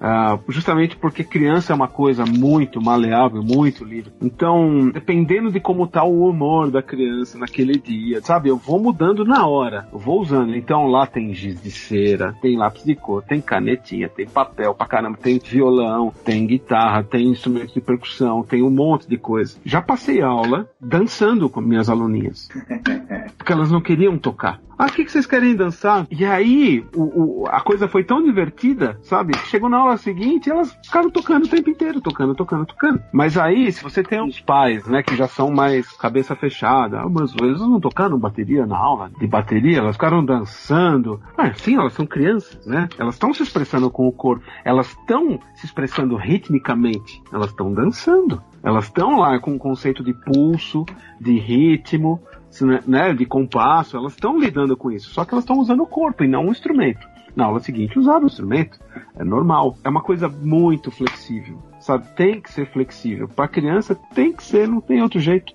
Uh, 0.00 0.40
justamente 0.50 0.96
porque 0.96 1.22
criança 1.22 1.72
é 1.72 1.76
uma 1.76 1.86
coisa 1.88 2.24
muito 2.24 2.80
maleável, 2.80 3.42
muito 3.42 3.84
livre. 3.84 4.12
Então, 4.20 4.88
dependendo 4.88 5.52
de 5.52 5.60
como 5.60 5.86
tá 5.86 6.02
o 6.02 6.26
humor 6.26 6.70
da 6.70 6.82
criança 6.82 7.38
naquele 7.38 7.78
dia, 7.78 8.22
sabe? 8.22 8.48
Eu 8.48 8.56
vou 8.56 8.80
mudando 8.80 9.24
na 9.24 9.46
hora, 9.46 9.86
eu 9.92 9.98
vou 9.98 10.20
usando. 10.20 10.54
Então 10.56 10.86
lá 10.86 11.06
tem 11.06 11.34
giz 11.34 11.60
de 11.62 11.70
cera, 11.70 12.34
tem 12.40 12.56
lápis 12.56 12.84
de 12.84 12.94
cor, 12.94 13.22
tem 13.22 13.40
canetinha, 13.40 14.08
tem 14.08 14.26
papel 14.26 14.74
pra 14.74 14.86
caramba, 14.86 15.18
tem 15.18 15.38
violão, 15.38 16.12
tem 16.24 16.46
guitarra, 16.46 17.04
tem 17.04 17.28
instrumentos 17.28 17.74
de 17.74 17.80
percussão, 17.80 18.42
tem 18.42 18.62
um 18.62 18.70
monte 18.70 19.06
de 19.06 19.18
coisa. 19.18 19.58
Já 19.64 19.82
passei 19.82 20.22
aula 20.22 20.68
dançando 20.80 21.50
com 21.50 21.60
minhas 21.60 21.90
aluninhas. 21.90 22.48
Porque 23.36 23.52
elas 23.52 23.70
não 23.70 23.80
queriam 23.82 24.16
tocar. 24.16 24.60
Ah, 24.80 24.86
o 24.86 24.92
que, 24.92 25.04
que 25.04 25.12
vocês 25.12 25.26
querem 25.26 25.54
dançar? 25.54 26.06
E 26.10 26.24
aí, 26.24 26.82
o, 26.96 27.42
o, 27.42 27.46
a 27.48 27.60
coisa 27.60 27.86
foi 27.86 28.02
tão 28.02 28.24
divertida, 28.24 28.98
sabe? 29.02 29.36
Chegou 29.44 29.68
na 29.68 29.76
aula 29.76 29.98
seguinte, 29.98 30.48
elas 30.48 30.74
ficaram 30.82 31.10
tocando 31.10 31.44
o 31.44 31.48
tempo 31.48 31.68
inteiro, 31.68 32.00
tocando, 32.00 32.34
tocando, 32.34 32.64
tocando. 32.64 33.02
Mas 33.12 33.36
aí, 33.36 33.70
se 33.70 33.82
você 33.82 34.02
tem 34.02 34.22
uns 34.22 34.40
pais, 34.40 34.86
né, 34.86 35.02
que 35.02 35.14
já 35.14 35.28
são 35.28 35.50
mais 35.50 35.86
cabeça 35.98 36.34
fechada, 36.34 37.00
ah, 37.00 37.08
mas 37.10 37.34
eles 37.42 37.60
não 37.60 37.78
tocaram 37.78 38.18
bateria 38.18 38.64
na 38.64 38.78
aula 38.78 39.10
de 39.20 39.26
bateria, 39.26 39.80
elas 39.80 39.96
ficaram 39.96 40.24
dançando. 40.24 41.20
Ah, 41.36 41.52
sim, 41.52 41.76
elas 41.76 41.92
são 41.92 42.06
crianças, 42.06 42.64
né? 42.64 42.88
Elas 42.98 43.16
estão 43.16 43.34
se 43.34 43.42
expressando 43.42 43.90
com 43.90 44.08
o 44.08 44.12
corpo, 44.12 44.42
elas 44.64 44.86
estão 44.86 45.38
se 45.56 45.66
expressando 45.66 46.16
ritmicamente, 46.16 47.22
elas 47.30 47.50
estão 47.50 47.70
dançando. 47.70 48.42
Elas 48.62 48.84
estão 48.84 49.18
lá 49.18 49.38
com 49.38 49.54
o 49.54 49.58
conceito 49.58 50.04
de 50.04 50.12
pulso, 50.12 50.84
de 51.20 51.38
ritmo, 51.38 52.20
né, 52.60 52.80
né, 52.86 53.14
de 53.14 53.24
compasso, 53.24 53.96
elas 53.96 54.12
estão 54.12 54.38
lidando 54.38 54.76
com 54.76 54.90
isso, 54.90 55.10
só 55.10 55.24
que 55.24 55.32
elas 55.32 55.44
estão 55.44 55.58
usando 55.58 55.82
o 55.82 55.86
corpo 55.86 56.24
e 56.24 56.28
não 56.28 56.46
o 56.46 56.50
instrumento. 56.50 57.06
Na 57.34 57.44
aula 57.44 57.60
seguinte, 57.60 57.98
usar 57.98 58.20
o 58.22 58.26
instrumento. 58.26 58.78
É 59.16 59.24
normal. 59.24 59.76
É 59.84 59.88
uma 59.88 60.02
coisa 60.02 60.28
muito 60.28 60.90
flexível. 60.90 61.62
Sabe? 61.78 62.06
Tem 62.16 62.40
que 62.40 62.52
ser 62.52 62.66
flexível. 62.66 63.28
Para 63.28 63.48
criança, 63.48 63.94
tem 64.14 64.32
que 64.32 64.42
ser, 64.42 64.68
não 64.68 64.80
tem 64.80 65.00
outro 65.00 65.20
jeito. 65.20 65.52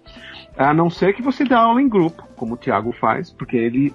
A 0.58 0.74
não 0.74 0.90
ser 0.90 1.14
que 1.14 1.22
você 1.22 1.44
dê 1.44 1.54
aula 1.54 1.82
em 1.82 1.90
grupo, 1.90 2.24
como 2.36 2.54
o 2.54 2.58
Tiago 2.58 2.94
faz, 2.94 3.30
porque 3.30 3.58
ele 3.58 3.94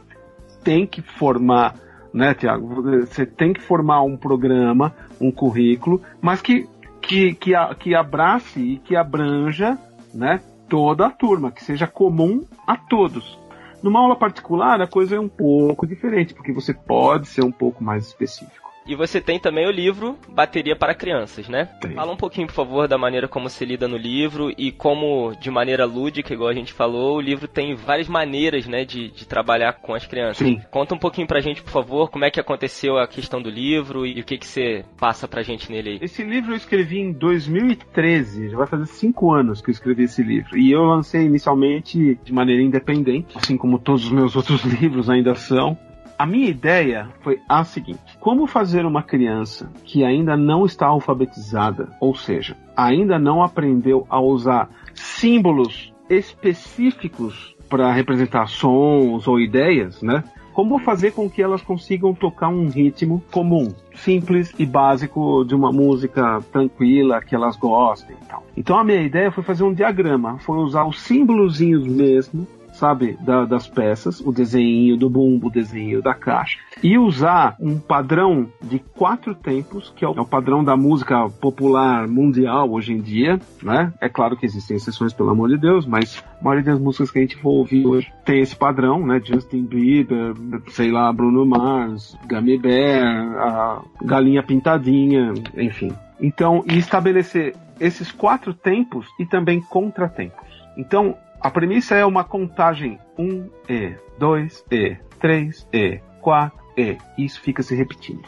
tem 0.62 0.86
que 0.86 1.00
formar, 1.00 1.74
né, 2.12 2.34
Tiago? 2.34 2.82
Você 3.00 3.24
tem 3.24 3.52
que 3.52 3.62
formar 3.62 4.02
um 4.02 4.16
programa, 4.16 4.94
um 5.18 5.32
currículo, 5.32 6.02
mas 6.20 6.42
que, 6.42 6.68
que, 7.00 7.34
que, 7.34 7.52
que 7.78 7.94
abrace 7.94 8.60
e 8.60 8.78
que 8.78 8.94
abranja, 8.94 9.78
né? 10.12 10.40
Toda 10.70 11.06
a 11.06 11.10
turma, 11.10 11.50
que 11.50 11.62
seja 11.62 11.86
comum 11.86 12.44
a 12.66 12.76
todos. 12.76 13.38
Numa 13.82 14.00
aula 14.00 14.14
particular, 14.14 14.80
a 14.80 14.86
coisa 14.86 15.16
é 15.16 15.20
um 15.20 15.28
pouco 15.28 15.86
diferente, 15.86 16.32
porque 16.32 16.52
você 16.52 16.72
pode 16.72 17.26
ser 17.26 17.44
um 17.44 17.50
pouco 17.50 17.82
mais 17.82 18.06
específico. 18.06 18.59
E 18.90 18.96
você 18.96 19.20
tem 19.20 19.38
também 19.38 19.68
o 19.68 19.70
livro 19.70 20.18
Bateria 20.28 20.74
para 20.74 20.96
Crianças, 20.96 21.48
né? 21.48 21.66
Tem. 21.80 21.92
Fala 21.92 22.10
um 22.10 22.16
pouquinho, 22.16 22.48
por 22.48 22.54
favor, 22.54 22.88
da 22.88 22.98
maneira 22.98 23.28
como 23.28 23.48
se 23.48 23.64
lida 23.64 23.86
no 23.86 23.96
livro 23.96 24.52
e 24.58 24.72
como, 24.72 25.32
de 25.40 25.48
maneira 25.48 25.84
lúdica, 25.84 26.34
igual 26.34 26.50
a 26.50 26.54
gente 26.54 26.72
falou, 26.72 27.16
o 27.16 27.20
livro 27.20 27.46
tem 27.46 27.76
várias 27.76 28.08
maneiras, 28.08 28.66
né, 28.66 28.84
de, 28.84 29.08
de 29.10 29.28
trabalhar 29.28 29.74
com 29.74 29.94
as 29.94 30.04
crianças. 30.04 30.44
Sim. 30.44 30.60
Conta 30.72 30.92
um 30.92 30.98
pouquinho 30.98 31.28
pra 31.28 31.38
gente, 31.38 31.62
por 31.62 31.70
favor, 31.70 32.10
como 32.10 32.24
é 32.24 32.32
que 32.32 32.40
aconteceu 32.40 32.98
a 32.98 33.06
questão 33.06 33.40
do 33.40 33.48
livro 33.48 34.04
e 34.04 34.20
o 34.20 34.24
que 34.24 34.36
que 34.36 34.46
você 34.46 34.84
passa 34.98 35.28
pra 35.28 35.44
gente 35.44 35.70
nele 35.70 35.90
aí. 35.90 35.98
Esse 36.02 36.24
livro 36.24 36.50
eu 36.50 36.56
escrevi 36.56 36.98
em 36.98 37.12
2013, 37.12 38.50
já 38.50 38.56
vai 38.56 38.66
fazer 38.66 38.86
cinco 38.86 39.32
anos 39.32 39.62
que 39.62 39.70
eu 39.70 39.72
escrevi 39.72 40.02
esse 40.02 40.20
livro. 40.20 40.58
E 40.58 40.72
eu 40.72 40.82
lancei 40.82 41.26
inicialmente 41.26 42.18
de 42.24 42.32
maneira 42.32 42.60
independente, 42.60 43.38
assim 43.38 43.56
como 43.56 43.78
todos 43.78 44.06
os 44.06 44.10
meus 44.10 44.34
outros 44.34 44.64
livros 44.64 45.08
ainda 45.08 45.36
são. 45.36 45.78
A 46.20 46.26
minha 46.26 46.50
ideia 46.50 47.08
foi 47.22 47.40
a 47.48 47.64
seguinte: 47.64 48.18
como 48.20 48.46
fazer 48.46 48.84
uma 48.84 49.02
criança 49.02 49.72
que 49.84 50.04
ainda 50.04 50.36
não 50.36 50.66
está 50.66 50.86
alfabetizada, 50.86 51.88
ou 51.98 52.14
seja, 52.14 52.54
ainda 52.76 53.18
não 53.18 53.42
aprendeu 53.42 54.06
a 54.10 54.20
usar 54.20 54.68
símbolos 54.92 55.94
específicos 56.10 57.56
para 57.70 57.90
representar 57.90 58.48
sons 58.48 59.26
ou 59.26 59.40
ideias, 59.40 60.02
né? 60.02 60.22
Como 60.52 60.78
fazer 60.80 61.12
com 61.12 61.30
que 61.30 61.40
elas 61.40 61.62
consigam 61.62 62.12
tocar 62.12 62.48
um 62.48 62.68
ritmo 62.68 63.24
comum, 63.32 63.72
simples 63.94 64.52
e 64.58 64.66
básico 64.66 65.42
de 65.46 65.54
uma 65.54 65.72
música 65.72 66.38
tranquila 66.52 67.22
que 67.22 67.34
elas 67.34 67.56
gostem 67.56 68.14
e 68.20 68.24
tal. 68.26 68.44
Então 68.54 68.78
a 68.78 68.84
minha 68.84 69.00
ideia 69.00 69.32
foi 69.32 69.42
fazer 69.42 69.64
um 69.64 69.72
diagrama, 69.72 70.38
foi 70.40 70.58
usar 70.58 70.84
os 70.84 71.00
símbolozinhos 71.00 71.86
mesmo 71.86 72.46
sabe, 72.80 73.18
da, 73.20 73.44
das 73.44 73.68
peças, 73.68 74.20
o 74.20 74.32
desenho 74.32 74.96
do 74.96 75.10
bumbo, 75.10 75.48
o 75.48 75.50
desenho 75.50 76.00
da 76.00 76.14
caixa, 76.14 76.58
e 76.82 76.96
usar 76.96 77.54
um 77.60 77.78
padrão 77.78 78.48
de 78.62 78.78
quatro 78.78 79.34
tempos, 79.34 79.92
que 79.94 80.02
é 80.02 80.08
o, 80.08 80.14
é 80.14 80.20
o 80.20 80.24
padrão 80.26 80.64
da 80.64 80.76
música 80.76 81.28
popular 81.28 82.08
mundial 82.08 82.70
hoje 82.70 82.94
em 82.94 83.00
dia, 83.00 83.38
né? 83.62 83.92
É 84.00 84.08
claro 84.08 84.36
que 84.36 84.46
existem 84.46 84.78
exceções, 84.78 85.12
pelo 85.12 85.30
amor 85.30 85.50
de 85.50 85.58
Deus, 85.58 85.84
mas 85.84 86.24
a 86.40 86.42
maioria 86.42 86.72
das 86.72 86.80
músicas 86.80 87.10
que 87.10 87.18
a 87.18 87.22
gente 87.22 87.36
for 87.36 87.50
ouvir 87.50 87.86
hoje 87.86 88.10
tem 88.24 88.40
esse 88.40 88.56
padrão, 88.56 89.06
né? 89.06 89.20
Justin 89.22 89.64
Bieber, 89.64 90.34
sei 90.68 90.90
lá, 90.90 91.12
Bruno 91.12 91.44
Mars, 91.44 92.16
Gummy 92.26 92.58
Bear, 92.58 93.36
a 93.36 93.82
Galinha 94.02 94.42
Pintadinha, 94.42 95.34
enfim. 95.54 95.92
Então, 96.18 96.64
e 96.66 96.78
estabelecer 96.78 97.54
esses 97.78 98.10
quatro 98.10 98.54
tempos 98.54 99.06
e 99.18 99.26
também 99.26 99.60
contratempos. 99.60 100.48
Então, 100.76 101.16
a 101.40 101.50
premissa 101.50 101.94
é 101.94 102.04
uma 102.04 102.22
contagem 102.22 102.98
1E, 103.18 103.96
2E, 104.18 104.98
3E, 105.20 106.00
4E. 106.22 106.98
Isso 107.16 107.40
fica 107.40 107.62
se 107.62 107.74
repetindo. 107.74 108.22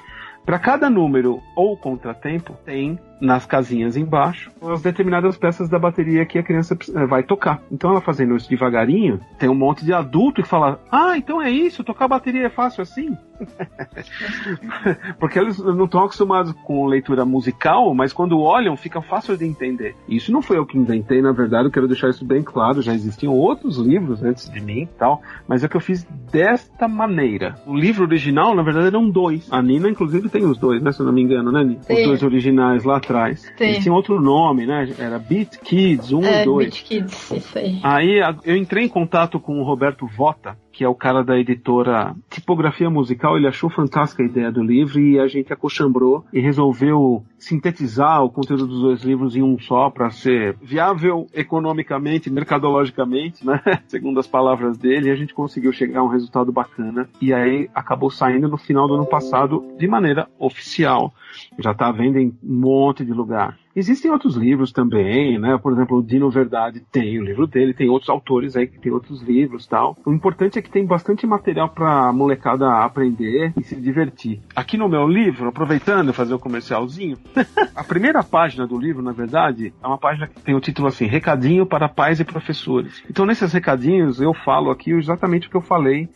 Para 0.45 0.59
cada 0.59 0.91
número 0.91 1.41
ou 1.55 1.77
contratempo, 1.77 2.55
tem 2.65 2.99
nas 3.23 3.47
casinhas 3.47 3.97
embaixo 3.97 4.51
as 4.71 4.83
determinadas 4.83 5.37
peças 5.37 5.69
da 5.69 5.79
bateria 5.79 6.27
que 6.27 6.39
a 6.39 6.43
criança 6.43 6.77
eh, 6.95 7.07
vai 7.07 7.23
tocar. 7.23 7.63
Então 7.71 7.91
ela 7.91 8.01
fazendo 8.01 8.37
isso 8.37 8.49
devagarinho, 8.49 9.21
tem 9.39 9.49
um 9.49 9.55
monte 9.55 9.85
de 9.85 9.93
adulto 9.93 10.43
que 10.43 10.49
fala: 10.49 10.81
Ah, 10.91 11.17
então 11.17 11.41
é 11.41 11.51
isso, 11.51 11.85
tocar 11.85 12.09
bateria 12.09 12.47
é 12.47 12.51
fácil 12.51 12.83
assim? 12.83 13.17
Porque 15.19 15.39
eles 15.39 15.59
não 15.59 15.85
estão 15.85 16.05
acostumados 16.05 16.53
com 16.65 16.87
leitura 16.87 17.25
musical, 17.25 17.93
mas 17.95 18.13
quando 18.13 18.41
olham 18.41 18.77
fica 18.77 19.01
fácil 19.01 19.37
de 19.37 19.45
entender. 19.45 19.97
Isso 20.09 20.31
não 20.33 20.43
foi 20.43 20.59
eu 20.59 20.67
que 20.67 20.79
inventei, 20.79 21.21
na 21.21 21.33
verdade, 21.33 21.67
eu 21.67 21.73
quero 21.73 21.89
deixar 21.89 22.09
isso 22.11 22.25
bem 22.25 22.43
claro, 22.43 22.83
já 22.83 22.95
existiam 22.95 23.35
outros 23.35 23.79
livros 23.79 24.23
antes 24.23 24.49
de 24.49 24.61
mim 24.61 24.83
e 24.83 24.87
tal, 24.87 25.21
mas 25.49 25.65
é 25.65 25.69
que 25.69 25.77
eu 25.77 25.81
fiz 25.81 26.05
desta 26.31 26.87
maneira. 26.87 27.57
O 27.67 27.75
livro 27.75 28.05
original, 28.05 28.55
na 28.55 28.63
verdade, 28.63 28.87
eram 28.87 29.11
dois. 29.11 29.49
A 29.53 29.61
Nina, 29.61 29.89
inclusive, 29.89 30.29
tem 30.29 30.45
os 30.45 30.59
dois, 30.59 30.83
né? 30.83 30.93
Se 30.93 31.01
eu 31.01 31.07
não 31.07 31.13
me 31.13 31.23
engano, 31.23 31.51
né, 31.51 31.65
Nina? 31.65 31.81
Os 31.81 32.05
dois 32.05 32.23
originais 32.23 32.85
lá 32.85 32.99
atrás. 32.99 33.12
Sim. 33.57 33.65
Eles 33.65 33.83
tinham 33.83 33.97
outro 33.97 34.21
nome, 34.21 34.67
né? 34.67 34.89
Era 34.99 35.19
Beat 35.19 35.59
Kids 35.59 36.13
1 36.13 36.19
um 36.19 36.25
é, 36.25 36.43
e 36.43 36.45
2. 36.45 36.67
Beat 36.69 36.85
Kids, 36.85 37.31
isso 37.31 37.59
aí. 37.59 37.81
Aí 37.83 38.21
eu 38.45 38.57
entrei 38.57 38.85
em 38.85 38.89
contato 38.89 39.39
com 39.39 39.61
o 39.61 39.65
Roberto 39.65 40.07
Vota, 40.07 40.57
que 40.73 40.85
é 40.85 40.89
o 40.89 40.95
cara 40.95 41.23
da 41.23 41.39
editora 41.39 42.15
Tipografia 42.31 42.89
Musical, 42.89 43.37
ele 43.37 43.47
achou 43.47 43.69
fantástica 43.69 44.23
a 44.23 44.27
ideia 44.27 44.51
do 44.51 44.63
livro 44.63 44.99
e 44.99 45.21
a 45.21 45.27
gente 45.29 45.53
acochambrou 45.53 46.25
e 46.33 46.41
resolveu 46.41 47.23
sintetizar 47.39 48.23
o 48.25 48.31
conteúdo 48.31 48.67
dos 48.67 48.81
dois 48.81 49.03
livros 49.03 49.37
em 49.37 49.43
um 49.43 49.59
só 49.59 49.91
para 49.91 50.11
ser 50.11 50.57
viável 50.63 51.27
economicamente, 51.35 52.31
mercadologicamente, 52.31 53.45
né? 53.47 53.61
Segundo 53.87 54.19
as 54.19 54.27
palavras 54.27 54.79
dele, 54.79 55.11
a 55.11 55.17
gente 55.17 55.35
conseguiu 55.35 55.73
chegar 55.73 56.01
a 56.01 56.05
um 56.05 56.09
resultado 56.09 56.51
bacana 56.51 57.09
e 57.21 57.33
aí 57.33 57.69
acabou 57.75 58.11
saindo 58.11 58.49
no 58.49 58.57
final 58.57 58.89
do 58.89 58.95
ano 58.95 59.07
passado 59.07 59.65
de 59.79 59.87
maneira 59.87 60.29
oficial. 60.39 61.13
Já 61.59 61.73
está 61.73 61.91
vendo 61.91 62.19
em 62.19 62.29
um 62.43 62.61
monte 62.61 63.05
de 63.05 63.13
lugar. 63.13 63.59
Existem 63.75 64.11
outros 64.11 64.37
livros 64.37 64.71
também, 64.71 65.39
né? 65.39 65.57
Por 65.57 65.73
exemplo, 65.73 65.99
o 65.99 66.03
Dino 66.03 66.31
Verdade 66.31 66.81
tem 66.93 67.19
o 67.19 67.25
livro 67.25 67.47
dele, 67.47 67.73
tem 67.73 67.89
outros 67.89 68.11
autores 68.11 68.55
aí 68.55 68.67
que 68.67 68.79
tem 68.79 68.93
outros 68.93 69.23
livros 69.23 69.67
tal. 69.67 69.97
O 70.05 70.13
importante 70.13 70.59
é 70.59 70.63
que 70.63 70.71
tem 70.71 70.85
bastante 70.85 71.27
material 71.27 71.71
para 71.71 72.13
molecada 72.13 72.85
aprender 72.85 73.53
e 73.59 73.63
se 73.63 73.75
divertir. 73.77 74.41
Aqui 74.55 74.77
no 74.77 74.89
meu 74.89 75.09
livro, 75.09 75.49
aproveitando 75.49 76.13
fazer 76.13 76.35
o 76.35 76.39
comercialzinho, 76.39 77.17
a 77.75 77.83
primeira 77.83 78.23
página 78.23 78.67
do 78.67 78.79
livro, 78.79 79.03
na 79.03 79.13
verdade, 79.13 79.73
é 79.83 79.87
uma 79.87 79.99
página 79.99 80.27
que 80.27 80.41
tem 80.43 80.55
o 80.55 80.61
título 80.61 80.89
assim: 80.89 81.07
Recadinho 81.07 81.65
para 81.65 81.89
pais 81.89 82.21
e 82.21 82.25
professores. 82.25 83.03
Então, 83.09 83.25
nesses 83.25 83.53
recadinhos, 83.53 84.21
eu 84.21 84.35
falo 84.35 84.71
aqui 84.71 84.91
exatamente 84.93 85.47
o 85.47 85.51
que 85.51 85.57
eu 85.57 85.63
falei 85.63 86.11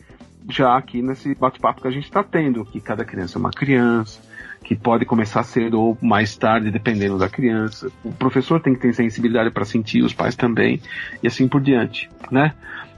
já 0.49 0.77
aqui 0.77 1.01
nesse 1.01 1.35
bate-papo 1.35 1.81
que 1.81 1.87
a 1.87 1.91
gente 1.91 2.05
está 2.05 2.23
tendo, 2.23 2.63
que 2.65 2.79
cada 2.79 3.03
criança 3.03 3.37
é 3.37 3.39
uma 3.39 3.51
criança, 3.51 4.21
que 4.67 4.75
pode 4.75 5.05
começar 5.05 5.43
cedo 5.43 5.79
ou 5.79 5.97
mais 6.01 6.35
tarde, 6.35 6.69
dependendo 6.69 7.17
da 7.17 7.29
criança. 7.29 7.89
O 8.03 8.11
professor 8.11 8.61
tem 8.61 8.73
que 8.73 8.81
ter 8.81 8.93
sensibilidade 8.93 9.49
para 9.49 9.63
sentir, 9.63 10.03
os 10.03 10.13
pais 10.13 10.35
também, 10.35 10.81
e 11.23 11.27
assim 11.27 11.47
por 11.47 11.61
diante, 11.61 12.09
né? 12.29 12.53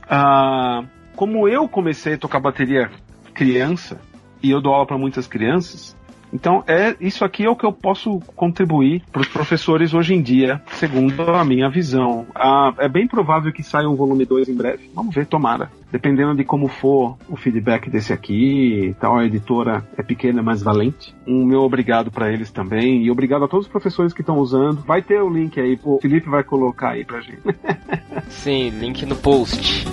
Ah, 0.10 0.84
como 1.16 1.48
eu 1.48 1.70
comecei 1.70 2.16
a 2.16 2.18
tocar 2.18 2.40
bateria 2.40 2.90
criança, 3.36 4.02
e 4.42 4.50
eu 4.50 4.60
dou 4.60 4.74
aula 4.74 4.88
para 4.88 4.98
muitas 4.98 5.28
crianças. 5.28 5.96
Então, 6.32 6.64
é 6.68 6.96
isso 7.00 7.26
aqui 7.26 7.46
é 7.46 7.50
o 7.50 7.56
que 7.56 7.66
eu 7.66 7.72
posso 7.72 8.20
contribuir 8.36 9.04
para 9.12 9.22
os 9.22 9.28
professores 9.28 9.94
hoje 9.94 10.14
em 10.14 10.22
dia, 10.22 10.62
segundo 10.74 11.22
a 11.24 11.44
minha 11.44 11.70
visão. 11.70 12.28
Ah, 12.36 12.74
é 12.78 12.88
bem 12.88 13.08
provável 13.08 13.52
que 13.52 13.64
saia 13.64 13.90
um 13.90 13.96
volume 13.96 14.26
2 14.26 14.50
em 14.50 14.56
breve. 14.56 14.90
Vamos 14.94 15.14
ver, 15.14 15.26
tomara. 15.26 15.72
Dependendo 15.92 16.36
de 16.36 16.44
como 16.44 16.68
for 16.68 17.18
o 17.28 17.36
feedback 17.36 17.90
desse 17.90 18.14
aqui, 18.14 18.96
tal, 19.00 19.18
a 19.18 19.26
editora 19.26 19.84
é 19.98 20.04
pequena, 20.04 20.44
mas 20.44 20.62
valente. 20.62 21.16
Um 21.26 21.44
meu 21.44 21.62
obrigado 21.62 22.12
para 22.12 22.32
eles 22.32 22.52
também. 22.52 23.04
E 23.04 23.10
obrigado 23.10 23.44
a 23.46 23.48
todos 23.48 23.66
os 23.66 23.72
professores 23.72 24.14
que 24.14 24.22
estão 24.22 24.38
usando. 24.38 24.82
Vai 24.82 25.02
ter 25.02 25.20
o 25.20 25.30
link 25.30 25.60
aí, 25.60 25.80
o 25.84 26.00
Felipe 26.00 26.30
vai 26.30 26.44
colocar 26.44 26.92
aí 26.92 27.04
pra 27.04 27.22
gente. 27.22 27.42
Sim, 28.30 28.70
link 28.70 29.04
no 29.06 29.16
post. 29.16 29.88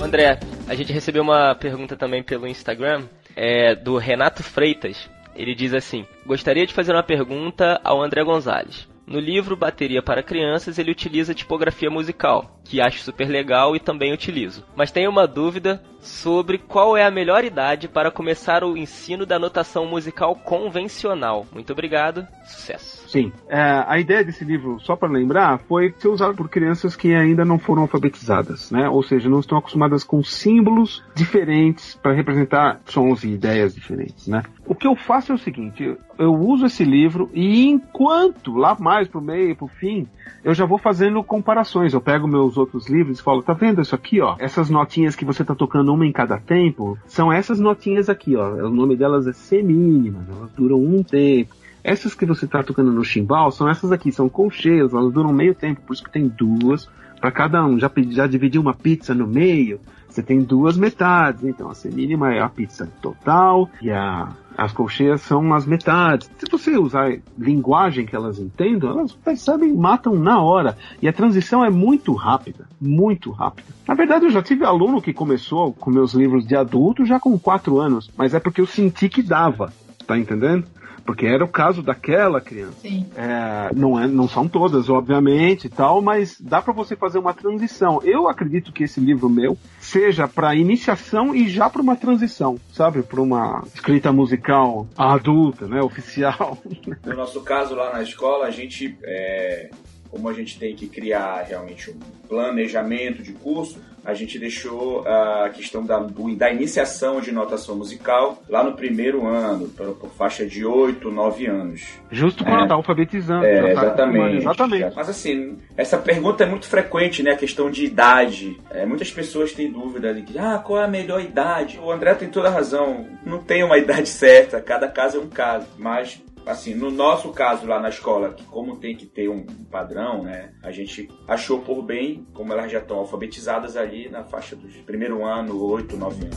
André, 0.00 0.38
a 0.68 0.74
gente 0.76 0.92
recebeu 0.92 1.22
uma 1.22 1.56
pergunta 1.56 1.96
também 1.96 2.22
pelo 2.22 2.46
Instagram 2.46 3.02
é, 3.36 3.74
do 3.74 3.98
Renato 3.98 4.42
Freitas. 4.42 5.08
Ele 5.34 5.54
diz 5.54 5.74
assim: 5.74 6.06
Gostaria 6.24 6.66
de 6.66 6.74
fazer 6.74 6.92
uma 6.92 7.02
pergunta 7.02 7.78
ao 7.84 8.02
André 8.02 8.24
Gonzalez. 8.24 8.88
No 9.06 9.20
livro 9.20 9.56
Bateria 9.56 10.02
para 10.02 10.22
Crianças, 10.22 10.80
ele 10.80 10.90
utiliza 10.90 11.32
tipografia 11.32 11.88
musical, 11.88 12.58
que 12.64 12.80
acho 12.80 13.04
super 13.04 13.28
legal 13.28 13.76
e 13.76 13.78
também 13.78 14.12
utilizo. 14.12 14.64
Mas 14.74 14.90
tenho 14.90 15.10
uma 15.10 15.28
dúvida 15.28 15.80
sobre 16.00 16.58
qual 16.58 16.96
é 16.96 17.04
a 17.04 17.10
melhor 17.10 17.44
idade 17.44 17.86
para 17.86 18.10
começar 18.10 18.64
o 18.64 18.76
ensino 18.76 19.24
da 19.24 19.38
notação 19.38 19.86
musical 19.86 20.34
convencional. 20.34 21.46
Muito 21.52 21.72
obrigado, 21.72 22.26
sucesso. 22.46 22.95
Sim. 23.06 23.32
É, 23.48 23.84
a 23.86 23.98
ideia 23.98 24.24
desse 24.24 24.44
livro, 24.44 24.78
só 24.80 24.96
para 24.96 25.08
lembrar, 25.08 25.58
foi 25.60 25.94
ser 25.98 26.08
usado 26.08 26.34
por 26.34 26.48
crianças 26.48 26.96
que 26.96 27.14
ainda 27.14 27.44
não 27.44 27.58
foram 27.58 27.82
alfabetizadas, 27.82 28.70
né? 28.70 28.88
Ou 28.88 29.02
seja, 29.02 29.28
não 29.28 29.40
estão 29.40 29.58
acostumadas 29.58 30.04
com 30.04 30.22
símbolos 30.22 31.02
diferentes 31.14 31.94
para 31.94 32.12
representar 32.12 32.80
sons 32.86 33.24
e 33.24 33.30
ideias 33.30 33.74
diferentes, 33.74 34.26
né? 34.26 34.42
O 34.66 34.74
que 34.74 34.86
eu 34.86 34.96
faço 34.96 35.32
é 35.32 35.34
o 35.34 35.38
seguinte, 35.38 35.96
eu 36.18 36.34
uso 36.34 36.66
esse 36.66 36.84
livro 36.84 37.30
e 37.32 37.66
enquanto, 37.66 38.54
lá 38.56 38.76
mais 38.78 39.06
pro 39.06 39.20
meio, 39.20 39.54
pro 39.54 39.68
fim, 39.68 40.08
eu 40.42 40.54
já 40.54 40.64
vou 40.64 40.78
fazendo 40.78 41.22
comparações. 41.22 41.92
Eu 41.92 42.00
pego 42.00 42.26
meus 42.26 42.56
outros 42.56 42.88
livros 42.88 43.18
e 43.18 43.22
falo, 43.22 43.42
tá 43.42 43.52
vendo 43.52 43.80
isso 43.80 43.94
aqui, 43.94 44.20
ó? 44.20 44.36
Essas 44.38 44.70
notinhas 44.70 45.14
que 45.14 45.24
você 45.24 45.44
tá 45.44 45.54
tocando 45.54 45.92
uma 45.92 46.06
em 46.06 46.12
cada 46.12 46.38
tempo, 46.38 46.98
são 47.06 47.32
essas 47.32 47.60
notinhas 47.60 48.08
aqui, 48.08 48.36
ó. 48.36 48.66
O 48.66 48.70
nome 48.70 48.96
delas 48.96 49.26
é 49.26 49.32
semínimas, 49.32 50.28
elas 50.28 50.50
duram 50.52 50.78
um 50.78 51.02
tempo. 51.02 51.54
Essas 51.86 52.16
que 52.16 52.26
você 52.26 52.46
está 52.46 52.64
tocando 52.64 52.90
no 52.90 53.04
chimbal 53.04 53.52
são 53.52 53.68
essas 53.68 53.92
aqui, 53.92 54.10
são 54.10 54.28
colcheias, 54.28 54.92
elas 54.92 55.12
duram 55.12 55.32
meio 55.32 55.54
tempo, 55.54 55.82
por 55.82 55.92
isso 55.92 56.02
que 56.02 56.10
tem 56.10 56.26
duas 56.26 56.88
para 57.20 57.30
cada 57.30 57.64
um. 57.64 57.78
Já, 57.78 57.88
já 58.08 58.26
dividiu 58.26 58.60
uma 58.60 58.74
pizza 58.74 59.14
no 59.14 59.24
meio, 59.24 59.78
você 60.08 60.20
tem 60.20 60.42
duas 60.42 60.76
metades. 60.76 61.44
Então 61.44 61.70
a 61.70 61.74
semínima 61.76 62.34
é 62.34 62.42
a 62.42 62.48
pizza 62.48 62.90
total 63.00 63.70
e 63.80 63.92
a, 63.92 64.32
as 64.58 64.72
colcheias 64.72 65.20
são 65.20 65.54
as 65.54 65.64
metades. 65.64 66.28
Se 66.38 66.50
você 66.50 66.76
usar 66.76 67.20
linguagem 67.38 68.04
que 68.04 68.16
elas 68.16 68.40
entendam, 68.40 68.90
elas 68.90 69.12
percebem, 69.12 69.72
matam 69.72 70.16
na 70.16 70.42
hora. 70.42 70.76
E 71.00 71.06
a 71.06 71.12
transição 71.12 71.64
é 71.64 71.70
muito 71.70 72.12
rápida, 72.14 72.66
muito 72.80 73.30
rápida. 73.30 73.68
Na 73.86 73.94
verdade, 73.94 74.24
eu 74.24 74.30
já 74.30 74.42
tive 74.42 74.64
aluno 74.64 75.00
que 75.00 75.12
começou 75.12 75.72
com 75.72 75.92
meus 75.92 76.14
livros 76.14 76.44
de 76.44 76.56
adulto 76.56 77.06
já 77.06 77.20
com 77.20 77.38
quatro 77.38 77.78
anos, 77.78 78.10
mas 78.16 78.34
é 78.34 78.40
porque 78.40 78.60
eu 78.60 78.66
senti 78.66 79.08
que 79.08 79.22
dava. 79.22 79.72
Tá 80.04 80.18
entendendo? 80.18 80.66
Porque 81.06 81.26
era 81.26 81.44
o 81.44 81.48
caso 81.48 81.82
daquela 81.82 82.40
criança. 82.40 82.80
Sim. 82.82 83.06
É, 83.16 83.70
não, 83.74 83.98
é, 83.98 84.06
não 84.06 84.28
são 84.28 84.48
todas, 84.48 84.90
obviamente, 84.90 85.66
e 85.66 85.70
tal, 85.70 86.02
mas 86.02 86.38
dá 86.40 86.60
para 86.60 86.72
você 86.72 86.96
fazer 86.96 87.18
uma 87.18 87.32
transição. 87.32 88.00
Eu 88.02 88.28
acredito 88.28 88.72
que 88.72 88.84
esse 88.84 89.00
livro 89.00 89.30
meu 89.30 89.56
seja 89.78 90.26
para 90.26 90.54
iniciação 90.54 91.34
e 91.34 91.48
já 91.48 91.70
para 91.70 91.80
uma 91.80 91.96
transição, 91.96 92.58
sabe, 92.72 93.02
para 93.02 93.20
uma 93.20 93.62
escrita 93.72 94.12
musical 94.12 94.86
adulta, 94.96 95.66
né, 95.66 95.80
oficial. 95.80 96.58
No 97.04 97.14
nosso 97.14 97.40
caso 97.42 97.74
lá 97.74 97.92
na 97.92 98.02
escola, 98.02 98.46
a 98.46 98.50
gente 98.50 98.98
é, 99.04 99.70
como 100.16 100.30
a 100.30 100.32
gente 100.32 100.58
tem 100.58 100.74
que 100.74 100.88
criar 100.88 101.42
realmente 101.42 101.90
um 101.90 101.98
planejamento 102.26 103.22
de 103.22 103.32
curso, 103.32 103.78
a 104.02 104.14
gente 104.14 104.38
deixou 104.38 105.06
a 105.06 105.50
questão 105.50 105.84
da, 105.84 105.98
da 105.98 106.50
iniciação 106.50 107.20
de 107.20 107.32
notação 107.32 107.76
musical 107.76 108.40
lá 108.48 108.62
no 108.62 108.72
primeiro 108.72 109.26
ano, 109.26 109.68
por, 109.68 109.94
por 109.96 110.10
faixa 110.10 110.46
de 110.46 110.64
8, 110.64 111.10
9 111.10 111.46
anos. 111.46 111.82
Justo 112.10 112.44
quando 112.44 112.64
é, 112.64 112.68
tá 112.68 112.74
alfabetizando. 112.74 113.44
É, 113.44 113.74
tá 113.74 113.82
exatamente. 113.82 114.36
exatamente. 114.36 114.96
Mas 114.96 115.08
assim, 115.08 115.58
essa 115.76 115.98
pergunta 115.98 116.44
é 116.44 116.46
muito 116.46 116.66
frequente, 116.66 117.22
né? 117.22 117.32
A 117.32 117.36
questão 117.36 117.68
de 117.68 117.84
idade. 117.84 118.56
É, 118.70 118.86
muitas 118.86 119.10
pessoas 119.10 119.52
têm 119.52 119.70
dúvida 119.70 120.14
de 120.14 120.22
que, 120.22 120.38
ah, 120.38 120.62
qual 120.64 120.80
é 120.80 120.84
a 120.84 120.88
melhor 120.88 121.20
idade? 121.20 121.78
O 121.82 121.90
André 121.90 122.14
tem 122.14 122.28
toda 122.28 122.48
a 122.48 122.52
razão. 122.52 123.06
Não 123.24 123.38
tem 123.38 123.64
uma 123.64 123.76
idade 123.78 124.08
certa, 124.08 124.60
cada 124.62 124.88
caso 124.88 125.18
é 125.18 125.20
um 125.20 125.28
caso. 125.28 125.66
Mas 125.76 126.22
assim, 126.46 126.74
no 126.74 126.90
nosso 126.90 127.30
caso 127.30 127.66
lá 127.66 127.80
na 127.80 127.88
escola, 127.88 128.32
que 128.32 128.44
como 128.44 128.76
tem 128.76 128.96
que 128.96 129.04
ter 129.04 129.28
um 129.28 129.44
padrão, 129.70 130.22
né, 130.22 130.52
a 130.62 130.70
gente 130.70 131.10
achou 131.26 131.60
por 131.60 131.82
bem, 131.82 132.26
como 132.32 132.52
elas 132.52 132.70
já 132.70 132.78
estão 132.78 132.98
alfabetizadas 132.98 133.76
ali 133.76 134.08
na 134.08 134.24
faixa 134.24 134.54
dos 134.54 134.76
primeiro 134.76 135.24
ano, 135.24 135.60
8, 135.60 135.96
9 135.96 136.24
anos. 136.24 136.36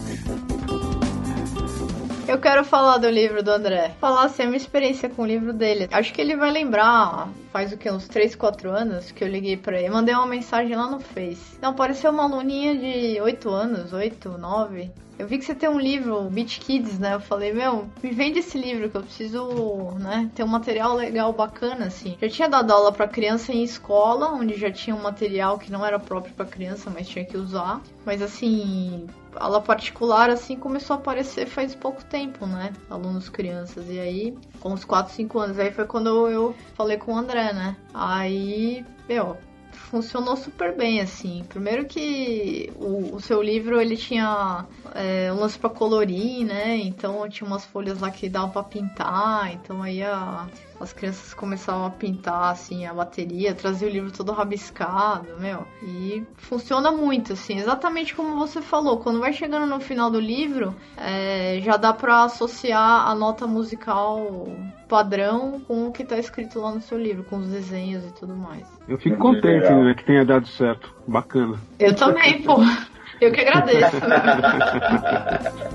Eu 2.27 2.37
quero 2.37 2.63
falar 2.63 2.99
do 2.99 3.09
livro 3.09 3.41
do 3.41 3.49
André. 3.49 3.91
Falar 3.99 4.25
assim, 4.25 4.43
a 4.43 4.45
minha 4.45 4.57
experiência 4.57 5.09
com 5.09 5.23
o 5.23 5.25
livro 5.25 5.51
dele. 5.51 5.87
Acho 5.91 6.13
que 6.13 6.21
ele 6.21 6.35
vai 6.35 6.51
lembrar, 6.51 7.27
faz 7.51 7.73
o 7.73 7.77
que, 7.77 7.89
uns 7.89 8.07
3, 8.07 8.35
4 8.35 8.69
anos 8.69 9.11
que 9.11 9.23
eu 9.23 9.27
liguei 9.27 9.57
pra 9.57 9.79
ele. 9.79 9.89
Mandei 9.89 10.13
uma 10.13 10.27
mensagem 10.27 10.75
lá 10.75 10.91
no 10.91 10.99
Face. 10.99 11.57
Não, 11.59 11.73
pareceu 11.73 12.11
uma 12.11 12.25
aluninha 12.25 12.77
de 12.77 13.19
8 13.19 13.49
anos, 13.49 13.93
8, 13.93 14.37
9. 14.37 14.91
Eu 15.19 15.27
vi 15.27 15.37
que 15.37 15.43
você 15.43 15.53
tem 15.53 15.67
um 15.67 15.77
livro, 15.77 16.29
Beat 16.29 16.59
Kids, 16.61 16.97
né? 16.97 17.13
Eu 17.13 17.19
falei, 17.19 17.51
meu, 17.51 17.89
me 18.01 18.09
vende 18.11 18.39
esse 18.39 18.57
livro 18.57 18.89
que 18.89 18.95
eu 18.95 19.03
preciso, 19.03 19.91
né, 19.99 20.31
ter 20.33 20.43
um 20.43 20.47
material 20.47 20.95
legal, 20.95 21.33
bacana, 21.33 21.87
assim. 21.87 22.17
Já 22.21 22.29
tinha 22.29 22.47
dado 22.47 22.71
aula 22.71 22.89
para 22.89 23.05
criança 23.05 23.51
em 23.51 23.61
escola, 23.61 24.31
onde 24.31 24.55
já 24.55 24.71
tinha 24.71 24.95
um 24.95 25.01
material 25.01 25.59
que 25.59 25.69
não 25.69 25.85
era 25.85 25.99
próprio 25.99 26.33
para 26.33 26.45
criança, 26.45 26.89
mas 26.89 27.05
tinha 27.05 27.25
que 27.25 27.35
usar. 27.35 27.81
Mas 28.05 28.21
assim, 28.21 29.07
aula 29.35 29.59
particular, 29.59 30.29
assim, 30.29 30.55
começou 30.55 30.95
a 30.95 30.99
aparecer 30.99 31.47
faz 31.47 31.75
pouco 31.75 32.01
tempo, 32.05 32.45
né? 32.45 32.71
Alunos 32.89 33.27
crianças. 33.27 33.89
E 33.89 33.99
aí, 33.99 34.37
com 34.61 34.71
uns 34.71 34.85
4, 34.85 35.13
5 35.13 35.37
anos. 35.37 35.59
Aí 35.59 35.71
foi 35.71 35.85
quando 35.85 36.29
eu 36.29 36.55
falei 36.75 36.95
com 36.95 37.11
o 37.11 37.17
André, 37.17 37.51
né? 37.51 37.75
Aí, 37.93 38.85
meu, 39.07 39.35
funcionou 39.89 40.37
super 40.37 40.75
bem, 40.75 41.01
assim. 41.01 41.43
Primeiro 41.49 41.85
que 41.85 42.71
o, 42.75 43.15
o 43.15 43.19
seu 43.19 43.41
livro, 43.41 43.81
ele 43.81 43.97
tinha 43.97 44.65
é, 44.93 45.31
um 45.33 45.39
lance 45.39 45.57
pra 45.57 45.69
colorir, 45.69 46.45
né? 46.45 46.77
Então 46.77 47.27
tinha 47.27 47.47
umas 47.47 47.65
folhas 47.65 47.99
lá 47.99 48.11
que 48.11 48.29
davam 48.29 48.51
pra 48.51 48.63
pintar. 48.63 49.53
Então 49.53 49.81
aí 49.81 50.03
a, 50.03 50.47
as 50.79 50.93
crianças 50.93 51.33
começavam 51.33 51.85
a 51.85 51.89
pintar, 51.89 52.51
assim, 52.51 52.85
a 52.85 52.93
bateria, 52.93 53.53
trazia 53.53 53.87
o 53.87 53.91
livro 53.91 54.11
todo 54.11 54.31
rabiscado, 54.31 55.39
meu. 55.39 55.65
E 55.83 56.23
funciona 56.37 56.91
muito, 56.91 57.33
assim, 57.33 57.59
exatamente 57.59 58.15
como 58.15 58.37
você 58.37 58.61
falou. 58.61 58.97
Quando 58.97 59.19
vai 59.19 59.33
chegando 59.33 59.65
no 59.65 59.79
final 59.79 60.09
do 60.09 60.19
livro, 60.19 60.75
é, 60.97 61.59
já 61.61 61.75
dá 61.77 61.91
pra 61.93 62.23
associar 62.23 63.07
a 63.07 63.13
nota 63.13 63.45
musical 63.45 64.47
padrão 64.87 65.61
com 65.67 65.87
o 65.87 65.91
que 65.91 66.03
tá 66.03 66.17
escrito 66.17 66.59
lá 66.59 66.71
no 66.71 66.81
seu 66.81 66.97
livro, 66.97 67.23
com 67.23 67.37
os 67.37 67.47
desenhos 67.47 68.03
e 68.05 68.11
tudo 68.13 68.35
mais. 68.35 68.65
Eu 68.87 68.97
fico 68.97 69.17
contente, 69.17 69.69
né, 69.69 69.93
que 69.93 70.03
tenha 70.03 70.25
dado 70.25 70.47
certo. 70.47 70.93
Bacana. 71.07 71.59
Eu 71.77 71.95
também, 71.95 72.41
pô. 72.41 72.57
Eu 73.21 73.31
que 73.33 73.41
agradeço. 73.41 73.97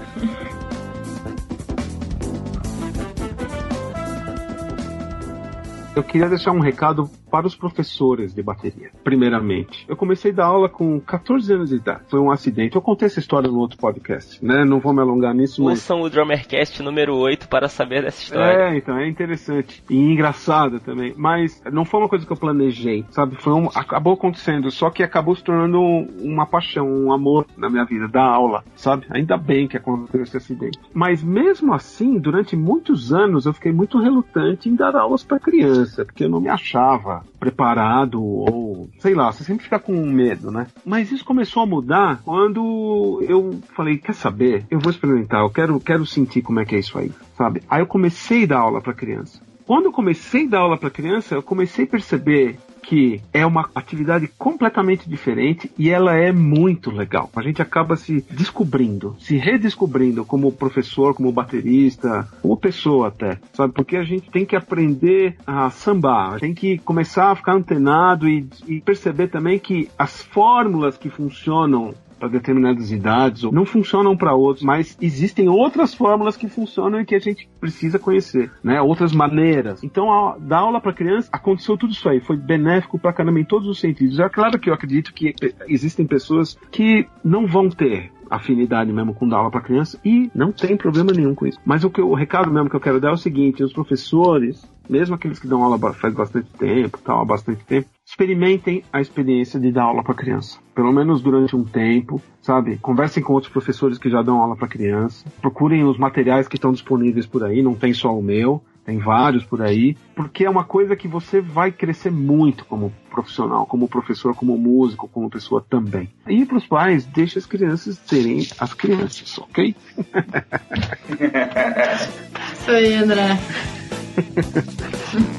Eu 5.94 6.02
queria 6.02 6.28
deixar 6.28 6.50
um 6.50 6.60
recado 6.60 7.08
para 7.35 7.48
os 7.48 7.56
professores 7.56 8.32
de 8.32 8.40
bateria, 8.44 8.93
primeiramente. 9.02 9.85
Eu 9.89 9.97
comecei 9.97 10.31
a 10.31 10.35
dar 10.35 10.44
aula 10.44 10.69
com 10.69 11.01
14 11.01 11.52
anos 11.52 11.70
de 11.70 11.74
idade. 11.74 12.02
Foi 12.06 12.20
um 12.20 12.31
acidente. 12.31 12.77
Eu 12.77 12.81
contei 12.81 13.06
essa 13.06 13.19
história 13.19 13.51
no 13.51 13.59
outro 13.59 13.77
podcast, 13.77 14.39
né? 14.44 14.65
Não 14.65 14.78
vou 14.78 14.93
me 14.93 15.01
alongar 15.01 15.35
nisso, 15.35 15.61
mas... 15.61 15.81
Ouçam 15.81 16.02
o 16.02 16.09
Drummercast 16.09 16.81
número 16.81 17.16
8 17.16 17.48
para 17.48 17.69
saber 17.69 18.05
dessa 18.05 18.23
história. 18.23 18.69
É, 18.69 18.77
então, 18.77 18.97
é 18.97 19.09
interessante. 19.09 19.82
E 19.90 19.97
engraçada 19.97 20.78
também. 20.78 21.12
Mas 21.16 21.61
não 21.73 21.85
foi 21.85 21.98
uma 21.98 22.09
coisa 22.09 22.24
que 22.24 22.32
eu 22.32 22.36
planejei, 22.36 23.05
sabe? 23.11 23.35
Foi 23.35 23.52
um... 23.52 23.69
Acabou 23.74 24.12
acontecendo, 24.12 24.70
só 24.70 24.89
que 24.89 25.02
acabou 25.02 25.35
se 25.35 25.43
tornando 25.43 25.81
uma 26.23 26.47
paixão, 26.47 26.86
um 26.89 27.12
amor 27.12 27.48
na 27.56 27.69
minha 27.69 27.85
vida, 27.85 28.06
da 28.06 28.23
aula, 28.23 28.62
sabe? 28.77 29.06
Ainda 29.11 29.36
bem 29.36 29.66
que 29.66 29.77
aconteceu 29.77 30.23
esse 30.23 30.36
acidente. 30.36 30.78
Mas 30.93 31.20
mesmo 31.20 31.74
assim, 31.74 32.16
durante 32.16 32.55
muitos 32.55 33.12
anos, 33.12 33.44
eu 33.44 33.52
fiquei 33.52 33.73
muito 33.73 33.98
relutante 33.98 34.69
em 34.69 34.77
dar 34.77 34.94
aulas 34.94 35.24
para 35.24 35.40
criança, 35.40 36.05
porque 36.05 36.23
eu 36.23 36.28
não 36.28 36.40
me 36.40 36.48
achava 36.48 37.23
preparado 37.38 38.22
ou 38.22 38.88
sei 38.98 39.14
lá, 39.14 39.30
você 39.30 39.44
sempre 39.44 39.64
fica 39.64 39.78
com 39.78 39.92
medo, 40.06 40.51
né? 40.51 40.66
Mas 40.84 41.12
isso 41.12 41.24
começou 41.24 41.62
a 41.62 41.66
mudar 41.66 42.20
quando 42.24 43.22
eu 43.28 43.60
falei, 43.76 43.98
quer 43.98 44.14
saber? 44.14 44.64
Eu 44.70 44.78
vou 44.78 44.90
experimentar, 44.90 45.40
eu 45.40 45.51
quero, 45.51 45.78
quero 45.80 46.06
sentir 46.06 46.42
como 46.42 46.60
é 46.60 46.64
que 46.64 46.74
é 46.74 46.78
isso 46.78 46.98
aí, 46.98 47.12
sabe? 47.36 47.62
Aí 47.68 47.80
eu 47.80 47.86
comecei 47.86 48.44
a 48.44 48.48
dar 48.48 48.59
aula 48.60 48.80
para 48.80 48.94
criança. 48.94 49.40
Quando 49.66 49.86
eu 49.86 49.92
comecei 49.92 50.46
a 50.46 50.51
dar 50.51 50.59
aula 50.60 50.76
para 50.76 50.90
criança, 50.90 51.34
eu 51.34 51.42
comecei 51.42 51.84
a 51.84 51.88
perceber 51.88 52.59
que 52.85 53.20
é 53.32 53.44
uma 53.44 53.69
atividade 53.74 54.28
completamente 54.39 55.09
diferente 55.09 55.70
e 55.78 55.90
ela 55.90 56.15
é 56.15 56.32
muito 56.32 56.90
legal. 56.90 57.31
A 57.35 57.43
gente 57.43 57.62
acaba 57.62 57.97
se 57.97 58.24
descobrindo, 58.31 59.16
se 59.19 59.36
redescobrindo 59.36 60.24
como 60.24 60.52
professor, 60.52 61.15
como 61.15 61.32
baterista, 61.32 62.28
como 62.43 62.56
pessoa 62.56 63.09
até, 63.09 63.39
sabe? 63.52 63.73
Porque 63.73 63.97
a 63.97 64.05
gente 64.05 64.31
tem 64.31 64.44
que 64.44 64.56
aprender 64.56 65.36
a 65.47 65.70
sambar, 65.70 66.39
tem 66.40 66.55
que 66.55 66.78
começar 66.78 67.31
a 67.31 67.36
ficar 67.36 67.55
antenado 67.55 68.28
e, 68.28 68.47
e 68.66 68.81
perceber 68.81 69.28
também 69.28 69.59
que 69.59 69.89
as 69.98 70.23
fórmulas 70.23 70.97
que 70.97 71.09
funcionam 71.09 71.94
para 72.18 72.28
determinadas 72.28 72.90
idades, 72.90 73.44
ou 73.44 73.52
não 73.52 73.64
funcionam 73.64 74.16
para 74.16 74.34
outros, 74.34 74.64
mas 74.64 74.96
existem 75.00 75.48
outras 75.48 75.94
fórmulas 75.94 76.36
que 76.36 76.48
funcionam 76.48 77.00
e 77.00 77.04
que 77.04 77.14
a 77.14 77.18
gente 77.18 77.48
precisa 77.60 77.98
conhecer, 77.98 78.50
né? 78.62 78.80
Outras 78.80 79.12
maneiras. 79.12 79.82
Então, 79.82 80.12
a, 80.12 80.36
dar 80.38 80.58
aula 80.58 80.80
para 80.80 80.92
criança, 80.92 81.28
aconteceu 81.32 81.76
tudo 81.76 81.92
isso 81.92 82.08
aí, 82.08 82.20
foi 82.20 82.36
benéfico 82.36 82.98
para 82.98 83.12
caramba 83.12 83.40
em 83.40 83.44
todos 83.44 83.68
os 83.68 83.78
sentidos. 83.78 84.18
É 84.18 84.28
claro 84.28 84.58
que 84.58 84.70
eu 84.70 84.74
acredito 84.74 85.12
que 85.12 85.34
existem 85.68 86.06
pessoas 86.06 86.58
que 86.70 87.06
não 87.24 87.46
vão 87.46 87.68
ter 87.68 88.10
afinidade 88.30 88.92
mesmo 88.92 89.14
com 89.14 89.28
dar 89.28 89.38
aula 89.38 89.50
para 89.50 89.60
criança 89.60 89.98
e 90.04 90.30
não 90.34 90.52
tem 90.52 90.76
problema 90.76 91.12
nenhum 91.12 91.34
com 91.34 91.46
isso. 91.46 91.58
Mas 91.64 91.84
o, 91.84 91.90
que, 91.90 92.00
o 92.00 92.14
recado 92.14 92.50
mesmo 92.50 92.70
que 92.70 92.76
eu 92.76 92.80
quero 92.80 93.00
dar 93.00 93.10
é 93.10 93.12
o 93.12 93.18
seguinte: 93.18 93.62
os 93.62 93.72
professores, 93.72 94.64
mesmo 94.88 95.14
aqueles 95.14 95.38
que 95.38 95.46
dão 95.46 95.62
aula 95.62 95.78
faz 95.94 96.14
bastante 96.14 96.48
tempo, 96.58 96.98
tal, 97.02 97.22
há 97.22 97.24
bastante 97.24 97.64
tempo, 97.64 97.88
experimentem 98.06 98.85
a 98.93 99.01
experiência 99.01 99.59
de 99.59 99.72
dar 99.72 99.85
aula 99.85 100.02
para 100.02 100.14
criança. 100.14 100.59
Pelo 100.74 100.93
menos 100.93 101.22
durante 101.22 101.56
um 101.56 101.64
tempo, 101.64 102.20
sabe? 102.40 102.76
Conversem 102.78 103.22
com 103.22 103.32
outros 103.32 103.52
professores 103.52 103.98
que 103.98 104.10
já 104.10 104.22
dão 104.22 104.40
aula 104.40 104.56
para 104.56 104.68
criança. 104.68 105.24
Procurem 105.40 105.85
os 105.85 105.97
materiais 105.97 106.47
que 106.47 106.56
estão 106.56 106.72
disponíveis 106.72 107.26
por 107.26 107.44
aí, 107.44 107.62
não 107.62 107.74
tem 107.74 107.94
só 107.94 108.16
o 108.16 108.22
meu. 108.22 108.62
Tem 108.85 108.98
vários 108.98 109.47
por 109.47 109.62
aí, 109.62 109.97
porque 110.14 110.44
é 110.44 110.51
uma 110.51 110.62
coisa 110.62 110.94
que 110.94 111.09
você 111.09 111.40
vai 111.40 111.72
crescer 111.72 112.10
muito 112.10 112.66
como 112.66 112.93
profissional, 113.10 113.64
como 113.64 113.89
professor, 113.89 114.35
como 114.35 114.59
músico, 114.59 115.09
como 115.09 115.31
pessoa 115.31 115.64
também. 115.66 116.10
E 116.28 116.44
para 116.44 116.59
os 116.59 116.66
pais, 116.66 117.06
deixe 117.06 117.39
as 117.39 117.47
crianças 117.47 117.97
serem 118.05 118.47
as 118.59 118.74
crianças, 118.74 119.39
ok? 119.39 119.74
Isso 122.52 122.70
aí, 122.70 122.94
André. 122.94 123.39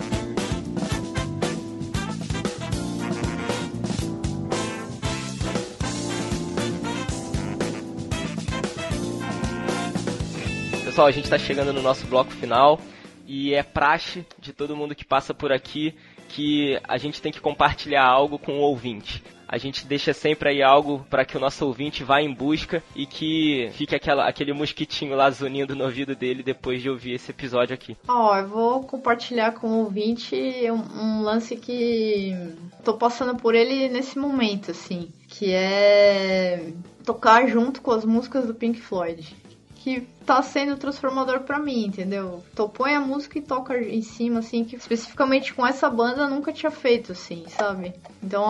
Pessoal, 10.97 11.09
a 11.09 11.12
gente 11.12 11.24
está 11.24 11.39
chegando 11.39 11.74
no 11.74 11.82
nosso 11.82 12.06
bloco 12.06 12.31
final 12.31 12.81
e 13.27 13.52
é 13.52 13.62
praxe 13.62 14.24
de 14.39 14.55
todo 14.55 14.74
mundo 14.74 14.94
que 14.94 15.05
passa 15.05 15.35
por 15.35 15.52
aqui 15.52 15.94
que 16.31 16.81
a 16.89 16.97
gente 16.97 17.20
tem 17.20 17.31
que 17.31 17.39
compartilhar 17.39 18.02
algo 18.02 18.39
com 18.39 18.52
o 18.52 18.62
ouvinte. 18.62 19.23
A 19.47 19.59
gente 19.59 19.86
deixa 19.86 20.14
sempre 20.14 20.48
aí 20.48 20.62
algo 20.62 21.05
para 21.10 21.27
que 21.27 21.36
o 21.36 21.40
nosso 21.40 21.66
ouvinte 21.66 22.02
vá 22.02 22.23
em 22.23 22.32
busca 22.32 22.82
e 22.94 23.05
que 23.05 23.68
fique 23.74 23.94
aquela, 23.94 24.27
aquele 24.27 24.55
mosquitinho 24.55 25.14
lá 25.14 25.31
zunindo 25.31 25.77
no 25.77 25.85
ouvido 25.85 26.16
dele 26.16 26.43
depois 26.43 26.81
de 26.81 26.89
ouvir 26.89 27.12
esse 27.12 27.31
episódio 27.31 27.74
aqui. 27.74 27.94
Ó, 28.09 28.32
oh, 28.32 28.36
eu 28.39 28.48
vou 28.48 28.82
compartilhar 28.85 29.52
com 29.52 29.66
o 29.66 29.85
ouvinte 29.85 30.35
um, 30.70 30.98
um 30.98 31.20
lance 31.20 31.56
que 31.56 32.35
tô 32.82 32.94
passando 32.94 33.36
por 33.36 33.55
ele 33.55 33.90
nesse 33.90 34.18
momento, 34.18 34.70
assim, 34.70 35.12
que 35.28 35.52
é 35.52 36.73
tocar 37.05 37.47
junto 37.47 37.82
com 37.82 37.90
as 37.90 38.06
músicas 38.06 38.47
do 38.47 38.55
Pink 38.55 38.81
Floyd 38.81 39.44
que 39.86 40.00
tá 40.26 40.42
sendo 40.42 40.76
transformador 40.76 41.42
para 41.42 41.60
mim, 41.60 41.86
entendeu? 41.86 42.42
Então 42.52 42.68
põe 42.68 42.96
a 42.96 43.00
música 43.00 43.38
e 43.38 43.40
toca 43.40 43.78
em 43.78 44.02
cima, 44.02 44.40
assim, 44.40 44.64
que 44.64 44.74
especificamente 44.74 45.54
com 45.54 45.64
essa 45.64 45.88
banda 45.88 46.22
eu 46.22 46.28
nunca 46.28 46.52
tinha 46.52 46.72
feito, 46.72 47.12
assim, 47.12 47.44
sabe? 47.46 47.94
Então 48.20 48.42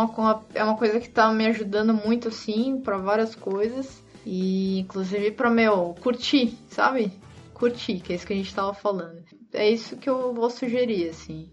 é 0.55 0.65
uma 0.65 0.79
coisa 0.79 0.99
que 0.99 1.11
tá 1.11 1.31
me 1.31 1.45
ajudando 1.45 1.93
muito, 1.93 2.29
assim, 2.29 2.81
para 2.81 2.97
várias 2.97 3.35
coisas. 3.35 4.03
E 4.25 4.79
inclusive 4.79 5.31
pra, 5.33 5.51
meu, 5.51 5.95
curtir, 6.01 6.57
sabe? 6.71 7.13
Curtir, 7.53 8.01
que 8.01 8.15
é 8.15 8.17
isso 8.17 8.27
que 8.27 8.33
a 8.33 8.37
gente 8.37 8.55
tava 8.55 8.73
falando. 8.73 9.23
É 9.53 9.69
isso 9.69 9.99
que 9.99 10.09
eu 10.09 10.33
vou 10.33 10.49
sugerir, 10.49 11.11
assim, 11.11 11.51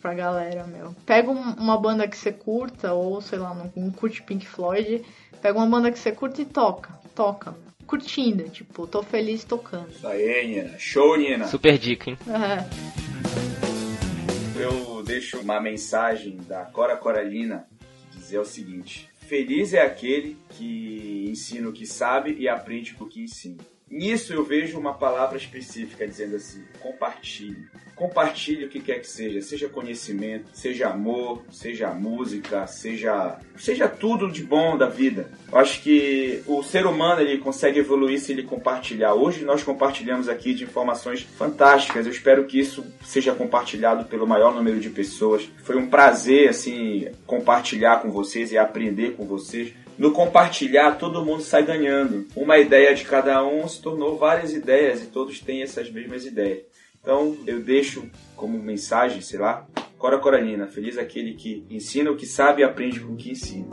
pra 0.00 0.14
galera, 0.14 0.66
meu. 0.66 0.96
Pega 1.04 1.30
uma 1.30 1.76
banda 1.76 2.08
que 2.08 2.16
você 2.16 2.32
curta, 2.32 2.94
ou 2.94 3.20
sei 3.20 3.38
lá, 3.38 3.52
não, 3.52 3.70
não 3.76 3.90
curte 3.90 4.22
Pink 4.22 4.48
Floyd, 4.48 5.04
pega 5.42 5.58
uma 5.58 5.66
banda 5.66 5.92
que 5.92 5.98
você 5.98 6.12
curta 6.12 6.40
e 6.40 6.46
toca. 6.46 6.98
Toca, 7.14 7.50
meu 7.50 7.67
curtindo. 7.88 8.48
Tipo, 8.50 8.86
tô 8.86 9.02
feliz 9.02 9.42
tocando. 9.42 9.90
Isso 9.90 10.06
aí, 10.06 10.46
Nina. 10.46 10.78
Show, 10.78 11.16
Nina. 11.16 11.46
Super 11.48 11.78
dica, 11.78 12.10
hein? 12.10 12.18
É. 12.28 12.62
Eu 14.62 15.02
deixo 15.02 15.40
uma 15.40 15.60
mensagem 15.60 16.36
da 16.46 16.66
Cora 16.66 16.96
Coralina 16.96 17.66
dizer 18.12 18.38
o 18.38 18.44
seguinte: 18.44 19.08
Feliz 19.20 19.72
é 19.72 19.80
aquele 19.80 20.36
que 20.50 21.26
ensina 21.28 21.68
o 21.68 21.72
que 21.72 21.86
sabe 21.86 22.36
e 22.38 22.48
aprende 22.48 22.94
com 22.94 23.04
o 23.04 23.08
que 23.08 23.22
ensina. 23.22 23.58
Nisso 23.90 24.34
eu 24.34 24.44
vejo 24.44 24.78
uma 24.78 24.94
palavra 24.94 25.38
específica 25.38 26.06
dizendo 26.06 26.36
assim: 26.36 26.64
compartilhe. 26.80 27.66
Compartilhe 27.98 28.64
o 28.64 28.68
que 28.68 28.78
quer 28.78 29.00
que 29.00 29.08
seja, 29.08 29.42
seja 29.42 29.68
conhecimento, 29.68 30.50
seja 30.52 30.88
amor, 30.88 31.42
seja 31.50 31.90
música, 31.90 32.64
seja 32.68 33.40
seja 33.56 33.88
tudo 33.88 34.30
de 34.30 34.44
bom 34.44 34.78
da 34.78 34.86
vida. 34.86 35.28
Eu 35.50 35.58
acho 35.58 35.82
que 35.82 36.40
o 36.46 36.62
ser 36.62 36.86
humano 36.86 37.20
ele 37.20 37.38
consegue 37.38 37.80
evoluir 37.80 38.20
se 38.20 38.30
ele 38.30 38.44
compartilhar. 38.44 39.14
Hoje 39.14 39.44
nós 39.44 39.64
compartilhamos 39.64 40.28
aqui 40.28 40.54
de 40.54 40.62
informações 40.62 41.22
fantásticas. 41.36 42.06
Eu 42.06 42.12
espero 42.12 42.44
que 42.44 42.60
isso 42.60 42.86
seja 43.04 43.34
compartilhado 43.34 44.04
pelo 44.04 44.28
maior 44.28 44.54
número 44.54 44.78
de 44.78 44.90
pessoas. 44.90 45.48
Foi 45.64 45.76
um 45.76 45.90
prazer 45.90 46.50
assim 46.50 47.08
compartilhar 47.26 48.00
com 48.00 48.12
vocês 48.12 48.52
e 48.52 48.58
aprender 48.58 49.16
com 49.16 49.26
vocês. 49.26 49.72
No 49.98 50.12
compartilhar, 50.12 50.92
todo 50.92 51.24
mundo 51.24 51.42
sai 51.42 51.64
ganhando. 51.64 52.28
Uma 52.36 52.58
ideia 52.58 52.94
de 52.94 53.04
cada 53.04 53.44
um 53.44 53.66
se 53.66 53.82
tornou 53.82 54.16
várias 54.16 54.52
ideias 54.52 55.02
e 55.02 55.06
todos 55.06 55.40
têm 55.40 55.64
essas 55.64 55.90
mesmas 55.90 56.24
ideias. 56.24 56.60
Então, 57.08 57.38
eu 57.46 57.64
deixo 57.64 58.04
como 58.36 58.58
mensagem, 58.58 59.22
sei 59.22 59.38
lá, 59.38 59.66
Cora 59.96 60.18
Coralina, 60.18 60.66
feliz 60.66 60.98
aquele 60.98 61.32
que 61.32 61.64
ensina 61.70 62.10
o 62.10 62.16
que 62.18 62.26
sabe 62.26 62.60
e 62.60 62.64
aprende 62.64 63.00
com 63.00 63.14
o 63.14 63.16
que 63.16 63.30
ensina. 63.30 63.66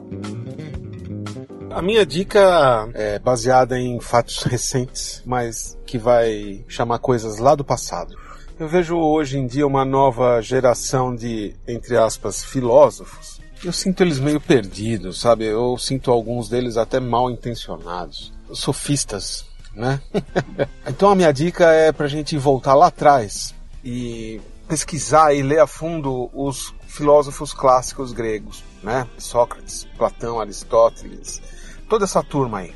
A 1.70 1.82
minha 1.82 2.06
dica 2.06 2.90
é 2.94 3.20
baseada 3.20 3.78
em 3.78 4.00
fatos 4.00 4.42
recentes, 4.44 5.22
mas 5.26 5.78
que 5.86 5.98
vai 5.98 6.64
chamar 6.70 7.00
coisas 7.00 7.38
lá 7.38 7.56
do 7.56 7.66
passado. 7.66 8.18
Eu 8.58 8.70
vejo 8.70 8.96
hoje 8.96 9.38
em 9.38 9.46
dia 9.46 9.68
uma 9.68 9.84
nova 9.84 10.40
geração 10.40 11.14
de, 11.14 11.58
entre 11.68 11.98
aspas, 11.98 12.42
filósofos 12.42 13.44
eu 13.64 13.72
sinto 13.72 14.04
eles 14.04 14.20
meio 14.20 14.40
perdidos, 14.40 15.20
sabe? 15.20 15.46
Eu 15.46 15.76
sinto 15.78 16.12
alguns 16.12 16.48
deles 16.48 16.78
até 16.78 17.00
mal 17.00 17.32
intencionados. 17.32 18.32
Sofistas, 18.52 19.46
né? 19.76 20.02
então 20.88 21.10
a 21.10 21.16
minha 21.16 21.32
dica 21.32 21.66
é 21.66 21.92
pra 21.92 22.08
gente 22.08 22.38
voltar 22.38 22.74
lá 22.74 22.88
atrás 22.88 23.54
e 23.84 24.42
pesquisar 24.68 25.34
e 25.34 25.42
ler 25.42 25.60
a 25.60 25.68
fundo 25.68 26.30
os 26.34 26.74
filósofos 26.88 27.54
clássicos 27.54 28.12
gregos, 28.12 28.64
né? 28.82 29.08
Sócrates, 29.18 29.86
Platão, 29.98 30.40
Aristóteles, 30.40 31.42
toda 31.90 32.06
essa 32.06 32.24
turma 32.24 32.60
aí, 32.60 32.74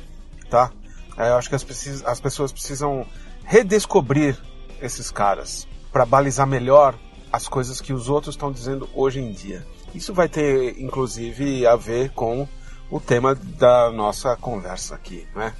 tá? 0.48 0.70
É, 1.16 1.30
eu 1.30 1.36
acho 1.36 1.48
que 1.48 1.54
as, 1.54 1.66
as 2.04 2.20
pessoas 2.20 2.52
precisam 2.52 3.06
redescobrir 3.44 4.38
esses 4.80 5.10
caras 5.10 5.66
para 5.92 6.06
balizar 6.06 6.46
melhor 6.46 6.94
as 7.32 7.48
coisas 7.48 7.80
que 7.80 7.92
os 7.92 8.08
outros 8.08 8.34
estão 8.34 8.52
dizendo 8.52 8.88
hoje 8.94 9.20
em 9.20 9.32
dia. 9.32 9.66
Isso 9.94 10.14
vai 10.14 10.28
ter, 10.28 10.80
inclusive, 10.80 11.66
a 11.66 11.76
ver 11.76 12.10
com 12.10 12.46
o 12.90 13.00
tema 13.00 13.34
da 13.34 13.90
nossa 13.90 14.36
conversa 14.36 14.94
aqui, 14.94 15.26
né? 15.34 15.52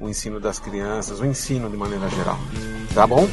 O 0.00 0.08
ensino 0.08 0.38
das 0.38 0.58
crianças, 0.58 1.20
o 1.20 1.26
ensino 1.26 1.68
de 1.68 1.76
maneira 1.76 2.08
geral. 2.08 2.38
Tá 2.94 3.06
bom? 3.06 3.28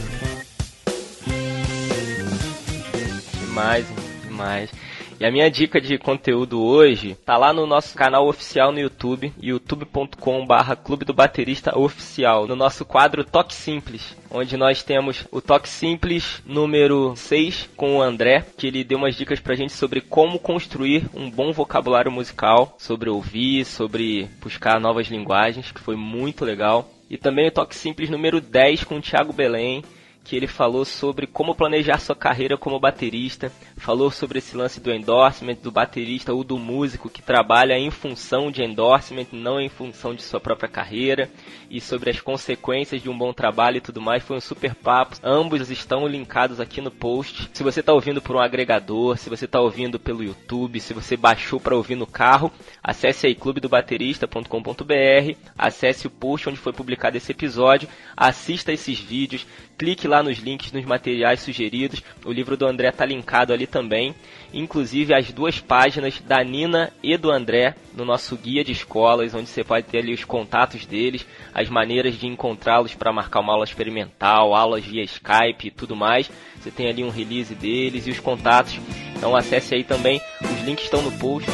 Demais, 3.39 3.85
demais. 4.23 4.69
E 5.17 5.25
a 5.25 5.31
minha 5.31 5.49
dica 5.49 5.79
de 5.79 5.97
conteúdo 5.97 6.61
hoje 6.61 7.15
tá 7.25 7.37
lá 7.37 7.53
no 7.53 7.65
nosso 7.65 7.95
canal 7.95 8.27
oficial 8.27 8.73
no 8.73 8.79
YouTube, 8.79 9.31
youtube.com/barra 9.41 10.75
Clube 10.75 11.05
do 11.05 11.13
Baterista 11.13 11.77
Oficial, 11.77 12.45
no 12.45 12.55
nosso 12.55 12.83
quadro 12.83 13.23
Toque 13.23 13.53
Simples, 13.53 14.13
onde 14.29 14.57
nós 14.57 14.83
temos 14.83 15.25
o 15.31 15.39
Toque 15.39 15.69
Simples 15.69 16.43
número 16.45 17.15
6 17.15 17.69
com 17.77 17.95
o 17.95 18.01
André, 18.01 18.45
que 18.57 18.67
ele 18.67 18.83
deu 18.83 18.97
umas 18.97 19.15
dicas 19.15 19.39
pra 19.39 19.55
gente 19.55 19.71
sobre 19.71 20.01
como 20.01 20.37
construir 20.37 21.05
um 21.13 21.31
bom 21.31 21.53
vocabulário 21.53 22.11
musical, 22.11 22.75
sobre 22.77 23.09
ouvir, 23.09 23.63
sobre 23.63 24.27
buscar 24.41 24.81
novas 24.81 25.07
linguagens, 25.07 25.71
que 25.71 25.79
foi 25.79 25.95
muito 25.95 26.43
legal. 26.43 26.91
E 27.09 27.17
também 27.17 27.47
o 27.47 27.51
Toque 27.51 27.75
Simples 27.75 28.09
número 28.09 28.41
10 28.41 28.83
com 28.83 28.97
o 28.97 29.01
Thiago 29.01 29.31
Belém, 29.31 29.81
que 30.25 30.35
ele 30.35 30.47
falou 30.47 30.83
sobre 30.83 31.27
como 31.27 31.55
planejar 31.55 31.99
sua 31.99 32.15
carreira 32.15 32.57
como 32.57 32.79
baterista, 32.79 33.51
falou 33.77 34.10
sobre 34.10 34.39
esse 34.39 34.56
lance 34.56 34.80
do 34.80 34.93
endorsement 34.93 35.56
do 35.56 35.72
baterista 35.72 36.34
ou 36.34 36.43
do 36.43 36.57
músico 36.57 37.10
que 37.10 37.22
trabalha 37.22 37.77
em 37.77 37.91
função 37.91 38.49
de 38.49 38.64
endorsement, 38.64 39.27
não 39.31 39.60
em 39.60 39.69
função 39.69 40.15
de 40.15 40.23
sua 40.23 40.39
própria 40.39 40.69
carreira, 40.69 41.30
e 41.69 41.81
sobre 41.81 42.10
as 42.10 42.22
consequências 42.22 43.02
de 43.02 43.10
um 43.10 43.18
bom 43.18 43.34
trabalho 43.34 43.77
e 43.77 43.81
tudo 43.81 44.02
mais. 44.02 44.23
Foi 44.23 44.38
um 44.38 44.41
super 44.41 44.73
papo. 44.76 45.18
Ambos 45.23 45.69
estão 45.69 46.07
linkados 46.07 46.60
aqui 46.60 46.81
no 46.81 46.91
post. 46.91 47.49
Se 47.53 47.64
você 47.64 47.81
está 47.81 47.93
ouvindo 47.93 48.22
por 48.22 48.35
um 48.35 48.39
agregador, 48.39 49.18
se 49.18 49.30
você 49.30 49.45
está 49.45 49.60
ouvindo 49.60 49.99
pelo 49.99 50.23
YouTube, 50.23 50.80
se 50.80 50.93
você 50.93 51.18
baixou 51.18 51.60
para 51.60 51.76
ouvir 51.76 51.95
no 51.95 52.07
carro, 52.07 52.52
acesse 52.84 53.27
aí 53.27 53.35
clubedobaterista.com.br, 53.35 55.38
acesse 55.57 56.07
o 56.07 56.11
post 56.11 56.49
onde 56.49 56.57
foi 56.57 56.73
publicado 56.73 57.18
esse 57.18 57.31
episódio, 57.31 57.89
assista 58.15 58.72
esses 58.72 58.99
vídeos, 58.99 59.45
clique 59.77 60.07
lá 60.07 60.23
nos 60.23 60.39
links 60.39 60.72
nos 60.72 60.85
materiais 60.85 61.41
sugeridos. 61.41 62.02
O 62.26 62.31
livro 62.31 62.56
do 62.56 62.65
André 62.65 62.91
tá 62.91 63.06
linkado 63.06 63.53
ali 63.53 63.64
também. 63.65 64.15
Inclusive 64.53 65.13
as 65.13 65.31
duas 65.31 65.59
páginas 65.59 66.21
da 66.21 66.43
Nina 66.43 66.91
e 67.03 67.17
do 67.17 67.29
André 67.31 67.75
no 67.93 68.05
nosso 68.05 68.35
guia 68.37 68.63
de 68.63 68.71
escolas, 68.71 69.33
onde 69.33 69.49
você 69.49 69.63
pode 69.63 69.87
ter 69.87 69.99
ali 69.99 70.13
os 70.13 70.23
contatos 70.23 70.85
deles, 70.85 71.25
as 71.53 71.69
maneiras 71.69 72.15
de 72.15 72.27
encontrá-los 72.27 72.95
para 72.95 73.11
marcar 73.11 73.41
uma 73.41 73.53
aula 73.53 73.65
experimental, 73.65 74.55
aulas 74.55 74.85
via 74.85 75.03
Skype 75.03 75.67
e 75.67 75.71
tudo 75.71 75.95
mais. 75.95 76.29
Você 76.59 76.71
tem 76.71 76.87
ali 76.87 77.03
um 77.03 77.09
release 77.09 77.53
deles 77.53 78.07
e 78.07 78.11
os 78.11 78.19
contatos. 78.19 78.79
Então 79.15 79.35
acesse 79.35 79.75
aí 79.75 79.83
também. 79.83 80.21
Os 80.41 80.65
links 80.65 80.85
estão 80.85 81.01
no 81.01 81.11
post. 81.13 81.49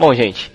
Bom, 0.00 0.14
gente, 0.14 0.50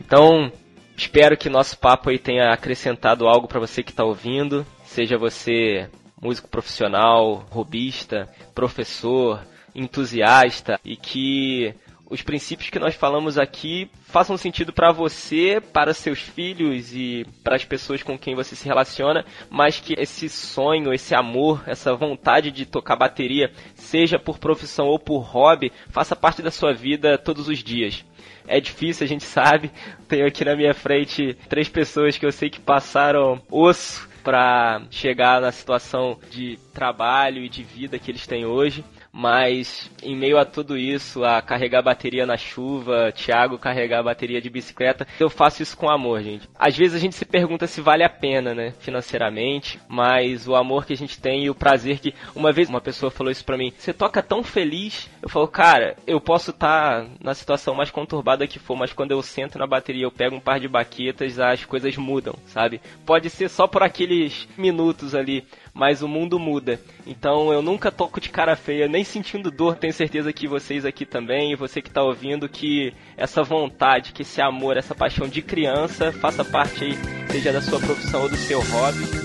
então 0.00 0.52
espero 0.96 1.36
que 1.36 1.48
nosso 1.48 1.76
papo 1.76 2.10
aí 2.10 2.16
tenha 2.16 2.52
acrescentado 2.52 3.26
algo 3.26 3.48
para 3.48 3.58
você 3.58 3.82
que 3.82 3.90
está 3.90 4.04
ouvindo, 4.04 4.64
seja 4.84 5.18
você 5.18 5.90
músico 6.22 6.48
profissional, 6.48 7.44
robista, 7.50 8.28
professor, 8.54 9.44
entusiasta 9.74 10.78
e 10.84 10.96
que 10.96 11.74
os 12.08 12.22
princípios 12.22 12.70
que 12.70 12.78
nós 12.78 12.94
falamos 12.94 13.38
aqui 13.38 13.90
façam 14.04 14.36
sentido 14.36 14.72
para 14.72 14.92
você, 14.92 15.60
para 15.60 15.94
seus 15.94 16.20
filhos 16.20 16.94
e 16.94 17.26
para 17.42 17.56
as 17.56 17.64
pessoas 17.64 18.02
com 18.02 18.18
quem 18.18 18.34
você 18.34 18.54
se 18.54 18.66
relaciona, 18.66 19.24
mas 19.50 19.80
que 19.80 19.94
esse 19.98 20.28
sonho, 20.28 20.92
esse 20.92 21.14
amor, 21.14 21.62
essa 21.66 21.94
vontade 21.94 22.50
de 22.50 22.66
tocar 22.66 22.96
bateria, 22.96 23.50
seja 23.74 24.18
por 24.18 24.38
profissão 24.38 24.86
ou 24.86 24.98
por 24.98 25.20
hobby, 25.20 25.72
faça 25.88 26.14
parte 26.14 26.42
da 26.42 26.50
sua 26.50 26.72
vida 26.72 27.16
todos 27.16 27.48
os 27.48 27.58
dias. 27.58 28.04
É 28.46 28.60
difícil, 28.60 29.04
a 29.04 29.08
gente 29.08 29.24
sabe. 29.24 29.70
Tenho 30.06 30.26
aqui 30.26 30.44
na 30.44 30.54
minha 30.54 30.74
frente 30.74 31.34
três 31.48 31.68
pessoas 31.68 32.18
que 32.18 32.26
eu 32.26 32.32
sei 32.32 32.50
que 32.50 32.60
passaram 32.60 33.40
osso 33.50 34.08
para 34.22 34.82
chegar 34.90 35.40
na 35.40 35.52
situação 35.52 36.18
de 36.30 36.58
trabalho 36.72 37.42
e 37.42 37.48
de 37.48 37.62
vida 37.62 37.98
que 37.98 38.10
eles 38.10 38.26
têm 38.26 38.44
hoje 38.44 38.84
mas 39.14 39.88
em 40.02 40.16
meio 40.16 40.36
a 40.36 40.44
tudo 40.44 40.76
isso, 40.76 41.22
a 41.22 41.40
carregar 41.40 41.82
bateria 41.82 42.26
na 42.26 42.36
chuva, 42.36 43.12
Thiago 43.12 43.56
carregar 43.56 44.02
bateria 44.02 44.42
de 44.42 44.50
bicicleta, 44.50 45.06
eu 45.20 45.30
faço 45.30 45.62
isso 45.62 45.76
com 45.76 45.88
amor, 45.88 46.20
gente. 46.20 46.48
Às 46.58 46.76
vezes 46.76 46.96
a 46.96 46.98
gente 46.98 47.14
se 47.14 47.24
pergunta 47.24 47.68
se 47.68 47.80
vale 47.80 48.02
a 48.02 48.08
pena, 48.08 48.52
né, 48.52 48.74
financeiramente, 48.80 49.78
mas 49.88 50.48
o 50.48 50.56
amor 50.56 50.84
que 50.84 50.92
a 50.92 50.96
gente 50.96 51.20
tem 51.20 51.44
e 51.44 51.50
o 51.50 51.54
prazer 51.54 52.00
que 52.00 52.12
uma 52.34 52.50
vez 52.50 52.68
uma 52.68 52.80
pessoa 52.80 53.08
falou 53.08 53.30
isso 53.30 53.44
pra 53.44 53.56
mim, 53.56 53.72
você 53.78 53.92
toca 53.92 54.20
tão 54.20 54.42
feliz, 54.42 55.08
eu 55.22 55.28
falo, 55.28 55.46
cara, 55.46 55.94
eu 56.08 56.20
posso 56.20 56.50
estar 56.50 57.02
tá 57.02 57.08
na 57.22 57.34
situação 57.34 57.72
mais 57.72 57.92
conturbada 57.92 58.48
que 58.48 58.58
for, 58.58 58.76
mas 58.76 58.92
quando 58.92 59.12
eu 59.12 59.22
sento 59.22 59.60
na 59.60 59.66
bateria, 59.66 60.04
eu 60.04 60.10
pego 60.10 60.34
um 60.34 60.40
par 60.40 60.58
de 60.58 60.66
baquetas, 60.66 61.38
as 61.38 61.64
coisas 61.64 61.96
mudam, 61.96 62.34
sabe? 62.46 62.80
Pode 63.06 63.30
ser 63.30 63.48
só 63.48 63.68
por 63.68 63.84
aqueles 63.84 64.48
minutos 64.58 65.14
ali, 65.14 65.44
mas 65.74 66.02
o 66.02 66.08
mundo 66.08 66.38
muda. 66.38 66.80
Então 67.04 67.52
eu 67.52 67.60
nunca 67.60 67.90
toco 67.90 68.20
de 68.20 68.30
cara 68.30 68.54
feia, 68.54 68.86
nem 68.86 69.02
sentindo 69.02 69.50
dor. 69.50 69.74
Tenho 69.76 69.92
certeza 69.92 70.32
que 70.32 70.46
vocês 70.46 70.84
aqui 70.84 71.04
também, 71.04 71.52
e 71.52 71.56
você 71.56 71.82
que 71.82 71.88
está 71.88 72.02
ouvindo, 72.02 72.48
que 72.48 72.94
essa 73.16 73.42
vontade, 73.42 74.12
que 74.12 74.22
esse 74.22 74.40
amor, 74.40 74.76
essa 74.76 74.94
paixão 74.94 75.28
de 75.28 75.42
criança 75.42 76.12
faça 76.12 76.44
parte 76.44 76.84
aí, 76.84 76.94
seja 77.30 77.52
da 77.52 77.60
sua 77.60 77.80
profissão 77.80 78.22
ou 78.22 78.28
do 78.28 78.36
seu 78.36 78.60
hobby. 78.60 79.24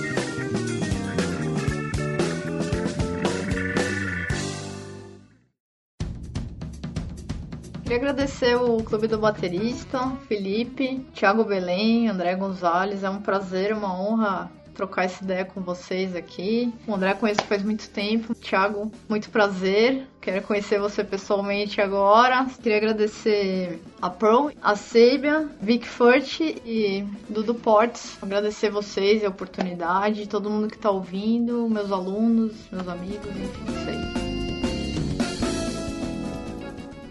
Queria 7.82 7.96
agradecer 7.96 8.54
o 8.54 8.76
Clube 8.84 9.08
do 9.08 9.18
Baterista, 9.18 10.16
Felipe, 10.28 11.04
Thiago 11.12 11.42
Belém, 11.42 12.08
André 12.08 12.36
Gonzalez. 12.36 13.02
É 13.02 13.10
um 13.10 13.20
prazer, 13.20 13.72
uma 13.72 14.00
honra 14.00 14.48
trocar 14.80 15.04
essa 15.04 15.22
ideia 15.22 15.44
com 15.44 15.60
vocês 15.60 16.16
aqui. 16.16 16.72
O 16.86 16.94
André 16.94 17.12
conheço 17.12 17.42
faz 17.42 17.62
muito 17.62 17.90
tempo. 17.90 18.34
Thiago, 18.34 18.90
muito 19.06 19.28
prazer. 19.28 20.06
Quero 20.22 20.42
conhecer 20.46 20.80
você 20.80 21.04
pessoalmente 21.04 21.82
agora. 21.82 22.46
Queria 22.62 22.78
agradecer 22.78 23.78
a 24.00 24.08
Pro, 24.08 24.50
a 24.62 24.74
Sabia, 24.76 25.46
Vic 25.60 25.86
Furt 25.86 26.40
e 26.40 27.04
Dudu 27.28 27.54
Portes. 27.54 28.16
Agradecer 28.22 28.70
vocês 28.70 29.22
a 29.22 29.28
oportunidade, 29.28 30.26
todo 30.26 30.48
mundo 30.48 30.68
que 30.68 30.76
está 30.76 30.90
ouvindo, 30.90 31.68
meus 31.68 31.92
alunos, 31.92 32.52
meus 32.72 32.88
amigos, 32.88 33.28
enfim, 33.28 33.64
vocês. 33.66 34.30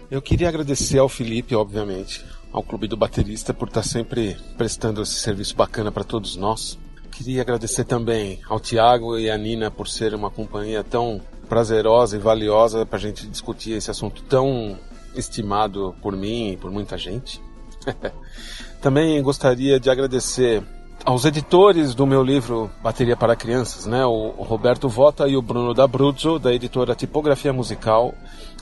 Eu 0.10 0.24
queria 0.24 0.50
agradecer 0.50 0.98
ao 0.98 1.08
Felipe, 1.08 1.54
obviamente, 1.54 2.26
ao 2.52 2.64
Clube 2.64 2.88
do 2.88 2.98
Baterista 2.98 3.54
por 3.54 3.68
estar 3.68 3.84
sempre 3.84 4.36
prestando 4.58 5.04
esse 5.04 5.20
serviço 5.20 5.56
bacana 5.56 5.92
para 5.92 6.04
todos 6.04 6.36
nós. 6.36 6.80
Queria 7.20 7.42
agradecer 7.42 7.84
também 7.84 8.40
ao 8.48 8.62
Tiago 8.62 9.20
e 9.20 9.30
à 9.30 9.38
Nina 9.38 9.70
por 9.70 9.90
ser 9.90 10.14
uma 10.14 10.32
companhia 10.32 10.86
tão 10.86 11.20
prazerosa 11.50 12.16
e 12.16 12.20
valiosa 12.20 12.86
para 12.86 12.98
a 12.98 13.02
gente 13.02 13.28
discutir 13.28 13.74
esse 13.74 13.92
assunto 13.92 14.24
tão 14.24 14.80
estimado 15.14 15.94
por 16.02 16.16
mim 16.16 16.52
e 16.52 16.58
por 16.58 16.72
muita 16.72 16.98
gente. 16.98 17.42
também 18.82 19.22
gostaria 19.22 19.82
de 19.82 19.90
agradecer 19.90 20.64
aos 21.04 21.26
editores 21.26 21.94
do 21.94 22.08
meu 22.08 22.24
livro 22.24 22.72
Bateria 22.82 23.18
para 23.18 23.36
Crianças, 23.36 23.86
né? 23.86 24.06
O 24.06 24.30
Roberto 24.42 24.88
Vota 24.88 25.28
e 25.28 25.36
o 25.36 25.42
Bruno 25.42 25.74
D'Abruzzo, 25.74 26.40
da 26.40 26.54
editora 26.54 26.96
Tipografia 26.96 27.52
Musical. 27.52 28.14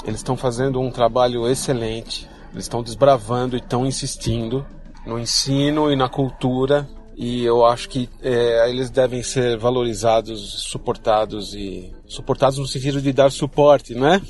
Eles 0.03 0.21
estão 0.21 0.35
fazendo 0.35 0.81
um 0.81 0.89
trabalho 0.89 1.47
excelente. 1.47 2.27
Eles 2.51 2.65
estão 2.65 2.81
desbravando 2.81 3.55
e 3.55 3.59
estão 3.59 3.85
insistindo 3.85 4.65
no 5.05 5.19
ensino 5.19 5.91
e 5.91 5.95
na 5.95 6.09
cultura 6.09 6.89
e 7.17 7.43
eu 7.43 7.65
acho 7.65 7.89
que 7.89 8.07
é, 8.21 8.69
eles 8.69 8.91
devem 8.91 9.23
ser 9.23 9.57
valorizados, 9.57 10.63
suportados 10.63 11.55
e 11.55 11.91
suportados 12.05 12.59
no 12.59 12.67
sentido 12.67 13.01
de 13.01 13.11
dar 13.11 13.31
suporte, 13.31 13.95
né? 13.95 14.21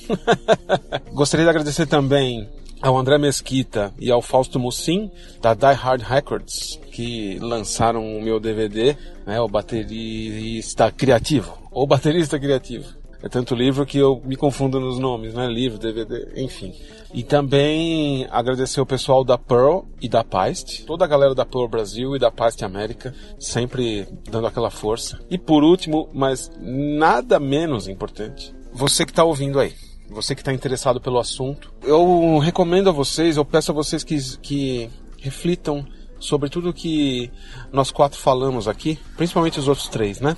Gostaria 1.11 1.45
de 1.45 1.49
agradecer 1.49 1.85
também 1.85 2.49
ao 2.81 2.97
André 2.97 3.17
Mesquita 3.17 3.93
e 3.99 4.09
ao 4.09 4.21
Fausto 4.21 4.57
Mussim 4.57 5.11
da 5.41 5.53
Die 5.53 5.73
Hard 5.73 6.01
Records 6.01 6.79
que 6.91 7.37
lançaram 7.39 8.03
o 8.17 8.21
meu 8.21 8.39
DVD, 8.39 8.95
né, 9.25 9.39
o 9.39 9.47
baterista 9.47 10.89
criativo, 10.89 11.57
ou 11.71 11.85
baterista 11.85 12.39
criativo. 12.39 12.87
É 13.21 13.27
tanto 13.27 13.55
livro 13.55 13.85
que 13.85 13.97
eu 13.97 14.21
me 14.23 14.35
confundo 14.35 14.79
nos 14.79 14.99
nomes, 14.99 15.33
né? 15.33 15.47
Livro, 15.47 15.79
DVD, 15.79 16.31
enfim. 16.35 16.73
E 17.13 17.23
também 17.23 18.27
agradecer 18.29 18.79
o 18.79 18.85
pessoal 18.85 19.23
da 19.23 19.37
Pearl 19.37 19.81
e 20.01 20.07
da 20.07 20.23
Paist, 20.23 20.85
toda 20.85 21.03
a 21.03 21.07
galera 21.07 21.33
da 21.33 21.45
Pearl 21.45 21.67
Brasil 21.67 22.15
e 22.15 22.19
da 22.19 22.29
Paist 22.29 22.61
América, 22.63 23.13
sempre 23.39 24.07
dando 24.29 24.45
aquela 24.45 24.69
força. 24.69 25.19
E 25.29 25.37
por 25.37 25.63
último, 25.63 26.09
mas 26.13 26.51
nada 26.59 27.39
menos 27.39 27.87
importante, 27.87 28.53
você 28.71 29.05
que 29.05 29.11
está 29.11 29.23
ouvindo 29.23 29.59
aí. 29.59 29.73
Você 30.09 30.33
que 30.33 30.41
está 30.41 30.53
interessado 30.53 31.01
pelo 31.01 31.19
assunto, 31.19 31.73
eu 31.83 32.37
recomendo 32.37 32.89
a 32.89 32.93
vocês, 32.93 33.35
eu 33.35 33.43
peço 33.43 33.71
a 33.71 33.75
vocês 33.75 34.05
que, 34.05 34.17
que 34.37 34.89
reflitam 35.19 35.85
sobre 36.19 36.49
tudo 36.49 36.73
que 36.73 37.29
nós 37.71 37.91
quatro 37.91 38.19
falamos 38.19 38.67
aqui, 38.67 38.97
principalmente 39.17 39.59
os 39.59 39.67
outros 39.67 39.89
três, 39.89 40.19
né? 40.21 40.37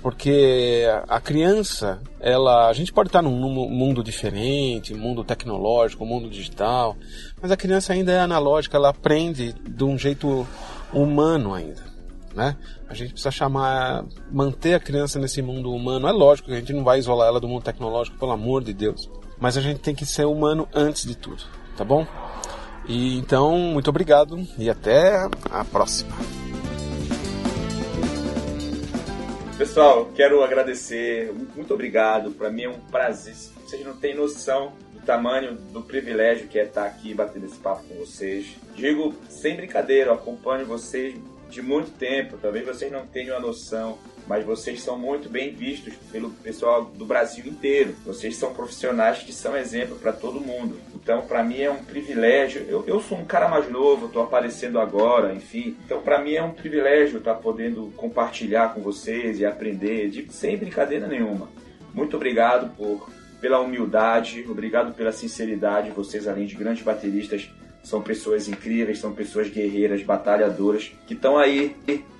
Porque 0.00 0.84
a 1.08 1.20
criança, 1.20 2.00
ela, 2.20 2.68
a 2.68 2.72
gente 2.72 2.92
pode 2.92 3.08
estar 3.08 3.22
num 3.22 3.30
mundo 3.30 4.02
diferente, 4.02 4.94
mundo 4.94 5.24
tecnológico, 5.24 6.06
mundo 6.06 6.28
digital, 6.28 6.96
mas 7.40 7.50
a 7.50 7.56
criança 7.56 7.92
ainda 7.92 8.12
é 8.12 8.20
analógica, 8.20 8.76
ela 8.76 8.90
aprende 8.90 9.52
de 9.52 9.84
um 9.84 9.98
jeito 9.98 10.46
humano 10.92 11.52
ainda. 11.54 11.84
Né? 12.34 12.56
A 12.88 12.94
gente 12.94 13.12
precisa 13.12 13.30
chamar, 13.30 14.04
manter 14.30 14.74
a 14.74 14.80
criança 14.80 15.18
nesse 15.18 15.40
mundo 15.40 15.72
humano. 15.72 16.06
É 16.06 16.12
lógico 16.12 16.48
que 16.48 16.54
a 16.54 16.58
gente 16.58 16.72
não 16.72 16.84
vai 16.84 16.98
isolar 16.98 17.28
ela 17.28 17.40
do 17.40 17.48
mundo 17.48 17.62
tecnológico, 17.62 18.18
pelo 18.18 18.32
amor 18.32 18.62
de 18.62 18.74
Deus. 18.74 19.10
Mas 19.38 19.56
a 19.56 19.60
gente 19.60 19.80
tem 19.80 19.94
que 19.94 20.06
ser 20.06 20.26
humano 20.26 20.68
antes 20.74 21.04
de 21.04 21.14
tudo, 21.14 21.42
tá 21.76 21.84
bom? 21.84 22.06
E 22.86 23.18
então, 23.18 23.58
muito 23.58 23.90
obrigado 23.90 24.38
e 24.58 24.70
até 24.70 25.28
a 25.50 25.64
próxima. 25.64 26.14
Pessoal, 29.58 30.10
quero 30.14 30.42
agradecer, 30.44 31.32
muito 31.54 31.72
obrigado. 31.72 32.30
Para 32.32 32.50
mim 32.50 32.64
é 32.64 32.68
um 32.68 32.78
prazer. 32.78 33.34
Vocês 33.34 33.82
não 33.82 33.96
têm 33.96 34.14
noção 34.14 34.74
do 34.92 35.00
tamanho 35.00 35.54
do 35.54 35.80
privilégio 35.80 36.46
que 36.46 36.58
é 36.58 36.64
estar 36.64 36.84
aqui 36.84 37.14
batendo 37.14 37.46
esse 37.46 37.56
papo 37.56 37.82
com 37.84 37.94
vocês. 37.94 38.48
Digo 38.74 39.14
sem 39.30 39.56
brincadeira, 39.56 40.10
eu 40.10 40.14
acompanho 40.14 40.66
vocês 40.66 41.14
de 41.48 41.62
muito 41.62 41.90
tempo. 41.92 42.36
Talvez 42.36 42.66
vocês 42.66 42.92
não 42.92 43.06
tenham 43.06 43.34
a 43.34 43.40
noção 43.40 43.98
mas 44.26 44.44
vocês 44.44 44.82
são 44.82 44.98
muito 44.98 45.28
bem 45.28 45.54
vistos 45.54 45.94
pelo 46.10 46.30
pessoal 46.30 46.84
do 46.84 47.06
Brasil 47.06 47.46
inteiro. 47.46 47.94
Vocês 48.04 48.36
são 48.36 48.52
profissionais 48.52 49.22
que 49.22 49.32
são 49.32 49.56
exemplo 49.56 49.96
para 49.96 50.12
todo 50.12 50.40
mundo. 50.40 50.78
Então, 51.06 51.22
para 51.22 51.44
mim 51.44 51.60
é 51.60 51.70
um 51.70 51.84
privilégio. 51.84 52.66
Eu, 52.68 52.82
eu 52.84 53.00
sou 53.00 53.16
um 53.16 53.24
cara 53.24 53.46
mais 53.46 53.70
novo, 53.70 54.06
estou 54.06 54.24
aparecendo 54.24 54.80
agora, 54.80 55.32
enfim. 55.32 55.76
Então, 55.84 56.02
para 56.02 56.20
mim 56.20 56.34
é 56.34 56.42
um 56.42 56.50
privilégio 56.50 57.18
estar 57.18 57.34
tá 57.34 57.40
podendo 57.40 57.92
compartilhar 57.96 58.74
com 58.74 58.80
vocês 58.80 59.38
e 59.38 59.46
aprender, 59.46 60.10
de, 60.10 60.26
sem 60.32 60.56
brincadeira 60.56 61.06
nenhuma. 61.06 61.48
Muito 61.94 62.16
obrigado 62.16 62.74
por 62.76 63.08
pela 63.40 63.60
humildade, 63.60 64.44
obrigado 64.48 64.94
pela 64.94 65.12
sinceridade. 65.12 65.92
Vocês, 65.92 66.26
além 66.26 66.44
de 66.44 66.56
grandes 66.56 66.82
bateristas, 66.82 67.48
são 67.84 68.02
pessoas 68.02 68.48
incríveis, 68.48 68.98
são 68.98 69.12
pessoas 69.12 69.48
guerreiras, 69.48 70.02
batalhadoras, 70.02 70.90
que 71.06 71.14
estão 71.14 71.38
aí, 71.38 71.76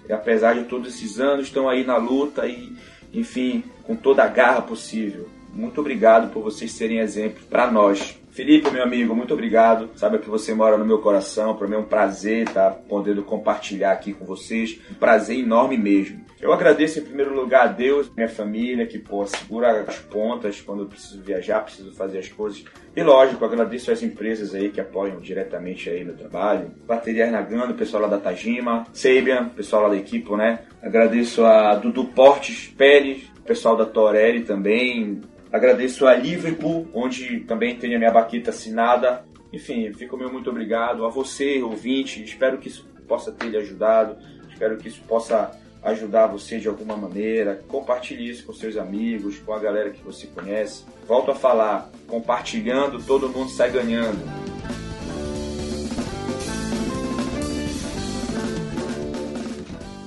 apesar 0.08 0.54
de 0.54 0.62
todos 0.62 0.94
esses 0.94 1.18
anos, 1.18 1.46
estão 1.46 1.68
aí 1.68 1.84
na 1.84 1.96
luta 1.96 2.46
e, 2.46 2.72
enfim, 3.12 3.64
com 3.82 3.96
toda 3.96 4.22
a 4.22 4.28
garra 4.28 4.62
possível. 4.62 5.28
Muito 5.52 5.80
obrigado 5.80 6.32
por 6.32 6.44
vocês 6.44 6.70
serem 6.70 7.00
exemplo 7.00 7.42
para 7.50 7.68
nós. 7.68 8.16
Felipe, 8.36 8.70
meu 8.70 8.82
amigo, 8.82 9.16
muito 9.16 9.32
obrigado. 9.32 9.88
Sabe 9.96 10.18
que 10.18 10.28
você 10.28 10.52
mora 10.52 10.76
no 10.76 10.84
meu 10.84 10.98
coração. 10.98 11.56
Para 11.56 11.66
mim 11.66 11.76
é 11.76 11.78
um 11.78 11.84
prazer 11.84 12.46
estar 12.46 12.70
tá 12.70 12.78
podendo 12.86 13.22
compartilhar 13.22 13.92
aqui 13.92 14.12
com 14.12 14.26
vocês. 14.26 14.78
Um 14.90 14.94
prazer 14.94 15.38
enorme 15.38 15.78
mesmo. 15.78 16.22
Eu 16.38 16.52
agradeço 16.52 16.98
em 16.98 17.02
primeiro 17.02 17.34
lugar 17.34 17.62
a 17.62 17.72
Deus, 17.72 18.12
minha 18.14 18.28
família, 18.28 18.86
que 18.86 18.98
pô, 18.98 19.24
segura 19.24 19.80
as 19.80 19.98
pontas 20.00 20.60
quando 20.60 20.82
eu 20.82 20.86
preciso 20.86 21.22
viajar, 21.22 21.64
preciso 21.64 21.94
fazer 21.94 22.18
as 22.18 22.28
coisas. 22.28 22.62
E 22.94 23.02
lógico, 23.02 23.42
agradeço 23.42 23.90
as 23.90 24.02
empresas 24.02 24.54
aí 24.54 24.68
que 24.68 24.82
apoiam 24.82 25.18
diretamente 25.18 25.88
aí 25.88 26.04
meu 26.04 26.14
trabalho. 26.14 26.72
Bateria 26.86 27.30
Nagano, 27.30 27.72
pessoal 27.72 28.02
lá 28.02 28.08
da 28.10 28.18
Tajima, 28.18 28.86
Sabian, 28.92 29.48
pessoal 29.48 29.84
lá 29.84 29.88
da 29.88 29.96
equipe, 29.96 30.30
né? 30.36 30.58
Agradeço 30.82 31.42
a 31.42 31.74
Dudu 31.76 32.04
Portes 32.08 32.68
Pérez, 32.76 33.22
pessoal 33.46 33.78
da 33.78 33.86
Torelli 33.86 34.42
também. 34.42 35.22
Agradeço 35.52 36.06
a 36.06 36.14
Liverpool, 36.14 36.88
onde 36.92 37.40
também 37.40 37.76
tenho 37.76 37.96
a 37.96 37.98
minha 37.98 38.10
baqueta 38.10 38.50
assinada. 38.50 39.24
Enfim, 39.52 39.92
fico 39.92 40.16
meu 40.16 40.32
muito 40.32 40.50
obrigado. 40.50 41.04
A 41.04 41.08
você, 41.08 41.62
ouvinte, 41.62 42.22
espero 42.22 42.58
que 42.58 42.68
isso 42.68 42.86
possa 43.06 43.32
ter 43.32 43.48
lhe 43.48 43.56
ajudado. 43.56 44.16
Espero 44.50 44.76
que 44.76 44.88
isso 44.88 45.02
possa 45.06 45.50
ajudar 45.82 46.26
você 46.26 46.58
de 46.58 46.68
alguma 46.68 46.96
maneira. 46.96 47.62
Compartilhe 47.68 48.28
isso 48.28 48.44
com 48.44 48.52
seus 48.52 48.76
amigos, 48.76 49.38
com 49.38 49.52
a 49.52 49.58
galera 49.58 49.90
que 49.90 50.02
você 50.02 50.26
conhece. 50.26 50.84
Volto 51.06 51.30
a 51.30 51.34
falar, 51.34 51.90
compartilhando, 52.08 53.02
todo 53.02 53.28
mundo 53.28 53.50
sai 53.50 53.70
ganhando. 53.70 54.18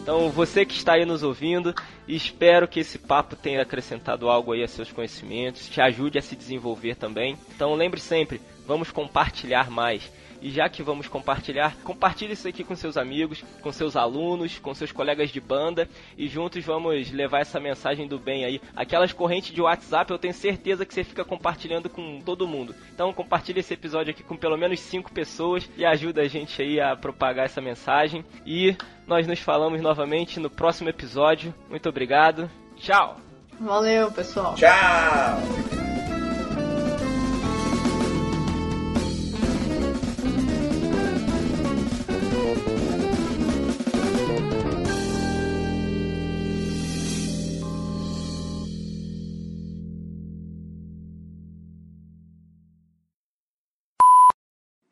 Então, 0.10 0.32
você 0.32 0.66
que 0.66 0.74
está 0.74 0.94
aí 0.94 1.06
nos 1.06 1.22
ouvindo, 1.22 1.72
espero 2.08 2.68
que 2.68 2.80
esse 2.80 2.98
papo 2.98 3.36
tenha 3.36 3.62
acrescentado 3.62 4.28
algo 4.28 4.52
aí 4.52 4.64
a 4.64 4.68
seus 4.68 4.92
conhecimentos, 4.92 5.70
te 5.70 5.80
ajude 5.80 6.18
a 6.18 6.22
se 6.24 6.36
desenvolver 6.36 6.96
também. 6.96 7.38
Então, 7.56 7.76
lembre 7.76 8.00
sempre, 8.00 8.42
vamos 8.66 8.90
compartilhar 8.90 9.70
mais. 9.70 10.12
E 10.42 10.50
já 10.50 10.70
que 10.70 10.84
vamos 10.84 11.08
compartilhar, 11.08 11.76
compartilhe 11.84 12.34
isso 12.34 12.48
aqui 12.48 12.64
com 12.64 12.76
seus 12.76 12.98
amigos, 12.98 13.44
com 13.62 13.72
seus 13.72 13.96
alunos, 13.96 14.60
com 14.60 14.74
seus 14.74 14.92
colegas 14.92 15.30
de 15.30 15.40
banda 15.40 15.88
e 16.18 16.28
juntos 16.28 16.64
vamos 16.64 17.12
levar 17.12 17.40
essa 17.40 17.60
mensagem 17.60 18.08
do 18.08 18.20
bem 18.20 18.46
aí. 18.46 18.62
Aquelas 18.76 19.14
correntes 19.14 19.54
de 19.54 19.62
WhatsApp, 19.62 20.12
eu 20.12 20.20
tenho 20.20 20.34
certeza 20.34 20.86
que 20.86 20.94
você 20.94 21.04
fica 21.04 21.26
compartilhando 21.26 21.90
com 21.90 22.22
todo 22.22 22.48
mundo. 22.48 22.76
Então 22.94 23.14
compartilhe 23.14 23.60
esse 23.60 23.74
episódio 23.74 24.12
aqui 24.12 24.24
com 24.24 24.36
pelo 24.36 24.58
menos 24.58 24.80
5 24.80 25.12
pessoas 25.12 25.70
e 25.78 25.86
ajuda 25.86 26.22
a 26.22 26.28
gente 26.28 26.62
aí 26.62 26.80
a 26.80 26.96
propagar 26.96 27.46
essa 27.46 27.62
mensagem. 27.62 28.24
E 28.46 28.76
nós 29.08 29.28
nos 29.28 29.40
falamos 29.40 29.82
novamente 29.82 30.40
no 30.40 30.50
próximo 30.50 30.90
episódio. 30.90 31.54
Muito 31.70 31.90
obrigado. 31.90 32.50
Tchau. 32.78 33.18
Valeu, 33.60 34.12
pessoal. 34.12 34.56
Tchau. 34.56 35.89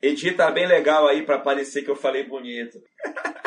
Edita 0.07 0.49
bem 0.51 0.65
legal 0.65 1.07
aí 1.07 1.23
para 1.23 1.37
parecer 1.37 1.83
que 1.83 1.91
eu 1.91 1.95
falei 1.95 2.23
bonito. 2.23 2.81